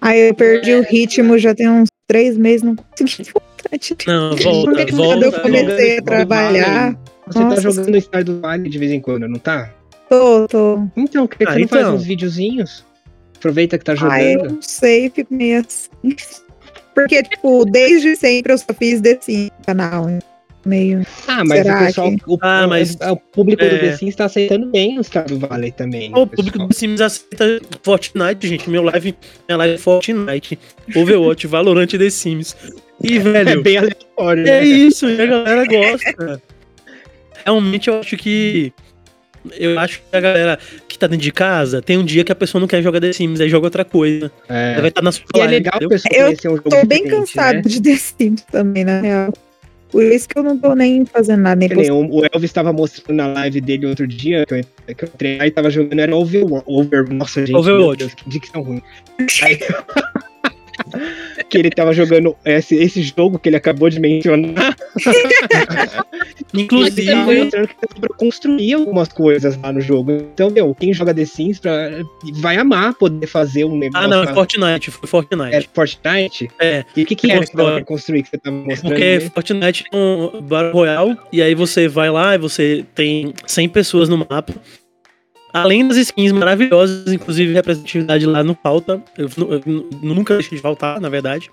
Aí 0.00 0.28
eu 0.28 0.34
perdi 0.34 0.74
o 0.74 0.82
ritmo 0.82 1.38
já 1.38 1.54
tem 1.54 1.68
uns 1.68 1.88
três 2.06 2.36
meses, 2.36 2.62
não 2.62 2.74
consegui 2.76 3.30
voltar. 3.32 3.78
de- 3.78 3.96
Não, 4.06 4.36
volta, 4.36 5.26
eu 5.26 5.32
comecei 5.42 5.98
a 5.98 6.02
trabalhar, 6.02 6.96
Você 7.26 7.38
tá 7.38 7.44
Nossa. 7.44 7.60
jogando 7.60 8.00
Star 8.00 8.24
do 8.24 8.40
Vale 8.40 8.68
de 8.68 8.78
vez 8.78 8.90
em 8.92 9.00
quando, 9.00 9.28
não 9.28 9.38
tá? 9.38 9.70
tô, 10.08 10.48
tô. 10.48 10.82
Então, 10.96 11.26
por 11.26 11.36
que 11.38 11.44
Ah, 11.44 11.52
você 11.52 11.58
não 11.60 11.68
faz 11.68 11.82
então. 11.82 11.94
uns 11.94 12.04
videozinhos? 12.04 12.84
Aproveita 13.36 13.78
que 13.78 13.84
tá 13.84 13.92
Ah, 13.92 14.22
eu 14.22 14.30
jogando. 14.32 14.54
não 14.54 14.62
sei, 14.62 15.08
fico 15.10 15.32
meio 15.32 15.60
assim. 15.60 15.88
Porque, 16.94 17.22
tipo, 17.22 17.64
desde 17.64 18.16
sempre 18.16 18.52
eu 18.52 18.58
só 18.58 18.74
fiz 18.76 19.00
desse 19.00 19.52
canal. 19.64 20.06
Meio. 20.64 21.06
Ah, 21.26 21.42
mas 21.44 21.62
Será 21.62 21.76
o 21.82 21.86
pessoal. 21.86 22.12
O, 22.26 22.38
Ah, 22.42 22.66
mas- 22.66 22.94
o, 23.00 23.16
público 23.16 23.62
é. 23.64 23.68
do 23.70 23.78
The 23.78 23.96
Sims 23.96 24.14
tá 24.14 24.26
aceitando 24.26 24.66
bem 24.66 24.98
o 24.98 25.02
Star 25.04 25.24
do 25.24 25.38
Valley 25.38 25.72
também. 25.72 26.10
O 26.14 26.26
público 26.26 26.50
pessoal. 26.52 26.68
do 26.68 26.74
Sims 26.74 27.00
aceita 27.00 27.60
Fortnite, 27.82 28.46
gente. 28.46 28.68
Meu 28.68 28.82
live, 28.82 29.14
minha 29.48 29.56
live 29.56 29.74
é 29.74 29.78
Fortnite, 29.78 30.58
Overwatch, 30.94 31.46
Valorant 31.48 31.90
e 31.92 31.98
The 31.98 32.10
Sims. 32.10 32.54
E, 33.02 33.16
É 33.16 33.20
velho, 33.20 33.62
bem 33.62 33.78
aleatório, 33.78 34.42
é 34.46 34.60
né? 34.60 34.64
isso, 34.66 35.08
e 35.08 35.18
a 35.22 35.24
galera 35.26 35.64
gosta. 35.64 36.42
Realmente 37.44 37.88
eu 37.88 37.98
acho 38.00 38.16
que. 38.18 38.72
Eu 39.58 39.78
acho 39.78 40.00
que 40.02 40.14
a 40.14 40.20
galera 40.20 40.58
que 40.86 40.98
tá 40.98 41.06
dentro 41.06 41.22
de 41.24 41.32
casa 41.32 41.80
tem 41.80 41.96
um 41.96 42.04
dia 42.04 42.22
que 42.22 42.30
a 42.30 42.34
pessoa 42.34 42.60
não 42.60 42.68
quer 42.68 42.82
jogar 42.82 43.00
The 43.00 43.14
Sims, 43.14 43.40
aí 43.40 43.48
joga 43.48 43.66
outra 43.68 43.86
coisa. 43.86 44.30
É. 44.46 44.74
Aí 44.74 44.80
vai 44.82 44.88
estar 44.90 45.00
na 45.00 45.10
sua 45.10 45.24
E 45.34 45.38
é 45.38 45.40
live, 45.40 45.54
legal 45.54 45.72
a 45.72 45.76
entendeu? 45.78 45.88
pessoa 45.88 46.14
Eu 46.14 46.52
um 46.52 46.56
jogo 46.56 46.68
Tô 46.68 46.84
bem 46.86 47.08
cansado 47.08 47.54
né? 47.56 47.62
de 47.62 47.80
The 47.80 47.96
Sims 47.96 48.42
também, 48.52 48.84
na 48.84 49.00
real. 49.00 49.32
Por 49.90 50.02
isso 50.04 50.28
que 50.28 50.38
eu 50.38 50.42
não 50.42 50.56
tô 50.58 50.74
nem 50.74 51.04
fazendo 51.04 51.40
nada, 51.42 51.56
nem 51.56 51.68
nem 51.68 51.90
o 51.90 52.22
Elvis 52.32 52.52
tava 52.52 52.72
mostrando 52.72 53.16
na 53.16 53.26
live 53.28 53.60
dele 53.60 53.86
outro 53.86 54.06
dia, 54.06 54.46
que 54.46 54.54
eu, 54.54 54.94
que 54.94 55.04
eu 55.04 55.08
entrei 55.08 55.38
e 55.40 55.50
tava 55.50 55.68
jogando, 55.70 55.98
era 55.98 56.14
Over, 56.14 56.44
over 56.66 57.12
Nossa, 57.12 57.44
gente, 57.44 57.56
Overwatch. 57.56 57.86
meu 57.86 57.96
Deus, 57.96 58.14
que 58.14 58.28
dicção 58.28 58.62
ruim. 58.62 58.82
Aí- 59.42 59.58
que 61.48 61.58
ele 61.58 61.70
tava 61.70 61.92
jogando 61.92 62.36
esse, 62.44 62.76
esse 62.76 63.02
jogo 63.02 63.38
que 63.38 63.48
ele 63.48 63.56
acabou 63.56 63.88
de 63.90 64.00
mencionar. 64.00 64.76
Ele 66.52 66.66
tava 66.66 66.80
Inclusive, 66.82 67.14
mostrando 67.14 67.68
que 67.68 67.74
dá 67.80 68.00
pra 68.00 68.16
construir 68.16 68.74
algumas 68.74 69.08
coisas 69.08 69.56
lá 69.56 69.72
no 69.72 69.80
jogo. 69.80 70.12
Então, 70.12 70.50
meu, 70.50 70.74
quem 70.74 70.92
joga 70.92 71.14
The 71.14 71.24
Sims 71.24 71.58
pra, 71.60 71.90
vai 72.34 72.56
amar 72.56 72.94
poder 72.94 73.26
fazer 73.26 73.64
um 73.64 73.76
negócio. 73.78 74.04
ah 74.04 74.08
não, 74.08 74.22
é. 74.24 74.34
Fortnite, 74.34 74.90
foi 74.90 75.08
Fortnite. 75.08 75.54
Era 75.54 75.64
Fortnite? 75.72 76.50
É, 76.58 76.84
E 76.96 77.02
o 77.02 77.06
que, 77.06 77.14
que 77.14 77.30
era 77.30 77.44
que 77.44 77.52
pra 77.52 77.84
construir 77.84 78.22
que 78.24 78.30
você 78.30 78.38
tava 78.38 78.56
mostrando? 78.56 78.92
Porque 78.92 79.18
né? 79.18 79.30
Fortnite 79.32 79.84
é 79.92 79.96
um 79.96 80.40
Battle 80.42 80.72
Royale, 80.72 81.16
e 81.32 81.40
aí 81.40 81.54
você 81.54 81.86
vai 81.86 82.10
lá 82.10 82.34
e 82.34 82.38
você 82.38 82.84
tem 82.94 83.32
100 83.46 83.68
pessoas 83.68 84.08
no 84.08 84.18
mapa. 84.18 84.54
Além 85.52 85.86
das 85.86 85.96
skins 85.96 86.32
maravilhosas, 86.32 87.12
inclusive 87.12 87.52
representatividade 87.52 88.24
lá 88.26 88.42
não 88.44 88.56
falta. 88.60 89.02
Eu, 89.18 89.28
eu 89.38 89.62
nu- 89.66 89.88
nunca 90.02 90.34
deixei 90.34 90.56
de 90.56 90.62
faltar, 90.62 91.00
na 91.00 91.08
verdade. 91.08 91.50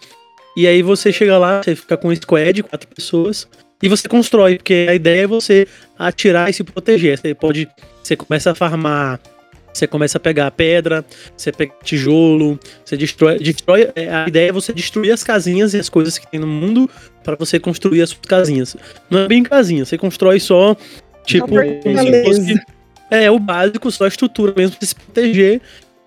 E 0.55 0.65
aí 0.67 0.81
você 0.81 1.11
chega 1.13 1.37
lá, 1.37 1.61
você 1.63 1.75
fica 1.75 1.95
com 1.97 2.09
um 2.09 2.15
squad, 2.15 2.63
quatro 2.63 2.87
pessoas, 2.87 3.47
e 3.81 3.87
você 3.87 4.07
constrói, 4.07 4.57
porque 4.57 4.87
a 4.89 4.95
ideia 4.95 5.21
é 5.23 5.27
você 5.27 5.67
atirar 5.97 6.49
e 6.49 6.53
se 6.53 6.63
proteger. 6.63 7.17
Você 7.17 7.33
pode. 7.35 7.67
Você 8.03 8.15
começa 8.15 8.51
a 8.51 8.55
farmar. 8.55 9.19
Você 9.73 9.85
começa 9.85 10.17
a 10.17 10.19
pegar 10.19 10.49
pedra, 10.49 11.05
você 11.35 11.51
pega 11.51 11.71
tijolo, 11.83 12.59
você 12.83 12.97
destrói. 12.97 13.37
destrói 13.37 13.89
é, 13.95 14.09
a 14.11 14.27
ideia 14.27 14.49
é 14.49 14.51
você 14.51 14.73
destruir 14.73 15.11
as 15.11 15.23
casinhas 15.23 15.75
e 15.75 15.79
as 15.79 15.87
coisas 15.87 16.17
que 16.17 16.25
tem 16.25 16.39
no 16.39 16.47
mundo 16.47 16.89
para 17.23 17.35
você 17.35 17.59
construir 17.59 18.01
as 18.01 18.09
suas 18.09 18.21
casinhas. 18.27 18.75
Não 19.07 19.19
é 19.19 19.27
bem 19.27 19.43
casinha, 19.43 19.85
você 19.85 19.95
constrói 19.95 20.39
só, 20.39 20.75
tipo, 21.27 21.47
como 21.49 21.99
se 21.99 22.23
fosse- 22.23 22.61
é 23.11 23.29
o 23.31 23.39
básico, 23.39 23.89
só 23.91 24.05
a 24.05 24.07
estrutura 24.07 24.53
mesmo 24.55 24.75
pra 24.77 24.87
se 24.87 24.95
proteger 24.95 25.61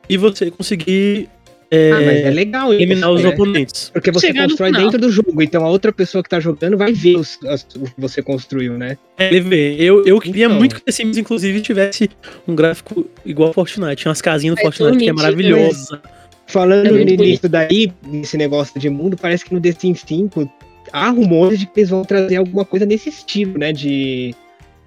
e 0.09 0.17
você 0.17 0.51
conseguir 0.51 1.29
é, 1.73 1.93
Ah, 1.93 2.01
mas 2.01 2.17
é 2.25 2.31
legal 2.31 2.73
isso, 2.75 2.83
eliminar 2.83 3.13
os 3.13 3.23
né? 3.23 3.29
oponentes. 3.29 3.91
Porque 3.95 4.11
você 4.11 4.27
Chegar 4.27 4.43
no 4.43 4.49
constrói 4.49 4.73
dentro 4.73 4.99
do 4.99 5.09
jogo, 5.09 5.41
então 5.41 5.65
a 5.65 5.69
outra 5.69 5.93
pessoa 5.93 6.21
que 6.21 6.29
tá 6.29 6.41
jogando 6.41 6.77
vai 6.77 6.93
ver 6.93 7.15
os- 7.17 7.39
as- 7.47 7.65
o 7.77 7.85
que 7.85 7.93
você 7.97 8.21
construiu, 8.21 8.77
né? 8.77 8.99
É, 9.17 9.29
ele 9.29 9.41
vê. 9.41 9.77
Eu, 9.79 10.05
eu 10.05 10.19
queria 10.19 10.47
Então. 10.47 10.59
muito 10.59 10.75
que 10.75 10.81
o 10.81 10.85
The 10.85 10.91
Sims, 10.91 11.17
inclusive, 11.17 11.61
tivesse 11.61 12.11
um 12.49 12.57
gráfico 12.57 13.07
igual 13.25 13.51
ao 13.51 13.55
Fortnite. 13.55 13.95
Tinha 14.03 14.11
umas 14.11 14.21
casinhas 14.21 14.57
no 14.57 14.61
É 14.61 14.65
Fortnite 14.65 14.99
que 14.99 15.05
é 15.11 15.13
bonito, 15.13 15.17
maravilhosa. 15.23 16.03
Falando 16.49 16.99
É 16.99 17.05
nisso 17.05 17.49
daí, 17.49 17.93
nesse 18.05 18.37
negócio 18.37 18.81
de 18.81 18.91
mundo, 18.91 19.17
parece 19.17 19.45
que 19.45 19.55
no 19.55 19.61
The 19.61 19.71
Sims 19.71 20.03
5 20.05 20.51
há 20.93 21.09
rumores 21.11 21.61
de 21.61 21.67
que 21.67 21.79
eles 21.79 21.91
vão 21.91 22.05
trazer 22.05 22.35
alguma 22.35 22.65
coisa 22.65 22.85
nesse 22.85 23.11
estilo, 23.11 23.57
né? 23.57 23.73
De. 23.73 24.35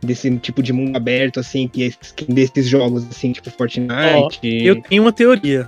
Desse 0.03 0.29
tipo 0.37 0.61
de 0.61 0.73
mundo 0.73 0.95
aberto, 0.97 1.39
assim, 1.39 1.67
que 1.67 1.85
é- 1.87 2.23
desses 2.33 2.67
jogos, 2.67 3.05
assim, 3.09 3.31
tipo 3.31 3.49
Fortnite. 3.49 4.39
Eu 4.43 4.81
tenho 4.81 5.01
uma 5.03 5.13
teoria. 5.13 5.67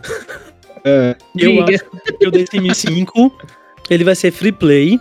Ah, 0.84 1.16
Eu 1.36 1.52
diga. 1.66 1.76
acho 1.76 1.84
que 2.20 2.28
o 2.28 2.48
Sims 2.48 2.78
5 2.78 3.32
ele 3.90 4.04
vai 4.04 4.14
ser 4.16 4.32
free 4.32 4.52
play. 4.52 5.00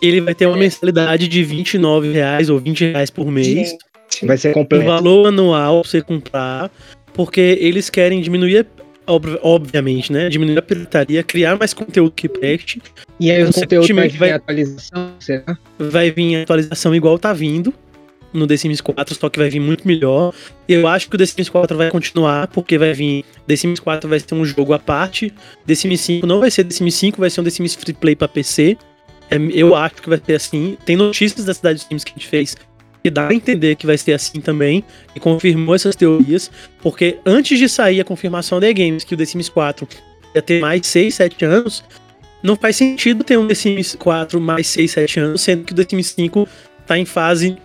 Ele 0.00 0.20
vai 0.20 0.34
ter 0.34 0.46
uma 0.46 0.56
mensalidade 0.56 1.28
de 1.28 1.44
29 1.44 2.10
reais 2.12 2.50
ou 2.50 2.58
20 2.58 2.84
reais 2.90 3.08
por 3.10 3.30
mês. 3.30 3.76
vai 4.24 4.36
ser 4.36 4.50
Um 4.50 4.54
completo. 4.54 4.84
valor 4.84 5.28
anual 5.28 5.80
pra 5.82 5.90
você 5.90 6.02
comprar. 6.02 6.70
Porque 7.14 7.40
eles 7.60 7.88
querem 7.88 8.20
diminuir, 8.20 8.66
ob- 9.06 9.38
obviamente, 9.42 10.12
né? 10.12 10.28
Diminuir 10.28 10.58
a 10.58 10.62
pirataria, 10.62 11.22
criar 11.22 11.56
mais 11.58 11.72
conteúdo 11.72 12.10
que 12.12 12.28
preste. 12.28 12.82
E 13.20 13.30
aí 13.30 13.42
o 13.44 13.52
conteúdo 13.52 13.94
vai 13.94 14.08
vir 14.08 14.18
vai- 14.18 14.32
atualização, 14.32 15.12
será? 15.20 15.56
vai 15.78 16.10
vir 16.10 16.42
atualização 16.42 16.94
igual 16.94 17.18
tá 17.18 17.32
vindo 17.32 17.72
no 18.32 18.46
The 18.46 18.56
Sims 18.56 18.80
4, 18.80 19.14
só 19.14 19.28
que 19.28 19.38
vai 19.38 19.50
vir 19.50 19.60
muito 19.60 19.86
melhor. 19.86 20.32
Eu 20.68 20.86
acho 20.86 21.08
que 21.08 21.16
o 21.16 21.18
The 21.18 21.26
Sims 21.26 21.48
4 21.48 21.76
vai 21.76 21.90
continuar, 21.90 22.48
porque 22.48 22.78
vai 22.78 22.92
vir. 22.92 23.24
The 23.46 23.56
Sims 23.56 23.80
4 23.80 24.08
vai 24.08 24.20
ser 24.20 24.34
um 24.34 24.44
jogo 24.44 24.72
à 24.72 24.78
parte. 24.78 25.32
The 25.66 25.74
Sims 25.74 26.00
5 26.00 26.26
não 26.26 26.40
vai 26.40 26.50
ser 26.50 26.64
The 26.64 26.74
Sims 26.74 26.94
5, 26.94 27.20
vai 27.20 27.30
ser 27.30 27.40
um 27.40 27.44
The 27.44 27.50
Sims 27.50 27.74
Free 27.74 27.92
Play 27.92 28.16
pra 28.16 28.28
PC. 28.28 28.76
É, 29.30 29.36
eu 29.52 29.74
acho 29.74 29.96
que 29.96 30.08
vai 30.08 30.20
ser 30.24 30.34
assim. 30.34 30.76
Tem 30.84 30.96
notícias 30.96 31.44
da 31.44 31.54
cidade 31.54 31.80
dos 31.80 31.86
Sims 31.88 32.04
que 32.04 32.12
a 32.12 32.14
gente 32.14 32.28
fez 32.28 32.56
que 33.02 33.10
dá 33.10 33.28
a 33.28 33.34
entender 33.34 33.74
que 33.74 33.84
vai 33.84 33.98
ser 33.98 34.12
assim 34.12 34.40
também, 34.40 34.84
e 35.14 35.20
confirmou 35.20 35.74
essas 35.74 35.96
teorias, 35.96 36.50
porque 36.80 37.18
antes 37.26 37.58
de 37.58 37.68
sair 37.68 38.00
a 38.00 38.04
confirmação 38.04 38.60
da 38.60 38.72
Games 38.72 39.02
que 39.02 39.14
o 39.14 39.16
The 39.16 39.24
Sims 39.24 39.48
4 39.48 39.88
ia 40.34 40.40
ter 40.40 40.60
mais 40.60 40.86
6, 40.86 41.14
7 41.14 41.44
anos, 41.44 41.84
não 42.42 42.56
faz 42.56 42.76
sentido 42.76 43.24
ter 43.24 43.38
um 43.38 43.46
The 43.46 43.54
Sims 43.54 43.96
4 43.96 44.40
mais 44.40 44.68
6, 44.68 44.90
7 44.90 45.20
anos, 45.20 45.40
sendo 45.40 45.64
que 45.64 45.72
o 45.72 45.76
The 45.76 45.84
Sims 45.88 46.08
5 46.08 46.48
tá 46.86 46.96
em 46.96 47.04
fase, 47.04 47.56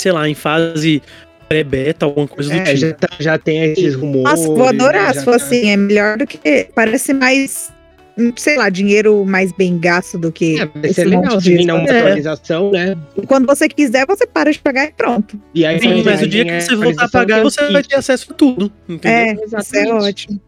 sei 0.00 0.12
lá, 0.12 0.28
em 0.28 0.34
fase 0.34 1.02
pré-beta, 1.48 2.04
alguma 2.04 2.28
coisa 2.28 2.50
do 2.50 2.56
É, 2.56 2.64
tipo. 2.64 2.76
já, 2.76 2.92
tá- 2.92 3.08
já 3.18 3.38
tem 3.38 3.72
esses 3.72 3.94
rumores. 3.94 4.24
Nossa, 4.24 4.46
vou 4.48 4.68
adorar 4.68 5.14
né, 5.14 5.18
se 5.20 5.24
for 5.24 5.38
tá- 5.38 5.44
assim. 5.44 5.70
É 5.70 5.76
melhor 5.76 6.18
do 6.18 6.26
que. 6.26 6.38
Parece 6.74 7.14
mais. 7.14 7.72
hum, 8.18 8.32
Sei 8.36 8.56
lá, 8.56 8.68
dinheiro 8.68 9.24
mais 9.24 9.50
bem 9.52 9.78
gasto 9.78 10.18
do 10.18 10.30
que. 10.30 10.60
É, 10.60 10.66
vai 10.66 10.82
ser 10.82 10.88
esse 10.90 11.04
legal 11.04 11.22
monte 11.22 11.42
se 11.42 11.50
de 11.50 11.56
vir 11.56 11.64
na 11.64 11.74
uma 11.76 11.88
É. 11.88 11.98
atualização, 12.00 12.70
né? 12.70 12.96
Quando 13.26 13.46
você 13.46 13.66
quiser, 13.68 14.04
você 14.06 14.26
para 14.26 14.52
de 14.52 14.58
pagar 14.58 14.86
e 14.88 14.92
pronto. 14.92 15.40
E 15.54 15.64
aí, 15.64 15.80
Sim, 15.80 16.02
mas 16.04 16.20
o 16.20 16.26
dia 16.28 16.44
que 16.44 16.60
você 16.60 16.74
voltar 16.76 17.04
a 17.04 17.08
pagar, 17.08 17.44
os 17.46 17.54
você 17.54 17.72
vai 17.72 17.82
ter 17.82 17.96
acesso 17.96 18.26
a 18.30 18.34
tudo, 18.34 18.70
entendeu? 18.88 19.18
É, 19.18 19.58
isso 19.58 19.76
é 19.76 19.92
ótimo. 19.94 20.40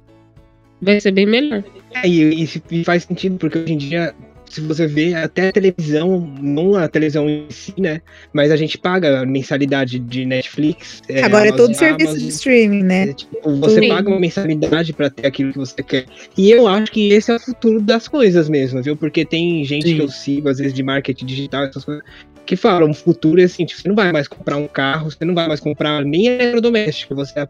Vai 0.82 1.00
ser 1.00 1.12
bem 1.12 1.26
melhor. 1.26 1.62
É, 1.94 2.06
e- 2.08 2.46
e 2.70 2.84
faz 2.84 3.04
sentido, 3.04 3.36
porque 3.38 3.58
hoje 3.58 3.72
em 3.72 3.78
dia 3.78 4.14
se 4.50 4.60
você 4.60 4.86
vê, 4.86 5.14
até 5.14 5.48
a 5.48 5.52
televisão, 5.52 6.20
não 6.40 6.74
a 6.74 6.88
televisão 6.88 7.28
em 7.30 7.46
si, 7.48 7.72
né? 7.78 8.00
Mas 8.32 8.50
a 8.50 8.56
gente 8.56 8.76
paga 8.76 9.24
mensalidade 9.24 9.98
de 9.98 10.26
Netflix. 10.26 11.00
é, 11.08 11.22
Agora 11.22 11.48
é 11.48 11.52
todo 11.52 11.66
Amazon- 11.66 11.74
serviço 11.78 12.08
Amazon, 12.10 12.26
de 12.26 12.28
streaming, 12.34 12.82
né? 12.82 13.10
é, 13.10 13.12
tipo, 13.12 13.56
você 13.56 13.80
Sim. 13.80 13.88
paga 13.88 14.08
uma 14.10 14.18
mensalidade 14.20 14.92
pra 14.92 15.08
ter 15.08 15.26
aquilo 15.26 15.52
que 15.52 15.58
você 15.58 15.82
quer. 15.82 16.04
E 16.36 16.50
eu 16.50 16.66
acho 16.66 16.90
que 16.90 17.10
esse 17.12 17.30
é 17.30 17.36
o 17.36 17.40
futuro 17.40 17.80
das 17.80 18.08
coisas 18.08 18.48
mesmo, 18.48 18.82
viu? 18.82 18.96
Porque 18.96 19.24
tem 19.24 19.64
gente 19.64 19.88
Sim. 19.88 19.96
que 19.96 20.02
eu 20.02 20.08
sigo, 20.08 20.48
às 20.48 20.58
vezes, 20.58 20.74
de 20.74 20.82
marketing 20.82 21.26
digital, 21.26 21.64
essas 21.64 21.84
coisas, 21.84 22.02
que 22.44 22.56
falam, 22.56 22.90
o 22.90 22.94
futuro 22.94 23.40
é 23.40 23.44
assim, 23.44 23.64
tipo, 23.64 23.80
você 23.80 23.88
não 23.88 23.94
vai 23.94 24.10
mais 24.10 24.26
comprar 24.26 24.56
um 24.56 24.66
carro, 24.66 25.10
você 25.10 25.24
não 25.24 25.34
vai 25.34 25.46
mais 25.46 25.60
comprar 25.60 26.04
nem 26.04 26.26
eletrodoméstico, 26.26 27.14
você 27.14 27.46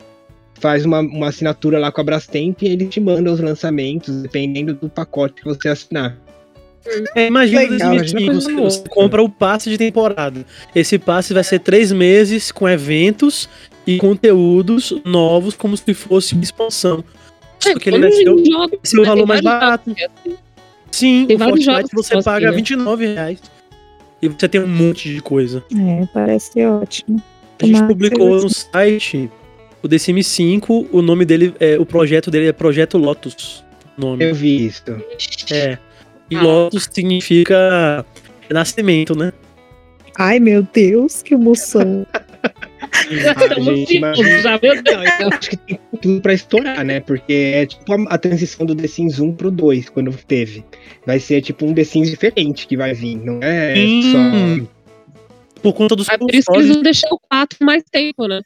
faz 0.61 0.85
uma, 0.85 1.01
uma 1.01 1.29
assinatura 1.29 1.79
lá 1.79 1.91
com 1.91 2.03
a 2.03 2.05
Brastemp 2.05 2.61
e 2.63 2.67
ele 2.69 2.85
te 2.87 3.01
manda 3.01 3.33
os 3.33 3.41
lançamentos, 3.41 4.21
dependendo 4.21 4.75
do 4.75 4.91
pacote 4.91 5.37
que 5.37 5.45
você 5.45 5.69
assinar. 5.71 6.19
É, 7.15 7.27
imagina 7.27 7.61
Legal, 7.61 7.91
2005, 7.97 8.23
imagina 8.33 8.63
você, 8.63 8.83
compra 8.89 9.23
o 9.23 9.29
passe 9.29 9.69
de 9.71 9.77
temporada. 9.77 10.45
Esse 10.75 10.99
passe 10.99 11.35
vai 11.35 11.45
ser 11.45 11.59
três 11.61 11.93
meses 11.93 12.51
com 12.51 12.69
eventos 12.69 13.49
e 13.87 13.99
conteúdos 13.99 14.93
novos, 15.05 15.55
como 15.55 15.77
se 15.77 15.93
fosse 15.95 16.35
uma 16.35 16.43
expansão. 16.43 17.05
Só 17.59 17.75
que 17.79 17.91
ele 17.91 17.99
vai 18.01 18.11
ser, 18.13 18.29
o- 18.31 18.39
jogo, 18.45 18.69
vai 18.71 18.79
ser 18.83 19.01
o 19.01 19.05
valor 19.05 19.27
mais 19.27 19.41
barato. 19.43 19.95
Sim, 20.91 21.27
Tem 21.27 21.37
o 21.37 21.39
vários 21.39 21.65
Fortnite 21.65 21.91
jogos 21.93 22.07
você 22.07 22.15
são 22.15 22.23
paga 22.23 22.47
assim, 22.49 22.57
né? 22.57 22.63
29 22.63 23.07
reais. 23.15 23.39
E 24.23 24.29
você 24.29 24.49
tem 24.49 24.61
um 24.61 24.67
monte 24.67 25.13
de 25.13 25.21
coisa. 25.21 25.63
É, 25.75 26.07
parece 26.13 26.65
ótimo. 26.65 27.23
A 27.63 27.67
gente 27.67 27.83
publicou 27.85 28.41
no 28.41 28.49
site 28.49 29.31
o 29.83 29.89
The 29.89 29.99
Sims 29.99 30.27
5, 30.27 30.89
o 30.91 31.03
nome 31.03 31.25
dele, 31.25 31.55
é, 31.61 31.79
o 31.79 31.85
projeto 31.87 32.31
dele 32.31 32.47
é 32.49 32.53
Projeto 32.53 32.97
Lotus. 32.99 33.63
o 33.97 34.01
Nome. 34.01 34.25
Eu 34.25 34.35
vi 34.35 34.67
isso. 34.67 34.83
É. 35.53 35.79
E 36.31 36.37
Lotus 36.37 36.89
significa 36.91 38.05
nascimento, 38.49 39.17
né? 39.17 39.33
Ai, 40.19 40.39
meu 40.39 40.63
Deus, 40.63 41.23
que 41.23 41.35
emoção. 41.35 42.07
Ah, 42.13 43.61
gente, 43.61 44.01
já, 44.43 44.59
meu 44.63 44.83
Deus. 44.83 45.05
Eu 45.21 45.29
acho 45.29 45.51
que 45.51 45.57
tem 45.57 45.81
tudo 46.01 46.21
pra 46.21 46.33
estourar, 46.33 46.85
né? 46.85 47.01
Porque 47.01 47.33
é 47.33 47.67
tipo 47.67 47.93
a, 47.93 48.15
a 48.15 48.19
transição 48.19 48.65
do 48.67 48.75
The 48.75 48.87
Sims 48.87 49.19
1 49.19 49.33
pro 49.35 49.51
2, 49.51 49.89
quando 49.91 50.13
teve. 50.27 50.65
Vai 51.07 51.21
ser 51.21 51.43
tipo 51.43 51.67
um 51.67 51.75
The 51.75 51.85
Sims 51.85 52.11
diferente 52.11 52.67
que 52.67 52.77
vai 52.77 52.95
vir, 52.95 53.17
não 53.17 53.41
é 53.43 53.75
Sim. 53.75 54.13
só. 54.13 55.61
Por 55.63 55.75
conta 55.75 55.95
dos 55.95 56.09
É 56.09 56.17
por 56.17 56.35
isso 56.35 56.51
que 56.51 56.59
eles 56.59 56.75
não 56.75 56.83
deixaram 56.83 57.17
o 57.17 57.21
4 57.29 57.59
mais 57.61 57.83
tempo, 57.91 58.27
né? 58.27 58.41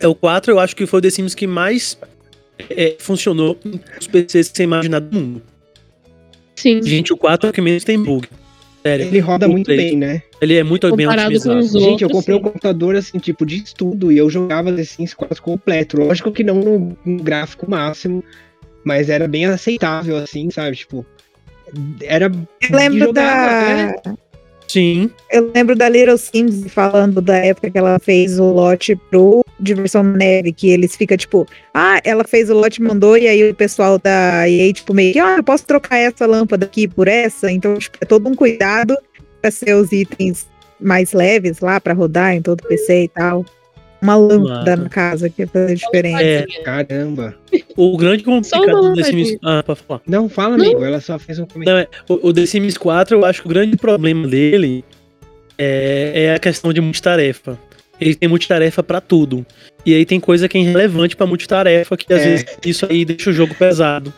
É 0.00 0.08
o 0.08 0.14
4, 0.14 0.52
eu 0.52 0.60
acho 0.60 0.74
que 0.74 0.86
foi 0.86 0.98
o 0.98 1.02
The 1.02 1.10
Sims 1.10 1.34
que 1.34 1.46
mais 1.46 1.98
é, 2.70 2.96
funcionou 2.98 3.58
nos 3.64 4.06
PCs 4.06 4.48
que 4.48 4.56
você 4.56 4.62
imaginar 4.62 5.00
do 5.00 5.18
mundo. 5.18 5.42
Sim. 6.58 6.82
Gente, 6.82 7.12
o 7.12 7.16
4 7.16 7.46
é 7.46 7.50
o 7.50 7.52
que 7.52 7.60
menos 7.60 7.84
tem 7.84 8.02
bug. 8.02 8.28
Sério. 8.82 9.06
Ele 9.06 9.20
roda 9.20 9.46
O 9.46 9.50
muito 9.50 9.68
bem, 9.68 9.96
né? 9.96 10.22
Ele 10.40 10.56
é 10.56 10.64
muito 10.64 10.94
bem 10.96 11.06
Comparado 11.06 11.40
com 11.40 11.48
otimizado. 11.50 11.80
Gente, 11.80 12.02
eu 12.02 12.08
outros, 12.08 12.12
comprei 12.12 12.34
um 12.34 12.38
sim. 12.38 12.44
computador 12.44 12.96
assim, 12.96 13.18
tipo, 13.18 13.46
de 13.46 13.56
estudo, 13.56 14.10
e 14.10 14.18
eu 14.18 14.28
jogava 14.28 14.72
The 14.72 14.84
Sims 14.84 15.14
4 15.14 15.40
completo. 15.40 15.98
Lógico 15.98 16.32
que 16.32 16.42
não 16.42 16.56
no, 16.56 16.98
no 17.04 17.22
gráfico 17.22 17.70
máximo, 17.70 18.24
mas 18.82 19.08
era 19.08 19.28
bem 19.28 19.46
aceitável, 19.46 20.16
assim, 20.16 20.50
sabe? 20.50 20.76
Tipo, 20.76 21.06
era. 22.02 22.26
Eu 22.26 22.76
lembro 22.76 22.98
jogava, 22.98 23.12
da. 23.12 24.10
né? 24.10 24.18
Sim. 24.68 25.10
Eu 25.30 25.50
lembro 25.54 25.74
da 25.74 25.88
Little 25.88 26.18
Sims 26.18 26.70
falando 26.70 27.22
da 27.22 27.36
época 27.36 27.70
que 27.70 27.78
ela 27.78 27.98
fez 27.98 28.38
o 28.38 28.44
lote 28.44 28.94
pro 28.94 29.44
Diversão 29.58 30.02
Neve, 30.02 30.52
que 30.52 30.68
eles 30.68 30.94
ficam 30.94 31.16
tipo, 31.16 31.46
ah, 31.72 32.00
ela 32.04 32.22
fez 32.24 32.50
o 32.50 32.54
lote 32.54 32.82
mandou, 32.82 33.16
e 33.16 33.26
aí 33.26 33.50
o 33.50 33.54
pessoal 33.54 33.98
da 33.98 34.48
EA, 34.48 34.72
tipo, 34.72 34.92
meio 34.92 35.12
que, 35.12 35.18
ah, 35.18 35.36
eu 35.38 35.42
posso 35.42 35.64
trocar 35.64 35.96
essa 35.96 36.26
lâmpada 36.26 36.66
aqui 36.66 36.86
por 36.86 37.08
essa? 37.08 37.50
Então, 37.50 37.76
tipo, 37.78 37.96
é 38.00 38.04
todo 38.04 38.28
um 38.28 38.34
cuidado 38.34 38.96
pra 39.40 39.50
ser 39.50 39.74
os 39.74 39.90
itens 39.90 40.46
mais 40.80 41.12
leves 41.12 41.60
lá, 41.60 41.80
pra 41.80 41.94
rodar 41.94 42.34
em 42.34 42.42
todo 42.42 42.60
o 42.60 42.68
PC 42.68 43.04
e 43.04 43.08
tal. 43.08 43.44
Uma 44.00 44.16
lâmpada 44.16 44.70
Massa. 44.70 44.76
na 44.82 44.88
casa 44.88 45.28
que 45.28 45.42
ia 45.42 45.48
fazer 45.48 45.74
diferença. 45.74 46.22
É. 46.22 46.44
Caramba. 46.64 47.34
O 47.76 47.96
grande 47.96 48.22
complicado 48.22 48.66
do 48.90 48.94
The 48.94 49.02
Sims. 49.02 49.36
Ah, 49.42 49.62
pode 49.62 49.80
falar. 49.80 50.00
Não, 50.06 50.28
fala, 50.28 50.56
Não. 50.56 50.64
amigo. 50.64 50.84
Ela 50.84 51.00
só 51.00 51.18
fez 51.18 51.38
um 51.38 51.46
comentário. 51.46 51.88
Não, 52.08 52.14
é, 52.16 52.20
o, 52.22 52.28
o 52.28 52.32
The 52.32 52.46
Sims 52.46 52.76
4, 52.78 53.16
eu 53.16 53.24
acho 53.24 53.40
que 53.42 53.46
o 53.46 53.50
grande 53.50 53.76
problema 53.76 54.26
dele 54.28 54.84
é, 55.56 56.12
é 56.26 56.34
a 56.34 56.38
questão 56.38 56.72
de 56.72 56.80
multitarefa. 56.80 57.58
Ele 58.00 58.14
tem 58.14 58.28
multitarefa 58.28 58.82
pra 58.82 59.00
tudo. 59.00 59.44
E 59.84 59.92
aí 59.94 60.06
tem 60.06 60.20
coisa 60.20 60.48
que 60.48 60.56
é 60.56 60.60
irrelevante 60.60 61.16
pra 61.16 61.26
multitarefa, 61.26 61.96
que 61.96 62.12
às 62.12 62.20
É. 62.20 62.24
vezes 62.24 62.46
isso 62.64 62.86
aí 62.88 63.04
deixa 63.04 63.30
o 63.30 63.32
jogo 63.32 63.54
pesado. 63.54 64.12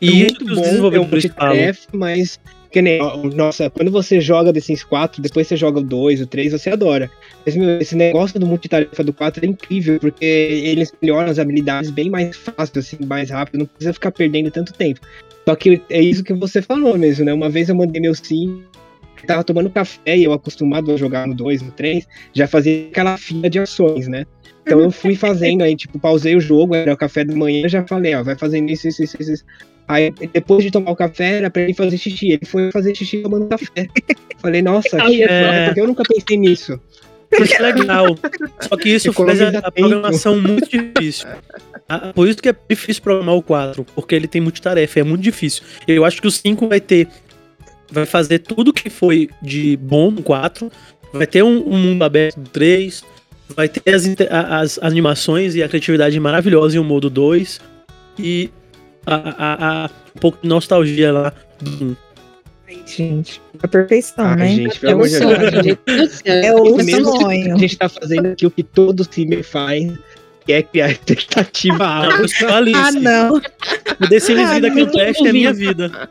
É 0.00 0.06
E 0.06 0.10
muito 0.10 0.26
isso 0.32 0.36
que 0.38 0.44
os 0.50 0.56
bom, 0.56 0.62
é 0.64 0.68
desenvolvedores 0.68 1.24
falam. 1.26 1.54
multitarefa, 1.54 1.88
mas. 1.92 2.40
Que 2.72 2.80
nem, 2.80 2.98
nossa, 3.34 3.68
quando 3.68 3.90
você 3.90 4.18
joga 4.18 4.50
The 4.50 4.60
Sims 4.60 4.82
4, 4.82 5.20
depois 5.20 5.46
você 5.46 5.56
joga 5.56 5.78
o 5.78 5.82
2, 5.82 6.22
o 6.22 6.26
3, 6.26 6.52
você 6.52 6.70
adora. 6.70 7.10
Mas, 7.44 7.54
meu, 7.54 7.78
esse 7.78 7.94
negócio 7.94 8.40
do 8.40 8.46
multitarefa 8.46 9.04
do 9.04 9.12
4 9.12 9.44
é 9.44 9.48
incrível, 9.48 10.00
porque 10.00 10.24
eles 10.24 10.90
melhoram 11.02 11.30
as 11.30 11.38
habilidades 11.38 11.90
bem 11.90 12.08
mais 12.08 12.34
fácil, 12.34 12.78
assim, 12.78 12.96
mais 13.06 13.28
rápido, 13.28 13.58
não 13.58 13.66
precisa 13.66 13.92
ficar 13.92 14.10
perdendo 14.10 14.50
tanto 14.50 14.72
tempo. 14.72 15.00
Só 15.46 15.54
que 15.54 15.82
é 15.90 16.00
isso 16.00 16.24
que 16.24 16.32
você 16.32 16.62
falou 16.62 16.96
mesmo, 16.96 17.26
né? 17.26 17.34
Uma 17.34 17.50
vez 17.50 17.68
eu 17.68 17.74
mandei 17.74 18.00
meu 18.00 18.14
sim, 18.14 18.62
tava 19.26 19.44
tomando 19.44 19.68
café 19.68 20.16
e 20.16 20.24
eu 20.24 20.32
acostumado 20.32 20.90
a 20.92 20.96
jogar 20.96 21.26
no 21.26 21.34
2, 21.34 21.60
no 21.60 21.72
3, 21.72 22.08
já 22.32 22.46
fazia 22.46 22.86
aquela 22.88 23.18
fila 23.18 23.50
de 23.50 23.58
ações, 23.58 24.08
né? 24.08 24.24
Então 24.62 24.80
eu 24.80 24.90
fui 24.90 25.14
fazendo 25.16 25.62
aí, 25.62 25.76
tipo, 25.76 25.98
pausei 25.98 26.36
o 26.36 26.40
jogo, 26.40 26.74
era 26.74 26.94
o 26.94 26.96
café 26.96 27.24
da 27.24 27.34
manhã, 27.34 27.68
já 27.68 27.84
falei, 27.86 28.14
ó, 28.14 28.22
vai 28.22 28.36
fazendo 28.36 28.70
isso, 28.70 28.88
isso, 28.88 29.02
isso, 29.02 29.16
isso. 29.20 29.44
Aí, 29.88 30.10
depois 30.32 30.64
de 30.64 30.70
tomar 30.70 30.90
o 30.92 30.96
café, 30.96 31.38
era 31.38 31.50
pra 31.50 31.62
ele 31.62 31.74
fazer 31.74 31.98
xixi. 31.98 32.28
Ele 32.32 32.46
foi 32.46 32.70
fazer 32.70 32.94
xixi 32.94 33.18
tomando 33.18 33.48
café. 33.48 33.88
Falei, 34.38 34.62
nossa, 34.62 34.96
que- 34.96 35.22
é. 35.22 35.66
porque 35.66 35.80
eu 35.80 35.86
nunca 35.86 36.02
pensei 36.04 36.36
nisso. 36.36 36.80
Isso 37.40 37.54
é 37.56 37.72
legal. 37.72 38.06
Só 38.60 38.76
que 38.76 38.90
isso 38.90 39.12
faz 39.12 39.40
a, 39.40 39.44
Economiza 39.48 39.58
a 39.66 39.70
programação 39.72 40.40
muito 40.40 40.68
difícil. 40.68 41.26
Ah, 41.88 42.12
Por 42.14 42.28
isso 42.28 42.38
que 42.42 42.48
é 42.48 42.54
difícil 42.68 43.02
programar 43.02 43.34
o 43.34 43.42
4, 43.42 43.84
porque 43.94 44.14
ele 44.14 44.26
tem 44.28 44.40
multitarefa, 44.40 45.00
é 45.00 45.02
muito 45.02 45.22
difícil. 45.22 45.62
Eu 45.88 46.04
acho 46.04 46.20
que 46.20 46.28
o 46.28 46.30
5 46.30 46.68
vai 46.68 46.80
ter. 46.80 47.08
Vai 47.90 48.06
fazer 48.06 48.38
tudo 48.40 48.72
que 48.72 48.88
foi 48.90 49.28
de 49.42 49.76
bom 49.78 50.10
no 50.10 50.22
4. 50.22 50.70
Vai 51.12 51.26
ter 51.26 51.42
um, 51.42 51.66
um 51.68 51.76
mundo 51.78 52.02
aberto 52.04 52.38
no 52.38 52.46
3. 52.48 53.02
Vai 53.54 53.68
ter 53.68 53.94
as, 53.94 54.06
inte- 54.06 54.28
a- 54.30 54.60
as 54.60 54.78
animações 54.82 55.54
e 55.54 55.62
a 55.62 55.68
criatividade 55.68 56.18
maravilhosa 56.20 56.76
em 56.76 56.80
um 56.80 56.84
modo 56.84 57.08
2. 57.10 57.60
E 58.18 58.50
a, 59.06 59.14
a- 59.14 59.84
a- 59.84 59.90
um 60.16 60.20
pouco 60.20 60.38
de 60.42 60.48
nostalgia 60.48 61.12
lá 61.12 61.32
do 61.60 61.84
1. 61.86 61.96
Ai, 62.68 62.82
gente, 62.86 63.40
a 63.62 63.68
perfeição, 63.68 64.24
Ah, 64.24 64.36
né? 64.36 64.48
gente, 64.48 64.86
É 64.86 64.94
um 64.94 65.02
de 65.02 65.10
sonho, 65.10 65.62
gente. 65.62 65.78
É 66.24 66.54
o 66.54 66.80
sonho. 67.04 67.54
A 67.54 67.58
gente 67.58 67.76
tá 67.76 67.88
fazendo 67.88 68.26
aqui 68.28 68.46
o 68.46 68.50
que 68.50 68.62
todo 68.62 69.04
time 69.04 69.42
faz, 69.42 69.92
que 70.46 70.52
é 70.52 70.62
criar 70.62 70.90
expectativa 70.92 71.84
alta. 71.86 72.22
eu 72.22 72.28
a. 72.28 72.72
Ah, 72.74 72.90
não. 72.92 73.34
O 73.36 74.08
Sims 74.20 74.40
Ah, 74.48 74.54
Vida 74.54 74.68
não. 74.68 74.76
Campestre 74.86 75.28
é 75.28 75.32
minha 75.32 75.52
vida. 75.52 76.08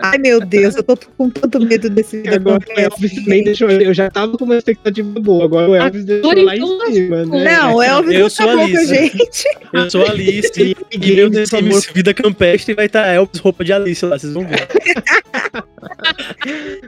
Ai, 0.00 0.18
meu 0.18 0.40
Deus, 0.40 0.74
eu 0.76 0.82
tô 0.82 0.96
com 1.16 1.28
tanto 1.30 1.60
medo 1.60 1.88
desse 1.90 2.18
vida 2.22 2.36
agora 2.36 2.62
o 2.76 2.80
Elvis 2.80 3.14
nem 3.26 3.38
gente. 3.38 3.44
deixou. 3.44 3.70
Eu 3.70 3.92
já 3.94 4.10
tava 4.10 4.36
com 4.36 4.44
uma 4.44 4.56
expectativa 4.56 5.08
boa, 5.20 5.44
agora 5.44 5.68
o 5.70 5.74
Elvis 5.74 6.04
deixou 6.04 6.32
lá 6.44 6.56
então, 6.56 6.88
em 6.88 6.92
cima, 6.94 7.24
né? 7.26 7.44
Não, 7.56 7.74
o 7.76 7.82
Elvis 7.82 8.14
Eu 8.14 8.20
não 8.20 8.30
sou 8.30 8.48
acabou 8.48 8.68
com 8.70 8.76
a 8.76 8.80
Alice. 8.80 8.94
gente. 8.94 9.44
Eu 9.72 9.90
sou 9.90 10.06
a 10.06 10.10
Alice. 10.10 10.48
E, 10.90 10.96
E 10.96 11.14
meu 11.14 11.46
favor, 11.46 11.72
Sims 11.72 11.86
Vida 11.94 12.14
Campestre 12.14 12.74
vai 12.74 12.86
estar 12.86 13.06
Elvis 13.06 13.40
roupa 13.40 13.64
de 13.64 13.72
Alice 13.72 14.04
lá, 14.04 14.18
vocês 14.18 14.32
vão 14.32 14.46
ver. 14.46 14.66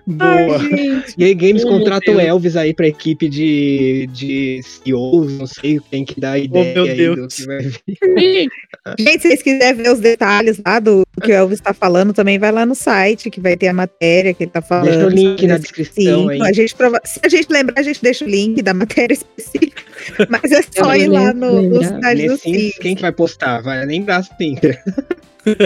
boa. 0.06 0.59
Ai. 0.59 1.05
E 1.18 1.24
aí, 1.24 1.34
Games 1.34 1.64
Oh, 1.64 1.68
meu 1.68 1.78
contrata 1.78 2.10
o. 2.10 2.20
Elvis 2.20 2.56
aí 2.56 2.72
pra 2.74 2.86
equipe 2.89 3.28
de, 3.28 4.09
de 4.12 4.60
CEOs, 4.62 5.32
não 5.39 5.47
sei 5.47 5.78
quem 5.90 6.05
que 6.05 6.20
dá 6.20 6.32
a 6.32 6.39
ideia 6.39 6.74
meu 6.74 6.84
aí 6.84 6.97
Deus. 6.97 7.16
do 7.16 7.28
que 7.28 7.47
vai 7.47 7.59
vir. 7.60 8.48
Gente, 8.98 9.23
se 9.23 9.28
vocês 9.28 9.43
quiserem 9.43 9.82
ver 9.82 9.93
os 9.93 10.01
detalhes 10.01 10.61
lá 10.65 10.81
do 10.81 11.07
que 11.23 11.31
o 11.31 11.35
Elvis 11.35 11.61
tá 11.61 11.74
falando, 11.74 12.12
também 12.12 12.39
vai 12.39 12.51
lá 12.51 12.65
no 12.65 12.74
site, 12.74 13.31
que 13.31 13.40
vai 13.40 13.57
ter 13.57 13.69
a 13.69 13.73
matéria 13.74 14.32
que 14.32 14.44
ele 14.44 14.51
tá 14.51 14.62
falando. 14.62 14.86
Deixa 14.90 15.07
o 15.07 15.11
link 15.11 15.47
na 15.47 15.55
esse 15.55 15.62
descrição 15.62 16.28
aí. 16.28 16.40
A 16.40 16.52
gente 16.52 16.74
prova- 16.74 17.01
Se 17.05 17.20
a 17.23 17.28
gente 17.28 17.48
lembrar, 17.51 17.78
a 17.78 17.82
gente 17.82 18.02
deixa 18.02 18.24
o 18.24 18.28
link 18.28 18.62
da 18.62 18.73
matéria 18.73 19.12
específica. 19.15 19.82
Mas 20.28 20.51
é 20.51 20.62
só 20.62 20.94
Eu 20.94 21.02
ir 21.02 21.09
lá 21.09 21.32
no, 21.35 21.62
no 21.62 21.85
site 21.85 22.27
do 22.27 22.36
Sim. 22.39 22.70
quem 22.81 22.97
que 22.97 23.02
vai 23.02 23.12
postar? 23.12 23.61
Vai 23.62 23.85
lembrar 23.85 24.23
sim. 24.24 24.57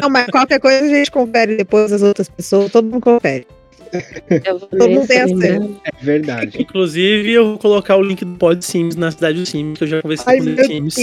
Não, 0.00 0.08
mas 0.10 0.26
qualquer 0.26 0.60
coisa 0.60 0.84
a 0.84 0.88
gente 0.88 1.10
confere 1.10 1.56
depois 1.56 1.92
as 1.92 2.02
outras 2.02 2.28
pessoas, 2.28 2.70
todo 2.70 2.84
mundo 2.84 3.00
confere. 3.02 3.46
Eu 4.44 4.58
vou 4.58 4.68
Todo 4.68 4.90
mundo 4.90 5.06
tem 5.06 5.20
acesso. 5.20 5.80
É 5.84 6.04
verdade. 6.04 6.56
Inclusive, 6.62 7.30
eu 7.32 7.46
vou 7.50 7.58
colocar 7.58 7.96
o 7.96 8.02
link 8.02 8.24
do 8.24 8.36
Pod 8.36 8.64
Sims 8.64 8.96
na 8.96 9.10
cidade 9.10 9.38
do 9.40 9.46
Sims, 9.46 9.78
que 9.78 9.84
eu 9.84 9.88
já 9.88 10.02
conversei 10.02 10.26
Ai, 10.26 10.40
com 10.40 10.50
o 10.60 10.64
Sims. 10.64 10.94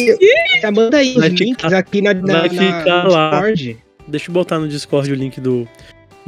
Já 0.61 0.71
manda 0.71 0.97
aí 0.97 1.13
Vai 1.13 1.29
os 1.29 1.39
links 1.39 1.63
ficar- 1.63 1.77
aqui 1.77 2.01
na, 2.01 2.13
na, 2.13 2.39
vai 2.41 2.49
na- 2.49 2.79
ficar 2.79 3.07
lá. 3.07 3.29
Discord. 3.51 3.77
Deixa 4.07 4.29
eu 4.29 4.33
botar 4.33 4.59
no 4.59 4.67
Discord 4.67 5.11
o 5.11 5.15
link 5.15 5.39
do. 5.39 5.67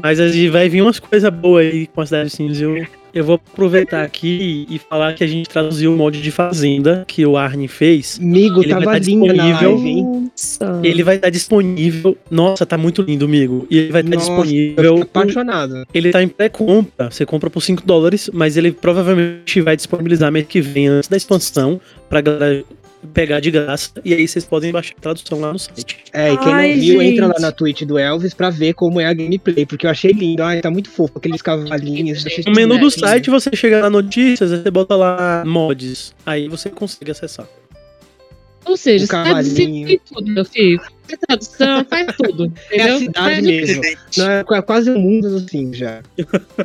Mas 0.01 0.17
vai 0.51 0.69
vir 0.69 0.81
umas 0.81 0.99
coisas 0.99 1.29
boas 1.33 1.65
aí 1.65 1.87
com 1.87 2.01
a 2.01 2.05
cidade 2.05 2.29
do 2.29 2.35
Sims. 2.35 2.59
Eu, 2.61 2.85
Eu 3.13 3.23
vou 3.23 3.35
aproveitar 3.35 4.01
aqui 4.03 4.65
e 4.67 4.79
falar 4.79 5.13
que 5.13 5.23
a 5.23 5.27
gente 5.27 5.47
traduziu 5.47 5.93
o 5.93 5.95
molde 5.97 6.19
de 6.19 6.31
Fazenda 6.31 7.05
que 7.07 7.23
o 7.25 7.37
Arne 7.37 7.67
fez. 7.67 8.17
Amigo, 8.19 8.63
Ele 8.63 8.73
vai 8.73 8.83
tava 8.83 8.99
tá 8.99 9.05
linda 9.05 9.33
na 9.33 9.43
disponível. 9.51 9.71
live, 9.75 9.89
hein? 9.89 10.29
Nossa. 10.31 10.79
Ele 10.83 11.03
vai 11.03 11.15
estar 11.17 11.29
disponível. 11.29 12.17
Nossa, 12.31 12.65
tá 12.65 12.75
muito 12.75 13.03
lindo, 13.03 13.25
amigo. 13.25 13.67
E 13.69 13.77
ele 13.77 13.91
vai 13.91 14.01
estar 14.01 14.15
Nossa, 14.15 14.31
Eu 14.31 14.35
disponível. 14.43 15.01
apaixonado. 15.03 15.85
Ele 15.93 16.11
tá 16.11 16.23
em 16.23 16.27
pré-compra. 16.27 17.11
Você 17.11 17.23
compra 17.23 17.51
por 17.51 17.61
5 17.61 17.85
dólares, 17.85 18.31
mas 18.33 18.57
ele 18.57 18.71
provavelmente 18.71 19.61
vai 19.61 19.75
disponibilizar 19.75 20.31
mês 20.31 20.47
que 20.47 20.59
vem 20.59 20.87
antes 20.87 21.07
da 21.07 21.15
expansão 21.15 21.79
pra 22.09 22.19
galera 22.19 22.63
pegar 23.13 23.39
de 23.39 23.51
graça. 23.51 23.91
E 24.05 24.13
aí 24.13 24.27
vocês 24.27 24.45
podem 24.45 24.71
baixar 24.71 24.93
a 24.97 25.01
tradução 25.01 25.39
lá 25.39 25.51
no 25.53 25.59
site. 25.59 25.97
É, 26.13 26.31
e 26.33 26.37
quem 26.37 26.53
Ai, 26.53 26.73
não 26.75 26.81
viu, 26.81 27.01
entra 27.01 27.27
lá 27.27 27.33
gente. 27.33 27.41
na 27.41 27.51
Twitch 27.51 27.81
do 27.83 27.97
Elvis 27.97 28.33
pra 28.33 28.49
ver 28.49 28.73
como 28.73 28.99
é 29.01 29.05
a 29.05 29.13
gameplay, 29.13 29.65
porque 29.65 29.85
eu 29.85 29.89
achei 29.91 30.11
lindo. 30.11 30.43
Ai, 30.43 30.61
tá 30.61 30.69
muito 30.71 30.89
fofo, 30.89 31.17
aqueles 31.17 31.41
cavalinhos. 31.41 32.23
No 32.45 32.53
menu 32.53 32.77
do 32.79 32.89
site, 32.91 33.29
você 33.29 33.55
chega 33.55 33.81
lá 33.81 33.89
notícias, 33.89 34.51
você 34.51 34.71
bota 34.71 34.95
lá 34.95 35.43
mods. 35.45 36.13
Aí 36.25 36.47
você 36.47 36.69
consegue 36.69 37.11
acessar. 37.11 37.47
Ou 38.65 38.77
seja, 38.77 39.05
O 39.05 39.33
decidindo 39.35 39.99
tudo, 40.09 40.31
meu 40.31 40.45
filho. 40.45 40.79
Faz 41.05 41.19
tradução, 41.27 41.85
faz 41.89 42.07
tudo. 42.15 42.53
É 42.71 42.81
a 42.81 42.87
Entendeu? 42.95 42.99
cidade 42.99 43.35
Faz- 43.35 43.41
mesmo. 43.43 43.81
Não, 44.17 44.31
é 44.31 44.43
qu- 44.45 44.63
quase 44.63 44.89
um 44.89 44.97
mundo 44.99 45.27
assim 45.35 45.73
já. 45.73 46.01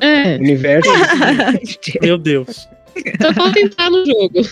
É, 0.01 0.37
Universo. 0.37 0.89
Meu 2.01 2.17
Deus. 2.17 2.69
só 3.21 3.35
falta 3.35 3.59
entrar 3.61 3.91
no 3.91 4.07
jogo. 4.07 4.49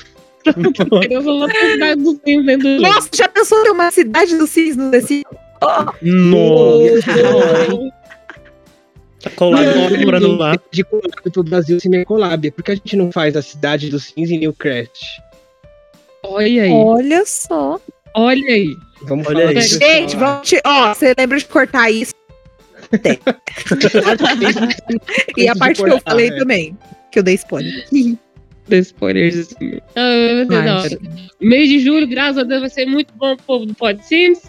Eu 1.11 1.23
vou 1.23 1.39
lá 1.39 1.49
pra 1.49 1.61
cidade 1.61 2.03
dos 2.03 2.17
Sims 2.25 2.47
dentro 2.47 2.69
do 2.69 2.77
jogo. 2.77 2.95
Nossa, 2.95 3.09
já 3.15 3.29
pensou 3.29 3.63
ter 3.63 3.71
uma 3.71 3.91
cidade 3.91 4.37
dos 4.37 4.57
no 4.77 4.91
The 4.91 5.01
Sims? 5.01 5.25
Nossa. 6.03 7.13
Tá 9.23 9.31
colado 9.31 9.65
Não, 9.65 10.05
morando 10.05 10.37
lá. 10.37 10.57
De 10.71 10.85
collab 10.85 11.31
pro 11.33 11.43
Brasil 11.43 11.81
Cimer 11.81 12.05
Collab. 12.05 12.51
Por 12.53 12.63
que 12.63 12.73
a 12.73 12.75
gente 12.75 12.97
não 12.97 13.11
faz 13.11 13.37
a 13.37 13.43
cidade 13.43 13.89
dos 13.89 14.05
Sims 14.05 14.31
em 14.31 14.39
Newcrest? 14.39 15.21
Olha 16.23 16.65
aí, 16.65 16.73
Olha 16.73 17.25
só. 17.25 17.81
olha 18.15 18.47
aí. 18.47 18.77
Vamos 19.03 19.27
Olha 19.27 19.49
falar 19.49 19.51
aí. 19.51 19.61
Gente, 19.63 20.17
vamos 20.17 20.49
te... 20.49 20.61
Ó, 20.65 20.95
você 20.95 21.15
lembra 21.17 21.39
de 21.39 21.45
cortar 21.45 21.91
isso? 21.91 22.15
E 25.37 25.49
a 25.49 25.57
parte 25.57 25.83
que 25.83 25.91
eu 25.91 26.01
falei 26.01 26.29
é. 26.29 26.39
também, 26.39 26.79
que 27.11 27.19
eu 27.19 27.23
dei 27.23 27.35
spoiler. 27.35 27.87
Dê 28.69 28.79
spoilers 28.79 29.37
assim. 29.39 29.79
Ah, 29.95 30.35
vai 30.35 30.39
ser 30.39 30.47
da 30.47 30.63
Mas- 30.75 30.85
hora. 30.93 30.99
Mês 31.41 31.69
de 31.69 31.79
julho, 31.81 32.07
graças 32.09 32.39
a 32.39 32.43
Deus, 32.43 32.61
vai 32.63 32.71
ser 32.71 32.87
muito 32.87 33.13
bom 33.15 33.37
pro 33.37 33.45
povo 33.47 33.67
do 33.67 33.75
Pod 33.75 34.05
Sims. 34.05 34.43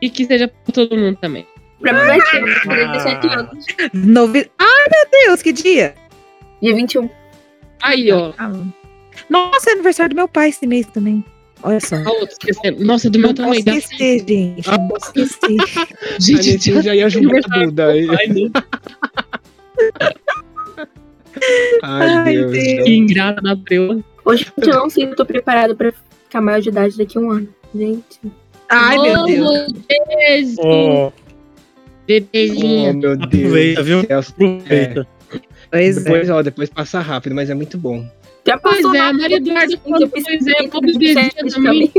E 0.00 0.08
que 0.10 0.24
seja 0.26 0.48
pra 0.48 0.72
todo 0.72 0.96
mundo 0.96 1.16
também. 1.20 1.46
Pra 1.80 1.92
17 1.92 3.26
anos. 3.28 3.64
Novi... 3.94 4.50
Ai, 4.58 4.86
meu 4.90 5.06
Deus, 5.26 5.42
que 5.42 5.52
dia! 5.52 5.94
Dia 6.62 6.74
21. 6.74 7.08
Aí, 7.82 8.10
ó. 8.12 8.32
Ah, 8.38 8.50
Nossa, 9.28 9.70
é 9.70 9.72
aniversário 9.74 10.10
do 10.10 10.16
meu 10.16 10.28
pai 10.28 10.48
esse 10.50 10.66
mês 10.66 10.86
também. 10.86 11.22
Olha 11.62 11.80
só. 11.80 11.96
Esquecendo. 12.22 12.84
Nossa, 12.84 13.08
do 13.10 13.18
meu 13.18 13.28
Não 13.28 13.34
posso 13.34 13.48
também. 13.48 13.64
dá 13.64 13.74
esquecer, 13.76 14.24
gente. 14.28 14.70
Não 14.70 14.88
posso 14.88 15.12
esquecer. 15.18 15.80
A 15.80 15.86
Gente, 16.20 16.42
gente 16.42 16.82
já 16.82 16.94
ia 16.94 17.08
juntar 17.10 17.40
tudo 17.42 17.80
aí. 17.82 18.06
Ai, 21.82 22.08
meu 22.08 22.18
Ai, 22.18 22.34
Deus. 22.34 22.52
Deus. 22.52 22.84
que 22.84 22.94
ingrata. 22.94 23.40
Hoje 24.24 24.46
eu 24.56 24.66
não 24.74 24.90
sei 24.90 25.04
se 25.04 25.10
eu 25.10 25.16
tô 25.16 25.24
preparado 25.24 25.76
pra 25.76 25.92
ficar 26.24 26.40
maior 26.40 26.60
de 26.60 26.68
idade 26.68 26.98
daqui 26.98 27.18
a 27.18 27.20
um 27.20 27.30
ano. 27.30 27.48
Gente. 27.74 28.20
Ai, 28.68 28.98
meu 28.98 29.24
Deus. 29.24 29.66
Beijo. 30.08 30.56
Oh, 30.60 31.12
Bebezinha. 32.06 32.92
meu 32.92 33.16
Deus. 33.16 33.18
Aproveita, 33.22 33.82
viu? 33.82 34.00
aproveita. 34.00 35.06
Pois 35.70 35.96
é. 35.96 36.00
Depois, 36.00 36.30
ó, 36.30 36.42
depois 36.42 36.70
passa 36.70 37.00
rápido, 37.00 37.34
mas 37.34 37.50
é 37.50 37.54
muito 37.54 37.76
bom. 37.76 38.08
Já 38.46 38.56
Pois 38.58 38.84
é, 38.94 39.12
Maria 39.12 39.36
Eduarda 39.38 39.76
fiz 39.76 40.08
pois 40.08 40.46
é, 40.46 40.54
30, 40.54 40.70
pô, 40.70 40.80
bebezinha 40.80 41.30
27 41.34 41.54
também. 41.54 41.92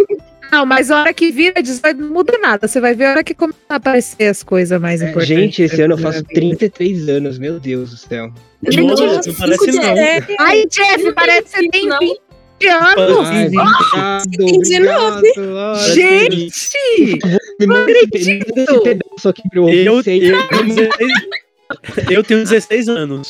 Não, 0.52 0.66
mas 0.66 0.90
a 0.92 1.02
hora 1.02 1.14
que 1.14 1.32
vira 1.32 1.62
18 1.62 2.00
não 2.00 2.10
muda 2.10 2.38
nada. 2.38 2.68
Você 2.68 2.80
vai 2.80 2.94
ver 2.96 3.06
a 3.06 3.10
hora 3.12 3.24
que 3.24 3.34
começar 3.34 3.58
a 3.70 3.76
aparecer 3.76 4.24
as 4.28 4.44
coisas 4.44 4.80
mais 4.80 5.02
É, 5.02 5.10
importantes. 5.10 5.36
gente, 5.38 5.62
esse 5.64 5.82
ano 5.82 5.94
eu 5.94 5.98
faço 5.98 6.20
vida. 6.20 6.34
33 6.34 7.10
anos, 7.10 7.38
meu 7.38 7.60
Deus 7.60 7.92
do 7.92 7.98
céu. 7.98 8.32
Gente, 8.68 8.88
Nossa, 8.88 9.30
não 9.30 9.36
parece 9.36 9.72
não. 9.72 9.94
dias. 9.94 10.26
Ai, 10.40 10.66
Jeff, 10.70 11.14
parece 11.14 11.44
que 11.44 11.50
você 11.62 11.70
tem 11.70 11.86
Não. 11.88 12.00
20 12.00 12.20
anos. 12.70 13.28
Ai, 13.30 13.46
obrigado, 13.46 14.24
Tem 14.38 14.60
19. 14.60 15.18
obrigado. 15.30 15.58
Ai, 15.76 15.90
Gente! 15.94 16.48
esse 16.48 17.62
acredito. 17.70 18.82
pedaço 18.84 19.30
aqui 19.30 19.42
pra 19.50 19.60
eu. 19.60 19.70
Eu, 19.70 19.94
eu, 19.96 20.04
sei. 20.04 20.20
tenho 20.20 20.66
16, 20.66 21.14
eu 22.10 22.24
tenho 22.24 22.40
16 22.42 22.90
anos. 22.90 23.30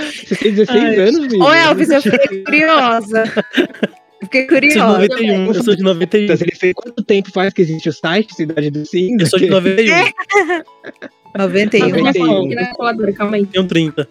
Você 0.00 0.36
tem 0.36 0.52
16 0.54 0.84
Ai, 0.84 0.96
anos, 0.96 1.20
menino. 1.20 1.44
Ô, 1.44 1.52
Elvis, 1.52 1.90
eu 1.90 2.00
fiquei 2.00 2.44
curiosa. 2.44 3.24
Fiquei 4.30 4.42
Eu 4.42 4.48
sou 4.48 4.60
de 4.60 5.08
curiosa. 5.08 5.08
91. 5.08 5.46
Eu 5.54 5.62
sou 5.64 5.76
de 5.76 5.82
91. 5.82 6.24
Então, 6.24 6.36
Ele 6.40 6.54
fez 6.54 6.72
quanto 6.74 7.02
tempo 7.02 7.30
faz 7.32 7.52
que 7.52 7.62
existe 7.62 7.88
o 7.88 7.92
site 7.92 8.34
Cidade 8.34 8.70
do 8.70 8.84
Sim? 8.86 9.16
Eu 9.18 9.26
sou 9.26 9.38
de 9.38 9.46
91. 9.48 9.92
91. 11.36 11.84
Aqui 11.86 11.92
na 11.92 11.98
91. 12.12 12.26
cola- 12.26 12.44
aqui 12.46 12.54
na 12.54 12.74
coladora, 12.74 13.12
calma 13.12 13.36
aí. 13.36 13.46
Tenho 13.46 13.66
30. 13.66 14.08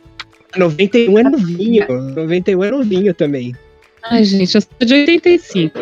91 0.58 1.20
é 1.20 1.24
novinho. 1.24 1.86
91 2.16 2.64
é 2.64 2.72
novinho 2.72 3.14
também. 3.14 3.56
Ai, 4.04 4.24
gente, 4.24 4.56
eu 4.56 4.62
sou 4.62 4.72
de 4.86 4.94
85. 4.94 5.80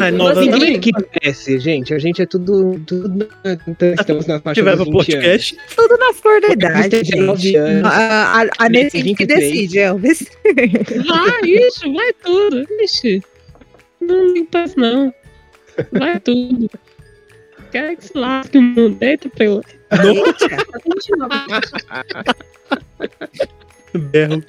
Ah, 0.00 0.10
nova 0.10 0.34
Você 0.34 0.50
também. 0.50 0.80
que 0.80 0.90
cresce, 0.92 1.58
gente. 1.58 1.94
A 1.94 1.98
gente 1.98 2.20
é 2.22 2.26
tudo. 2.26 2.80
tudo 2.86 3.28
então, 3.66 3.94
estamos 3.94 4.26
na 4.26 4.40
faixa 4.40 4.62
dos 4.62 4.70
20 4.72 4.80
anos. 4.88 4.92
podcast, 4.92 5.56
Tudo 5.76 5.96
na 5.96 6.12
flor 6.14 6.40
da 6.40 6.48
idade, 6.48 6.88
tem 6.90 7.02
19 7.02 7.40
gente. 7.42 7.56
anos. 7.56 7.90
A, 7.90 8.42
a, 8.42 8.46
a 8.58 8.68
Nessim 8.68 8.98
que 9.14 9.24
23. 9.24 9.40
decide, 9.40 9.78
Elvis. 9.78 10.26
Vai, 11.06 11.40
ixi, 11.44 11.92
vai 11.92 12.12
tudo. 12.24 12.66
Ixi. 12.82 13.22
Não 14.00 14.32
me 14.32 14.44
passa, 14.44 14.74
não. 14.76 15.14
Vai 15.92 16.20
tudo. 16.20 16.70
Quero 17.72 17.96
que 17.96 18.04
se 18.04 18.16
lasque 18.18 18.58
o 18.58 18.62
mundo. 18.62 18.96
Eita, 19.00 19.28
pelo. 19.28 19.62
Eita. 19.92 20.56
29. 23.98 24.08
berro. 24.10 24.44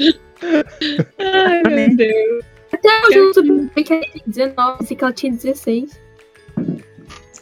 Ai, 1.20 1.64
meu 1.64 1.96
Deus. 1.96 2.46
Até 2.72 2.90
hoje 3.08 3.18
eu 3.18 3.26
não 3.26 3.34
soube 3.34 3.84
que 3.84 3.94
ela 3.94 4.02
tinha 4.02 4.24
19 4.28 4.88
e 4.90 4.96
que 4.96 5.04
ela 5.04 5.14
tinha 5.14 5.32
16. 5.32 6.00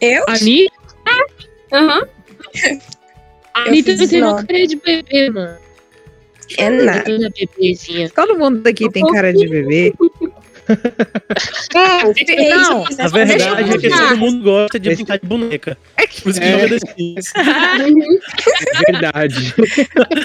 Eu? 0.01 0.23
A 0.27 0.33
Anitta, 0.33 0.73
Aham. 1.73 2.07
a 3.53 3.59
Eu 3.61 3.67
Anitta 3.67 3.91
fiz 3.91 3.99
não 4.01 4.07
tem 4.07 4.23
uma 4.23 4.43
19. 4.43 4.47
cara 4.47 4.67
de 4.67 4.75
bebê, 4.75 5.29
mano. 5.31 5.57
É 6.57 6.69
nada. 6.69 7.03
Toda 7.03 7.29
bebezinha. 7.31 8.09
Todo 8.11 8.37
mundo 8.37 8.67
aqui 8.67 8.89
tem 8.91 9.05
cara 9.07 9.33
de 9.33 9.47
bebê. 9.47 9.93
É, 11.75 12.55
não, 12.55 12.83
A 12.83 12.87
Deixa 12.87 13.03
eu 13.03 13.09
verdade 13.11 13.73
é 13.73 13.77
que 13.77 13.89
todo 13.89 14.17
mundo 14.17 14.43
gosta 14.43 14.79
de 14.79 14.95
brincar 14.95 15.19
de 15.19 15.27
boneca. 15.27 15.77
é 15.97 16.07
que 16.07 16.21
Por 16.21 16.29
isso 16.29 16.39
que 16.39 16.45
É. 16.45 16.51
joga 16.59 16.67
The 16.79 16.93
Sims. 16.95 17.33
É 17.35 18.91
verdade. 18.91 19.53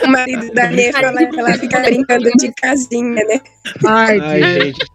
O 0.05 0.09
marido 0.09 0.53
da 0.53 0.71
fala 0.93 1.27
que 1.27 1.41
ela 1.41 1.59
fica 1.59 1.81
brincando 1.81 2.31
de 2.33 2.53
casinha, 2.55 3.25
né? 3.25 3.41
Ai, 3.87 4.19
Ai, 4.21 4.43
gente. 4.63 4.87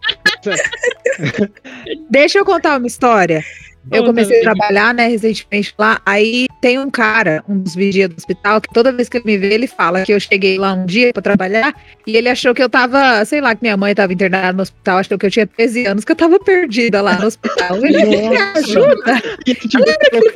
Deixa 2.10 2.38
eu 2.38 2.44
contar 2.44 2.78
uma 2.78 2.86
história. 2.86 3.44
Eu 3.90 4.04
comecei 4.04 4.40
a 4.40 4.42
trabalhar, 4.42 4.94
né, 4.94 5.06
recentemente 5.06 5.74
lá. 5.78 6.00
Aí 6.04 6.46
tem 6.60 6.78
um 6.78 6.90
cara, 6.90 7.44
um 7.48 7.58
dos 7.58 7.74
vigias 7.74 8.08
do 8.08 8.16
hospital, 8.16 8.60
que 8.60 8.68
toda 8.72 8.92
vez 8.92 9.08
que 9.08 9.18
ele 9.18 9.24
me 9.26 9.38
vê, 9.38 9.54
ele 9.54 9.66
fala 9.66 10.02
que 10.02 10.12
eu 10.12 10.20
cheguei 10.20 10.58
lá 10.58 10.72
um 10.72 10.84
dia 10.86 11.12
pra 11.12 11.22
trabalhar 11.22 11.74
e 12.06 12.16
ele 12.16 12.28
achou 12.28 12.54
que 12.54 12.62
eu 12.62 12.68
tava, 12.68 13.24
sei 13.24 13.40
lá, 13.40 13.54
que 13.54 13.62
minha 13.62 13.76
mãe 13.76 13.94
tava 13.94 14.12
internada 14.12 14.52
no 14.52 14.62
hospital, 14.62 14.98
achou 14.98 15.18
que 15.18 15.26
eu 15.26 15.30
tinha 15.30 15.46
13 15.46 15.86
anos, 15.86 16.04
que 16.04 16.12
eu 16.12 16.16
tava 16.16 16.38
perdida 16.40 17.00
lá 17.00 17.18
no 17.18 17.26
hospital. 17.26 17.76
Ele 17.84 18.04
me 18.04 18.36
ajuda. 18.36 19.22
E 19.46 19.54
tipo, 19.54 19.84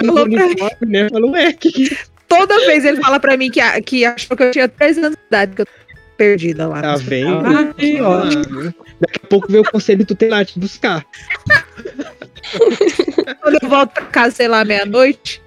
falou 0.06 0.28
pra 0.28 0.86
né? 0.86 1.08
Falou, 1.10 1.32
que 1.58 1.96
Toda 2.28 2.64
vez 2.64 2.84
ele 2.84 3.02
fala 3.02 3.18
pra 3.18 3.36
mim 3.36 3.50
que, 3.50 3.60
que 3.82 4.04
achou 4.04 4.36
que 4.36 4.44
eu 4.44 4.50
tinha 4.52 4.68
13 4.68 5.00
anos 5.00 5.16
de 5.16 5.26
idade, 5.26 5.56
que 5.56 5.62
eu 5.62 5.66
tava 5.66 5.78
perdida 6.16 6.68
lá. 6.68 6.80
tá 6.80 6.94
vendo? 6.96 7.44
Ah, 7.44 7.74
que 7.76 8.00
ótimo. 8.00 8.68
Ah, 8.68 8.84
Daqui 9.00 9.20
a 9.24 9.26
pouco 9.26 9.50
vem 9.50 9.60
o 9.60 9.64
conselho 9.64 10.06
tutelar 10.06 10.44
te 10.44 10.56
buscar. 10.58 11.04
Quando 13.40 13.58
eu 13.62 13.68
volto 13.68 13.92
pra 13.92 14.04
casa, 14.06 14.36
sei 14.36 14.48
lá, 14.48 14.64
meia-noite, 14.64 15.42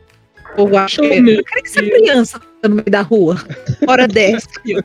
eu 0.57 0.78
acho 0.78 1.02
que. 1.02 1.07
Oh, 1.07 1.22
meu 1.22 1.36
Eu 1.36 1.44
queria 1.44 1.64
que 1.64 1.68
essa 1.70 1.82
criança 1.82 2.40
tá 2.61 2.70
no 2.70 2.76
meio 2.76 2.90
da 2.90 3.02
rua. 3.02 3.38
Hora 3.88 4.07
dessa. 4.07 4.48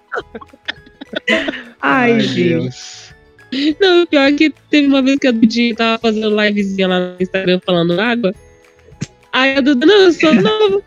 Ai, 1.81 2.21
gente. 2.21 2.49
Deus. 2.49 3.09
Não, 3.81 4.03
o 4.03 4.07
pior 4.07 4.29
é 4.29 4.33
que 4.33 4.51
teve 4.71 4.89
uma 4.89 5.01
vez 5.01 5.19
que 5.19 5.27
a 5.27 5.33
Dudinha 5.33 5.75
tava 5.75 5.99
fazendo 5.99 6.29
livezinha 6.41 6.87
lá 6.87 7.01
no 7.01 7.17
Instagram 7.19 7.61
falando 7.65 7.99
água. 7.99 8.35
Aí 9.33 9.57
a 9.57 9.61
Duda, 9.61 9.87
não, 9.87 10.03
eu 10.03 10.13
sou 10.13 10.35
nova. 10.35 10.83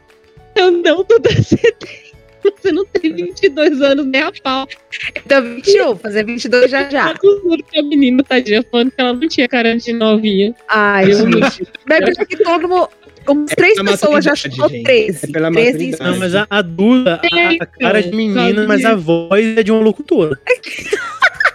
Eu 0.55 0.71
não, 0.71 1.03
Duda, 1.03 1.29
você 1.31 1.57
tem. 1.57 2.10
Você 2.43 2.71
não 2.71 2.85
tem 2.85 3.13
22 3.13 3.81
anos 3.81 4.05
nem 4.05 4.21
a 4.21 4.31
pau. 4.43 4.67
Então, 5.15 5.43
21, 5.55 5.85
vou 5.85 5.95
fazer 5.97 6.25
22 6.25 6.71
já 6.71 6.89
já. 6.89 7.13
Tá 7.13 7.19
com 7.19 7.39
tudo 7.41 7.63
que 7.63 7.79
a 7.79 7.83
menina 7.83 8.23
tadinha 8.23 8.63
falando 8.69 8.91
que 8.91 8.99
ela 9.01 9.13
não 9.13 9.27
tinha 9.27 9.47
cara 9.47 9.75
de 9.75 9.93
novinha. 9.93 10.55
Ai, 10.67 11.05
Eu 11.11 11.17
gente. 11.31 11.67
Mas 11.87 12.01
é 12.01 12.13
porque 12.13 12.37
todo 12.37 12.67
mundo. 12.67 12.89
Umas 13.27 13.51
É 13.51 13.55
três 13.55 13.79
pessoas 13.79 14.25
já 14.25 14.35
chutou 14.35 14.67
gente. 14.67 14.83
13. 14.83 15.25
É 15.25 15.31
pela 15.31 15.51
13 15.51 15.71
maturidade. 15.91 16.11
Não, 16.11 16.17
mas 16.19 16.35
a, 16.35 16.47
a 16.49 16.61
Duda, 16.63 17.21
a, 17.23 17.63
a 17.63 17.65
cara 17.67 17.99
é 17.99 18.01
de 18.01 18.15
menina, 18.15 18.65
mas 18.67 18.83
a 18.83 18.95
voz 18.95 19.57
é 19.57 19.61
de 19.63 19.71
uma 19.71 19.81
locutora. 19.81 20.39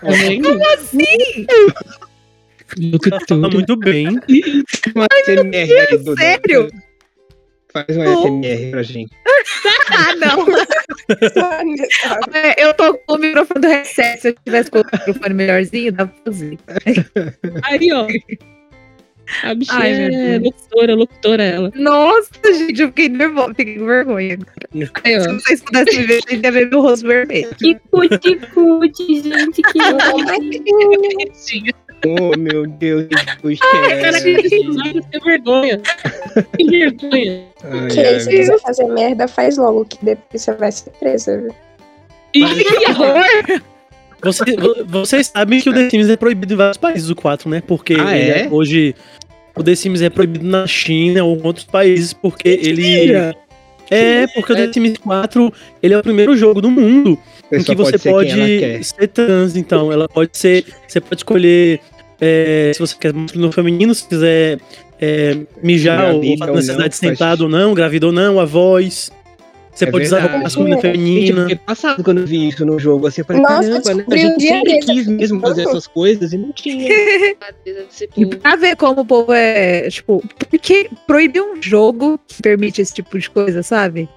Como 0.00 0.64
assim? 0.74 1.46
Ela 3.10 3.20
fala 3.28 3.50
muito 3.50 3.76
bem. 3.76 4.08
Uma 4.94 5.06
SMR 5.24 5.72
aí, 5.72 5.98
Duda. 5.98 6.20
sério? 6.20 6.70
Faz 7.72 7.96
uma. 7.96 8.04
SMR 8.06 8.70
pra 8.70 8.82
gente. 8.82 9.10
Ah, 9.90 10.14
não. 10.16 10.46
Eu 12.56 12.74
tô 12.74 12.94
com 12.98 13.14
o 13.14 13.18
microfone 13.18 13.60
do 13.60 13.68
reset. 13.68 14.20
Se 14.20 14.28
eu 14.28 14.34
tivesse 14.44 14.70
com 14.70 14.80
o 14.80 14.84
microfone 14.84 15.34
melhorzinho, 15.34 15.92
dá 15.92 16.06
pra 16.06 16.16
fazer. 16.24 16.58
Aí, 17.64 17.92
ó. 17.92 18.06
A 19.42 19.54
bichinha 19.54 19.78
Ai, 19.80 20.34
é 20.34 20.38
locutora, 20.38 20.94
locutora 20.94 21.42
ela. 21.42 21.72
Nossa, 21.74 22.30
gente, 22.44 22.80
eu 22.80 22.88
fiquei 22.88 23.08
nervosa, 23.08 23.54
fiquei 23.54 23.78
com 23.78 23.86
vergonha. 23.86 24.38
Aí, 25.02 25.20
Se 25.20 25.32
vocês 25.32 25.62
pudessem 25.62 26.06
ver, 26.06 26.22
vocês 26.22 26.40
iam 26.42 26.52
ver 26.52 26.70
meu 26.70 26.80
rosto 26.80 27.06
vermelho. 27.06 27.54
Que 27.56 27.76
cuti-cuti, 27.90 29.22
gente, 29.22 29.62
que 29.62 29.78
Bonitinha. 30.94 31.74
Oh, 32.20 32.38
meu 32.38 32.66
Deus. 32.66 33.06
Que 33.06 33.56
Cara, 33.56 34.20
que 34.22 35.20
vergonha. 35.24 35.80
Que 36.56 36.64
vergonha. 36.70 37.44
Ai, 37.64 37.88
Que 37.88 38.00
ai, 38.00 38.20
se 38.20 38.44
você 38.46 38.58
fazer 38.58 38.84
merda, 38.86 39.26
faz 39.28 39.56
logo, 39.56 39.84
que 39.84 39.98
depois 40.04 40.42
você 40.42 40.52
vai 40.52 40.70
ser 40.72 40.90
presa, 40.90 41.38
viu? 41.40 41.54
Ih, 42.34 42.64
que 42.64 42.90
horror. 42.90 43.62
Você- 44.22 44.56
vo- 44.56 44.84
vocês 44.86 45.26
sabem 45.28 45.60
que 45.60 45.68
o 45.70 45.74
The 45.74 45.90
Sims 45.90 46.08
é 46.08 46.16
proibido 46.16 46.54
em 46.54 46.56
vários 46.56 46.76
países, 46.78 47.08
o 47.10 47.14
4, 47.14 47.48
né? 47.48 47.62
Porque 47.66 47.94
Ah, 47.98 48.16
ele 48.16 48.30
é? 48.30 48.48
hoje 48.50 48.94
o 49.56 49.62
The 49.62 49.74
Sims 49.74 50.02
é 50.02 50.10
proibido 50.10 50.44
na 50.46 50.66
China 50.66 51.24
ou 51.24 51.36
em 51.36 51.42
outros 51.42 51.64
países, 51.64 52.12
porque 52.12 52.48
ele. 52.48 53.12
É, 53.90 54.26
porque 54.34 54.52
o 54.52 54.56
The 54.56 54.72
Sims 54.72 54.98
4 54.98 55.52
ele 55.82 55.94
é 55.94 55.98
o 55.98 56.02
primeiro 56.02 56.36
jogo 56.36 56.60
do 56.60 56.70
mundo 56.70 57.16
em 57.52 57.62
que 57.62 57.74
você 57.76 57.96
ser 57.98 58.10
pode, 58.10 58.30
ela 58.32 58.46
quer. 58.46 58.82
ser 58.84 59.06
trans, 59.08 59.54
então. 59.54 59.92
Ela 59.92 60.08
pode 60.08 60.36
ser. 60.36 60.64
Você 60.88 61.00
pode 61.00 61.16
escolher 61.20 61.80
é, 62.20 62.70
se 62.74 62.80
você 62.80 62.94
quer 62.98 63.12
masculino 63.12 63.47
ou 63.47 63.52
feminino, 63.52 63.94
se 63.94 64.06
quiser 64.09 64.59
é, 65.01 65.36
mijar 65.62 66.14
ou 66.14 66.22
fazer 66.38 66.51
ou 66.51 66.55
necessidade 66.56 66.78
não, 67.02 67.10
sentado 67.10 67.18
faz- 67.18 67.40
ou 67.40 67.48
não, 67.48 67.74
gravida 67.74 68.06
ou 68.06 68.12
não, 68.12 68.40
a 68.40 68.44
voz. 68.44 69.10
Você 69.74 69.84
É 69.84 69.90
pode 69.90 70.06
usar 70.06 70.20
roupa 70.20 70.38
verdade. 70.38 70.44
masculina 70.44 70.76
ou 70.76 70.80
É. 70.82 70.82
Gente, 70.86 70.97
eu 70.97 71.02
feminina. 71.05 71.40
fiquei 71.43 71.56
passado 71.56 72.02
quando 72.02 72.18
eu 72.20 72.26
vi 72.26 72.48
isso 72.48 72.64
no 72.64 72.78
jogo. 72.78 73.06
Assim, 73.06 73.20
eu 73.20 73.24
falei, 73.26 73.43
Nossa, 73.43 73.68
eu 73.68 73.82
caramba, 73.82 73.94
né? 73.94 74.05
A 74.09 74.14
um 74.14 74.18
gente 74.18 74.38
dia 74.38 74.48
sempre 74.56 74.78
quis 74.78 75.06
mesmo 75.06 75.40
fazer 75.40 75.62
essas 75.64 75.86
coisas 75.86 76.32
e 76.32 76.38
não 76.38 76.51
tinha. 76.52 76.88
E 78.16 78.26
pra 78.26 78.56
ver 78.56 78.74
como 78.76 79.02
o 79.02 79.05
povo 79.05 79.32
é, 79.34 79.88
tipo, 79.90 80.22
porque 80.51 80.88
proibir 81.06 81.43
um 81.43 81.60
jogo 81.60 82.18
que 82.26 82.43
permite 82.43 82.80
esse 82.80 82.94
tipo 82.94 83.18
de 83.18 83.28
coisa, 83.28 83.62
sabe? 83.62 84.09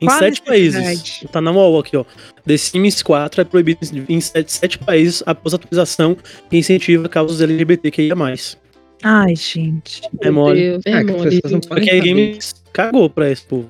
Em 0.00 0.06
Qual 0.06 0.18
sete 0.18 0.40
países. 0.42 1.20
Tá 1.30 1.40
na 1.40 1.50
wall 1.50 1.78
aqui, 1.78 1.96
ó. 1.96 2.04
The 2.46 2.56
Sims 2.56 3.02
4 3.02 3.42
é 3.42 3.44
proibido 3.44 3.80
em 4.08 4.20
sete, 4.20 4.50
sete 4.52 4.78
países 4.78 5.22
após 5.26 5.52
atualização 5.52 6.16
que 6.48 6.56
incentiva 6.56 7.08
causas 7.08 7.40
LGBTQIA+. 7.42 8.14
Ai, 9.02 9.34
gente. 9.36 10.00
É 10.22 10.30
mole. 10.30 10.60
Deus, 10.60 10.82
É, 10.86 10.90
é 10.90 10.96
as 11.00 11.04
mole. 11.06 11.40
Porque 11.68 11.90
a. 11.90 11.98
Games 12.00 12.54
cagou 12.72 13.10
pra 13.10 13.30
esse 13.30 13.42
povo. 13.46 13.68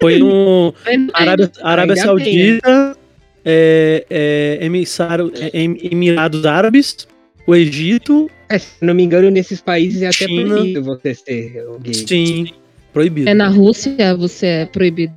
Foi 0.00 0.18
no 0.20 0.72
Arábia, 1.12 1.50
Arábia 1.62 1.96
Saudita, 1.96 2.96
é, 3.44 4.06
é, 4.10 4.58
Emissário- 4.64 5.32
é, 5.36 5.50
Em- 5.52 5.78
Emirados 5.92 6.44
Árabes, 6.46 7.06
o 7.46 7.54
Egito, 7.54 8.30
É, 8.48 8.58
se 8.58 8.72
não 8.80 8.94
me 8.94 9.02
engano, 9.04 9.30
nesses 9.30 9.60
países 9.60 10.02
é 10.02 10.06
até 10.06 10.26
China. 10.26 10.54
proibido 10.54 10.82
você 10.82 11.14
ser 11.14 11.64
gay. 11.80 11.94
sim, 11.94 12.46
proibido. 12.92 13.28
É 13.28 13.34
na 13.34 13.48
Rússia, 13.48 14.16
você 14.16 14.46
é 14.46 14.66
proibido. 14.66 15.14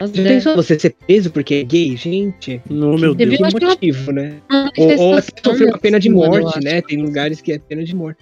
Já 0.00 0.22
pensou 0.22 0.56
você 0.56 0.78
ser 0.78 0.90
preso 1.06 1.30
porque 1.30 1.54
é 1.54 1.62
gay? 1.62 1.96
Gente, 1.96 2.60
No 2.68 2.98
meu 2.98 3.14
Deus. 3.14 3.36
que 3.36 3.42
uma 3.42 3.50
motivo, 3.50 4.12
né? 4.12 4.34
uma 4.50 4.70
Ou, 4.76 4.98
ou 4.98 5.14
até 5.14 5.32
sofrer 5.42 5.68
uma 5.68 5.78
pena 5.78 5.98
de 5.98 6.10
morte, 6.10 6.62
né? 6.62 6.82
Tem 6.82 7.00
lugares 7.00 7.40
que 7.40 7.52
é 7.52 7.58
pena 7.58 7.82
de 7.84 7.94
morte. 7.96 8.18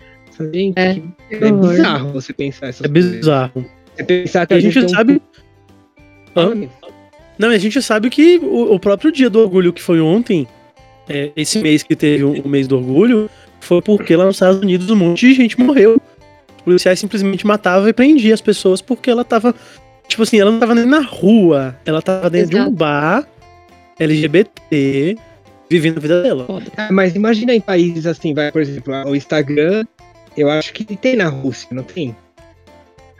Gente, 0.52 0.78
É. 0.78 0.94
que- 0.94 1.02
é 1.30 1.52
bizarro 1.52 2.12
você 2.12 2.32
pensar 2.32 2.68
essas 2.68 2.86
É 2.86 2.88
coisas. 2.92 3.16
bizarro. 3.16 3.64
Você 3.96 4.04
pensar 4.04 4.46
que 4.46 4.54
E 4.54 4.56
a, 4.56 4.58
a 4.58 4.60
gente 4.60 4.78
um- 4.80 4.88
sabe. 4.88 5.12
Hã? 6.36 6.42
Fala, 6.50 6.56
Não, 7.38 7.52
e 7.52 7.54
a 7.56 7.58
gente 7.58 7.80
sabe 7.82 8.10
que 8.10 8.38
o, 8.38 8.74
o 8.74 8.78
próprio 8.80 9.10
dia 9.12 9.28
do 9.30 9.40
orgulho 9.40 9.72
que 9.72 9.82
foi 9.82 10.00
ontem, 10.00 10.46
é, 11.08 11.30
esse 11.36 11.58
mês 11.60 11.82
que 11.82 11.94
teve 11.96 12.22
o, 12.24 12.32
o 12.42 12.48
mês 12.48 12.66
do 12.68 12.76
orgulho, 12.76 13.28
foi 13.60 13.80
porque 13.82 14.14
lá 14.14 14.24
nos 14.26 14.36
Estados 14.36 14.60
Unidos 14.60 14.88
um 14.90 14.96
monte 14.96 15.28
de 15.28 15.34
gente 15.34 15.58
morreu. 15.58 16.00
Os 16.58 16.62
policiais 16.64 16.98
simplesmente 16.98 17.46
matavam 17.46 17.88
e 17.88 17.92
prendiam 17.92 18.32
as 18.34 18.40
pessoas 18.40 18.80
porque 18.80 19.10
ela 19.10 19.24
tava. 19.24 19.54
Tipo 20.08 20.22
assim, 20.22 20.38
ela 20.38 20.50
não 20.50 20.60
tava 20.60 20.74
nem 20.74 20.84
na 20.86 21.00
rua, 21.00 21.76
ela 21.84 22.00
tava 22.02 22.28
dentro 22.30 22.50
de 22.50 22.56
um 22.56 22.60
Exato. 22.60 22.76
bar 22.76 23.28
LGBT, 23.98 25.16
vivendo 25.68 25.98
a 25.98 26.00
vida 26.00 26.22
dela. 26.22 26.46
Ah, 26.76 26.88
mas 26.92 27.14
imagina 27.14 27.54
em 27.54 27.60
países 27.60 28.06
assim, 28.06 28.34
vai, 28.34 28.50
por 28.52 28.60
exemplo, 28.62 28.92
o 29.06 29.16
Instagram, 29.16 29.84
eu 30.36 30.50
acho 30.50 30.72
que 30.72 30.84
tem 30.96 31.16
na 31.16 31.28
Rússia, 31.28 31.68
não 31.72 31.82
tem? 31.82 32.14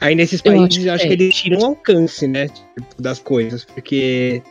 Aí 0.01 0.15
nesses 0.15 0.40
Eu 0.44 0.52
países 0.52 0.66
acho 0.69 0.81
que 0.81 0.89
eu 0.89 0.93
acho 0.94 1.06
que, 1.06 1.12
eles 1.12 1.35
tiram 1.35 1.61
o 1.61 1.65
alcance, 1.65 2.27
né, 2.27 2.48
tipo, 2.48 3.01
das 3.02 3.19
coisas, 3.19 3.65
porque 3.65 4.43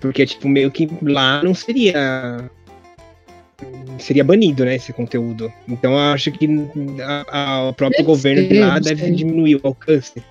porque 0.00 0.26
tipo 0.26 0.48
meio 0.48 0.70
que 0.70 0.86
lá 1.02 1.42
não 1.42 1.54
seria 1.54 2.50
seria 3.98 4.22
banido, 4.24 4.64
né, 4.64 4.74
esse 4.74 4.92
conteúdo. 4.92 5.50
Então 5.68 5.92
eu 5.92 5.98
acho 6.12 6.30
que 6.32 6.46
a- 7.02 7.24
a- 7.28 7.68
o 7.68 7.72
próprio 7.72 7.98
Deve 7.98 8.06
governo 8.06 8.42
de 8.42 8.48
ser, 8.48 8.60
lá 8.60 8.78
deve 8.78 9.00
sei. 9.02 9.12
diminuir 9.12 9.56
o 9.56 9.60
alcance. 9.64 10.22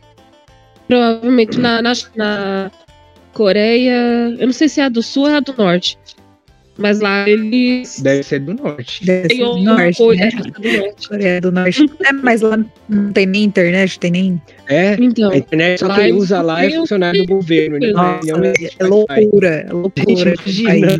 Provavelmente 0.88 1.60
na, 1.60 1.82
na, 1.82 1.94
na 2.16 2.72
Coreia. 3.34 4.36
Eu 4.40 4.46
não 4.46 4.54
sei 4.54 4.70
se 4.70 4.80
é 4.80 4.86
a 4.86 4.90
do 4.90 5.02
sul 5.02 5.24
ou 5.24 5.30
é 5.30 5.36
a 5.36 5.40
do 5.40 5.54
norte. 5.58 5.98
Mas 6.78 7.00
lá 7.00 7.30
eles. 7.30 8.00
Deve 8.00 8.24
ser 8.24 8.40
do 8.40 8.54
norte. 8.56 9.06
Deve 9.06 9.36
ser 9.36 9.44
do 9.44 9.58
norte, 9.60 9.98
coisa 9.98 10.26
né? 10.26 10.32
do 10.32 10.72
norte. 10.82 11.08
Coreia 11.08 11.42
do 11.42 11.52
Norte. 11.52 11.86
É, 12.04 12.12
mas 12.14 12.42
lá 12.42 12.58
não 12.90 13.12
tem 13.12 13.26
nem 13.28 13.44
internet, 13.44 14.00
tem 14.00 14.12
nem. 14.12 14.42
É, 14.68 14.96
Então. 15.00 15.32
a 15.32 15.38
internet 15.38 15.80
só 15.80 15.94
quem 15.94 16.14
usa 16.14 16.42
lá 16.42 16.66
é 16.66 16.72
funcionário 16.72 17.26
do 17.26 17.36
governo. 17.36 17.78
Não 17.80 17.92
Nossa, 17.94 18.30
é- 18.30 18.34
não 18.34 18.44
é, 18.46 18.54
é 18.80 18.84
loucura, 18.86 19.48
é 19.50 19.72
loucura. 19.72 20.34
Imagina. 20.36 21.00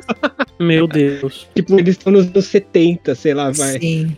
Meu 0.60 0.88
Deus. 0.88 1.48
Tipo, 1.56 1.80
eles 1.80 1.98
estão 1.98 2.14
nos 2.14 2.28
anos 2.28 2.46
70, 2.46 3.16
sei 3.16 3.34
lá, 3.34 3.50
vai. 3.52 3.80
Sim. 3.80 4.16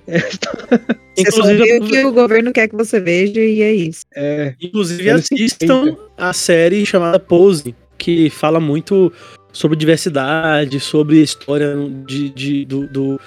Você 1.16 1.32
só 1.32 1.40
Inclusive, 1.50 1.64
vê 1.64 1.78
o 1.80 1.88
que 1.88 2.06
o 2.06 2.12
governo 2.12 2.52
quer 2.52 2.68
que 2.68 2.76
você 2.76 3.00
veja 3.00 3.40
e 3.40 3.62
é 3.62 3.74
isso. 3.74 4.02
É, 4.14 4.54
Inclusive, 4.62 5.10
assistam 5.10 5.96
a 6.18 6.34
série 6.34 6.86
chamada 6.86 7.18
Pose, 7.20 7.74
que 7.98 8.30
fala 8.30 8.60
muito 8.60 9.12
sobre 9.56 9.78
diversidade, 9.78 10.80
sobre 10.80 11.20
a 11.20 11.24
história 11.24 11.76
de, 12.06 12.30
de- 12.30 12.66
do, 12.66 12.88
do- 12.88 13.20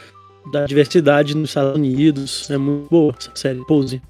da 0.52 0.64
diversidade 0.66 1.34
nos 1.36 1.50
Estados 1.50 1.74
Unidos. 1.76 2.50
É 2.50 2.56
muito 2.58 2.88
boa 2.90 3.14
essa 3.18 3.30
série, 3.34 3.64
Pose. 3.66 4.00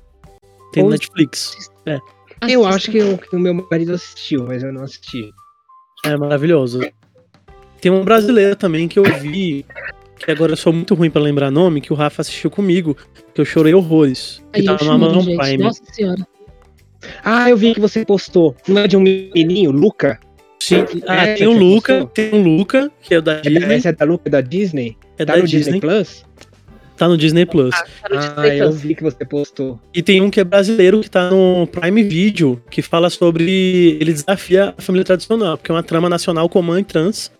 Tem 0.72 0.82
no 0.82 0.90
Pose? 0.90 0.98
Netflix. 1.00 1.70
eu 1.86 2.64
assista. 2.66 2.68
acho 2.68 2.90
que, 2.90 3.02
o- 3.02 3.18
que 3.18 3.36
o 3.36 3.38
meu 3.40 3.54
marido 3.70 3.94
assistiu, 3.94 4.44
mas 4.46 4.62
eu 4.62 4.72
não 4.72 4.82
assisti. 4.82 5.30
É 6.04 6.16
maravilhoso. 6.16 6.80
Tem 7.80 7.90
uma 7.92 8.02
brasileira 8.04 8.56
também 8.56 8.88
que 8.88 8.98
eu 8.98 9.04
vi, 9.20 9.64
que 10.18 10.30
agora 10.30 10.52
eu 10.52 10.56
sou 10.56 10.72
muito 10.72 10.94
ruim 10.94 11.10
pra 11.10 11.20
lembrar 11.22 11.50
nome, 11.50 11.80
que 11.80 11.92
o 11.92 11.96
Rafa 11.96 12.22
assistiu 12.22 12.50
comigo, 12.50 12.96
que 13.32 13.40
eu 13.40 13.44
chorei 13.44 13.72
horrores. 13.74 14.42
Que 14.52 14.60
Aí 14.60 14.66
eu 14.66 14.72
no 14.72 14.78
choro, 14.78 14.90
Amazon. 14.92 15.24
Prime. 15.36 15.58
Nossa 15.58 15.82
senhora. 15.92 16.26
Ah, 17.24 17.48
eu 17.48 17.56
vi 17.56 17.74
que 17.74 17.80
você 17.80 18.04
postou. 18.04 18.56
Não 18.66 18.78
é 18.82 18.88
de 18.88 18.96
um 18.96 19.00
menininho, 19.00 19.70
Luca? 19.70 20.18
Sim. 20.60 20.84
Ah, 21.06 21.26
É, 21.26 21.34
tem 21.34 21.46
o 21.46 21.52
Luca, 21.52 22.06
tem 22.12 22.30
o 22.32 22.42
Luca, 22.42 22.90
que 23.00 23.14
é 23.14 23.18
o 23.18 23.22
da 23.22 23.34
É 23.34 23.40
Disney. 23.40 23.74
Essa 23.74 23.88
é 23.90 23.92
da 23.92 24.04
Luca 24.04 24.28
da 24.30 24.40
Disney? 24.40 24.96
É 25.18 25.24
tá 25.24 25.34
da 25.34 25.38
no 25.40 25.46
Disney, 25.46 25.58
Disney. 25.74 25.80
Plus? 25.80 26.24
Tá 26.96 27.06
no 27.08 27.16
Disney 27.16 27.46
Plus. 27.46 27.70
Tá 27.70 27.86
no 28.10 28.16
Ah, 28.16 28.20
Disney 28.42 28.60
eu 28.60 28.68
Plus. 28.70 28.80
vi 28.80 28.94
que 28.96 29.02
você 29.04 29.24
postou. 29.24 29.78
E 29.94 30.02
tem 30.02 30.20
um 30.20 30.30
que 30.30 30.40
é 30.40 30.44
brasileiro 30.44 31.00
que 31.00 31.08
tá 31.08 31.30
no 31.30 31.66
Prime 31.68 32.02
Video, 32.02 32.60
que 32.70 32.82
fala 32.82 33.08
sobre. 33.08 33.96
Ele 34.00 34.12
desafia 34.12 34.74
a 34.76 34.82
família 34.82 35.04
tradicional, 35.04 35.56
porque 35.56 35.70
é 35.70 35.74
uma 35.74 35.82
trama 35.82 36.08
nacional 36.08 36.48
com 36.48 36.60
mãe 36.60 36.82
trans. 36.82 37.30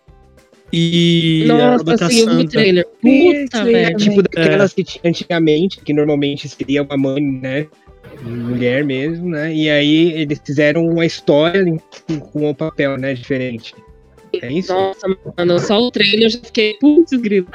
E. 0.72 1.44
Nossa, 1.48 2.04
assim, 2.04 2.20
eu 2.20 2.36
vi 2.36 2.42
o 2.44 2.48
trailer. 2.48 2.86
Puta 3.00 3.62
aí 3.62 3.72
merda. 3.72 3.96
Tipo 3.98 4.22
daquelas 4.22 4.72
que 4.72 4.84
tinha 4.84 5.02
antigamente, 5.04 5.80
que 5.80 5.92
normalmente 5.92 6.48
seria 6.48 6.82
uma 6.82 6.96
mãe, 6.96 7.20
né? 7.22 7.66
Mulher 8.22 8.84
mesmo, 8.84 9.28
né? 9.30 9.54
E 9.54 9.70
aí 9.70 10.12
eles 10.12 10.40
fizeram 10.44 10.86
uma 10.86 11.06
história 11.06 11.64
com 12.32 12.48
um 12.48 12.54
papel, 12.54 12.96
né? 12.98 13.14
Diferente. 13.14 13.74
É 14.42 14.52
isso? 14.52 14.72
Nossa, 14.72 15.06
mano, 15.36 15.58
só 15.58 15.78
o 15.80 15.90
trailer 15.90 16.24
eu 16.24 16.30
já 16.30 16.38
fiquei, 16.42 16.74
putz, 16.74 17.12
grilo. 17.12 17.46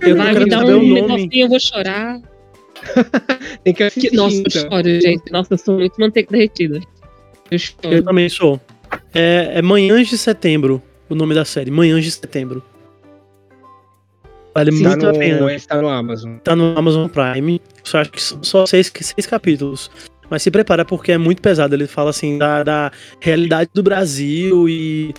Eu 0.00 0.16
Vai 0.16 0.34
me 0.34 0.46
dar 0.46 0.64
um 0.64 0.92
negocinho, 0.92 1.30
eu 1.34 1.48
vou 1.48 1.60
chorar. 1.60 2.20
Tem 3.64 3.72
que 3.72 3.82
assistir. 3.82 4.10
Que- 4.10 4.16
nossa, 4.16 4.36
eu 4.36 4.40
então. 4.40 4.62
choro, 4.70 5.00
gente. 5.00 5.32
Nossa, 5.32 5.54
eu 5.54 5.58
sou 5.58 5.78
muito 5.78 5.98
manteiga 5.98 6.28
derretida. 6.30 6.76
Eu 6.78 6.82
Eu 7.52 7.58
choro. 7.58 8.02
também 8.02 8.28
sou. 8.28 8.60
É, 9.14 9.52
é 9.54 9.62
Manhãs 9.62 10.08
de 10.08 10.18
Setembro, 10.18 10.82
o 11.08 11.14
nome 11.14 11.34
da 11.34 11.44
série. 11.44 11.70
Manhãs 11.70 12.04
de 12.04 12.10
Setembro. 12.10 12.62
Vale 14.54 14.70
Tá 14.70 14.88
muito 14.88 15.06
a 15.06 15.12
no, 15.12 15.18
pena. 15.18 15.54
está 15.54 15.82
no 15.82 15.88
Amazon. 15.88 16.36
Tá 16.38 16.54
no 16.54 16.78
Amazon 16.78 17.08
Prime. 17.08 17.60
Só 17.82 17.98
acho 17.98 18.12
que 18.12 18.22
são 18.22 18.42
só 18.42 18.66
seis, 18.66 18.90
seis 18.94 19.26
capítulos. 19.26 19.90
Mas 20.30 20.42
se 20.42 20.50
prepara 20.50 20.84
porque 20.84 21.12
é 21.12 21.18
muito 21.18 21.42
pesado. 21.42 21.74
Ele 21.74 21.86
fala 21.86 22.10
assim 22.10 22.38
da, 22.38 22.62
da 22.62 22.92
realidade 23.20 23.70
do 23.74 23.82
Brasil 23.82 24.68
e 24.68 25.12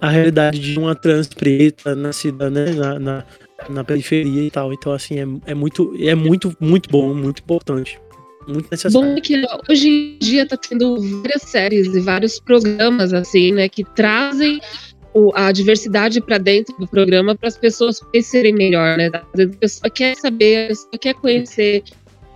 a 0.00 0.08
realidade 0.08 0.58
de 0.58 0.78
uma 0.78 0.94
trans 0.94 1.28
preta 1.28 1.94
na 1.94 2.12
cidade, 2.12 2.54
né? 2.54 2.70
Na, 2.72 2.98
na, 2.98 3.24
na 3.70 3.84
periferia 3.84 4.42
e 4.42 4.50
tal. 4.50 4.72
Então, 4.72 4.92
assim, 4.92 5.18
é, 5.18 5.52
é 5.52 5.54
muito, 5.54 5.94
é 5.98 6.14
muito, 6.14 6.54
muito 6.60 6.90
bom, 6.90 7.14
muito 7.14 7.40
importante. 7.40 7.98
Muito 8.46 8.68
necessário. 8.70 9.08
Bom 9.08 9.16
é 9.16 9.20
que 9.20 9.40
hoje 9.70 9.88
em 9.88 10.18
dia 10.18 10.46
tá 10.46 10.56
tendo 10.56 11.00
várias 11.22 11.42
séries 11.42 11.86
e 11.94 12.00
vários 12.00 12.40
programas 12.40 13.12
assim, 13.14 13.52
né, 13.52 13.68
que 13.68 13.84
trazem 13.84 14.60
o- 15.14 15.30
a 15.34 15.52
diversidade 15.52 16.20
para 16.20 16.38
dentro 16.38 16.74
do 16.78 16.86
programa 16.86 17.34
para 17.34 17.48
as 17.48 17.56
pessoas 17.56 18.00
conhecerem 18.00 18.54
melhor, 18.54 18.96
né? 18.96 19.10
A 19.14 19.20
pessoa 19.58 19.90
quer 19.90 20.16
saber, 20.16 20.64
a 20.64 20.68
pessoa 20.68 20.98
quer 21.00 21.14
conhecer, 21.14 21.82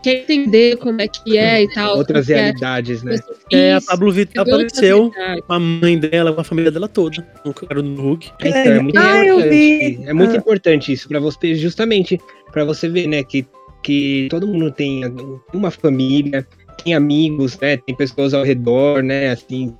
quer 0.02 0.22
entender 0.22 0.76
como 0.76 1.00
é 1.00 1.08
que 1.08 1.36
é 1.38 1.62
e 1.62 1.72
tal. 1.72 1.96
Outras 1.96 2.28
é. 2.30 2.34
realidades, 2.36 3.02
né? 3.02 3.18
É, 3.52 3.74
a 3.74 3.80
Pablo 3.80 4.12
Vittar 4.12 4.42
apareceu 4.46 5.10
com 5.46 5.52
a 5.52 5.58
mãe 5.58 5.98
dela, 5.98 6.32
com 6.32 6.40
a 6.40 6.44
família 6.44 6.70
dela 6.70 6.86
toda. 6.88 7.26
No 7.44 7.52
cara 7.54 7.82
do 7.82 7.94
Hulk. 8.00 8.30
Então, 8.40 8.52
é 8.58 8.80
muito 8.80 8.98
Ah, 8.98 9.24
importante. 9.24 10.00
É 10.06 10.12
muito 10.12 10.32
Ah. 10.34 10.36
importante 10.36 10.92
isso 10.92 11.08
para 11.08 11.18
você, 11.18 11.54
justamente 11.54 12.20
para 12.52 12.64
você 12.64 12.88
ver, 12.88 13.06
né, 13.06 13.22
que, 13.24 13.44
que 13.82 14.28
todo 14.30 14.46
mundo 14.46 14.70
tem 14.70 15.02
uma 15.52 15.70
família, 15.70 16.46
tem 16.84 16.94
amigos, 16.94 17.58
né, 17.58 17.76
tem 17.78 17.94
pessoas 17.94 18.34
ao 18.34 18.44
redor, 18.44 19.02
né, 19.02 19.30
assim. 19.30 19.74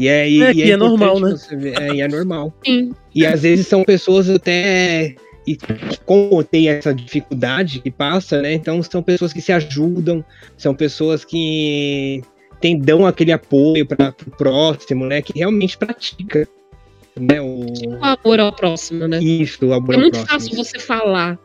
E 0.00 0.08
é, 0.08 0.30
e, 0.30 0.42
É, 0.42 0.50
e 0.50 0.54
que 0.54 0.72
é 0.72 0.76
normal, 0.78 1.20
né? 1.20 1.30
você 1.32 1.54
ver- 1.56 1.78
é, 1.78 1.94
e 1.96 2.00
é 2.00 2.08
normal. 2.08 2.54
Sim. 2.64 2.92
E 3.14 3.26
às 3.26 3.42
vezes 3.42 3.66
são 3.66 3.84
pessoas 3.84 4.30
até. 4.30 5.14
E 5.46 5.58
como 6.06 6.42
tem 6.42 6.68
essa 6.70 6.94
dificuldade 6.94 7.80
que 7.80 7.90
passa, 7.90 8.40
né? 8.40 8.54
Então 8.54 8.82
são 8.82 9.02
pessoas 9.02 9.32
que 9.32 9.40
se 9.42 9.52
ajudam, 9.52 10.24
são 10.56 10.74
pessoas 10.74 11.22
que 11.24 12.22
tem, 12.62 12.78
dão 12.78 13.04
aquele 13.06 13.32
apoio 13.32 13.84
para 13.86 14.14
o 14.26 14.30
próximo, 14.30 15.04
né? 15.06 15.20
Que 15.20 15.38
realmente 15.38 15.76
pratica. 15.76 16.48
Né, 17.18 17.40
o, 17.40 17.66
O 17.98 18.04
amor 18.04 18.40
ao 18.40 18.52
próximo, 18.54 19.06
né? 19.06 19.18
isso, 19.22 19.66
o 19.66 19.72
amor 19.74 19.92
É 19.92 19.96
ao 19.96 20.00
muito 20.02 20.14
próximo. 20.14 20.40
fácil 20.40 20.56
você 20.56 20.78
falar, 20.78 21.38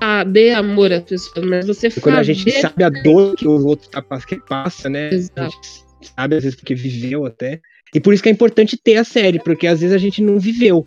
ah, 0.00 0.24
dê 0.24 0.50
amor 0.52 0.90
às 0.92 1.02
pessoas, 1.04 1.44
mas 1.46 1.66
você 1.66 1.88
E 1.88 2.00
quando 2.00 2.16
a 2.16 2.22
gente 2.24 2.50
sabe 2.50 2.82
a 2.82 2.88
dor 2.88 3.36
que 3.36 3.46
o 3.46 3.64
outro 3.66 3.88
tá, 3.90 4.00
pass- 4.02 4.24
que 4.24 4.40
passa, 4.48 4.88
né? 4.88 5.10
A 5.10 5.14
Exato. 5.14 5.42
gente 5.52 5.68
sabe 6.16 6.36
às 6.36 6.42
vezes 6.42 6.56
porque 6.56 6.74
viveu 6.74 7.24
até. 7.26 7.60
E 7.94 8.00
por 8.00 8.12
isso 8.12 8.22
que 8.22 8.28
é 8.28 8.32
importante 8.32 8.76
ter 8.76 8.96
a 8.96 9.04
série, 9.04 9.38
porque 9.38 9.66
às 9.66 9.80
vezes 9.80 9.94
a 9.94 9.98
gente 9.98 10.22
não 10.22 10.38
viveu. 10.38 10.84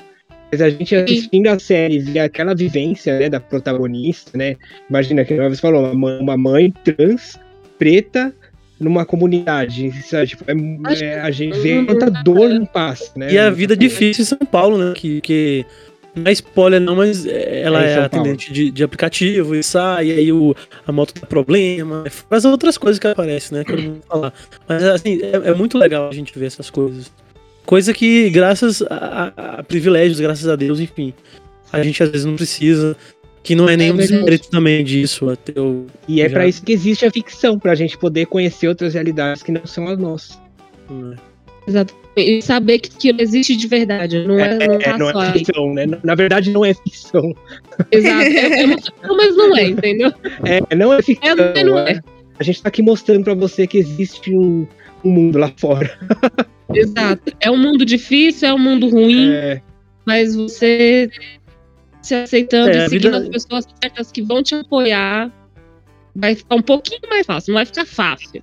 Mas 0.52 0.62
a 0.62 0.70
gente 0.70 0.96
assistindo 0.96 1.48
a 1.48 1.60
série, 1.60 2.00
vê 2.00 2.20
aquela 2.20 2.56
vivência 2.56 3.18
né, 3.20 3.30
da 3.30 3.40
protagonista, 3.40 4.38
né? 4.38 4.56
Imagina 4.90 5.24
que 5.24 5.36
você 5.36 5.62
falou, 5.62 5.84
uma 5.84 5.94
mãe- 5.94 6.20
uma 6.20 6.38
mãe 6.38 6.74
trans, 6.84 7.40
preta, 7.78 8.34
numa 8.80 9.06
comunidade. 9.06 9.92
sabe? 10.04 10.28
Tipo, 10.28 10.46
é- 10.48 11.04
é, 11.04 11.20
a 11.20 11.30
gente 11.32 11.58
vê 11.60 11.86
quanta 11.86 12.10
dor 12.24 12.50
não 12.50 12.66
passa, 12.66 13.12
né? 13.16 13.32
E 13.32 13.38
a 13.38 13.50
vida 13.50 13.76
difícil 13.78 14.24
em 14.24 14.26
São 14.26 14.40
Paulo, 14.40 14.78
né? 14.78 14.94
Que, 14.96 15.22
que 15.22 15.66
não 16.16 16.24
é 16.26 16.32
spoiler, 16.34 16.80
não, 16.82 16.96
mas 16.96 17.26
é, 17.26 17.62
ela 17.62 17.84
É 17.84 17.92
é, 17.94 18.00
atendente 18.00 18.52
de, 18.52 18.72
de 18.72 18.84
aplicativo 18.84 19.56
e 19.56 19.64
sai, 19.64 20.08
e 20.08 20.12
aí 20.12 20.32
o, 20.32 20.56
a 20.86 20.92
moto 20.92 21.14
dá 21.20 21.26
problema. 21.28 22.04
Faz 22.30 22.46
outras 22.46 22.78
coisas 22.78 23.00
que 23.00 23.08
aparecem, 23.08 23.58
né? 23.58 23.64
Que 23.64 23.72
eu 23.74 23.78
não 23.78 23.92
vou 23.94 24.02
falar. 24.08 24.34
Mas 24.68 24.84
assim, 24.84 25.20
é, 25.22 25.50
é 25.50 25.54
muito 25.54 25.78
legal 25.78 26.10
a 26.10 26.14
gente 26.14 26.38
ver 26.38 26.48
essas 26.48 26.70
coisas. 26.70 27.12
Coisa 27.66 27.94
que, 27.94 28.30
graças 28.32 28.82
a, 28.82 29.32
a- 29.38 29.60
a 29.60 29.64
privilégios, 29.64 30.20
graças 30.20 30.48
a 30.48 30.56
Deus, 30.56 30.80
enfim, 30.80 31.14
a 31.72 31.84
gente 31.84 32.02
às 32.02 32.10
vezes 32.10 32.26
não 32.26 32.36
precisa. 32.36 32.98
Que 33.42 33.56
não 33.56 33.70
é 33.70 33.78
nenhum 33.78 33.96
verdade. 33.96 34.18
desmérito 34.18 34.50
também 34.50 34.84
disso. 34.84 35.30
Até 35.30 35.54
eu, 35.56 35.88
E 36.08 36.20
é 36.22 36.28
Já. 36.28 36.34
pra 36.36 36.48
isso 36.48 36.62
que 36.62 36.74
existe 36.74 37.06
a 37.06 37.12
ficção, 37.12 37.58
pra 37.58 37.74
gente 37.74 37.98
poder 37.98 38.26
conhecer 38.26 38.68
outras 38.68 38.94
realidades 38.96 39.42
que 39.42 39.52
não 39.52 39.66
são 39.66 39.88
as 39.88 39.98
nossas. 39.98 40.38
né? 40.90 41.16
Exatamente. 41.70 42.00
E 42.18 42.42
saber 42.42 42.80
que 42.80 42.90
aquilo 42.94 43.22
existe 43.22 43.56
de 43.56 43.68
verdade. 43.68 44.28
Não 44.28 44.38
é, 44.38 44.58
não 44.68 44.78
tá 44.80 44.90
É, 44.90 44.98
não 44.98 45.12
só 45.12 45.24
é 45.24 45.32
ficção, 45.32 45.74
né? 45.74 45.86
Na 46.04 46.16
verdade, 46.16 46.52
não 46.52 46.66
é 46.66 46.74
ficção. 46.74 47.34
Exato. 47.92 48.22
É, 48.24 48.62
é 48.62 48.66
uma 48.66 48.76
ficção, 48.82 49.16
mas 49.18 49.38
não 49.38 49.56
é, 49.58 49.64
entendeu? 49.68 50.12
É, 50.44 50.76
não 50.76 50.94
é 50.94 51.02
ficção. 51.02 51.38
É, 51.56 51.64
não 51.64 51.80
é. 51.80 51.92
é. 51.94 52.02
A 52.38 52.44
gente 52.44 52.62
tá 52.62 52.68
aqui 52.70 52.82
mostrando 52.82 53.24
pra 53.24 53.34
você 53.36 53.66
que 53.68 53.78
existe 53.78 54.36
um, 54.36 54.68
um 55.04 55.10
mundo 55.12 55.38
lá 55.38 55.52
fora. 55.56 55.98
Exato. 56.74 57.32
É 57.40 57.50
um 57.50 57.58
mundo 57.58 57.86
difícil, 57.86 58.50
é 58.50 58.54
um 58.54 58.60
mundo 58.60 58.90
ruim, 58.90 59.32
É, 59.32 59.62
mas 60.06 60.36
você 60.36 61.10
se 62.02 62.16
aceitando 62.16 62.70
É, 62.70 62.86
e 62.86 62.90
seguindo 62.90 63.12
vida- 63.12 63.18
as 63.18 63.30
pessoas 63.30 63.66
certas 63.82 64.12
que 64.12 64.22
vão 64.22 64.44
te 64.44 64.56
apoiar, 64.56 65.32
vai 66.16 66.36
ficar 66.36 66.56
um 66.56 66.62
pouquinho 66.62 67.02
mais 67.10 67.26
fácil. 67.26 67.52
Não 67.54 67.60
vai 67.60 67.66
ficar 67.66 67.86
fácil. 67.86 68.42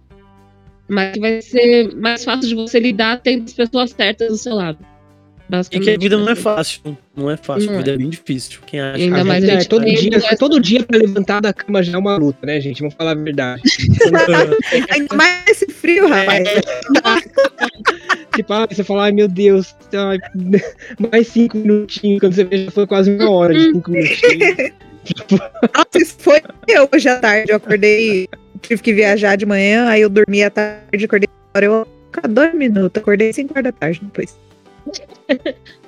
Mas 0.88 1.18
vai 1.18 1.42
ser 1.42 1.94
mais 1.96 2.24
fácil 2.24 2.48
de 2.48 2.54
você 2.54 2.78
lidar 2.78 3.20
tendo 3.20 3.44
as 3.44 3.52
pessoas 3.52 3.90
certas 3.90 4.28
do 4.28 4.36
seu 4.36 4.54
lado. 4.54 4.78
E 4.80 5.48
Basicamente. 5.48 5.84
que 5.84 5.94
a 5.94 5.98
vida 5.98 6.16
não 6.16 6.28
é 6.28 6.34
fácil. 6.34 6.98
Não 7.16 7.30
é 7.30 7.36
fácil, 7.36 7.66
Não 7.68 7.74
a 7.74 7.78
vida 7.78 7.90
é. 7.92 7.94
é 7.94 7.96
bem 7.96 8.08
difícil. 8.10 8.60
Quem 8.66 8.80
acha. 8.80 8.96
Ainda 9.02 9.24
mais 9.24 9.44
é 9.44 9.46
gente 9.52 9.68
todo 9.68 9.84
dia, 9.84 10.16
essa- 10.16 10.36
todo 10.36 10.58
dia 10.60 10.82
pra 10.82 10.98
levantar 10.98 11.40
da 11.40 11.52
cama 11.52 11.82
já 11.84 11.92
é 11.92 11.96
uma 11.98 12.16
luta, 12.16 12.44
né, 12.44 12.60
gente? 12.60 12.80
Vamos 12.80 12.94
falar 12.94 13.12
a 13.12 13.14
verdade. 13.14 13.62
Ainda 14.90 15.14
mais 15.14 15.46
esse 15.46 15.66
frio, 15.72 16.08
rapaz. 16.08 16.48
tipo, 18.34 18.52
ah, 18.52 18.66
você 18.68 18.82
fala, 18.84 19.04
ai 19.04 19.12
meu 19.12 19.28
Deus, 19.28 19.74
ai, 19.94 20.18
mais 21.12 21.28
cinco 21.28 21.56
minutinhos. 21.58 22.20
Quando 22.20 22.34
você 22.34 22.44
vê, 22.44 22.64
já 22.64 22.70
foi 22.72 22.86
quase 22.86 23.10
uma 23.12 23.30
hora 23.30 23.54
de 23.54 23.64
cinco 23.72 23.90
minutinhos. 23.90 24.72
Nossa, 25.30 25.98
isso 25.98 26.16
foi 26.18 26.42
eu 26.68 26.88
hoje 26.92 27.08
à 27.08 27.18
tarde. 27.20 27.52
Eu 27.52 27.56
acordei, 27.58 28.28
tive 28.62 28.82
que 28.82 28.92
viajar 28.92 29.36
de 29.36 29.46
manhã, 29.46 29.88
aí 29.88 30.00
eu 30.02 30.08
dormi 30.10 30.42
à 30.42 30.50
tarde, 30.50 31.04
acordei 31.04 31.28
agora 31.54 31.66
eu 31.66 31.86
ficar 32.12 32.28
dois 32.28 32.54
minutos, 32.54 33.00
acordei 33.02 33.32
5 33.32 33.52
horas 33.52 33.64
da 33.64 33.72
tarde 33.72 34.00
depois. 34.02 34.36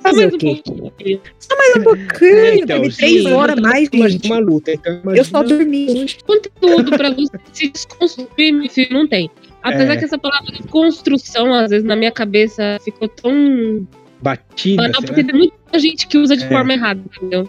Só 0.02 0.12
mais 0.12 0.32
um 0.32 0.36
o 0.36 0.38
quê? 0.38 0.62
pouquinho. 0.64 1.20
Só 1.38 1.56
mais 1.56 1.76
um 1.76 1.82
pouquinho, 1.82 2.36
É, 2.38 2.56
então, 2.56 2.84
sim, 2.90 2.96
três 2.96 3.26
horas 3.26 3.56
a 3.58 3.60
mais, 3.60 3.88
gente. 3.92 4.26
uma 4.26 4.38
luta. 4.38 4.72
Então, 4.72 5.00
Eu 5.14 5.24
só 5.24 5.42
dormi. 5.42 6.06
conteúdo 6.26 6.90
pra 6.96 7.10
você 7.10 7.38
se 7.52 7.68
desconstruir, 7.68 8.52
meu 8.52 8.68
filho, 8.68 8.92
não 8.92 9.06
tem. 9.06 9.30
Apesar 9.62 9.92
É. 9.94 9.96
que 9.96 10.04
essa 10.04 10.18
palavra 10.18 10.52
de 10.52 10.62
construção, 10.64 11.52
às 11.54 11.70
vezes, 11.70 11.84
na 11.84 11.94
minha 11.96 12.10
cabeça 12.12 12.78
ficou 12.84 13.08
tão 13.08 13.86
batida. 14.20 14.82
banal, 14.82 15.02
porque 15.02 15.22
tem 15.24 15.34
muita 15.34 15.78
gente 15.78 16.06
que 16.06 16.16
usa 16.18 16.36
de 16.36 16.44
É. 16.44 16.48
forma 16.48 16.72
errada, 16.72 17.00
entendeu? 17.04 17.48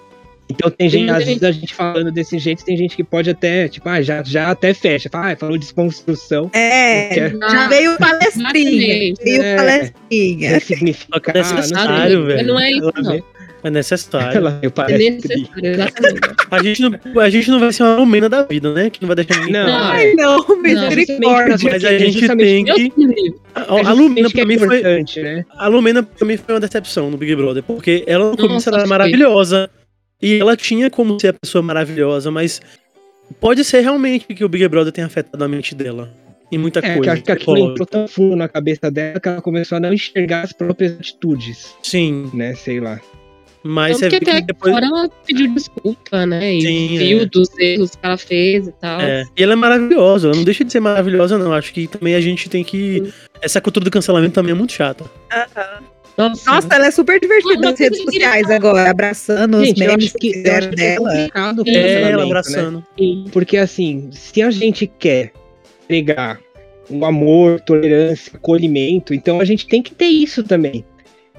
Então 0.50 0.70
tem 0.72 0.90
gente, 0.90 1.12
às 1.12 1.24
vezes 1.24 1.44
a 1.44 1.52
gente 1.52 1.74
falando 1.76 2.12
desse 2.12 2.40
jeito, 2.40 2.66
tem 2.66 2.76
gente 2.76 2.96
que 2.96 3.04
pode 3.04 3.30
até, 3.30 3.68
tipo, 3.68 3.88
ah, 3.88 4.02
já, 4.02 4.24
já 4.24 4.50
até 4.50 4.74
fecha. 4.74 5.08
Fala, 5.10 5.32
ah, 5.34 5.36
falou 5.36 5.56
de 5.58 5.62
desconstrução. 5.64 6.50
É, 6.54 7.10
Quer 7.14 7.36
já 7.40 7.68
veio 7.68 7.96
palestrinha. 7.98 9.14
Veio 9.24 9.44
É. 9.44 9.56
palestrinha. 9.56 10.50
Ressignificar. 10.50 11.14
Só 11.14 11.20
que 11.20 11.30
é 11.30 11.34
necessário, 11.34 12.20
Mas 12.26 12.36
velho. 12.36 12.48
não 12.48 12.60
é 12.60 12.72
isso, 12.72 12.92
não. 12.98 13.24
É 13.62 13.70
necessário. 13.70 14.38
Ela 14.38 14.52
veio 14.62 14.74
É 14.78 14.98
necessário, 15.12 15.66
exatamente. 15.66 16.20
A 16.50 16.64
gente, 16.64 16.82
não, 16.82 17.22
a 17.22 17.30
gente 17.30 17.52
não 17.52 17.60
vai 17.60 17.74
ser 17.74 17.84
uma 17.84 17.98
almena 17.98 18.30
da 18.30 18.42
vida, 18.44 18.74
né? 18.74 18.90
Que 18.90 19.02
não 19.02 19.08
vai 19.08 19.16
deixar 19.18 19.38
ninguém. 19.42 19.52
Não, 19.54 19.84
Ai, 19.84 20.14
não, 20.14 20.62
misericórdia. 20.62 21.58
Mas 21.72 21.84
a 21.86 21.94
É 21.94 22.00
gente 22.00 22.28
tem 22.28 22.64
que. 22.66 23.36
A, 23.54 23.62
É 23.78 23.86
a 23.86 23.92
Lumena 23.94 24.30
pra 24.30 24.42
é 24.42 24.46
mim 24.46 24.58
foi. 24.58 24.78
importante, 24.80 25.22
né? 25.22 25.46
A 25.58 25.68
Lumena 25.68 26.02
pra 26.02 26.26
mim 26.26 26.38
foi 26.38 26.56
uma 26.56 26.62
decepção 26.62 27.12
no 27.12 27.18
Big 27.18 27.36
Brother, 27.36 27.62
porque 27.62 28.04
ela 28.08 28.32
no 28.32 28.38
começo 28.38 28.70
era 28.70 28.88
maravilhosa. 28.88 29.70
E 30.22 30.40
ela 30.40 30.56
tinha 30.58 30.90
como 30.90 31.20
ser 31.20 31.30
a 31.30 31.34
pessoa 31.34 31.62
maravilhosa, 31.62 32.30
mas 32.30 32.62
pode 33.40 33.64
ser 33.64 33.82
realmente 33.82 34.26
que 34.34 34.44
o 34.44 34.50
Big 34.50 34.68
Brother 34.68 34.92
tenha 34.92 35.08
afetado 35.08 35.44
a 35.44 35.48
mente 35.48 35.74
dela. 35.74 36.10
Em 36.52 36.58
muita 36.58 36.80
É, 36.80 36.82
que 36.82 36.96
coisa. 36.96 37.14
acho 37.14 37.24
que 37.24 37.32
aquilo 37.32 37.58
entrou 37.60 37.86
tão 37.86 38.08
fundo 38.08 38.36
na 38.36 38.48
cabeça 38.50 38.90
dela 38.90 39.20
que 39.20 39.30
ela 39.30 39.42
começou 39.42 39.76
a 39.78 39.80
não 39.80 39.94
enxergar 39.94 40.42
as 40.42 40.52
próprias 40.52 40.94
atitudes, 40.94 41.76
Sim, 41.84 42.30
né? 42.34 42.56
Sei 42.56 42.80
lá. 42.80 43.00
mas 43.64 43.98
você 43.98 44.10
Tanto 44.10 44.20
que 44.20 44.26
vê 44.26 44.32
até 44.32 44.42
que 44.42 44.48
depois. 44.48 44.76
agora 44.76 44.86
ela 44.88 45.10
pediu 45.28 45.54
desculpa, 45.54 46.26
né? 46.26 46.56
E 46.56 46.62
Sim, 46.62 46.98
viu 46.98 47.20
é. 47.22 47.26
dos 47.28 47.50
erros 47.60 47.92
que 47.92 48.00
ela 48.02 48.18
fez 48.18 48.68
e 48.68 48.72
tal. 48.72 49.00
É, 49.00 49.24
e 49.38 49.44
ela 49.44 49.54
é 49.54 49.56
maravilhosa, 49.56 50.28
ela 50.30 50.36
não 50.36 50.44
deixa 50.44 50.66
de 50.66 50.72
ser 50.72 50.80
maravilhosa, 50.80 51.38
não. 51.38 51.54
Acho 51.54 51.72
que 51.72 51.86
também 51.88 52.16
a 52.16 52.22
gente 52.22 52.50
tem 52.50 52.64
que. 52.64 53.14
Essa 53.42 53.62
cultura 53.62 53.84
do 53.86 53.92
cancelamento 53.92 54.34
também 54.34 54.52
é 54.52 54.56
muito 54.56 54.74
chata. 54.74 55.06
Nossa, 56.20 56.52
Nossa, 56.52 56.68
ela 56.72 56.88
é 56.88 56.92
super 56.92 57.18
divertida 57.18 57.62
nas 57.62 57.80
redes 57.80 58.02
sociais 58.02 58.52
agora, 58.52 58.90
abraçando 58.90 59.56
os 59.56 59.68
Gente, 59.68 59.82
eu 59.82 59.88
memes 59.88 60.12
que, 60.12 60.34
fizeram 60.34 60.68
é 60.68 60.72
dela. 60.72 61.18
É, 61.18 61.30
É, 61.66 62.02
ela 62.02 62.18
né? 62.18 62.24
abraçando. 62.24 62.86
sim. 62.98 63.26
Porque 63.32 63.56
assim, 63.56 64.10
se 64.12 64.42
a 64.42 64.52
gente 64.52 64.86
quer 64.86 65.32
pregar 65.88 66.42
o 66.90 67.06
amor, 67.06 67.62
tolerância, 67.62 68.34
acolhimento, 68.36 69.14
então 69.14 69.40
a 69.40 69.46
gente 69.46 69.66
tem 69.66 69.82
que 69.82 69.96
ter 69.96 70.08
isso 70.08 70.44
também. 70.44 70.84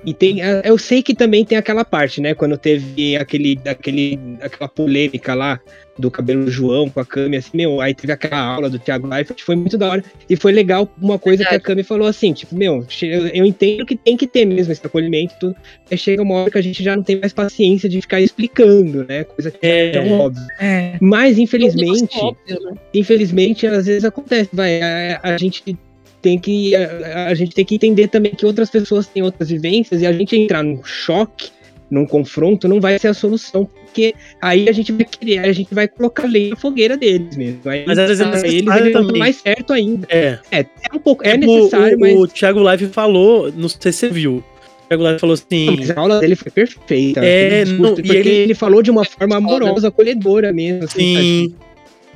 E 0.04 0.14
tem, 0.14 0.40
a- 0.42 0.62
eu 0.64 0.78
sei 0.78 1.02
que 1.02 1.14
também 1.14 1.44
tem 1.44 1.58
aquela 1.58 1.84
parte, 1.84 2.20
né? 2.20 2.34
Quando 2.34 2.56
teve 2.56 3.16
aquele, 3.16 3.58
aquele, 3.66 4.18
aquela 4.40 4.68
polêmica 4.68 5.34
lá 5.34 5.60
do 5.98 6.10
cabelo 6.10 6.50
João 6.50 6.88
com 6.88 6.98
a 7.00 7.04
Cami, 7.04 7.36
assim, 7.36 7.50
meu, 7.54 7.78
aí 7.80 7.94
teve 7.94 8.10
aquela 8.10 8.38
aula 8.40 8.70
do 8.70 8.78
Thiago 8.78 9.06
Leifert, 9.06 9.42
foi 9.42 9.54
muito 9.54 9.76
da 9.76 9.90
hora. 9.90 10.04
E 10.30 10.34
foi 10.36 10.50
legal 10.52 10.90
uma 11.00 11.18
coisa 11.18 11.44
que 11.44 11.54
a 11.54 11.60
Cami 11.60 11.82
falou 11.82 12.08
assim, 12.08 12.32
tipo, 12.32 12.56
meu, 12.56 12.86
eu, 13.34 13.44
entendo 13.44 13.84
que 13.84 13.94
tem 13.96 14.16
que 14.16 14.26
ter 14.26 14.46
mesmo 14.46 14.72
esse 14.72 14.80
acolhimento, 14.86 15.34
e 15.34 15.38
tudo, 15.38 15.56
mas 15.90 16.00
chega 16.00 16.22
uma 16.22 16.34
hora 16.36 16.50
que 16.50 16.56
a 16.56 16.62
gente 16.62 16.82
já 16.82 16.96
não 16.96 17.02
tem 17.02 17.16
mais 17.20 17.34
paciência 17.34 17.86
de 17.86 18.00
ficar 18.00 18.18
explicando, 18.20 19.04
né? 19.04 19.24
Coisa 19.24 19.50
que 19.50 19.58
é, 19.66 19.88
É. 19.88 19.90
tão 19.90 20.10
óbvia. 20.20 20.46
É. 20.58 20.94
Mas, 21.02 21.36
infelizmente, 21.38 22.16
Óbvio, 22.18 22.58
né? 22.62 22.72
infelizmente, 22.94 23.66
às 23.66 23.84
vezes 23.84 24.04
acontece, 24.04 24.48
vai, 24.52 24.80
a, 24.80 25.20
a 25.22 25.36
gente 25.36 25.76
tem 26.22 26.38
que 26.38 26.74
a, 26.74 27.26
a 27.28 27.34
gente 27.34 27.54
tem 27.54 27.64
que 27.64 27.74
entender 27.74 28.08
também 28.08 28.32
que 28.32 28.44
outras 28.46 28.68
pessoas 28.70 29.06
têm 29.06 29.22
outras 29.22 29.48
vivências 29.48 30.02
e 30.02 30.06
a 30.06 30.12
gente 30.12 30.36
entrar 30.36 30.62
num 30.62 30.82
choque, 30.84 31.50
num 31.90 32.06
confronto, 32.06 32.68
não 32.68 32.80
vai 32.80 32.98
ser 32.98 33.08
a 33.08 33.14
solução, 33.14 33.64
porque 33.64 34.14
aí 34.40 34.68
a 34.68 34.72
gente 34.72 34.92
vai 34.92 35.04
querer, 35.04 35.38
a 35.40 35.52
gente 35.52 35.74
vai 35.74 35.88
colocar 35.88 36.24
lei 36.28 36.50
na 36.50 36.56
fogueira 36.56 36.96
deles 36.96 37.36
mesmo. 37.36 37.60
Aí, 37.64 37.84
Mas 37.86 37.98
às 37.98 38.08
vezes 38.08 38.24
é 38.44 38.46
eles, 38.48 38.74
eles 38.76 38.92
vão 38.92 39.06
também. 39.06 39.18
mais 39.18 39.36
certo 39.36 39.72
ainda. 39.72 40.06
É. 40.08 40.38
É, 40.52 40.60
é 40.60 40.94
um 40.94 40.98
pouco, 41.00 41.26
é 41.26 41.36
Tipo, 41.36 41.46
necessário, 41.56 41.96
o, 41.96 42.00
mas, 42.00 42.16
o 42.16 42.26
Thiago 42.28 42.60
Live 42.60 42.86
falou, 42.88 43.50
não 43.52 43.68
sei 43.68 43.90
se 43.90 43.98
você 43.98 44.08
viu. 44.08 44.36
O 44.36 44.88
Thiago 44.88 45.02
Live 45.02 45.18
falou 45.20 45.34
assim. 45.34 45.76
mas 45.78 45.90
a 45.90 46.00
aula 46.00 46.20
dele 46.20 46.36
foi 46.36 46.52
perfeita. 46.52 47.24
É, 47.24 47.64
discurso, 47.64 47.82
não, 47.82 47.98
e 47.98 48.02
porque 48.02 48.16
ele- 48.18 48.30
ele... 48.30 48.54
falou 48.54 48.82
de 48.82 48.90
uma 48.90 49.04
forma 49.04 49.36
amorosa, 49.36 49.88
acolhedora 49.88 50.52
mesmo. 50.52 50.84
Assim? 50.84 50.98
Sim. 51.16 51.54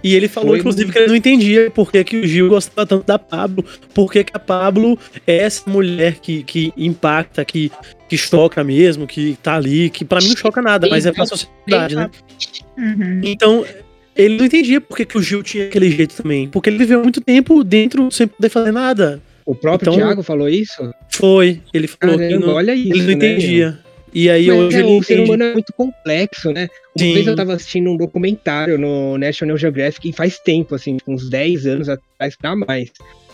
E 0.05 0.15
ele 0.15 0.29
falou, 0.29 0.51
Foi 0.51 0.59
inclusive, 0.59 0.85
muito- 0.85 0.93
que 0.93 0.99
ele 0.99 1.09
não 1.09 1.17
entendia 1.17 1.71
por 1.71 1.91
que, 1.91 2.05
que 2.05 2.17
o 2.19 2.27
Gil 2.27 2.49
gostava 2.51 2.87
tanto 2.87 3.07
da 3.07 3.19
Pablo, 3.19 3.65
por 3.95 4.13
que, 4.13 4.23
que 4.23 4.33
a 4.37 4.39
Pablo 4.39 4.99
é 5.27 5.39
essa 5.39 5.69
mulher 5.71 6.17
que, 6.21 6.43
que 6.43 6.75
impacta, 6.77 7.43
que, 7.43 7.73
que 8.07 8.19
choca 8.19 8.63
mesmo, 8.63 9.07
que 9.07 9.39
tá 9.43 9.55
ali, 9.57 9.89
que 9.89 10.05
pra 10.05 10.21
mim 10.21 10.29
não 10.29 10.37
choca 10.37 10.61
nada, 10.61 10.87
mas 10.91 11.07
é 11.07 11.13
pra 11.13 11.25
sociedade, 11.25 11.97
né? 11.97 12.11
Uhum. 12.77 13.21
Então, 13.25 13.65
ele 14.15 14.37
não 14.37 14.45
entendia 14.45 14.79
por 14.79 14.95
que, 14.95 15.07
que 15.07 15.17
o 15.17 15.23
Gil 15.23 15.43
tinha 15.43 15.65
aquele 15.65 15.91
jeito 15.91 16.15
também. 16.23 16.49
Porque 16.49 16.69
ele 16.69 16.77
viveu 16.77 17.03
muito 17.03 17.23
tempo 17.23 17.65
dentro 17.65 18.11
sem 18.11 18.27
poder 18.27 18.51
fazer 18.51 18.73
nada. 18.73 19.23
O 19.47 19.55
próprio 19.55 19.89
Então- 19.91 20.07
Thiago 20.07 20.23
falou 20.23 20.49
isso? 20.49 20.93
Foi. 21.11 21.61
Ele 21.73 21.87
falou 21.87 22.19
que 22.19 22.25
Caramba, 22.29 22.47
não, 22.47 22.55
olha 22.55 22.75
isso. 22.75 22.89
ele 22.93 23.01
não 23.01 23.07
né, 23.09 23.13
entendia. 23.15 23.79
E 24.15 24.31
aí 24.31 24.47
Mas 24.47 24.57
hoje 24.57 24.81
é, 24.81 24.85
o 24.85 25.03
ser 25.03 25.21
humano 25.21 25.43
é 25.43 25.53
muito 25.53 25.73
complexo, 25.73 26.53
né? 26.53 26.69
Uma 26.97 27.05
Sim. 27.05 27.15
vez 27.15 27.27
eu 27.27 27.35
tava 27.35 27.55
assistindo 27.55 27.91
um 27.91 27.97
documentário 27.97 28.79
no 28.79 29.19
National 29.19 29.57
Geographic 29.59 30.09
e 30.09 30.13
faz 30.13 30.39
tempo, 30.39 30.77
assim, 30.77 30.97
tipo, 30.97 31.13
uns 31.13 31.29
10 31.29 31.67
anos 31.67 31.89
atrás 31.89 32.37
pra 32.37 32.55
mais. 32.55 32.93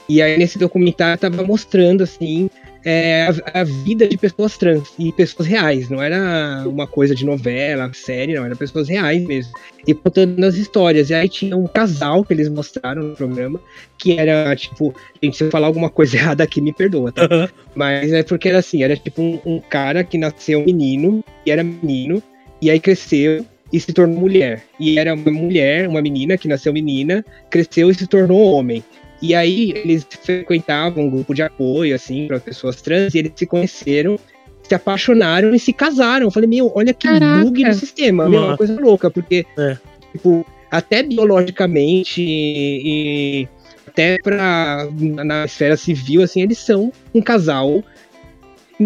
E 0.08 0.22
aí 0.22 0.38
nesse 0.38 0.58
documentário 0.58 1.18
tava 1.18 1.42
mostrando, 1.42 2.02
assim, 2.02 2.48
é, 2.84 3.28
a, 3.54 3.60
a 3.60 3.64
vida 3.64 4.06
de 4.06 4.16
pessoas 4.16 4.56
trans 4.56 4.92
e 4.98 5.12
pessoas 5.12 5.48
reais. 5.48 5.88
Não 5.88 6.02
era 6.02 6.64
uma 6.66 6.86
coisa 6.86 7.14
de 7.14 7.24
novela, 7.24 7.90
série, 7.92 8.34
não, 8.34 8.44
era 8.44 8.56
pessoas 8.56 8.88
reais 8.88 9.22
mesmo. 9.24 9.52
E 9.86 9.94
contando 9.94 10.42
as 10.44 10.56
histórias. 10.56 11.10
E 11.10 11.14
aí 11.14 11.28
tinha 11.28 11.56
um 11.56 11.66
casal 11.66 12.24
que 12.24 12.32
eles 12.32 12.48
mostraram 12.48 13.02
no 13.02 13.16
programa, 13.16 13.60
que 13.98 14.18
era, 14.18 14.54
tipo, 14.56 14.94
gente, 15.22 15.36
se 15.36 15.44
eu 15.44 15.50
falar 15.50 15.66
alguma 15.66 15.90
coisa 15.90 16.16
errada 16.18 16.44
aqui, 16.44 16.60
me 16.60 16.72
perdoa, 16.72 17.12
tá? 17.12 17.28
Mas 17.74 18.12
é 18.12 18.22
porque 18.22 18.48
era 18.48 18.58
assim, 18.58 18.82
era 18.82 18.96
tipo 18.96 19.20
um, 19.20 19.40
um 19.44 19.60
cara 19.60 20.04
que 20.04 20.18
nasceu 20.18 20.64
menino, 20.64 21.24
e 21.44 21.50
era 21.50 21.62
menino, 21.62 22.22
e 22.60 22.70
aí 22.70 22.80
cresceu 22.80 23.44
e 23.72 23.78
se 23.78 23.92
tornou 23.92 24.18
mulher. 24.18 24.62
E 24.78 24.98
era 24.98 25.14
uma 25.14 25.30
mulher, 25.30 25.88
uma 25.88 26.02
menina 26.02 26.36
que 26.36 26.48
nasceu 26.48 26.72
menina, 26.72 27.24
cresceu 27.48 27.90
e 27.90 27.94
se 27.94 28.06
tornou 28.06 28.52
homem. 28.52 28.82
E 29.22 29.34
aí 29.34 29.72
eles 29.72 30.06
frequentavam 30.22 31.04
um 31.04 31.10
grupo 31.10 31.34
de 31.34 31.42
apoio, 31.42 31.94
assim, 31.94 32.26
para 32.26 32.40
pessoas 32.40 32.80
trans, 32.80 33.14
e 33.14 33.18
eles 33.18 33.32
se 33.36 33.46
conheceram, 33.46 34.18
se 34.62 34.74
apaixonaram 34.74 35.54
e 35.54 35.58
se 35.58 35.72
casaram. 35.72 36.26
Eu 36.26 36.30
falei, 36.30 36.48
meu, 36.48 36.72
olha 36.74 36.94
que 36.94 37.06
Caraca. 37.06 37.44
bug 37.44 37.64
no 37.64 37.74
sistema, 37.74 38.28
meu, 38.28 38.42
é 38.42 38.46
uma 38.46 38.56
coisa 38.56 38.80
louca, 38.80 39.10
porque, 39.10 39.44
É. 39.58 39.76
tipo, 40.12 40.46
até 40.70 41.02
biologicamente 41.02 42.22
e, 42.22 43.42
e 43.42 43.48
até 43.86 44.16
pra, 44.22 44.88
na 45.24 45.44
esfera 45.44 45.76
civil, 45.76 46.22
assim, 46.22 46.42
eles 46.42 46.58
são 46.58 46.92
um 47.14 47.20
casal 47.20 47.82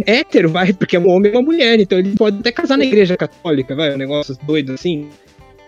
hétero, 0.07 0.49
vai, 0.49 0.73
porque 0.75 0.97
é 0.97 0.99
um 1.01 1.09
homem 1.09 1.31
e 1.33 1.37
uma 1.37 1.43
mulher, 1.43 1.79
então 1.79 1.99
ele 1.99 2.17
pode 2.17 2.39
até 2.39 2.51
casar 2.51 2.77
na 2.77 2.85
igreja 2.85 3.17
católica, 3.17 3.77
vai, 3.77 3.95
um 3.95 3.99
negócio 3.99 4.37
doido 4.43 4.73
assim. 4.73 5.09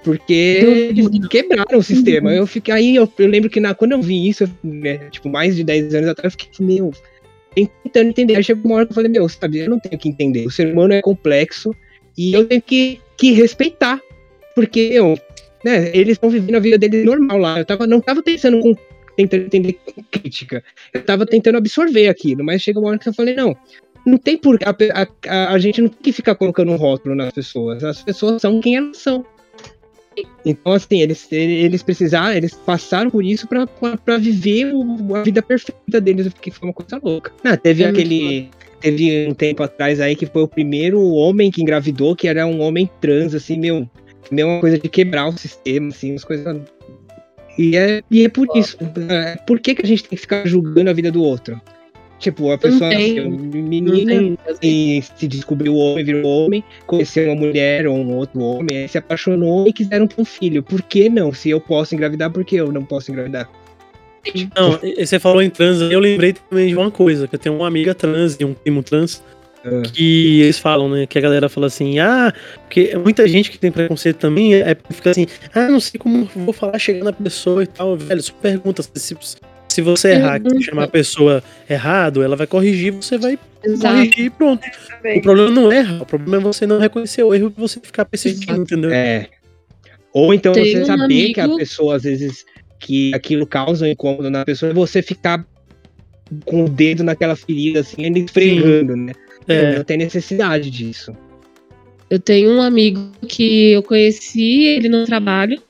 Porque 0.07 0.61
eles 0.91 1.27
quebraram 1.27 1.81
o 1.81 1.83
sistema. 1.83 2.33
Eu 2.33 2.47
fiquei 2.47 2.73
aí, 2.73 2.95
eu, 2.95 3.13
eu 3.19 3.27
lembro 3.27 3.51
que 3.51 3.59
na, 3.59 3.75
quando 3.75 3.91
eu 3.91 4.01
vi 4.01 4.29
isso, 4.29 4.49
né, 4.63 4.99
tipo, 5.11 5.29
mais 5.29 5.57
de 5.57 5.65
10 5.65 5.97
anos 5.97 6.11
atrás, 6.11 6.33
eu 6.33 6.39
fiquei, 6.39 6.49
assim, 6.53 6.65
meu, 6.65 6.93
tentando 7.83 8.11
entender. 8.11 8.37
Aí 8.37 8.45
chegou 8.45 8.71
uma 8.71 8.77
hora 8.77 8.87
que 8.87 8.93
eu 8.93 8.95
falei, 8.95 9.11
meu, 9.11 9.29
sabe, 9.29 9.59
eu 9.59 9.69
não 9.69 9.81
tenho 9.81 9.99
que 9.99 10.09
entender. 10.09 10.47
O 10.47 10.51
ser 10.53 10.73
humano 10.73 10.95
é 10.95 11.03
complexo 11.03 11.75
e 12.17 12.33
eu 12.33 12.45
tenho 12.47 12.63
que, 12.63 13.01
que 13.17 13.33
respeitar. 13.33 14.01
Porque, 14.55 14.79
eu, 14.93 15.19
né, 15.65 15.91
eles 15.93 16.13
estão 16.13 16.31
vivendo 16.31 16.55
a 16.55 16.61
vida 16.61 16.79
deles 16.79 17.05
normal 17.05 17.39
lá. 17.39 17.59
Eu 17.59 17.65
tava, 17.65 17.85
não 17.85 18.01
tava 18.01 18.23
pensando 18.23 18.61
com, 18.61 18.77
tentando 19.17 19.47
entender 19.47 19.73
com 19.73 20.05
crítica. 20.09 20.63
Eu 20.95 21.03
tava 21.03 21.27
tentando 21.27 21.59
absorver 21.59 22.07
aquilo, 22.07 22.45
mas 22.45 22.63
chega 22.63 22.79
uma 22.79 22.91
hora 22.91 22.99
que 23.01 23.09
eu 23.09 23.13
falei, 23.13 23.35
não, 23.35 23.57
não 24.07 24.19
tem 24.19 24.39
por 24.39 24.57
a, 24.65 24.71
a, 24.71 25.09
a, 25.27 25.53
a 25.53 25.59
gente 25.59 25.83
não 25.83 25.89
tem 25.89 25.99
que 26.01 26.13
ficar 26.13 26.37
colocando 26.37 26.71
um 26.71 26.77
rótulo 26.77 27.17
nas 27.17 27.33
pessoas. 27.33 27.83
As 27.83 28.03
pessoas 28.03 28.41
são 28.41 28.61
quem 28.61 28.77
elas 28.77 28.99
são. 28.99 29.27
Então, 30.45 30.73
assim, 30.73 31.01
eles, 31.03 31.27
eles 31.31 31.83
precisaram, 31.83 32.35
eles 32.37 32.55
passaram 32.55 33.11
por 33.11 33.25
isso 33.25 33.47
pra, 33.47 33.67
pra, 33.67 33.97
pra 33.97 34.17
viver 34.19 34.73
o- 34.75 35.15
a 35.17 35.23
vida 35.23 35.43
perfeita 35.43 36.01
deles, 36.01 36.27
fiquei 36.29 36.53
foi 36.53 36.69
uma 36.69 36.75
coisa 36.75 37.01
louca. 37.03 37.33
Ah, 37.45 37.57
teve 37.57 37.83
É 37.85 37.89
aquele. 37.89 38.49
Teve 38.81 39.27
um 39.29 39.35
tempo 39.35 39.63
atrás 39.63 40.01
aí 40.01 40.15
que 40.15 40.27
foi 40.27 40.43
o 40.43 40.49
primeiro 40.49 41.01
homem 41.03 41.51
que 41.51 41.63
engravidou, 41.63 42.15
que 42.15 42.29
era 42.29 42.47
um 42.47 42.61
homem 42.61 42.89
trans, 43.01 43.35
assim, 43.35 43.59
meu. 43.59 43.89
Mesma 44.31 44.61
coisa 44.61 44.79
de 44.79 44.89
quebrar 44.89 45.29
o 45.29 45.33
sistema, 45.39 45.89
assim, 45.89 46.11
umas 46.13 46.25
coisas. 46.25 46.57
E 47.59 47.77
é, 47.77 48.03
e 48.11 48.25
é 48.25 48.29
por 48.29 48.47
isso. 48.55 48.77
é, 49.09 49.37
Por 49.47 49.59
que, 49.61 49.75
que 49.75 49.83
a 49.83 49.87
gente 49.87 50.03
tem 50.03 50.11
que 50.11 50.17
ficar 50.17 50.47
julgando 50.47 50.91
a 50.91 50.93
vida 50.93 51.11
do 51.11 51.23
outro? 51.23 51.61
Tipo, 52.19 52.51
a 52.51 52.57
pessoa 52.57 52.89
nasceu 52.91 53.31
Não 53.31 53.39
menina 53.39 54.37
e 54.63 55.03
se 55.17 55.29
descobriu 55.29 55.75
homem, 55.77 56.03
virou 56.05 56.25
homem, 56.47 56.65
conheceu 56.87 57.27
uma 57.31 57.35
mulher 57.37 57.87
ou 57.87 57.95
um 57.97 58.15
outro 58.17 58.41
homem, 58.41 58.79
aí 58.79 58.89
se 58.89 58.97
apaixonou 58.97 59.69
e 59.69 59.73
quiseram 59.73 60.07
ter 60.07 60.21
um 60.21 60.25
filho. 60.25 60.63
Por 60.63 60.81
que 60.81 61.11
não? 61.11 61.33
Se 61.33 61.51
eu 61.51 61.61
posso 61.61 61.95
engravidar, 61.95 62.31
por 62.31 62.43
que 62.45 62.57
eu 62.57 62.73
não 62.73 62.85
posso 62.85 63.11
engravidar? 63.13 63.49
Não, 64.57 64.79
e- 64.83 65.05
você 65.07 65.19
falou 65.21 65.43
em 65.43 65.51
trans, 65.51 65.81
eu 65.81 66.01
lembrei 66.01 66.33
também 66.33 66.69
de 66.69 66.75
uma 66.75 66.91
coisa, 66.91 67.29
que 67.29 67.35
eu 67.35 67.39
tenho 67.39 67.55
uma 67.55 67.69
amiga 67.69 67.95
trans 67.95 68.37
e 68.41 68.45
um 68.45 68.55
primo 68.55 68.83
trans, 68.83 69.23
Ah. 69.65 69.83
que 69.93 70.41
eles 70.41 70.59
falam, 70.59 70.89
né, 70.89 71.07
que 71.07 71.19
a 71.19 71.21
galera 71.21 71.49
fala 71.49 71.67
assim, 71.67 71.99
ah, 71.99 72.33
porque 72.63 72.97
muita 72.97 73.29
gente 73.29 73.51
que 73.51 73.59
tem 73.59 73.71
preconceito 73.71 74.17
também, 74.17 74.55
é 74.55 74.77
fica 74.91 75.11
assim, 75.11 75.27
ah, 75.55 75.69
não 75.69 75.81
sei 75.81 75.99
como 76.01 76.25
vou 76.35 76.53
falar 76.55 76.79
chegando 76.79 77.05
na 77.05 77.13
pessoa 77.13 77.63
e 77.63 77.67
tal, 77.67 77.97
velho, 77.97 78.23
só 78.23 78.33
pergunta, 78.41 78.83
se, 78.83 78.91
se 78.95 79.37
você 79.83 80.11
errar, 80.13 80.41
você 80.43 80.63
chamar 80.63 80.85
a 80.85 80.89
pessoa 80.89 81.43
errado, 81.69 82.23
ela 82.23 82.37
vai 82.37 82.47
corrigir, 82.47 82.93
você 82.93 83.17
vai 83.19 83.39
Exato. 83.65 83.95
corrigir 83.95 84.25
e 84.27 84.31
pronto. 84.31 84.63
O 85.17 85.21
problema 85.23 85.51
não 85.51 85.73
é 85.73 85.79
errar, 85.79 86.03
o 86.03 86.07
problema 86.07 86.37
é 86.37 86.41
você 86.41 86.67
não 86.67 86.79
reconhecer 86.79 87.23
o 87.23 87.35
erro 87.35 87.53
e 87.57 87.61
você 87.61 87.81
ficar 87.81 88.05
persistindo, 88.05 88.61
entendeu? 88.63 88.91
É. 88.91 89.29
Ou 90.13 90.33
então 90.33 90.53
Tem 90.53 90.73
você 90.73 90.83
um 90.83 90.87
saber 90.87 91.33
que 91.33 91.41
a 91.41 91.45
amigo- 91.45 91.59
pessoa, 91.59 91.97
às 91.97 92.03
vezes, 92.05 92.45
que 92.79 93.15
aquilo 93.15 93.47
causa 93.47 93.85
um 93.85 93.89
incômodo 93.89 94.31
na 94.31 94.45
pessoa, 94.45 94.71
e 94.71 94.75
você 94.75 95.03
ficar 95.03 95.47
com 96.45 96.65
o 96.65 96.69
dedo 96.69 97.05
naquela 97.05 97.37
ferida, 97.37 97.81
assim, 97.81 98.05
ele 98.05 98.21
esfregando, 98.21 98.97
né? 98.97 99.13
É. 99.47 99.77
Não 99.77 99.85
tem 99.85 99.97
necessidade 99.99 100.71
disso. 100.71 101.13
Eu 102.11 102.19
tenho 102.19 102.51
um 102.51 102.63
amigo 102.63 103.11
que 103.29 103.73
eu 103.73 103.83
conheci 103.83 104.65
ele 104.65 104.89
no 104.89 105.05
trabalho, 105.05 105.61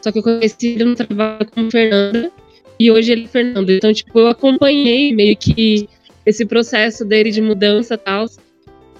só 0.00 0.12
que 0.12 0.18
eu 0.18 0.22
conheci 0.22 0.68
ele 0.68 0.84
no 0.84 0.94
trabalho 0.94 1.46
como 1.50 1.70
Fernanda, 1.70 2.30
e 2.78 2.90
hoje 2.90 3.12
ele 3.12 3.24
é 3.24 3.28
Fernando. 3.28 3.70
Então, 3.70 3.92
tipo, 3.92 4.18
eu 4.18 4.26
acompanhei 4.28 5.12
meio 5.14 5.36
que 5.36 5.88
esse 6.24 6.44
processo 6.44 7.04
dele 7.04 7.30
de 7.30 7.40
mudança 7.40 7.94
e 7.94 7.98
tal. 7.98 8.26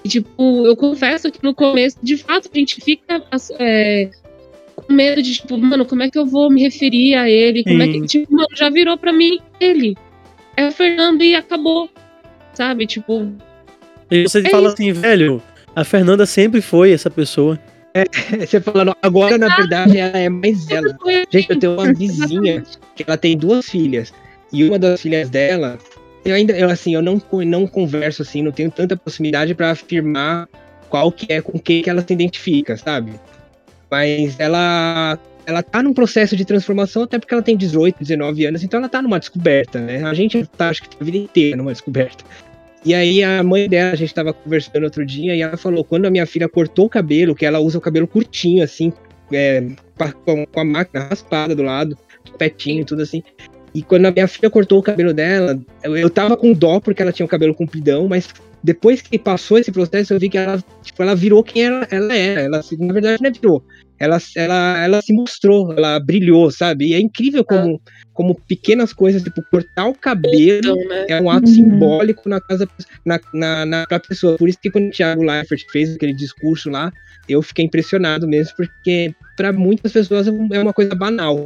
E, 0.03 0.09
tipo, 0.09 0.65
eu 0.65 0.75
confesso 0.75 1.31
que 1.31 1.39
no 1.43 1.53
começo, 1.53 1.97
de 2.01 2.17
fato, 2.17 2.49
a 2.53 2.57
gente 2.57 2.79
fica 2.81 3.21
é, 3.59 4.09
com 4.75 4.93
medo 4.93 5.21
de, 5.21 5.33
tipo, 5.33 5.57
mano, 5.57 5.85
como 5.85 6.03
é 6.03 6.09
que 6.09 6.17
eu 6.17 6.25
vou 6.25 6.49
me 6.49 6.61
referir 6.61 7.15
a 7.15 7.29
ele? 7.29 7.63
Como 7.63 7.81
é 7.81 7.85
Sim. 7.85 8.01
que, 8.01 8.07
tipo, 8.07 8.33
mano, 8.33 8.47
já 8.55 8.69
virou 8.69 8.97
pra 8.97 9.11
mim 9.13 9.39
ele. 9.59 9.95
É 10.57 10.67
o 10.67 10.71
Fernando 10.71 11.21
e 11.21 11.35
acabou. 11.35 11.89
Sabe? 12.53 12.85
Tipo, 12.87 13.31
E 14.11 14.23
você 14.23 14.39
É 14.39 14.49
fala 14.49 14.67
isso. 14.67 14.73
assim, 14.73 14.91
velho, 14.91 15.41
a 15.75 15.83
Fernanda 15.85 16.25
sempre 16.25 16.61
foi 16.61 16.91
essa 16.91 17.09
pessoa. 17.09 17.59
Você 18.39 18.59
falando, 18.59 18.95
agora, 19.01 19.37
na 19.37 19.55
verdade, 19.55 19.97
ela 19.97 20.17
é 20.17 20.29
mais 20.29 20.69
ela. 20.69 20.95
Gente, 21.29 21.49
eu 21.49 21.59
tenho 21.59 21.73
uma 21.73 21.93
vizinha 21.93 22.63
que 22.95 23.03
ela 23.05 23.17
tem 23.17 23.37
duas 23.37 23.67
filhas. 23.67 24.13
E 24.51 24.63
uma 24.63 24.79
das 24.79 25.01
filhas 25.01 25.29
dela, 25.29 25.77
eu 26.25 26.35
ainda, 26.35 26.57
eu, 26.57 26.69
assim, 26.69 26.93
eu 26.93 27.01
não, 27.01 27.21
não 27.45 27.67
converso 27.67 28.21
assim, 28.21 28.41
não 28.41 28.51
tenho 28.51 28.71
tanta 28.71 28.97
proximidade 28.97 29.53
pra 29.53 29.71
afirmar 29.71 30.47
qual 30.89 31.11
que 31.11 31.31
é, 31.31 31.41
com 31.41 31.59
quem 31.59 31.83
que 31.83 31.89
ela 31.89 32.01
se 32.01 32.11
identifica, 32.11 32.75
sabe? 32.75 33.13
Mas 33.89 34.39
ela, 34.39 35.19
ela 35.45 35.63
tá 35.63 35.83
num 35.83 35.93
processo 35.93 36.35
de 36.35 36.45
transformação, 36.45 37.03
até 37.03 37.19
porque 37.19 37.33
ela 37.33 37.43
tem 37.43 37.55
18, 37.55 37.97
19 37.99 38.45
anos, 38.45 38.63
então 38.63 38.79
ela 38.79 38.89
tá 38.89 39.01
numa 39.01 39.19
descoberta, 39.19 39.79
né? 39.79 40.03
A 40.03 40.13
gente 40.13 40.45
tá, 40.57 40.69
acho 40.69 40.83
que 40.83 40.89
a 40.99 41.03
vida 41.03 41.17
inteira 41.17 41.55
numa 41.57 41.71
descoberta. 41.71 42.23
E 42.85 42.93
aí 42.93 43.23
a 43.23 43.43
mãe 43.43 43.67
dela, 43.67 43.91
a 43.91 43.95
gente 43.95 44.13
tava 44.13 44.33
conversando 44.33 44.83
outro 44.83 45.05
dia, 45.05 45.35
e 45.35 45.41
ela 45.41 45.57
falou, 45.57 45.83
quando 45.83 46.05
a 46.05 46.09
minha 46.09 46.25
filha 46.25 46.47
cortou 46.47 46.85
o 46.85 46.89
cabelo, 46.89 47.35
que 47.35 47.45
ela 47.45 47.59
usa 47.59 47.77
o 47.77 47.81
cabelo 47.81 48.07
curtinho, 48.07 48.63
assim, 48.63 48.93
é, 49.31 49.67
com, 50.25 50.45
a 50.55 50.63
máquina 50.63 51.05
raspada 51.05 51.55
do 51.55 51.63
lado, 51.63 51.97
petinho 52.37 52.81
e 52.81 52.85
tudo 52.85 53.01
assim. 53.01 53.21
E 53.73 53.83
quando 53.83 54.05
a 54.05 54.11
minha 54.11 54.27
filha 54.27 54.49
cortou 54.49 54.79
o 54.79 54.83
cabelo 54.83 55.13
dela, 55.13 55.59
eu, 55.83 55.95
eu 55.95 56.09
tava 56.09 56.35
com 56.35 56.53
dó 56.53 56.79
porque 56.79 57.01
ela 57.01 57.11
tinha 57.11 57.25
o 57.25 57.29
cabelo 57.29 57.53
compridão, 57.53 58.07
mas 58.07 58.29
depois 58.63 59.01
que 59.01 59.17
passou 59.19 59.57
esse 59.57 59.71
processo, 59.71 60.13
eu 60.13 60.19
vi 60.19 60.29
que 60.29 60.37
ela, 60.37 60.63
tipo, 60.81 61.01
ela 61.01 61.15
virou 61.15 61.43
quem 61.43 61.65
ela, 61.65 61.87
ela 61.91 62.15
era. 62.15 62.41
Ela, 62.41 62.61
na 62.79 62.93
verdade, 62.93 63.21
não 63.21 63.29
é 63.29 63.33
virou. 63.33 63.63
Ela, 63.99 64.17
ela, 64.35 64.83
ela 64.83 65.01
se 65.01 65.13
mostrou, 65.13 65.73
ela 65.73 65.99
brilhou, 65.99 66.49
sabe? 66.51 66.87
E 66.87 66.93
é 66.93 66.99
incrível 66.99 67.43
como, 67.43 67.81
ah. 67.85 67.91
como 68.13 68.35
pequenas 68.35 68.93
coisas, 68.93 69.21
tipo, 69.21 69.41
cortar 69.51 69.87
o 69.87 69.93
cabelo 69.93 70.59
então, 70.59 70.75
né? 70.75 71.05
é 71.09 71.21
um 71.21 71.29
ato 71.29 71.47
uhum. 71.47 71.53
simbólico 71.53 72.29
na 72.29 72.39
casa 72.39 72.67
na, 73.05 73.19
na, 73.33 73.65
na, 73.65 73.87
pra 73.87 73.99
pessoa. 73.99 74.37
Por 74.37 74.47
isso 74.47 74.59
que 74.61 74.71
quando 74.71 74.87
o 74.87 74.91
Thiago 74.91 75.23
Leifert 75.23 75.65
fez 75.71 75.95
aquele 75.95 76.13
discurso 76.13 76.69
lá, 76.69 76.91
eu 77.27 77.41
fiquei 77.41 77.65
impressionado 77.65 78.27
mesmo, 78.27 78.53
porque 78.55 79.13
para 79.35 79.51
muitas 79.51 79.91
pessoas 79.91 80.27
é 80.27 80.59
uma 80.59 80.73
coisa 80.73 80.95
banal 80.95 81.45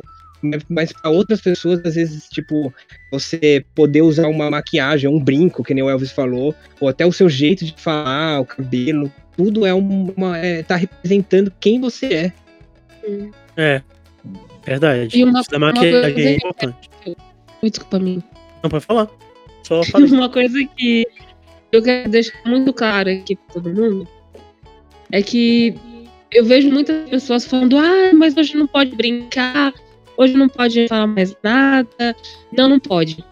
mas 0.68 0.92
para 0.92 1.10
outras 1.10 1.42
pessoas, 1.42 1.80
às 1.86 1.96
vezes, 1.96 2.28
tipo, 2.28 2.74
você 3.12 3.64
poder 3.74 4.02
usar 4.02 4.28
uma 4.28 4.52
maquiagem, 4.52 5.10
um 5.10 5.20
brinco, 5.20 5.64
que 5.64 5.74
nem 5.74 5.84
o 5.84 5.90
Elvis 5.90 6.12
falou, 6.12 6.54
ou 6.80 6.90
até 6.90 7.06
o 7.06 7.12
seu 7.12 7.30
jeito 7.30 7.64
de 7.64 7.74
falar, 7.78 8.42
o 8.42 8.46
cabelo, 8.46 9.12
tudo 9.38 9.66
é 9.66 9.74
uma. 9.74 10.38
É, 10.38 10.62
tá 10.64 10.76
representando 10.76 11.52
quem 11.60 11.80
você 11.80 12.06
é. 12.08 12.34
É. 13.58 13.82
Verdade. 14.66 15.18
E 15.18 15.24
uma, 15.24 15.42
Isso 15.42 15.50
da 15.50 15.60
maquiagem 15.60 16.26
é 16.26 16.36
importante. 16.36 16.90
Desculpa, 17.62 18.00
mim. 18.00 18.24
Não 18.62 18.70
pode 18.70 18.86
falar. 18.86 19.10
Só 19.64 19.82
uma 20.12 20.30
coisa 20.30 20.58
que 20.78 21.08
eu 21.72 21.82
quero 21.82 22.10
deixar 22.10 22.40
muito 22.46 22.72
claro 22.74 23.10
aqui 23.10 23.36
pra 23.36 23.54
todo 23.54 23.70
mundo 23.70 24.08
é 25.12 25.22
que 25.22 25.76
eu 26.32 26.46
vejo 26.46 26.70
muitas 26.72 27.10
pessoas 27.10 27.46
falando, 27.46 27.78
ah, 27.78 28.12
mas 28.14 28.36
hoje 28.36 28.58
não 28.58 28.66
pode 28.66 28.96
brincar, 28.96 29.74
Hoje 30.18 30.36
não 30.36 30.48
pode 30.48 30.88
falar 30.88 31.08
mais 31.08 31.36
nada. 31.44 32.16
Não, 32.52 32.70
não 32.70 32.80
pode. 32.80 33.24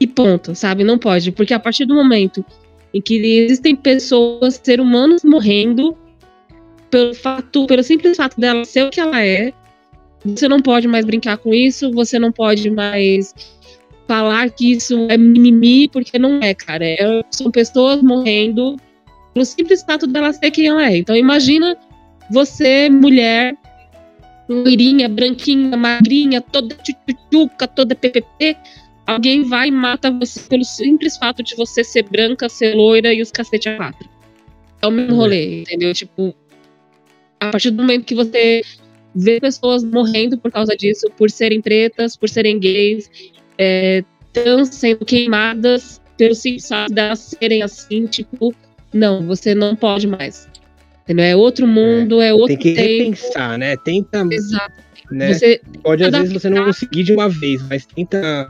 E 0.00 0.06
ponto, 0.06 0.54
sabe? 0.54 0.82
Não 0.82 0.98
pode. 0.98 1.30
Porque 1.32 1.52
a 1.52 1.60
partir 1.60 1.84
do 1.84 1.94
momento 1.94 2.44
em 2.92 3.00
que 3.00 3.16
existem 3.16 3.76
pessoas, 3.76 4.60
seres 4.62 4.84
humanos 4.84 5.22
morrendo, 5.22 5.96
pelo 6.90 7.14
fato, 7.14 7.66
pelo 7.66 7.82
simples 7.82 8.16
fato 8.16 8.40
dela 8.40 8.64
ser 8.64 8.84
o 8.84 8.90
que 8.90 9.00
ela 9.00 9.24
é, 9.24 9.52
você 10.24 10.48
não 10.48 10.60
pode 10.60 10.86
mais 10.86 11.04
brincar 11.04 11.38
com 11.38 11.54
isso, 11.54 11.90
você 11.92 12.18
não 12.18 12.30
pode 12.30 12.70
mais 12.70 13.34
falar 14.06 14.50
que 14.50 14.72
isso 14.72 15.06
é 15.08 15.16
mimimi, 15.16 15.88
porque 15.88 16.18
não 16.18 16.40
é, 16.42 16.52
cara. 16.52 16.84
É, 16.84 17.22
são 17.30 17.50
pessoas 17.50 18.02
morrendo 18.02 18.76
pelo 19.32 19.46
simples 19.46 19.82
fato 19.82 20.06
dela 20.06 20.32
ser 20.32 20.50
quem 20.50 20.66
ela 20.66 20.84
é. 20.84 20.98
Então 20.98 21.16
imagina 21.16 21.76
você, 22.30 22.90
mulher, 22.90 23.56
loirinha, 24.48 25.08
branquinha, 25.08 25.76
magrinha, 25.76 26.40
toda 26.40 26.74
tchutchuca, 26.76 27.68
toda 27.68 27.94
ppp, 27.94 28.56
alguém 29.06 29.42
vai 29.44 29.68
e 29.68 29.70
mata 29.70 30.10
você 30.10 30.40
pelo 30.40 30.64
simples 30.64 31.16
fato 31.16 31.42
de 31.42 31.54
você 31.54 31.82
ser 31.82 32.02
branca, 32.02 32.48
ser 32.48 32.74
loira 32.74 33.14
e 33.14 33.22
os 33.22 33.30
cacete 33.30 33.68
a 33.68 33.76
quatro. 33.76 34.08
É 34.82 34.86
o 34.86 34.90
mesmo 34.90 35.14
rolê, 35.14 35.62
entendeu? 35.62 35.92
Tipo, 35.94 36.34
a 37.40 37.50
partir 37.50 37.70
do 37.70 37.82
momento 37.82 38.04
que 38.04 38.14
você 38.14 38.62
vê 39.14 39.40
pessoas 39.40 39.82
morrendo 39.82 40.38
por 40.38 40.52
causa 40.52 40.76
disso, 40.76 41.06
por 41.16 41.30
serem 41.30 41.60
pretas, 41.60 42.16
por 42.16 42.28
serem 42.28 42.58
gays, 42.58 43.10
é, 43.58 44.04
sendo 44.70 45.04
queimadas 45.04 46.00
pelo 46.16 46.34
simples 46.34 46.68
fato 46.68 46.92
de 46.92 47.00
elas 47.00 47.18
serem 47.18 47.62
assim, 47.62 48.06
tipo, 48.06 48.54
não, 48.92 49.26
você 49.26 49.54
não 49.54 49.74
pode 49.74 50.06
mais. 50.06 50.48
Entendeu? 51.04 51.24
É 51.24 51.34
outro 51.34 51.66
mundo, 51.66 52.20
é, 52.20 52.28
é 52.28 52.32
outro 52.32 52.48
Tem 52.48 52.58
que 52.58 52.74
tempo. 52.74 52.88
repensar, 52.88 53.58
né? 53.58 53.76
Tenta. 53.78 54.24
Exato. 54.30 54.74
Né? 55.10 55.34
Você 55.34 55.60
Pode 55.82 56.04
às 56.04 56.12
vezes 56.12 56.32
você 56.32 56.48
não 56.48 56.66
conseguir 56.66 57.02
de 57.02 57.12
uma 57.12 57.28
vez, 57.28 57.60
mas 57.68 57.84
tenta 57.84 58.48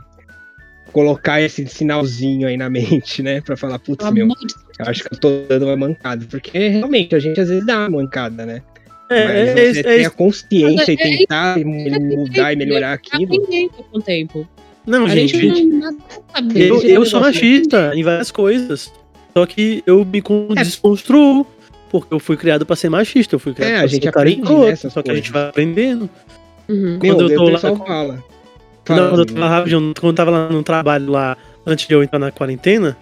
colocar 0.91 1.41
esse 1.41 1.65
sinalzinho 1.65 2.47
aí 2.47 2.57
na 2.57 2.69
mente, 2.69 3.23
né? 3.23 3.41
Pra 3.41 3.57
falar, 3.57 3.79
putz, 3.79 4.07
meu, 4.11 4.27
eu 4.27 4.85
acho 4.85 5.03
que 5.03 5.13
eu 5.13 5.19
tô 5.19 5.29
dando 5.47 5.65
uma 5.65 5.77
mancada. 5.77 6.25
Porque 6.29 6.55
realmente 6.55 7.15
a 7.15 7.19
gente 7.19 7.39
às 7.39 7.49
vezes 7.49 7.65
dá 7.65 7.79
uma 7.79 8.01
mancada, 8.01 8.45
né? 8.45 8.61
É, 9.11 9.25
Mas 9.25 9.35
é, 9.35 9.73
você 9.73 9.79
é, 9.79 9.83
ter 9.83 10.05
a 10.05 10.09
consciência 10.09 10.91
e 10.91 10.95
é 10.95 10.97
tentar 10.97 11.57
mudar 11.59 12.53
e 12.53 12.55
melhorar 12.55 12.93
aquilo. 12.93 13.27
Com 13.71 13.97
o 13.97 14.01
tempo. 14.01 14.47
Não, 14.85 15.05
a 15.05 15.09
gente, 15.09 15.37
gente 15.37 15.63
não 15.65 15.95
eu, 16.55 16.81
eu 16.81 17.05
sou 17.05 17.19
machista 17.19 17.91
em 17.93 18.03
várias 18.03 18.31
coisas. 18.31 18.91
Só 19.35 19.45
que 19.45 19.83
eu 19.85 20.05
me 20.05 20.21
desconstruo 20.55 21.45
porque 21.89 22.13
eu 22.13 22.19
fui 22.19 22.37
criado 22.37 22.65
pra 22.65 22.75
ser 22.75 22.89
machista, 22.89 23.35
eu 23.35 23.39
fui 23.39 23.53
criado 23.53 23.69
é, 23.69 23.75
pra 23.75 23.83
a 23.83 23.87
gente 23.87 24.03
ser 24.03 24.09
aprende 24.09 24.41
carinhoso, 24.41 24.89
só 24.89 25.01
que 25.01 25.11
a 25.11 25.13
gente 25.13 25.29
vai 25.29 25.49
aprendendo. 25.49 26.09
Uhum. 26.69 26.97
Quando 26.99 27.27
Meu, 27.27 27.29
eu 27.29 27.35
tô 27.35 27.49
lá. 27.49 27.59
Fala. 27.59 28.23
Não, 28.89 29.09
quando 29.09 29.19
eu 29.19 29.25
tava 29.25 29.69
quando 29.69 29.95
eu 30.03 30.13
tava 30.13 30.31
lá 30.31 30.49
no 30.49 30.63
trabalho 30.63 31.11
lá, 31.11 31.37
antes 31.65 31.85
de 31.85 31.93
eu 31.93 32.01
entrar 32.01 32.17
na 32.17 32.31
quarentena, 32.31 32.97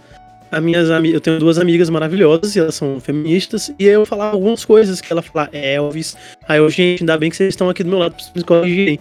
as 0.51 0.63
minhas 0.63 0.89
eu 0.89 1.21
tenho 1.21 1.39
duas 1.39 1.57
amigas 1.57 1.89
maravilhosas 1.89 2.55
e 2.55 2.59
elas 2.59 2.75
são 2.75 2.99
feministas, 2.99 3.73
e 3.77 3.87
aí 3.87 3.93
eu 3.93 4.05
falava 4.05 4.35
algumas 4.35 4.65
coisas 4.65 4.99
que 4.99 5.11
ela 5.11 5.21
falava, 5.21 5.49
é 5.53 5.75
Elvis. 5.75 6.15
Aí 6.47 6.57
eu, 6.57 6.69
gente, 6.69 7.03
ainda 7.03 7.17
bem 7.17 7.29
que 7.29 7.35
vocês 7.35 7.49
estão 7.49 7.69
aqui 7.69 7.83
do 7.83 7.89
meu 7.89 7.99
lado 7.99 8.15
pra 8.15 8.25
me 8.35 8.43
corrigirem. 8.43 8.99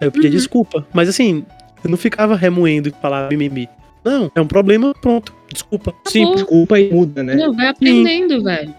Aí 0.00 0.08
eu 0.08 0.12
pedi 0.12 0.26
uhum. 0.26 0.32
desculpa. 0.32 0.86
Mas 0.92 1.08
assim, 1.08 1.44
eu 1.82 1.90
não 1.90 1.96
ficava 1.96 2.36
remoendo 2.36 2.88
e 2.88 2.92
falava 3.00 3.28
mimimi. 3.28 3.68
Não, 4.04 4.30
é 4.34 4.40
um 4.40 4.46
problema, 4.46 4.94
pronto. 4.94 5.34
Desculpa. 5.52 5.94
Sim, 6.06 6.32
desculpa 6.34 6.78
e 6.78 6.90
muda, 6.90 7.22
né? 7.22 7.34
Não, 7.34 7.54
vai 7.54 7.68
aprendendo, 7.68 8.38
Sim. 8.38 8.44
velho. 8.44 8.74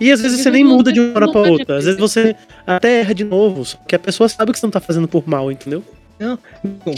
E 0.00 0.10
às 0.10 0.20
vezes 0.20 0.40
você 0.40 0.50
nem 0.50 0.64
muda 0.64 0.92
de 0.92 1.00
uma 1.00 1.14
hora 1.14 1.30
pra 1.30 1.40
outra. 1.40 1.76
Às 1.78 1.84
vezes 1.84 2.00
você 2.00 2.34
até 2.66 3.00
erra 3.00 3.14
de 3.14 3.24
novo, 3.24 3.64
só 3.64 3.78
que 3.88 3.94
a 3.94 3.98
pessoa 3.98 4.28
sabe 4.28 4.52
que 4.52 4.58
você 4.58 4.66
não 4.66 4.70
tá 4.72 4.80
fazendo 4.80 5.06
por 5.06 5.26
mal, 5.26 5.50
entendeu? 5.50 5.82
Não, 6.18 6.38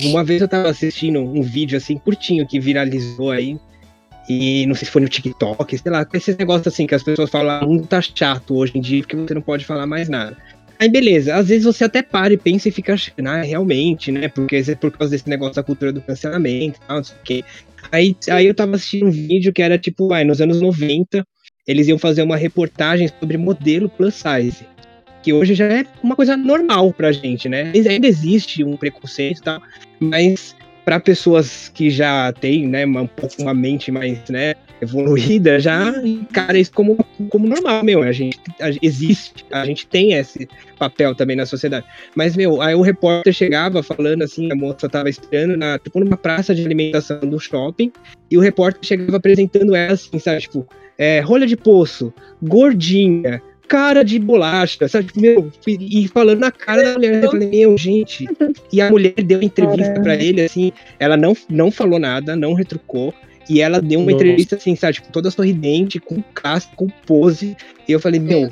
uma 0.05 0.22
vez 0.22 0.43
eu 0.43 0.48
tava 0.48 0.68
assistindo 0.68 1.20
um 1.20 1.43
vídeo 1.43 1.76
assim 1.76 1.97
curtinho 1.97 2.47
que 2.47 2.60
viralizou 2.60 3.30
aí. 3.30 3.59
E 4.28 4.66
não 4.66 4.74
sei 4.74 4.86
se 4.86 4.93
foi 4.93 5.03
no 5.03 5.09
TikTok, 5.09 5.78
sei 5.78 5.93
lá, 5.93 6.07
esses 6.12 6.36
negócios 6.36 6.66
assim 6.66 6.86
que 6.86 6.94
as 6.94 7.03
pessoas 7.03 7.31
falam, 7.31 7.65
o 7.65 7.69
mundo 7.69 7.86
tá 7.86 8.01
chato 8.03 8.57
hoje 8.57 8.73
em 8.74 8.81
dia 8.81 9.03
porque 9.03 9.16
você 9.16 9.35
não 9.35 9.43
pode 9.43 9.65
falar 9.65 9.86
mais 9.86 10.09
nada. 10.09 10.36
Aí 10.78 10.89
beleza, 10.89 11.35
às 11.35 11.48
vezes 11.48 11.65
você 11.65 11.85
até 11.85 12.03
para 12.03 12.35
e 12.35 12.36
pensa 12.36 12.69
e 12.69 12.73
fica 12.73 12.94
achando, 12.94 13.27
ah, 13.27 13.43
realmente, 13.43 14.11
né? 14.11 14.28
Porque 14.28 14.57
é 14.57 14.74
por 14.74 14.90
causa 14.90 15.12
desse 15.12 15.28
negócio 15.28 15.55
da 15.55 15.62
cultura 15.62 15.93
do 15.93 16.03
cancelamento 16.03 16.78
e 16.82 16.86
tal, 16.86 16.97
não 16.97 17.05
sei 17.05 17.16
o 17.16 17.23
quê. 17.24 17.44
Aí, 17.93 18.16
aí 18.31 18.47
eu 18.47 18.55
tava 18.55 18.74
assistindo 18.74 19.07
um 19.07 19.11
vídeo 19.11 19.53
que 19.53 19.62
era 19.62 19.78
tipo, 19.78 20.09
vai, 20.09 20.24
nos 20.24 20.40
anos 20.40 20.61
90, 20.61 21.24
eles 21.66 21.86
iam 21.86 21.98
fazer 21.98 22.23
uma 22.23 22.36
reportagem 22.36 23.09
sobre 23.09 23.36
modelo 23.36 23.89
plus 23.89 24.15
size. 24.15 24.66
Que 25.23 25.32
hoje 25.32 25.55
já 25.55 25.66
é 25.66 25.86
uma 26.03 26.16
coisa 26.16 26.36
normal 26.36 26.93
pra 26.93 27.12
gente, 27.12 27.48
né? 27.48 27.73
Ainda 27.89 28.07
existe 28.07 28.65
um 28.65 28.77
preconceito 28.77 29.39
e 29.39 29.43
tal, 29.43 29.62
mas 30.01 30.55
para 30.86 31.00
pessoas 31.00 31.68
que 31.68 31.90
já 31.90 32.32
têm, 32.32 32.68
né, 32.68 32.86
um 32.86 33.08
pouco 33.08 33.42
uma 33.42 33.52
mente 33.52 33.90
mais, 33.90 34.20
né, 34.30 34.54
evoluída, 34.80 35.58
já 35.58 35.90
encara 36.04 36.56
isso 36.56 36.70
como, 36.72 36.96
como 37.28 37.48
normal, 37.48 37.82
meu. 37.82 38.04
A 38.04 38.12
gente 38.12 38.38
a, 38.60 38.70
existe, 38.80 39.44
a 39.50 39.66
gente 39.66 39.84
tem 39.88 40.12
esse 40.12 40.48
papel 40.78 41.12
também 41.12 41.34
na 41.34 41.44
sociedade. 41.44 41.84
Mas, 42.14 42.36
meu, 42.36 42.62
aí 42.62 42.76
o 42.76 42.82
repórter 42.82 43.32
chegava 43.32 43.82
falando 43.82 44.22
assim, 44.22 44.52
a 44.52 44.54
moça 44.54 44.88
tava 44.88 45.10
estreando 45.10 45.56
na, 45.56 45.76
tipo, 45.76 45.98
numa 45.98 46.16
praça 46.16 46.54
de 46.54 46.64
alimentação 46.64 47.18
do 47.18 47.40
shopping, 47.40 47.90
e 48.30 48.38
o 48.38 48.40
repórter 48.40 48.84
chegava 48.84 49.16
apresentando 49.16 49.74
ela 49.74 49.94
assim, 49.94 50.16
sabe, 50.20 50.42
tipo, 50.42 50.68
é, 50.96 51.18
rolha 51.18 51.48
de 51.48 51.56
poço, 51.56 52.14
gordinha, 52.40 53.42
cara 53.68 54.05
de 54.05 54.18
bolacha, 54.18 54.88
sabe? 54.88 55.09
Meu, 55.16 55.51
e 55.66 56.09
falando 56.09 56.40
na 56.40 56.51
cara 56.51 56.82
da 56.82 56.93
mulher, 56.94 57.22
eu 57.22 57.30
falei, 57.30 57.48
meu, 57.48 57.76
gente. 57.76 58.26
E 58.72 58.80
a 58.80 58.90
mulher 58.90 59.14
deu 59.14 59.43
entrevista 59.43 60.01
para 60.01 60.14
ele, 60.14 60.43
assim, 60.43 60.72
ela 60.98 61.16
não, 61.16 61.36
não 61.48 61.70
falou 61.70 61.98
nada, 61.98 62.36
não 62.36 62.55
retrucou. 62.55 63.12
E 63.48 63.60
ela 63.60 63.80
deu 63.80 64.01
uma 64.01 64.10
Nossa. 64.10 64.24
entrevista 64.24 64.56
assim, 64.56 64.74
sabe, 64.74 64.94
tipo, 64.94 65.12
toda 65.12 65.30
sorridente, 65.30 66.01
com 66.01 66.20
casca, 66.34 66.74
com 66.74 66.88
pose. 66.88 67.56
E 67.86 67.93
eu 67.93 68.01
falei, 68.01 68.18
meu, 68.18 68.51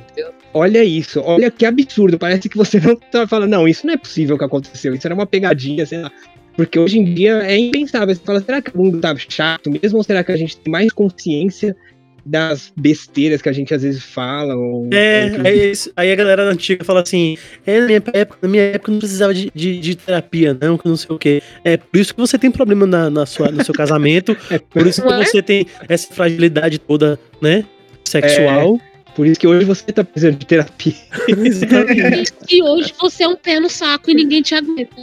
olha 0.53 0.85
isso, 0.85 1.20
olha 1.20 1.51
que 1.51 1.66
absurdo. 1.66 2.19
Parece 2.19 2.49
que 2.49 2.57
você 2.57 2.78
não 2.81 2.95
tá 2.97 3.27
falando, 3.27 3.51
não, 3.51 3.66
isso 3.66 3.86
não 3.86 3.95
é 3.95 3.97
possível 3.97 4.39
que 4.39 4.45
aconteceu, 4.45 4.95
isso 4.95 5.07
era 5.07 5.15
uma 5.15 5.27
pegadinha, 5.27 5.85
sei 5.85 5.99
lá. 5.99 6.12
Porque 6.57 6.78
hoje 6.78 6.99
em 7.01 7.05
dia 7.05 7.43
é 7.43 7.59
impensável. 7.59 8.15
Você 8.15 8.23
fala, 8.23 8.41
será 8.41 8.62
que 8.62 8.73
o 8.73 8.78
mundo 8.81 9.01
tá 9.01 9.15
chato 9.16 9.70
mesmo? 9.70 9.99
Ou 9.99 10.05
será 10.05 10.23
que 10.23 10.31
a 10.31 10.36
gente 10.36 10.57
tem 10.57 10.70
mais 10.70 10.93
consciência 10.93 11.77
das 12.25 12.73
besteiras 12.77 13.43
que 13.43 13.49
a 13.49 13.53
gente 13.53 13.75
às 13.75 13.83
vezes 13.83 14.03
fala. 14.03 14.57
Ou, 14.57 14.89
é, 14.93 15.33
ou 15.39 15.47
aí, 15.47 15.73
aí, 15.97 16.13
a 16.13 16.15
galera 16.15 16.51
antiga 16.51 16.85
fala 16.85 17.03
assim: 17.03 17.37
é, 17.67 17.81
na 17.81 17.87
minha 17.87 18.03
época, 18.13 18.39
na 18.43 18.49
minha 18.49 18.63
época 18.63 18.93
não 18.93 18.99
precisava 18.99 19.35
de, 19.35 19.51
de, 19.55 19.79
de, 19.79 19.97
terapia, 19.97 20.57
não, 20.59 20.79
que 20.79 20.89
não 20.89 20.97
sei 20.97 21.15
o 21.15 21.19
quê. 21.19 21.43
É 21.65 21.77
por 21.77 21.99
isso 21.99 22.15
que 22.15 22.21
você 22.21 22.39
tem 22.39 22.51
problema 22.51 22.87
na, 22.87 23.11
na 23.11 23.27
sua, 23.27 23.51
no 23.51 23.65
seu 23.65 23.75
casamento, 23.75 24.37
é 24.51 24.59
por 24.59 24.87
isso 24.87 25.03
que 25.03 25.13
é? 25.13 25.25
você 25.25 25.43
tem 25.43 25.67
essa 25.89 26.13
fragilidade 26.13 26.79
toda, 26.79 27.19
né? 27.41 27.65
Sexual. 28.05 28.81
É. 28.91 28.95
Por 29.15 29.27
isso 29.27 29.39
que 29.39 29.47
hoje 29.47 29.65
você 29.65 29.85
tá 29.93 30.03
precisando 30.03 30.39
de 30.39 30.47
terapia. 30.47 30.93
Por 31.29 31.47
isso 31.47 32.35
que 32.49 32.63
hoje 32.63 32.93
você 33.01 33.23
é 33.23 33.29
um 33.29 33.37
pé 33.37 33.61
no 33.61 33.71
saco 33.71 34.11
e 34.11 34.15
ninguém 34.15 34.43
te 34.43 34.57
aguenta. 34.57 34.97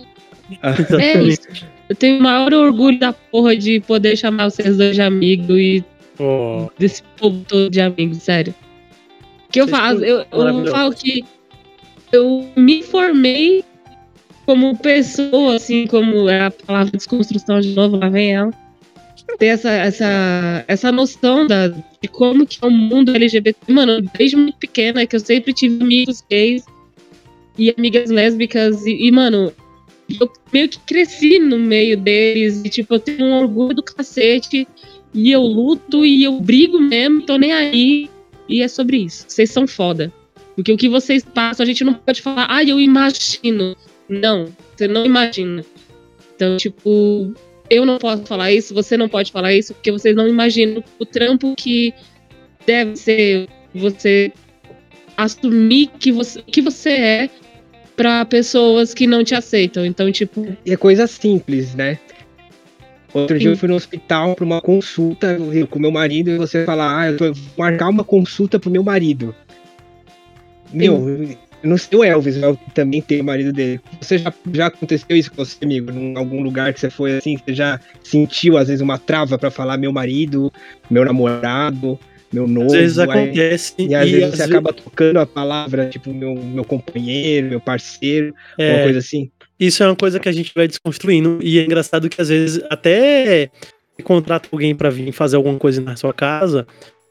É 1.00 1.24
isso. 1.24 1.48
Eu 1.88 1.96
tenho 1.96 2.20
o 2.20 2.22
maior 2.22 2.54
orgulho 2.54 3.00
da 3.00 3.14
porra 3.14 3.56
de 3.56 3.80
poder 3.82 4.18
chamar 4.18 4.50
vocês 4.50 4.78
dois 4.78 4.96
de 4.96 5.02
amigo 5.02 5.58
e 5.58 5.84
Ó, 6.20 6.70
desse 6.78 7.04
povo 7.18 7.44
todo 7.48 7.70
de 7.70 7.82
amigos, 7.82 8.24
sério. 8.24 8.54
Que 9.52 9.62
eu 9.62 9.68
Vocês 9.68 9.82
são 9.82 10.04
Eu, 10.04 10.26
eu 10.32 10.68
falo 10.68 10.94
que 10.94 11.24
eu 12.12 12.50
me 12.56 12.84
formei 12.84 13.64
como 14.46 14.78
pessoa, 14.78 15.56
assim, 15.56 15.88
como 15.88 16.30
é 16.30 16.42
a 16.42 16.52
palavra 16.52 16.98
desconstrução 16.98 17.60
de 17.62 17.74
novo, 17.74 17.98
lá 17.98 18.10
vem 18.10 18.34
ela. 18.34 18.52
Ter 19.38 19.48
essa, 19.48 19.70
essa, 19.70 20.66
essa 20.68 20.92
noção 20.92 21.48
da, 21.48 21.70
de 21.70 22.08
como 22.12 22.46
que 22.46 22.58
é 22.62 22.68
o 22.68 22.72
mundo 22.72 23.16
LGBT. 23.16 23.72
Mano, 23.72 24.02
desde 24.18 24.36
muito 24.36 24.58
pequena, 24.58 25.06
que 25.06 25.16
eu 25.16 25.20
sempre 25.20 25.54
tive 25.54 25.82
amigos 25.82 26.24
gays 26.30 26.66
e 27.58 27.74
amigas 27.78 28.10
lésbicas. 28.10 28.86
E, 28.86 29.08
e, 29.08 29.12
mano, 29.12 29.54
eu 30.20 30.30
meio 30.52 30.68
que 30.68 30.80
cresci 30.80 31.40
no 31.40 31.58
meio 31.58 31.96
deles. 31.98 32.62
E, 32.66 32.70
tipo, 32.70 32.96
eu 32.96 33.00
tenho 33.00 33.26
um 33.26 33.40
orgulho 33.40 33.76
do 33.76 33.84
cacete. 33.84 34.68
E 35.14 35.32
eu 35.32 35.42
luto 35.42 36.06
e 36.06 36.24
eu 36.24 36.40
brigo 36.40 36.80
mesmo, 36.80 37.22
tô 37.24 37.38
nem 37.38 37.52
aí. 37.52 38.10
E 38.48 38.62
é 38.62 38.68
sobre 38.68 38.98
isso. 38.98 39.26
Vocês 39.28 39.50
são 39.50 39.68
foda. 39.68 40.12
Porque 40.56 40.72
o 40.72 40.78
que 40.78 40.90
vocês 40.90 41.24
passam, 41.24 41.64
a 41.64 41.68
gente 41.68 41.84
não 41.84 41.94
pode 41.94 42.22
falar, 42.22 42.48
ah, 42.50 42.64
eu 42.64 42.80
imagino. 42.80 43.76
Não, 44.08 44.48
você 44.76 44.88
não 44.88 45.06
imagina. 45.06 45.64
Então, 46.36 46.58
tipo, 46.58 47.34
eu 47.70 47.86
não 47.86 47.98
posso 47.98 48.24
falar 48.26 48.52
isso, 48.52 48.74
você 48.74 48.98
não 48.98 49.08
pode 49.08 49.32
falar 49.32 49.54
isso, 49.54 49.74
porque 49.74 49.92
vocês 49.92 50.16
não 50.16 50.28
imaginam 50.28 50.84
o 51.00 51.06
trampo 51.06 51.56
que 51.56 51.94
deve 52.66 52.96
ser 52.96 53.48
você 53.74 54.32
assumir 55.16 55.88
que 56.00 56.12
você, 56.12 56.42
que 56.42 56.62
você 56.62 56.90
é 56.90 57.30
para 57.96 58.26
pessoas 58.26 58.94
que 58.94 59.08
não 59.08 59.24
te 59.24 59.36
aceitam. 59.36 59.86
Então, 59.86 60.12
tipo, 60.12 60.46
é 60.66 60.76
coisa 60.76 61.08
simples, 61.08 61.76
né? 61.76 62.00
Outro 63.14 63.38
dia 63.38 63.50
eu 63.50 63.58
fui 63.58 63.68
no 63.68 63.76
hospital 63.76 64.36
para 64.36 64.46
uma 64.46 64.62
consulta 64.62 65.38
com 65.70 65.80
meu 65.80 65.92
marido 65.92 66.32
e 66.32 66.38
você 66.38 66.66
falar, 66.66 67.00
ah, 67.00 67.12
eu 67.12 67.18
tô 67.18 67.34
vou 67.34 67.44
marcar 67.58 67.90
uma 67.90 68.04
consulta 68.04 68.60
pro 68.60 68.72
meu 68.72 68.84
marido. 68.84 69.36
Meu, 70.74 71.10
eu 71.10 71.38
não 71.70 71.78
sei 71.78 72.00
o 72.00 72.04
Elvis, 72.04 72.38
o 72.38 72.46
Elvis 72.46 72.62
também 72.74 73.02
tem 73.02 73.22
o 73.22 73.24
marido 73.24 73.52
dele. 73.52 73.80
Você 74.00 74.18
já, 74.18 74.34
já 74.54 74.68
aconteceu 74.68 75.16
isso 75.16 75.30
com 75.32 75.44
você, 75.44 75.58
amigo? 75.64 75.92
Em 75.92 76.16
algum 76.18 76.42
lugar 76.42 76.74
que 76.74 76.80
você 76.80 76.90
foi 76.90 77.18
assim, 77.18 77.38
você 77.38 77.54
já 77.54 77.80
sentiu 78.04 78.58
às 78.58 78.68
vezes 78.68 78.82
uma 78.82 78.98
trava 78.98 79.38
para 79.38 79.52
falar 79.52 79.78
meu 79.78 79.92
marido, 79.92 80.52
meu 80.90 81.04
namorado, 81.04 82.00
meu 82.32 82.48
novo? 82.48 82.68
às 82.68 82.74
vezes 82.74 83.00
aí- 83.00 83.10
acontece. 83.10 83.76
E 83.78 83.94
às 83.94 84.10
vezes 84.10 84.30
você 84.36 84.44
às 84.44 84.50
acaba 84.50 84.74
tocando 84.74 85.20
a 85.20 85.26
palavra, 85.26 85.90
tipo, 85.90 86.14
meu, 86.14 86.34
meu 86.36 86.64
companheiro, 86.64 87.50
meu 87.50 87.60
parceiro, 87.60 88.34
é, 88.58 88.74
uma 88.74 88.84
coisa 88.84 89.00
assim. 89.00 89.30
Isso 89.62 89.84
é 89.84 89.86
uma 89.86 89.96
coisa 89.96 90.20
que 90.20 90.28
a 90.28 90.32
gente 90.32 90.52
vai 90.56 90.68
desconstruindo. 90.68 91.38
E 91.40 91.60
é 91.60 91.64
engraçado 91.64 92.10
que 92.10 92.20
às 92.20 92.30
vezes 92.30 92.64
até 92.68 93.52
contrata 94.04 94.50
alguém 94.52 94.76
pra 94.76 94.90
vir 94.90 95.12
fazer 95.12 95.36
alguma 95.36 95.60
coisa 95.60 95.80
na 95.80 95.96
sua 95.96 96.12
casa, 96.12 96.66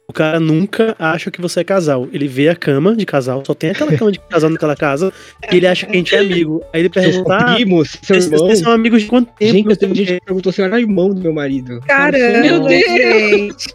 o 0.09 0.12
cara 0.12 0.40
nunca 0.40 0.97
acha 0.98 1.31
que 1.31 1.40
você 1.40 1.60
é 1.60 1.64
casal. 1.64 2.09
Ele 2.12 2.27
vê 2.27 2.48
a 2.48 2.56
cama 2.56 2.97
de 2.97 3.06
casal, 3.06 3.44
só 3.47 3.55
tem 3.55 3.70
aquela 3.70 3.97
cama 3.97 4.10
de 4.10 4.18
casal 4.18 4.51
naquela 4.51 4.74
casa, 4.74 5.12
e 5.52 5.59
ele 5.59 5.68
acha 5.68 5.86
que 5.86 5.93
a 5.93 5.94
gente 5.94 6.12
é 6.12 6.18
amigo. 6.18 6.60
Aí 6.72 6.81
ele 6.81 6.89
pergunta: 6.89 7.36
ah, 7.36 7.55
primos, 7.55 7.90
seu 8.02 8.16
vocês, 8.16 8.24
irmão. 8.24 8.40
vocês 8.40 8.59
são 8.59 8.72
amigos 8.72 9.02
de 9.02 9.09
quanto 9.09 9.32
tempo? 9.35 9.52
Gente, 9.52 9.68
o 9.68 9.94
gente 9.94 10.14
que 10.14 10.20
perguntou 10.27 10.52
se 10.52 10.60
eu 10.60 10.64
era 10.64 10.81
irmão 10.81 11.10
do 11.10 11.20
meu 11.20 11.32
marido. 11.32 11.78
Caramba, 11.86 12.40
Meu 12.40 12.64
Deus. 12.64 13.66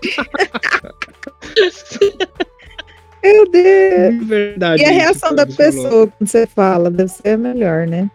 Meu 3.23 3.49
Deus. 3.49 4.19
De 4.19 4.26
verdade. 4.26 4.81
E 4.81 4.85
a 4.85 4.91
reação 4.91 5.34
da 5.34 5.45
você 5.45 5.72
falou. 5.72 5.84
pessoa 5.84 6.07
quando 6.07 6.27
você 6.27 6.45
fala 6.45 6.91
deve 6.91 7.10
ser 7.10 7.38
melhor, 7.38 7.88
né? 7.88 8.11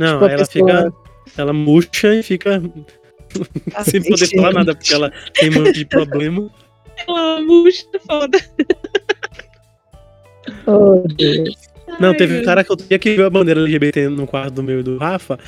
Não, 0.00 0.14
Tipo, 0.14 0.24
ela 0.24 0.38
pessoa- 0.46 0.66
fica. 0.66 0.92
Ela 1.38 1.52
murcha 1.52 2.14
e 2.14 2.22
fica 2.24 2.60
sem 3.84 4.02
poder 4.02 4.16
Gente. 4.16 4.36
falar 4.36 4.52
nada, 4.52 4.74
porque 4.74 4.92
ela 4.94 5.12
tem 5.34 5.50
um 5.50 5.54
monte 5.62 5.72
de 5.74 5.84
problema. 5.84 6.50
ela 7.06 7.40
murcha 7.40 7.84
foda. 8.06 8.38
Oh, 10.66 11.02
Deus. 11.16 11.54
Não, 12.00 12.10
Ai, 12.10 12.16
teve 12.16 12.40
um 12.40 12.44
cara 12.44 12.64
que 12.64 12.72
eu 12.72 12.76
tinha 12.76 12.98
que 12.98 13.14
viu 13.14 13.26
a 13.26 13.30
bandeira 13.30 13.60
LGBT 13.60 14.08
no 14.08 14.26
quarto 14.26 14.54
do 14.54 14.62
meu 14.62 14.80
e 14.80 14.82
do 14.82 14.96
Rafa. 14.96 15.38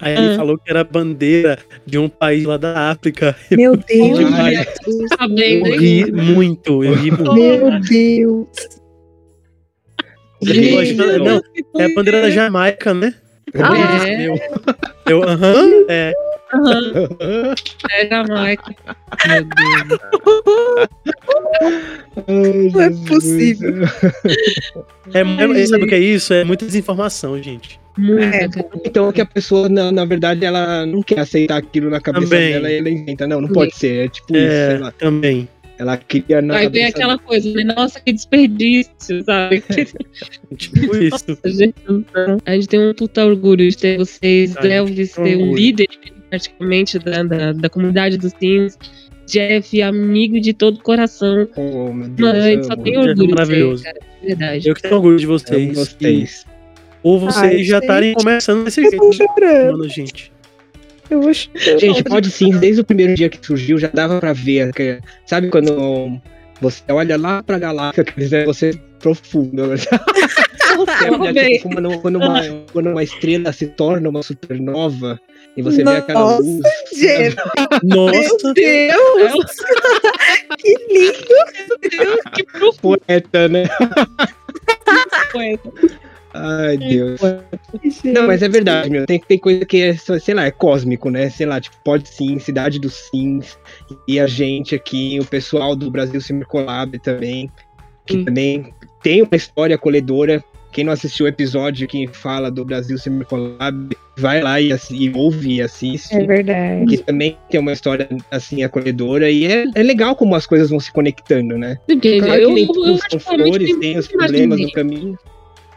Aí 0.00 0.12
ele 0.16 0.34
Ah. 0.34 0.36
falou 0.36 0.58
que 0.58 0.68
era 0.70 0.80
a 0.80 0.84
bandeira 0.84 1.58
de 1.86 1.98
um 1.98 2.08
país 2.08 2.44
lá 2.44 2.56
da 2.56 2.90
África. 2.90 3.34
Meu 3.50 3.76
Deus. 3.76 4.18
Ai, 4.34 4.64
Tá 5.16 5.28
bem, 5.28 5.58
Eu 5.60 5.70
né? 5.70 5.76
ri 5.76 6.12
muito, 6.12 6.84
eu 6.84 6.94
ri 6.94 7.10
muito. 7.10 7.32
Meu 7.32 7.80
Deus. 7.80 8.48
Não, 10.42 11.40
é 11.80 11.84
a 11.84 11.94
bandeira 11.94 12.20
da 12.22 12.30
Jamaica, 12.30 12.92
né? 12.92 13.14
Ah, 13.62 14.08
é? 14.08 14.26
Eu, 14.28 14.34
eu 15.06 15.22
aham, 15.28 15.84
é. 15.88 16.12
Aham, 16.52 17.54
é 17.90 18.08
Jamaica. 18.08 18.74
Meu 19.26 19.44
Deus. 19.44 20.00
Não 22.72 22.80
é 22.80 22.90
possível. 23.06 23.74
é, 25.12 25.20
é- 25.62 25.66
sabe 25.66 25.84
o 25.84 25.86
que 25.88 25.94
é 25.94 25.98
isso? 25.98 26.32
É 26.32 26.44
muita 26.44 26.64
desinformação, 26.66 27.40
gente. 27.42 27.78
É. 27.98 28.46
Então 28.84 29.12
que 29.12 29.20
a 29.20 29.26
pessoa, 29.26 29.68
na, 29.68 29.92
na 29.92 30.04
verdade, 30.04 30.44
ela 30.44 30.84
não 30.84 31.00
quer 31.02 31.20
aceitar 31.20 31.56
aquilo 31.58 31.90
na 31.90 32.00
cabeça 32.00 32.26
Também. 32.28 32.52
dela 32.54 32.70
e 32.70 32.78
ela 32.78 32.90
inventa. 32.90 33.26
Não, 33.26 33.40
não 33.40 33.48
pode 33.48 33.74
ser. 33.76 34.06
É 34.06 34.08
tipo 34.08 34.36
isso, 34.36 34.46
É, 34.46 34.70
sei 34.70 34.78
lá. 34.78 34.90
também. 34.92 35.48
Ela 35.78 35.96
cria 35.96 36.40
na 36.40 36.56
Aí 36.56 36.68
vem 36.68 36.84
aquela 36.84 37.18
coisa, 37.18 37.50
né? 37.52 37.64
Nossa, 37.64 38.00
que 38.00 38.12
desperdício, 38.12 39.24
sabe? 39.24 39.62
Tipo 40.56 40.96
isso. 40.96 41.38
Gente, 41.44 41.74
A 42.46 42.54
gente 42.54 42.68
tem 42.68 42.80
um 42.80 42.94
puta 42.94 43.24
orgulho 43.24 43.68
de 43.68 43.76
ter 43.76 43.98
vocês, 43.98 44.54
que 44.54 45.06
ser 45.06 45.36
um 45.36 45.54
líder 45.54 45.88
praticamente 46.30 46.98
da, 46.98 47.22
da, 47.22 47.52
da 47.52 47.68
comunidade 47.68 48.16
dos 48.16 48.32
Sims. 48.38 48.78
Jeff, 49.26 49.80
amigo 49.80 50.38
de 50.38 50.52
todo 50.52 50.76
o 50.76 50.82
coração. 50.82 51.48
Oh, 51.56 51.92
meu 51.92 52.08
Deus. 52.08 52.20
Mano, 52.20 52.44
a 52.44 52.50
gente 52.50 52.66
só 52.66 52.76
tem 52.76 52.94
é 52.94 52.98
orgulho 52.98 53.26
de 53.26 53.34
maravilhoso. 53.34 53.82
você, 53.82 53.92
cara. 53.92 54.00
de 54.20 54.26
Verdade. 54.26 54.68
Eu 54.68 54.74
que 54.74 54.82
tenho 54.82 54.94
orgulho 54.96 55.16
de 55.18 55.26
vocês. 55.26 55.74
vocês. 55.74 56.46
Ou 57.02 57.18
vocês 57.18 57.54
Ai, 57.54 57.64
já 57.64 57.78
estarem 57.78 58.14
começando 58.14 58.64
desse 58.64 58.82
jeito. 58.82 59.12
chorando. 59.12 59.78
Mano, 59.78 59.88
gente. 59.88 60.33
Eu 61.10 61.20
vou. 61.22 61.32
Gente, 61.32 62.02
pode 62.04 62.30
sim, 62.30 62.50
desde 62.58 62.80
o 62.80 62.84
primeiro 62.84 63.14
dia 63.14 63.28
que 63.28 63.44
surgiu, 63.44 63.78
já 63.78 63.88
dava 63.92 64.18
pra 64.20 64.32
ver. 64.32 64.72
que- 64.72 65.00
sabe 65.26 65.48
quando 65.50 66.20
você 66.60 66.82
olha 66.90 67.16
lá 67.18 67.42
pra 67.42 67.58
galáxia, 67.58 68.04
quer 68.04 68.18
dizer, 68.20 68.44
você 68.46 68.72
profundo. 69.00 69.66
né? 69.66 69.76
Bem. 71.32 71.58
Tipo, 71.58 71.70
quando, 71.72 72.00
quando 72.00 72.16
uma, 72.16 72.40
quando 72.72 72.88
uma 72.90 73.02
estrela 73.02 73.52
se 73.52 73.66
torna 73.68 74.08
uma 74.08 74.22
supernova 74.22 75.20
e 75.56 75.62
você 75.62 75.84
vê 75.84 75.90
aquela 75.90 76.20
Nossa, 76.20 76.42
luz. 76.42 76.62
Gente, 76.96 77.36
Nossa, 77.84 78.12
meu 78.44 78.54
Deus. 78.54 79.44
que 80.58 80.76
lindo. 80.90 82.18
que 82.34 82.44
profundo 82.44 82.98
Poeta, 83.06 83.48
né? 83.48 83.64
poeta. 85.32 85.72
Ai, 86.34 86.76
Deus. 86.76 87.20
gente. 87.82 88.12
Não, 88.12 88.26
mas 88.26 88.42
é 88.42 88.48
verdade, 88.48 88.90
meu. 88.90 89.06
Tem, 89.06 89.20
tem 89.20 89.38
coisa 89.38 89.64
que 89.64 89.80
é, 89.80 89.94
sei 89.94 90.34
lá, 90.34 90.44
é 90.44 90.50
cósmico, 90.50 91.08
né? 91.08 91.30
Sei 91.30 91.46
lá, 91.46 91.60
tipo, 91.60 91.76
pode 91.84 92.08
sim, 92.08 92.40
Cidade 92.40 92.80
dos 92.80 92.94
Sims. 92.94 93.56
E 94.08 94.18
a 94.18 94.26
gente 94.26 94.74
aqui, 94.74 95.18
o 95.20 95.24
pessoal 95.24 95.76
do 95.76 95.90
Brasil 95.90 96.20
Sim 96.20 96.40
Collab 96.40 96.98
também, 96.98 97.48
que 98.04 98.14
Sim. 98.14 98.24
também 98.24 98.74
tem 99.00 99.22
uma 99.22 99.36
história 99.36 99.76
acolhedora. 99.76 100.42
Quem 100.72 100.82
não 100.82 100.92
assistiu 100.92 101.26
o 101.26 101.28
episódio 101.28 101.86
que 101.86 102.08
fala 102.08 102.50
do 102.50 102.64
Brasil 102.64 102.98
Sim 102.98 103.22
Collab, 103.22 103.96
vai 104.16 104.40
lá 104.40 104.60
e, 104.60 104.70
e 104.90 105.12
ouve 105.14 105.54
e 105.54 105.62
assiste. 105.62 106.12
É 106.12 106.26
verdade. 106.26 106.86
Que 106.86 106.98
também 106.98 107.38
tem 107.48 107.60
uma 107.60 107.72
história, 107.72 108.08
assim, 108.28 108.64
acolhedora. 108.64 109.30
E 109.30 109.46
é, 109.46 109.66
é 109.72 109.82
legal 109.84 110.16
como 110.16 110.34
as 110.34 110.46
coisas 110.46 110.68
vão 110.68 110.80
se 110.80 110.92
conectando, 110.92 111.56
né? 111.56 111.78
Porque 111.86 112.18
Claro 112.18 112.40
eu, 112.40 112.48
que 112.48 112.54
nem 112.54 112.64
eu, 112.64 112.98
particularmente, 112.98 113.50
flores, 113.50 113.76
tem 113.76 113.98
os 113.98 114.08
problemas 114.08 114.60
no 114.60 114.72
caminho. 114.72 115.16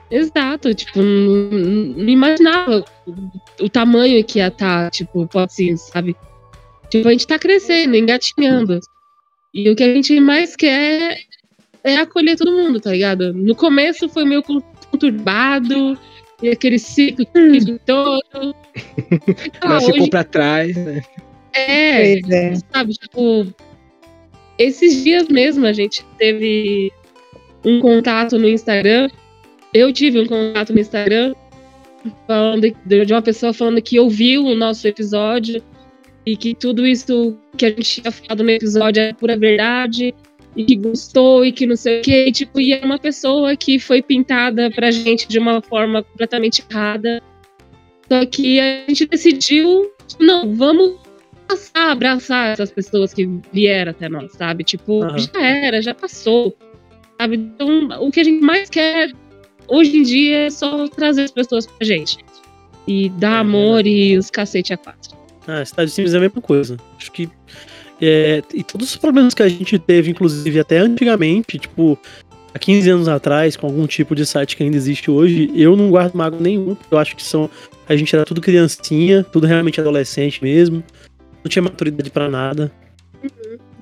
Exato, 0.09 0.73
tipo, 0.73 1.01
não, 1.01 1.49
não 1.49 2.09
imaginava 2.09 2.85
o, 3.59 3.69
tamanho 3.69 4.23
que 4.23 4.39
ia 4.39 4.47
estar, 4.47 4.89
tipo, 4.89 5.27
pode 5.27 5.53
ser, 5.53 5.77
sabe? 5.77 6.15
Tipo, 6.89 7.09
a 7.09 7.11
gente 7.11 7.27
tá 7.27 7.37
crescendo, 7.37 7.95
engatinhando. 7.95 8.79
E 9.53 9.69
o 9.69 9.75
que 9.75 9.83
a 9.83 9.93
gente 9.93 10.17
mais 10.19 10.55
quer 10.55 11.17
é 11.83 11.97
acolher 11.97 12.37
todo 12.37 12.51
mundo, 12.51 12.79
tá 12.79 12.91
ligado? 12.91 13.33
No 13.33 13.55
começo 13.55 14.07
foi 14.07 14.23
meio 14.23 14.43
conturbado, 14.43 15.97
e 16.41 16.49
aquele 16.49 16.79
ciclo 16.79 17.25
ciclo 17.33 17.79
todo. 17.85 18.23
Ah, 19.61 19.69
Mas 19.69 19.85
ficou 19.85 20.01
hoje 20.01 20.09
pra 20.09 20.23
trás, 20.23 20.75
né? 20.75 21.01
é, 21.53 22.19
Pois 22.19 22.29
é. 22.29 22.53
sabe, 22.71 22.93
tipo, 22.93 23.47
esses 24.57 25.03
dias 25.03 25.27
mesmo 25.27 25.65
a 25.65 25.73
gente 25.73 26.05
teve 26.17 26.91
um 27.65 27.79
contato 27.79 28.37
no 28.37 28.47
Instagram. 28.47 29.09
Eu 29.77 29.93
tive 29.93 30.19
um 30.19 30.25
contato 30.25 30.73
no 30.73 30.79
Instagram 30.79 31.35
falando 32.25 32.75
de 32.85 33.13
uma 33.13 33.21
pessoa 33.21 33.53
falando 33.53 33.79
que 33.79 33.99
ouviu 33.99 34.43
o 34.43 34.55
nosso 34.55 34.87
episódio 34.87 35.61
e 36.25 36.35
que 36.35 36.55
tudo 36.55 36.85
isso 36.87 37.37
que 37.55 37.67
a 37.67 37.69
gente 37.69 38.01
tinha 38.01 38.11
falado 38.11 38.43
no 38.43 38.49
episódio 38.49 39.03
é 39.03 39.13
pura 39.13 39.37
verdade 39.37 40.15
e 40.55 40.65
que 40.65 40.75
gostou 40.75 41.45
e 41.45 41.51
que 41.51 41.67
não 41.67 41.75
sei 41.75 41.99
o 41.99 42.01
que. 42.01 42.31
Tipo, 42.31 42.59
e 42.59 42.73
é 42.73 42.83
uma 42.83 42.97
pessoa 42.97 43.55
que 43.55 43.77
foi 43.77 44.01
pintada 44.01 44.71
pra 44.71 44.89
gente 44.89 45.27
de 45.27 45.37
uma 45.37 45.61
forma 45.61 46.01
completamente 46.01 46.63
errada. 46.67 47.21
Só 48.11 48.25
que 48.25 48.59
a 48.59 48.85
gente 48.87 49.05
decidiu, 49.05 49.91
não, 50.19 50.55
vamos 50.55 50.95
passar, 51.47 51.91
abraçar 51.91 52.53
essas 52.53 52.71
pessoas 52.71 53.13
que 53.13 53.29
vieram 53.53 53.91
até 53.91 54.09
nós, 54.09 54.31
sabe? 54.31 54.63
Tipo, 54.63 55.03
Aham. 55.03 55.19
já 55.19 55.39
era, 55.39 55.81
já 55.83 55.93
passou. 55.93 56.57
Sabe? 57.21 57.35
Então, 57.35 57.89
o 58.01 58.11
que 58.11 58.21
a 58.21 58.23
gente 58.23 58.41
mais 58.43 58.71
quer 58.71 59.11
hoje 59.67 59.97
em 59.97 60.03
dia 60.03 60.47
é 60.47 60.49
só 60.49 60.87
trazer 60.87 61.23
as 61.23 61.31
pessoas 61.31 61.65
pra 61.65 61.85
gente. 61.85 62.17
E 62.87 63.09
dar 63.09 63.37
É, 63.37 63.39
amor 63.39 63.85
e 63.85 64.17
os 64.17 64.29
cacete 64.29 64.73
a 64.73 64.77
quatro. 64.77 65.15
Ah, 65.47 65.63
Cidade 65.63 65.91
Sims 65.91 66.13
é 66.13 66.17
a 66.17 66.21
mesma 66.21 66.41
coisa. 66.41 66.77
Acho 66.97 67.11
que. 67.11 67.29
é, 68.01 68.41
e 68.53 68.63
todos 68.63 68.89
os 68.89 68.95
problemas 68.95 69.33
que 69.33 69.43
a 69.43 69.49
gente 69.49 69.77
teve, 69.79 70.11
inclusive 70.11 70.59
até 70.59 70.77
antigamente, 70.79 71.57
tipo, 71.57 71.97
há 72.53 72.59
15 72.59 72.89
anos 72.89 73.07
atrás, 73.07 73.55
com 73.55 73.67
algum 73.67 73.87
tipo 73.87 74.15
de 74.15 74.25
site 74.25 74.57
que 74.57 74.63
ainda 74.63 74.75
existe 74.75 75.09
hoje, 75.09 75.51
eu 75.55 75.75
não 75.75 75.89
guardo 75.89 76.15
mágoa 76.15 76.39
nenhum, 76.39 76.75
porque 76.75 76.93
eu 76.93 76.97
acho 76.97 77.15
que 77.15 77.23
são. 77.23 77.49
A 77.87 77.95
gente 77.95 78.13
era 78.13 78.25
tudo 78.25 78.41
criancinha, 78.41 79.23
tudo 79.23 79.47
realmente 79.47 79.79
adolescente 79.79 80.43
mesmo. 80.43 80.83
Não 81.43 81.49
tinha 81.49 81.63
maturidade 81.63 82.09
pra 82.09 82.29
nada. 82.29 82.71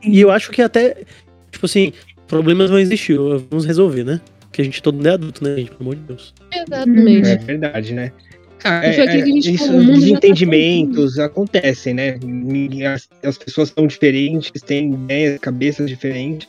E 0.03 0.20
eu 0.20 0.30
acho 0.30 0.52
que 0.52 0.62
até, 0.62 1.03
tipo 1.52 1.66
assim, 1.66 1.91
problemas 2.28 2.70
vão 2.70 2.78
existir, 2.78 3.18
vamos 3.18 3.66
resolver, 3.66 4.03
né? 4.03 4.22
Porque 4.56 4.61
a 4.61 4.65
gente 4.65 4.82
todo 4.82 4.95
mundo 4.95 5.07
é 5.07 5.11
adulto, 5.11 5.44
né, 5.44 5.57
gente? 5.57 5.72
Pelo 5.72 5.82
amor 5.82 5.95
de 5.98 6.02
Deus. 6.03 6.34
Exatamente. 6.49 7.30
É 7.30 7.36
verdade, 7.36 7.94
né? 7.94 8.14
Ah, 8.64 8.80
que 8.80 9.02
a 9.02 9.26
gente 9.26 9.53
isso, 9.53 9.65
falou, 9.65 9.82
o 9.82 9.84
mundo 9.84 9.99
já 9.99 9.99
tá 9.99 9.99
desentendimentos 9.99 11.19
acontecem, 11.19 11.94
né? 11.94 12.18
As, 12.88 13.10
as 13.22 13.38
pessoas 13.38 13.73
são 13.76 13.86
diferentes, 13.86 14.49
têm 14.61 14.94
ideias, 14.94 15.40
cabeças 15.40 15.90
diferentes. 15.90 16.48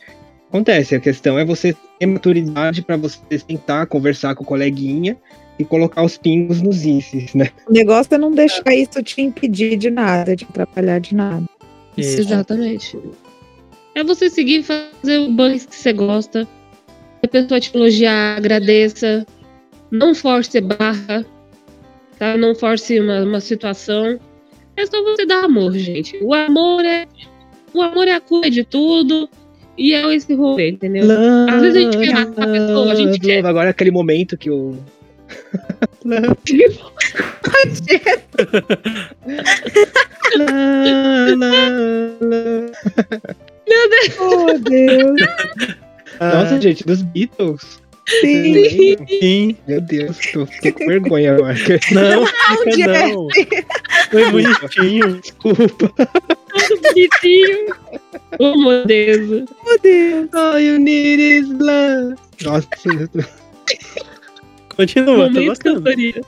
Acontece, 0.49 0.95
a 0.95 1.01
questão 1.01 1.37
é 1.37 1.45
você 1.45 1.75
ter 1.99 2.07
maturidade 2.07 2.81
para 2.81 2.97
você 2.97 3.19
sentar, 3.41 3.89
conversar 3.89 4.37
com 4.37 4.45
o 4.45 4.47
coleguinha 4.47 5.17
e 5.59 5.65
colocar 5.65 6.05
os 6.05 6.17
pingos 6.17 6.63
nos 6.63 6.87
isses, 6.87 7.35
né? 7.35 7.51
O 7.69 7.73
negócio 7.73 8.15
é 8.15 8.19
não 8.19 8.31
deixar 8.31 8.73
isso 8.73 9.03
te 9.03 9.21
impedir 9.21 9.77
de 9.77 9.91
nada, 9.91 10.37
te 10.37 10.45
atrapalhar 10.45 11.01
de 11.01 11.13
nada. 11.13 11.45
Isso, 11.97 12.21
exatamente. 12.21 12.97
É 13.97 14.05
você 14.05 14.31
seguir 14.31 14.63
fazer 14.63 15.19
o 15.19 15.33
banho 15.33 15.59
que 15.59 15.75
você 15.75 15.93
gosta. 15.93 16.47
Se 17.21 17.25
a 17.25 17.29
pessoa 17.29 17.61
te 17.61 17.75
elogiar, 17.75 18.37
agradeça. 18.37 19.27
Não 19.91 20.15
force 20.15 20.61
barra. 20.61 21.25
Tá? 22.19 22.37
Não 22.37 22.55
force 22.55 23.01
uma, 23.01 23.23
uma 23.23 23.41
situação. 23.41 24.19
É 24.77 24.87
só 24.87 25.03
você 25.03 25.27
dar 25.27 25.45
amor, 25.45 25.73
gente. 25.73 26.17
O 26.23 26.35
amor 26.35 26.85
é. 26.85 27.07
O 27.73 27.83
amor 27.83 28.09
é 28.09 28.13
a 28.13 28.21
cura 28.21 28.51
de 28.51 28.65
tudo. 28.65 29.29
E 29.79 29.93
é 29.93 30.15
esse 30.15 30.35
rolê, 30.35 30.71
entendeu? 30.71 31.05
Às 31.49 31.61
vezes 31.61 31.77
a 31.77 31.81
gente 31.81 31.99
quer 31.99 32.15
matar 32.15 32.49
a 32.49 32.53
pessoa, 32.53 32.93
a 32.93 32.95
gente 32.95 33.21
quer. 33.21 33.45
Agora 33.45 33.69
é 33.69 33.71
aquele 33.71 33.91
momento 33.91 34.39
que 34.39 34.51
o. 34.51 34.77
Oh, 44.19 44.59
Deus. 44.59 45.21
Nossa, 46.21 46.61
gente, 46.61 46.85
dos 46.85 47.03
Beatles. 47.03 47.81
Sim. 48.21 48.97
Sim. 49.09 49.57
Meu 49.67 49.81
Deus, 49.81 50.17
tô, 50.33 50.47
fiquei 50.47 50.71
com 50.73 50.87
vergonha 50.87 51.35
agora. 51.35 51.55
Não, 51.93 52.27
fica 52.63 53.09
não. 53.09 53.29
Foi 54.11 54.31
bonitinho. 54.31 55.21
Desculpa. 55.21 55.89
Todo 55.89 56.81
bonitinho. 56.83 57.75
Oh, 58.39 58.57
meu 58.57 58.87
Deus. 58.87 59.29
Meu 59.65 59.79
Deus. 59.83 60.35
All 60.35 60.61
you 60.61 60.79
need 60.79 61.21
is 61.21 61.49
love. 61.49 62.15
Nossa, 62.45 62.69
Continua, 64.77 65.07
tô 65.07 65.17
Momento 65.17 65.47
gostando. 65.47 65.83
cantoria. 65.83 66.23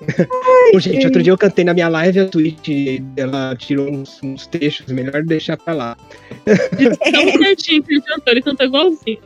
Bom, 0.72 0.78
gente, 0.80 1.06
outro 1.06 1.22
dia 1.22 1.32
eu 1.32 1.38
cantei 1.38 1.64
na 1.64 1.72
minha 1.72 1.88
live, 1.88 2.20
a 2.20 2.28
Twitch, 2.28 2.68
ela 3.16 3.56
tirou 3.56 3.90
uns, 3.90 4.20
uns 4.22 4.46
trechos, 4.46 4.86
melhor 4.92 5.22
deixar 5.22 5.56
pra 5.56 5.72
lá. 5.74 5.96
Tão 7.12 7.32
certinho 7.38 7.82
que 7.82 7.94
ele 7.94 8.02
cantou, 8.02 8.32
ele 8.32 8.42
cantou 8.42 8.66
igualzinho. 8.66 9.18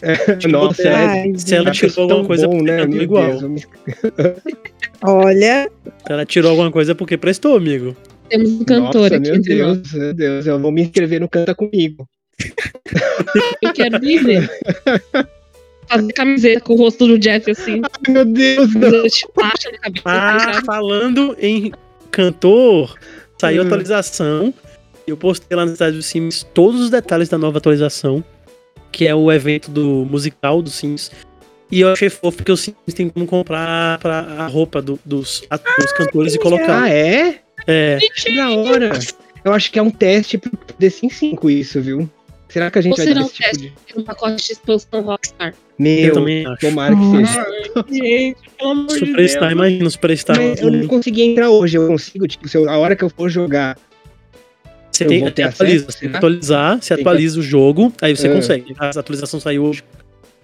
Nossa, 0.48 0.82
é, 0.82 0.94
Ai, 0.94 1.32
Se 1.36 1.54
ela 1.56 1.70
tirou 1.72 2.02
alguma 2.02 2.24
coisa, 2.24 2.46
bom, 2.46 2.58
porque 2.58 2.70
né? 2.70 2.78
cantou 2.78 3.02
igual. 3.02 3.26
Deus, 3.38 3.42
me- 3.42 3.66
Olha, 5.02 5.70
Se 6.06 6.12
ela 6.12 6.24
tirou 6.26 6.50
alguma 6.50 6.70
coisa 6.70 6.92
é 6.92 6.94
porque 6.94 7.16
prestou, 7.16 7.56
amigo. 7.56 7.96
Temos 8.28 8.50
um 8.50 8.64
cantor 8.64 9.02
Nossa, 9.02 9.16
aqui 9.16 9.28
meu 9.30 9.34
entre 9.36 9.54
nós. 9.56 9.78
Deus, 9.78 9.92
meu 9.92 10.14
Deus, 10.14 10.46
eu 10.46 10.58
vou 10.60 10.70
me 10.70 10.82
inscrever 10.82 11.20
no 11.20 11.28
Canta 11.28 11.54
Comigo. 11.54 12.08
Eu 13.62 13.72
quero 13.72 14.00
me 14.00 14.18
ver. 14.18 14.50
Fazer 15.88 16.12
camiseta 16.12 16.60
com 16.60 16.74
o 16.74 16.76
rosto 16.76 17.06
do 17.06 17.18
Jeff 17.18 17.50
assim, 17.50 17.80
Ai, 17.82 18.12
meu 18.12 18.24
Deus, 18.24 18.74
não. 18.74 18.90
na 18.90 19.78
cabeça. 19.80 20.02
Ah, 20.04 20.62
falando 20.64 21.36
em 21.40 21.72
cantor, 22.10 22.94
saiu 23.40 23.60
a 23.62 23.64
Hum. 23.64 23.66
atualização. 23.68 24.54
Eu 25.06 25.16
postei 25.16 25.56
lá 25.56 25.64
na 25.64 25.72
cidade 25.72 25.96
dos 25.96 26.06
Sims 26.06 26.46
todos 26.52 26.80
os 26.82 26.90
detalhes 26.90 27.28
da 27.28 27.38
nova 27.38 27.58
atualização, 27.58 28.22
que 28.92 29.06
é 29.06 29.14
o 29.14 29.32
evento 29.32 29.70
do 29.70 30.06
musical 30.10 30.60
dos 30.60 30.74
Sims. 30.74 31.10
E 31.70 31.80
eu 31.80 31.90
achei 31.92 32.08
fofo 32.10 32.36
porque 32.38 32.52
os 32.52 32.60
Sims 32.60 32.94
tem 32.94 33.08
como 33.08 33.26
comprar 33.26 33.98
pra 33.98 34.18
a 34.20 34.46
roupa 34.46 34.80
do- 34.82 34.98
dos, 35.04 35.42
atores, 35.48 35.92
cantores 35.92 36.34
e 36.34 36.38
colocar. 36.38 36.82
Ah, 36.84 36.90
é? 36.90 37.40
É, 37.66 37.98
da 38.36 38.50
hora. 38.50 38.90
Eu 39.44 39.52
acho 39.52 39.70
que 39.70 39.78
é 39.78 39.82
um 39.82 39.90
teste 39.90 40.36
pro 40.38 40.50
The 40.78 40.90
Sims 40.90 41.14
5 41.16 41.48
isso, 41.50 41.80
viu? 41.80 42.08
Será 42.48 42.70
que 42.70 42.78
a 42.78 42.82
gente 42.82 42.98
Ou 42.98 43.06
vai 43.06 43.14
um 43.14 43.20
esse 43.26 43.34
tipo 43.34 43.58
de... 43.58 43.72
Um 43.96 44.02
pacote 44.02 44.36
de 44.46 44.52
expansão 44.52 45.02
Rockstar. 45.02 45.54
eu 45.78 46.22
Meu, 46.22 46.56
tomara 46.58 46.94
que 46.96 47.26
seja. 47.26 47.46
Gente, 47.92 48.36
pelo 48.58 48.70
amor 48.70 48.86
de 48.86 48.94
Deus. 49.00 49.08
Superstar, 49.10 49.52
imagina 49.52 49.86
o 49.86 49.90
Superstar. 49.90 50.36
Mas 50.36 50.60
eu 50.62 50.70
não 50.70 50.86
consegui 50.86 51.22
entrar 51.22 51.50
hoje, 51.50 51.76
eu 51.76 51.86
consigo, 51.86 52.26
tipo, 52.26 52.48
se 52.48 52.56
eu- 52.56 52.68
a 52.68 52.78
hora 52.78 52.96
que 52.96 53.04
eu 53.04 53.10
for 53.10 53.28
jogar, 53.28 53.76
Você 54.90 55.04
tem 55.04 55.20
que 55.30 55.42
atualiza, 55.42 55.84
acesso, 55.84 55.92
você 55.92 56.08
tem 56.08 56.16
atualizar, 56.16 56.80
você 56.82 56.88
Tem 56.88 56.96
que- 56.96 57.08
atualiza 57.08 57.38
o 57.38 57.42
jogo, 57.42 57.92
aí 58.00 58.16
você 58.16 58.26
É. 58.28 58.34
consegue. 58.34 58.74
A 58.78 58.88
atualização 58.88 59.38
saiu 59.38 59.64
hoje. 59.64 59.84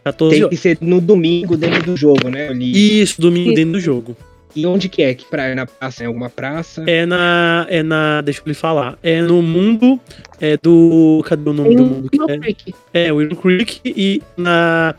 14 0.05 0.39
tem 0.39 0.48
que 0.51 0.56
ser 0.59 0.78
no 0.82 1.01
domingo 1.01 1.56
dentro 1.56 1.82
do 1.82 1.97
jogo, 1.97 2.28
né? 2.28 2.52
Isso, 2.52 3.18
domingo 3.20 3.55
dentro 3.55 3.72
do 3.72 3.81
jogo. 3.81 4.14
E 4.56 4.64
onde 4.66 4.89
que 4.89 5.02
é? 5.02 5.14
Que 5.14 5.24
praia? 5.24 5.55
Na 5.55 5.66
praça? 5.66 6.05
Em 6.05 6.06
alguma 6.06 6.31
praça? 6.31 6.85
É 6.86 7.05
na. 7.05 7.66
É 7.68 7.82
na. 7.82 8.20
Deixa 8.20 8.40
eu 8.40 8.44
lhe 8.47 8.55
falar. 8.55 8.97
É 9.02 9.20
no 9.20 9.43
mundo. 9.43 10.01
É 10.40 10.56
do. 10.56 11.24
Cadê 11.26 11.51
o 11.51 11.52
nome 11.52 11.74
do 11.76 11.85
mundo? 11.85 12.10
No 12.14 12.31
É, 12.31 12.39
Creek. 12.39 12.74
é 12.93 13.12
Willow 13.12 13.36
Creek 13.36 13.81
e 13.85 14.22
na. 14.36 14.94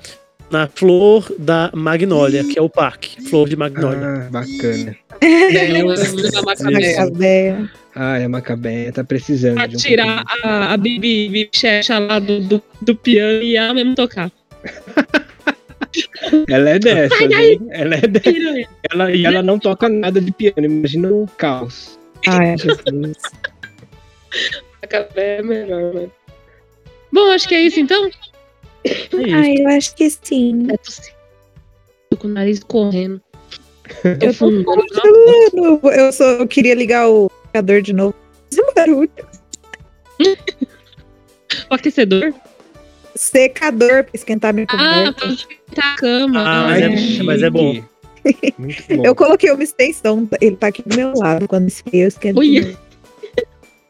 Na 0.51 0.67
flor 0.67 1.33
da 1.39 1.71
Magnólia, 1.73 2.43
que 2.43 2.57
é 2.57 2.61
o 2.61 2.69
parque. 2.69 3.19
Flor 3.29 3.49
de 3.49 3.55
Magnólia. 3.55 4.27
Ah, 4.27 4.29
bacana. 4.29 4.95
É, 5.21 5.69
eu 5.81 5.87
lembro 5.87 6.31
da 6.31 6.41
Macabé. 6.41 6.97
Macabé. 6.97 7.57
Ai, 7.95 8.23
a 8.25 8.29
Macabeia 8.29 8.91
tá 8.91 9.01
precisando 9.03 9.55
Pra 9.55 9.65
de 9.65 9.75
um 9.77 9.79
tirar 9.79 10.23
a, 10.43 10.73
a 10.73 10.77
Bibi, 10.77 11.29
Bibi 11.29 11.49
Checha 11.55 11.97
lá 11.97 12.19
do, 12.19 12.41
do, 12.41 12.61
do 12.81 12.93
piano 12.95 13.41
e 13.41 13.55
ela 13.55 13.73
mesmo 13.73 13.95
tocar. 13.95 14.29
Ela 16.47 16.69
é 16.71 16.79
dessa, 16.79 17.23
hein? 17.23 17.59
Ela 17.69 17.95
é 17.95 18.01
dessa. 18.01 18.69
Ela, 18.91 19.11
e 19.11 19.25
ela 19.25 19.43
não 19.43 19.59
toca 19.59 19.89
nada 19.89 20.19
de 20.21 20.31
piano, 20.31 20.65
imagina 20.65 21.11
o 21.11 21.27
caos. 21.37 21.99
Ai, 22.27 22.57
Jesus. 22.57 23.17
Macabé 24.81 25.37
é 25.37 25.43
melhor, 25.43 25.93
né? 25.93 26.09
Bom, 27.11 27.31
acho 27.31 27.47
que 27.47 27.55
é 27.55 27.61
isso 27.61 27.79
então. 27.79 28.09
É 28.83 28.91
isso. 28.91 29.35
Ai, 29.35 29.55
eu 29.59 29.67
acho 29.69 29.95
que 29.95 30.09
sim. 30.09 30.67
É 30.69 30.77
tossir. 30.77 31.13
Tô 32.09 32.17
com 32.17 32.27
o 32.27 32.31
nariz 32.31 32.59
correndo. 32.63 33.21
Eu 34.03 34.19
tô 34.19 34.33
falando. 34.33 34.65
Eu, 35.91 36.11
só, 36.11 36.23
eu 36.23 36.47
queria 36.47 36.73
ligar 36.73 37.07
o 37.07 37.29
secador 37.47 37.83
de 37.83 37.93
novo. 37.93 38.15
Esse 38.51 38.73
barulho. 38.73 39.11
O 41.69 41.73
aquecedor? 41.75 42.33
Secador 43.15 44.03
pra 44.03 44.11
esquentar 44.13 44.53
minha 44.53 44.65
Ah, 44.69 44.77
coberta. 44.77 45.13
pra 45.21 45.27
esquentar 45.29 45.93
a 45.93 45.95
cama. 45.97 46.43
Ah, 46.45 46.67
mas 46.69 46.81
é- 47.19 47.23
mas 47.23 47.41
é 47.43 47.49
bom. 47.49 47.81
Muito 48.57 48.83
bom. 48.97 49.05
Eu 49.05 49.15
coloquei 49.15 49.51
uma 49.51 49.63
extensão, 49.63 50.27
ele 50.41 50.55
tá 50.55 50.67
aqui 50.67 50.81
do 50.83 50.95
meu 50.95 51.13
lado. 51.15 51.47
Quando 51.47 51.67
esfria, 51.67 52.03
eu 52.03 52.07
esquento. 52.07 52.41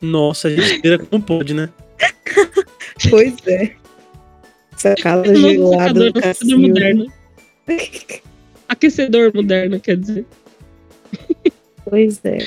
Nossa, 0.02 0.48
a 0.50 0.52
gente 0.52 0.82
vira 0.82 1.00
como 1.00 1.24
pode, 1.24 1.54
né? 1.54 1.70
Pois 3.10 3.34
é. 3.48 3.72
Essa 4.74 4.96
casa 4.96 5.34
gelada 5.36 5.88
secador, 5.88 6.12
do 6.12 6.20
aquecedor 6.20 6.22
Cacilda. 6.24 6.68
moderno. 6.68 7.14
Aquecedor 8.68 9.32
moderno, 9.34 9.80
quer 9.80 9.98
dizer. 9.98 10.26
Pois 11.90 12.20
é. 12.26 12.40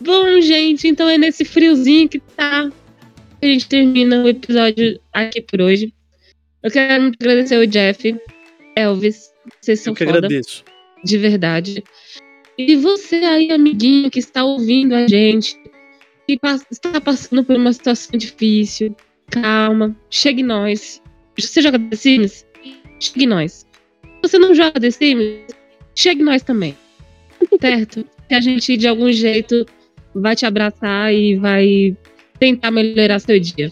Bom, 0.00 0.40
gente, 0.40 0.86
então 0.88 1.08
é 1.08 1.16
nesse 1.18 1.44
friozinho 1.44 2.08
que 2.08 2.18
tá. 2.20 2.70
A 3.42 3.46
gente 3.46 3.66
termina 3.68 4.22
o 4.22 4.28
episódio 4.28 5.00
aqui 5.12 5.40
por 5.40 5.60
hoje. 5.60 5.92
Eu 6.62 6.70
quero 6.70 7.02
muito 7.02 7.16
agradecer 7.20 7.58
o 7.58 7.66
Jeff, 7.66 8.14
Elvis. 8.76 9.32
Vocês 9.60 9.80
são 9.80 9.92
Eu 9.92 9.96
que 9.96 10.04
foda, 10.04 10.18
agradeço. 10.18 10.64
de 11.04 11.18
verdade. 11.18 11.84
E 12.56 12.76
você 12.76 13.16
aí, 13.16 13.50
amiguinho, 13.50 14.10
que 14.12 14.20
está 14.20 14.44
ouvindo 14.44 14.94
a 14.94 15.08
gente, 15.08 15.56
que 16.28 16.38
está 16.70 17.00
passando 17.00 17.44
por 17.44 17.56
uma 17.56 17.72
situação 17.72 18.16
difícil, 18.16 18.94
calma, 19.28 19.96
chegue 20.08 20.44
nós. 20.44 21.02
Você 21.36 21.60
joga 21.62 21.80
The 21.80 21.96
Sims? 21.96 22.46
Chegue 23.00 23.26
nós. 23.26 23.66
Se 24.04 24.22
você 24.22 24.38
não 24.38 24.54
joga 24.54 24.78
The 24.78 24.90
Sims, 24.92 25.46
chegue 25.96 26.22
nós 26.22 26.42
também. 26.42 26.76
Certo? 27.60 28.06
que 28.28 28.34
a 28.36 28.40
gente, 28.40 28.76
de 28.76 28.86
algum 28.86 29.10
jeito, 29.10 29.66
vai 30.14 30.36
te 30.36 30.46
abraçar 30.46 31.12
e 31.12 31.34
vai 31.36 31.96
tentar 32.42 32.72
melhorar 32.72 33.20
seu 33.20 33.38
dia. 33.38 33.70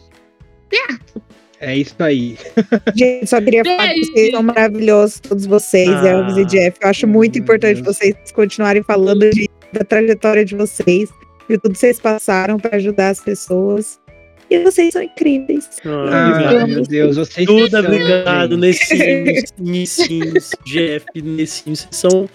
É 1.60 1.76
isso 1.76 1.96
aí. 1.98 2.38
Gente, 2.96 3.26
só 3.26 3.40
queria 3.40 3.64
falar 3.64 3.92
que 3.92 4.04
vocês 4.06 4.30
são 4.30 4.42
maravilhosos, 4.44 5.18
todos 5.20 5.44
vocês, 5.44 5.88
Ah. 5.90 6.08
Elvis 6.08 6.36
e 6.36 6.44
Jeff. 6.46 6.78
Eu 6.80 6.88
acho 6.88 7.06
muito 7.08 7.36
importante 7.38 7.82
Deus. 7.82 7.96
vocês 7.96 8.14
continuarem 8.32 8.82
falando 8.82 9.28
de- 9.30 9.50
da 9.72 9.84
trajetória 9.84 10.44
de 10.44 10.54
vocês, 10.54 11.10
de 11.48 11.58
tudo 11.58 11.72
que 11.72 11.78
vocês 11.78 11.98
passaram 12.00 12.58
para 12.58 12.76
ajudar 12.76 13.10
as 13.10 13.20
pessoas. 13.20 13.98
E 14.48 14.58
vocês 14.62 14.92
são 14.92 15.02
incríveis. 15.02 15.68
Ah, 15.84 16.60
Ah, 16.62 16.66
meu 16.66 16.82
Deus, 16.82 17.16
vocês 17.16 17.46
Tudo 17.46 17.68
são, 17.70 17.80
obrigado, 17.80 18.56
Nissins, 18.56 20.50
Jeff, 20.64 21.04
Nessims. 21.16 21.80
Vocês 21.90 21.96
são 21.96 22.28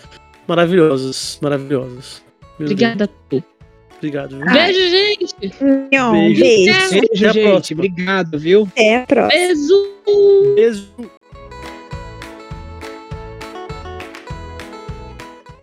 maravilhosos, 0.48 1.40
maravilhosos. 1.42 2.22
Meu 2.60 2.68
Obrigada. 2.68 3.10
Deus, 3.30 3.44
obrigado. 3.98 4.38
viu? 4.38 4.46
Beijo, 4.46 4.90
gente. 4.90 5.36
Beijo. 5.92 6.40
beijo. 6.40 6.92
Beijo, 6.92 7.30
a 7.30 7.32
gente. 7.32 7.74
Obrigado, 7.74 8.40
viu? 8.40 8.64
Até 8.72 8.98
a 8.98 9.06
próxima. 9.06 9.44
Beijo. 9.44 10.56
Beijo. 10.56 11.12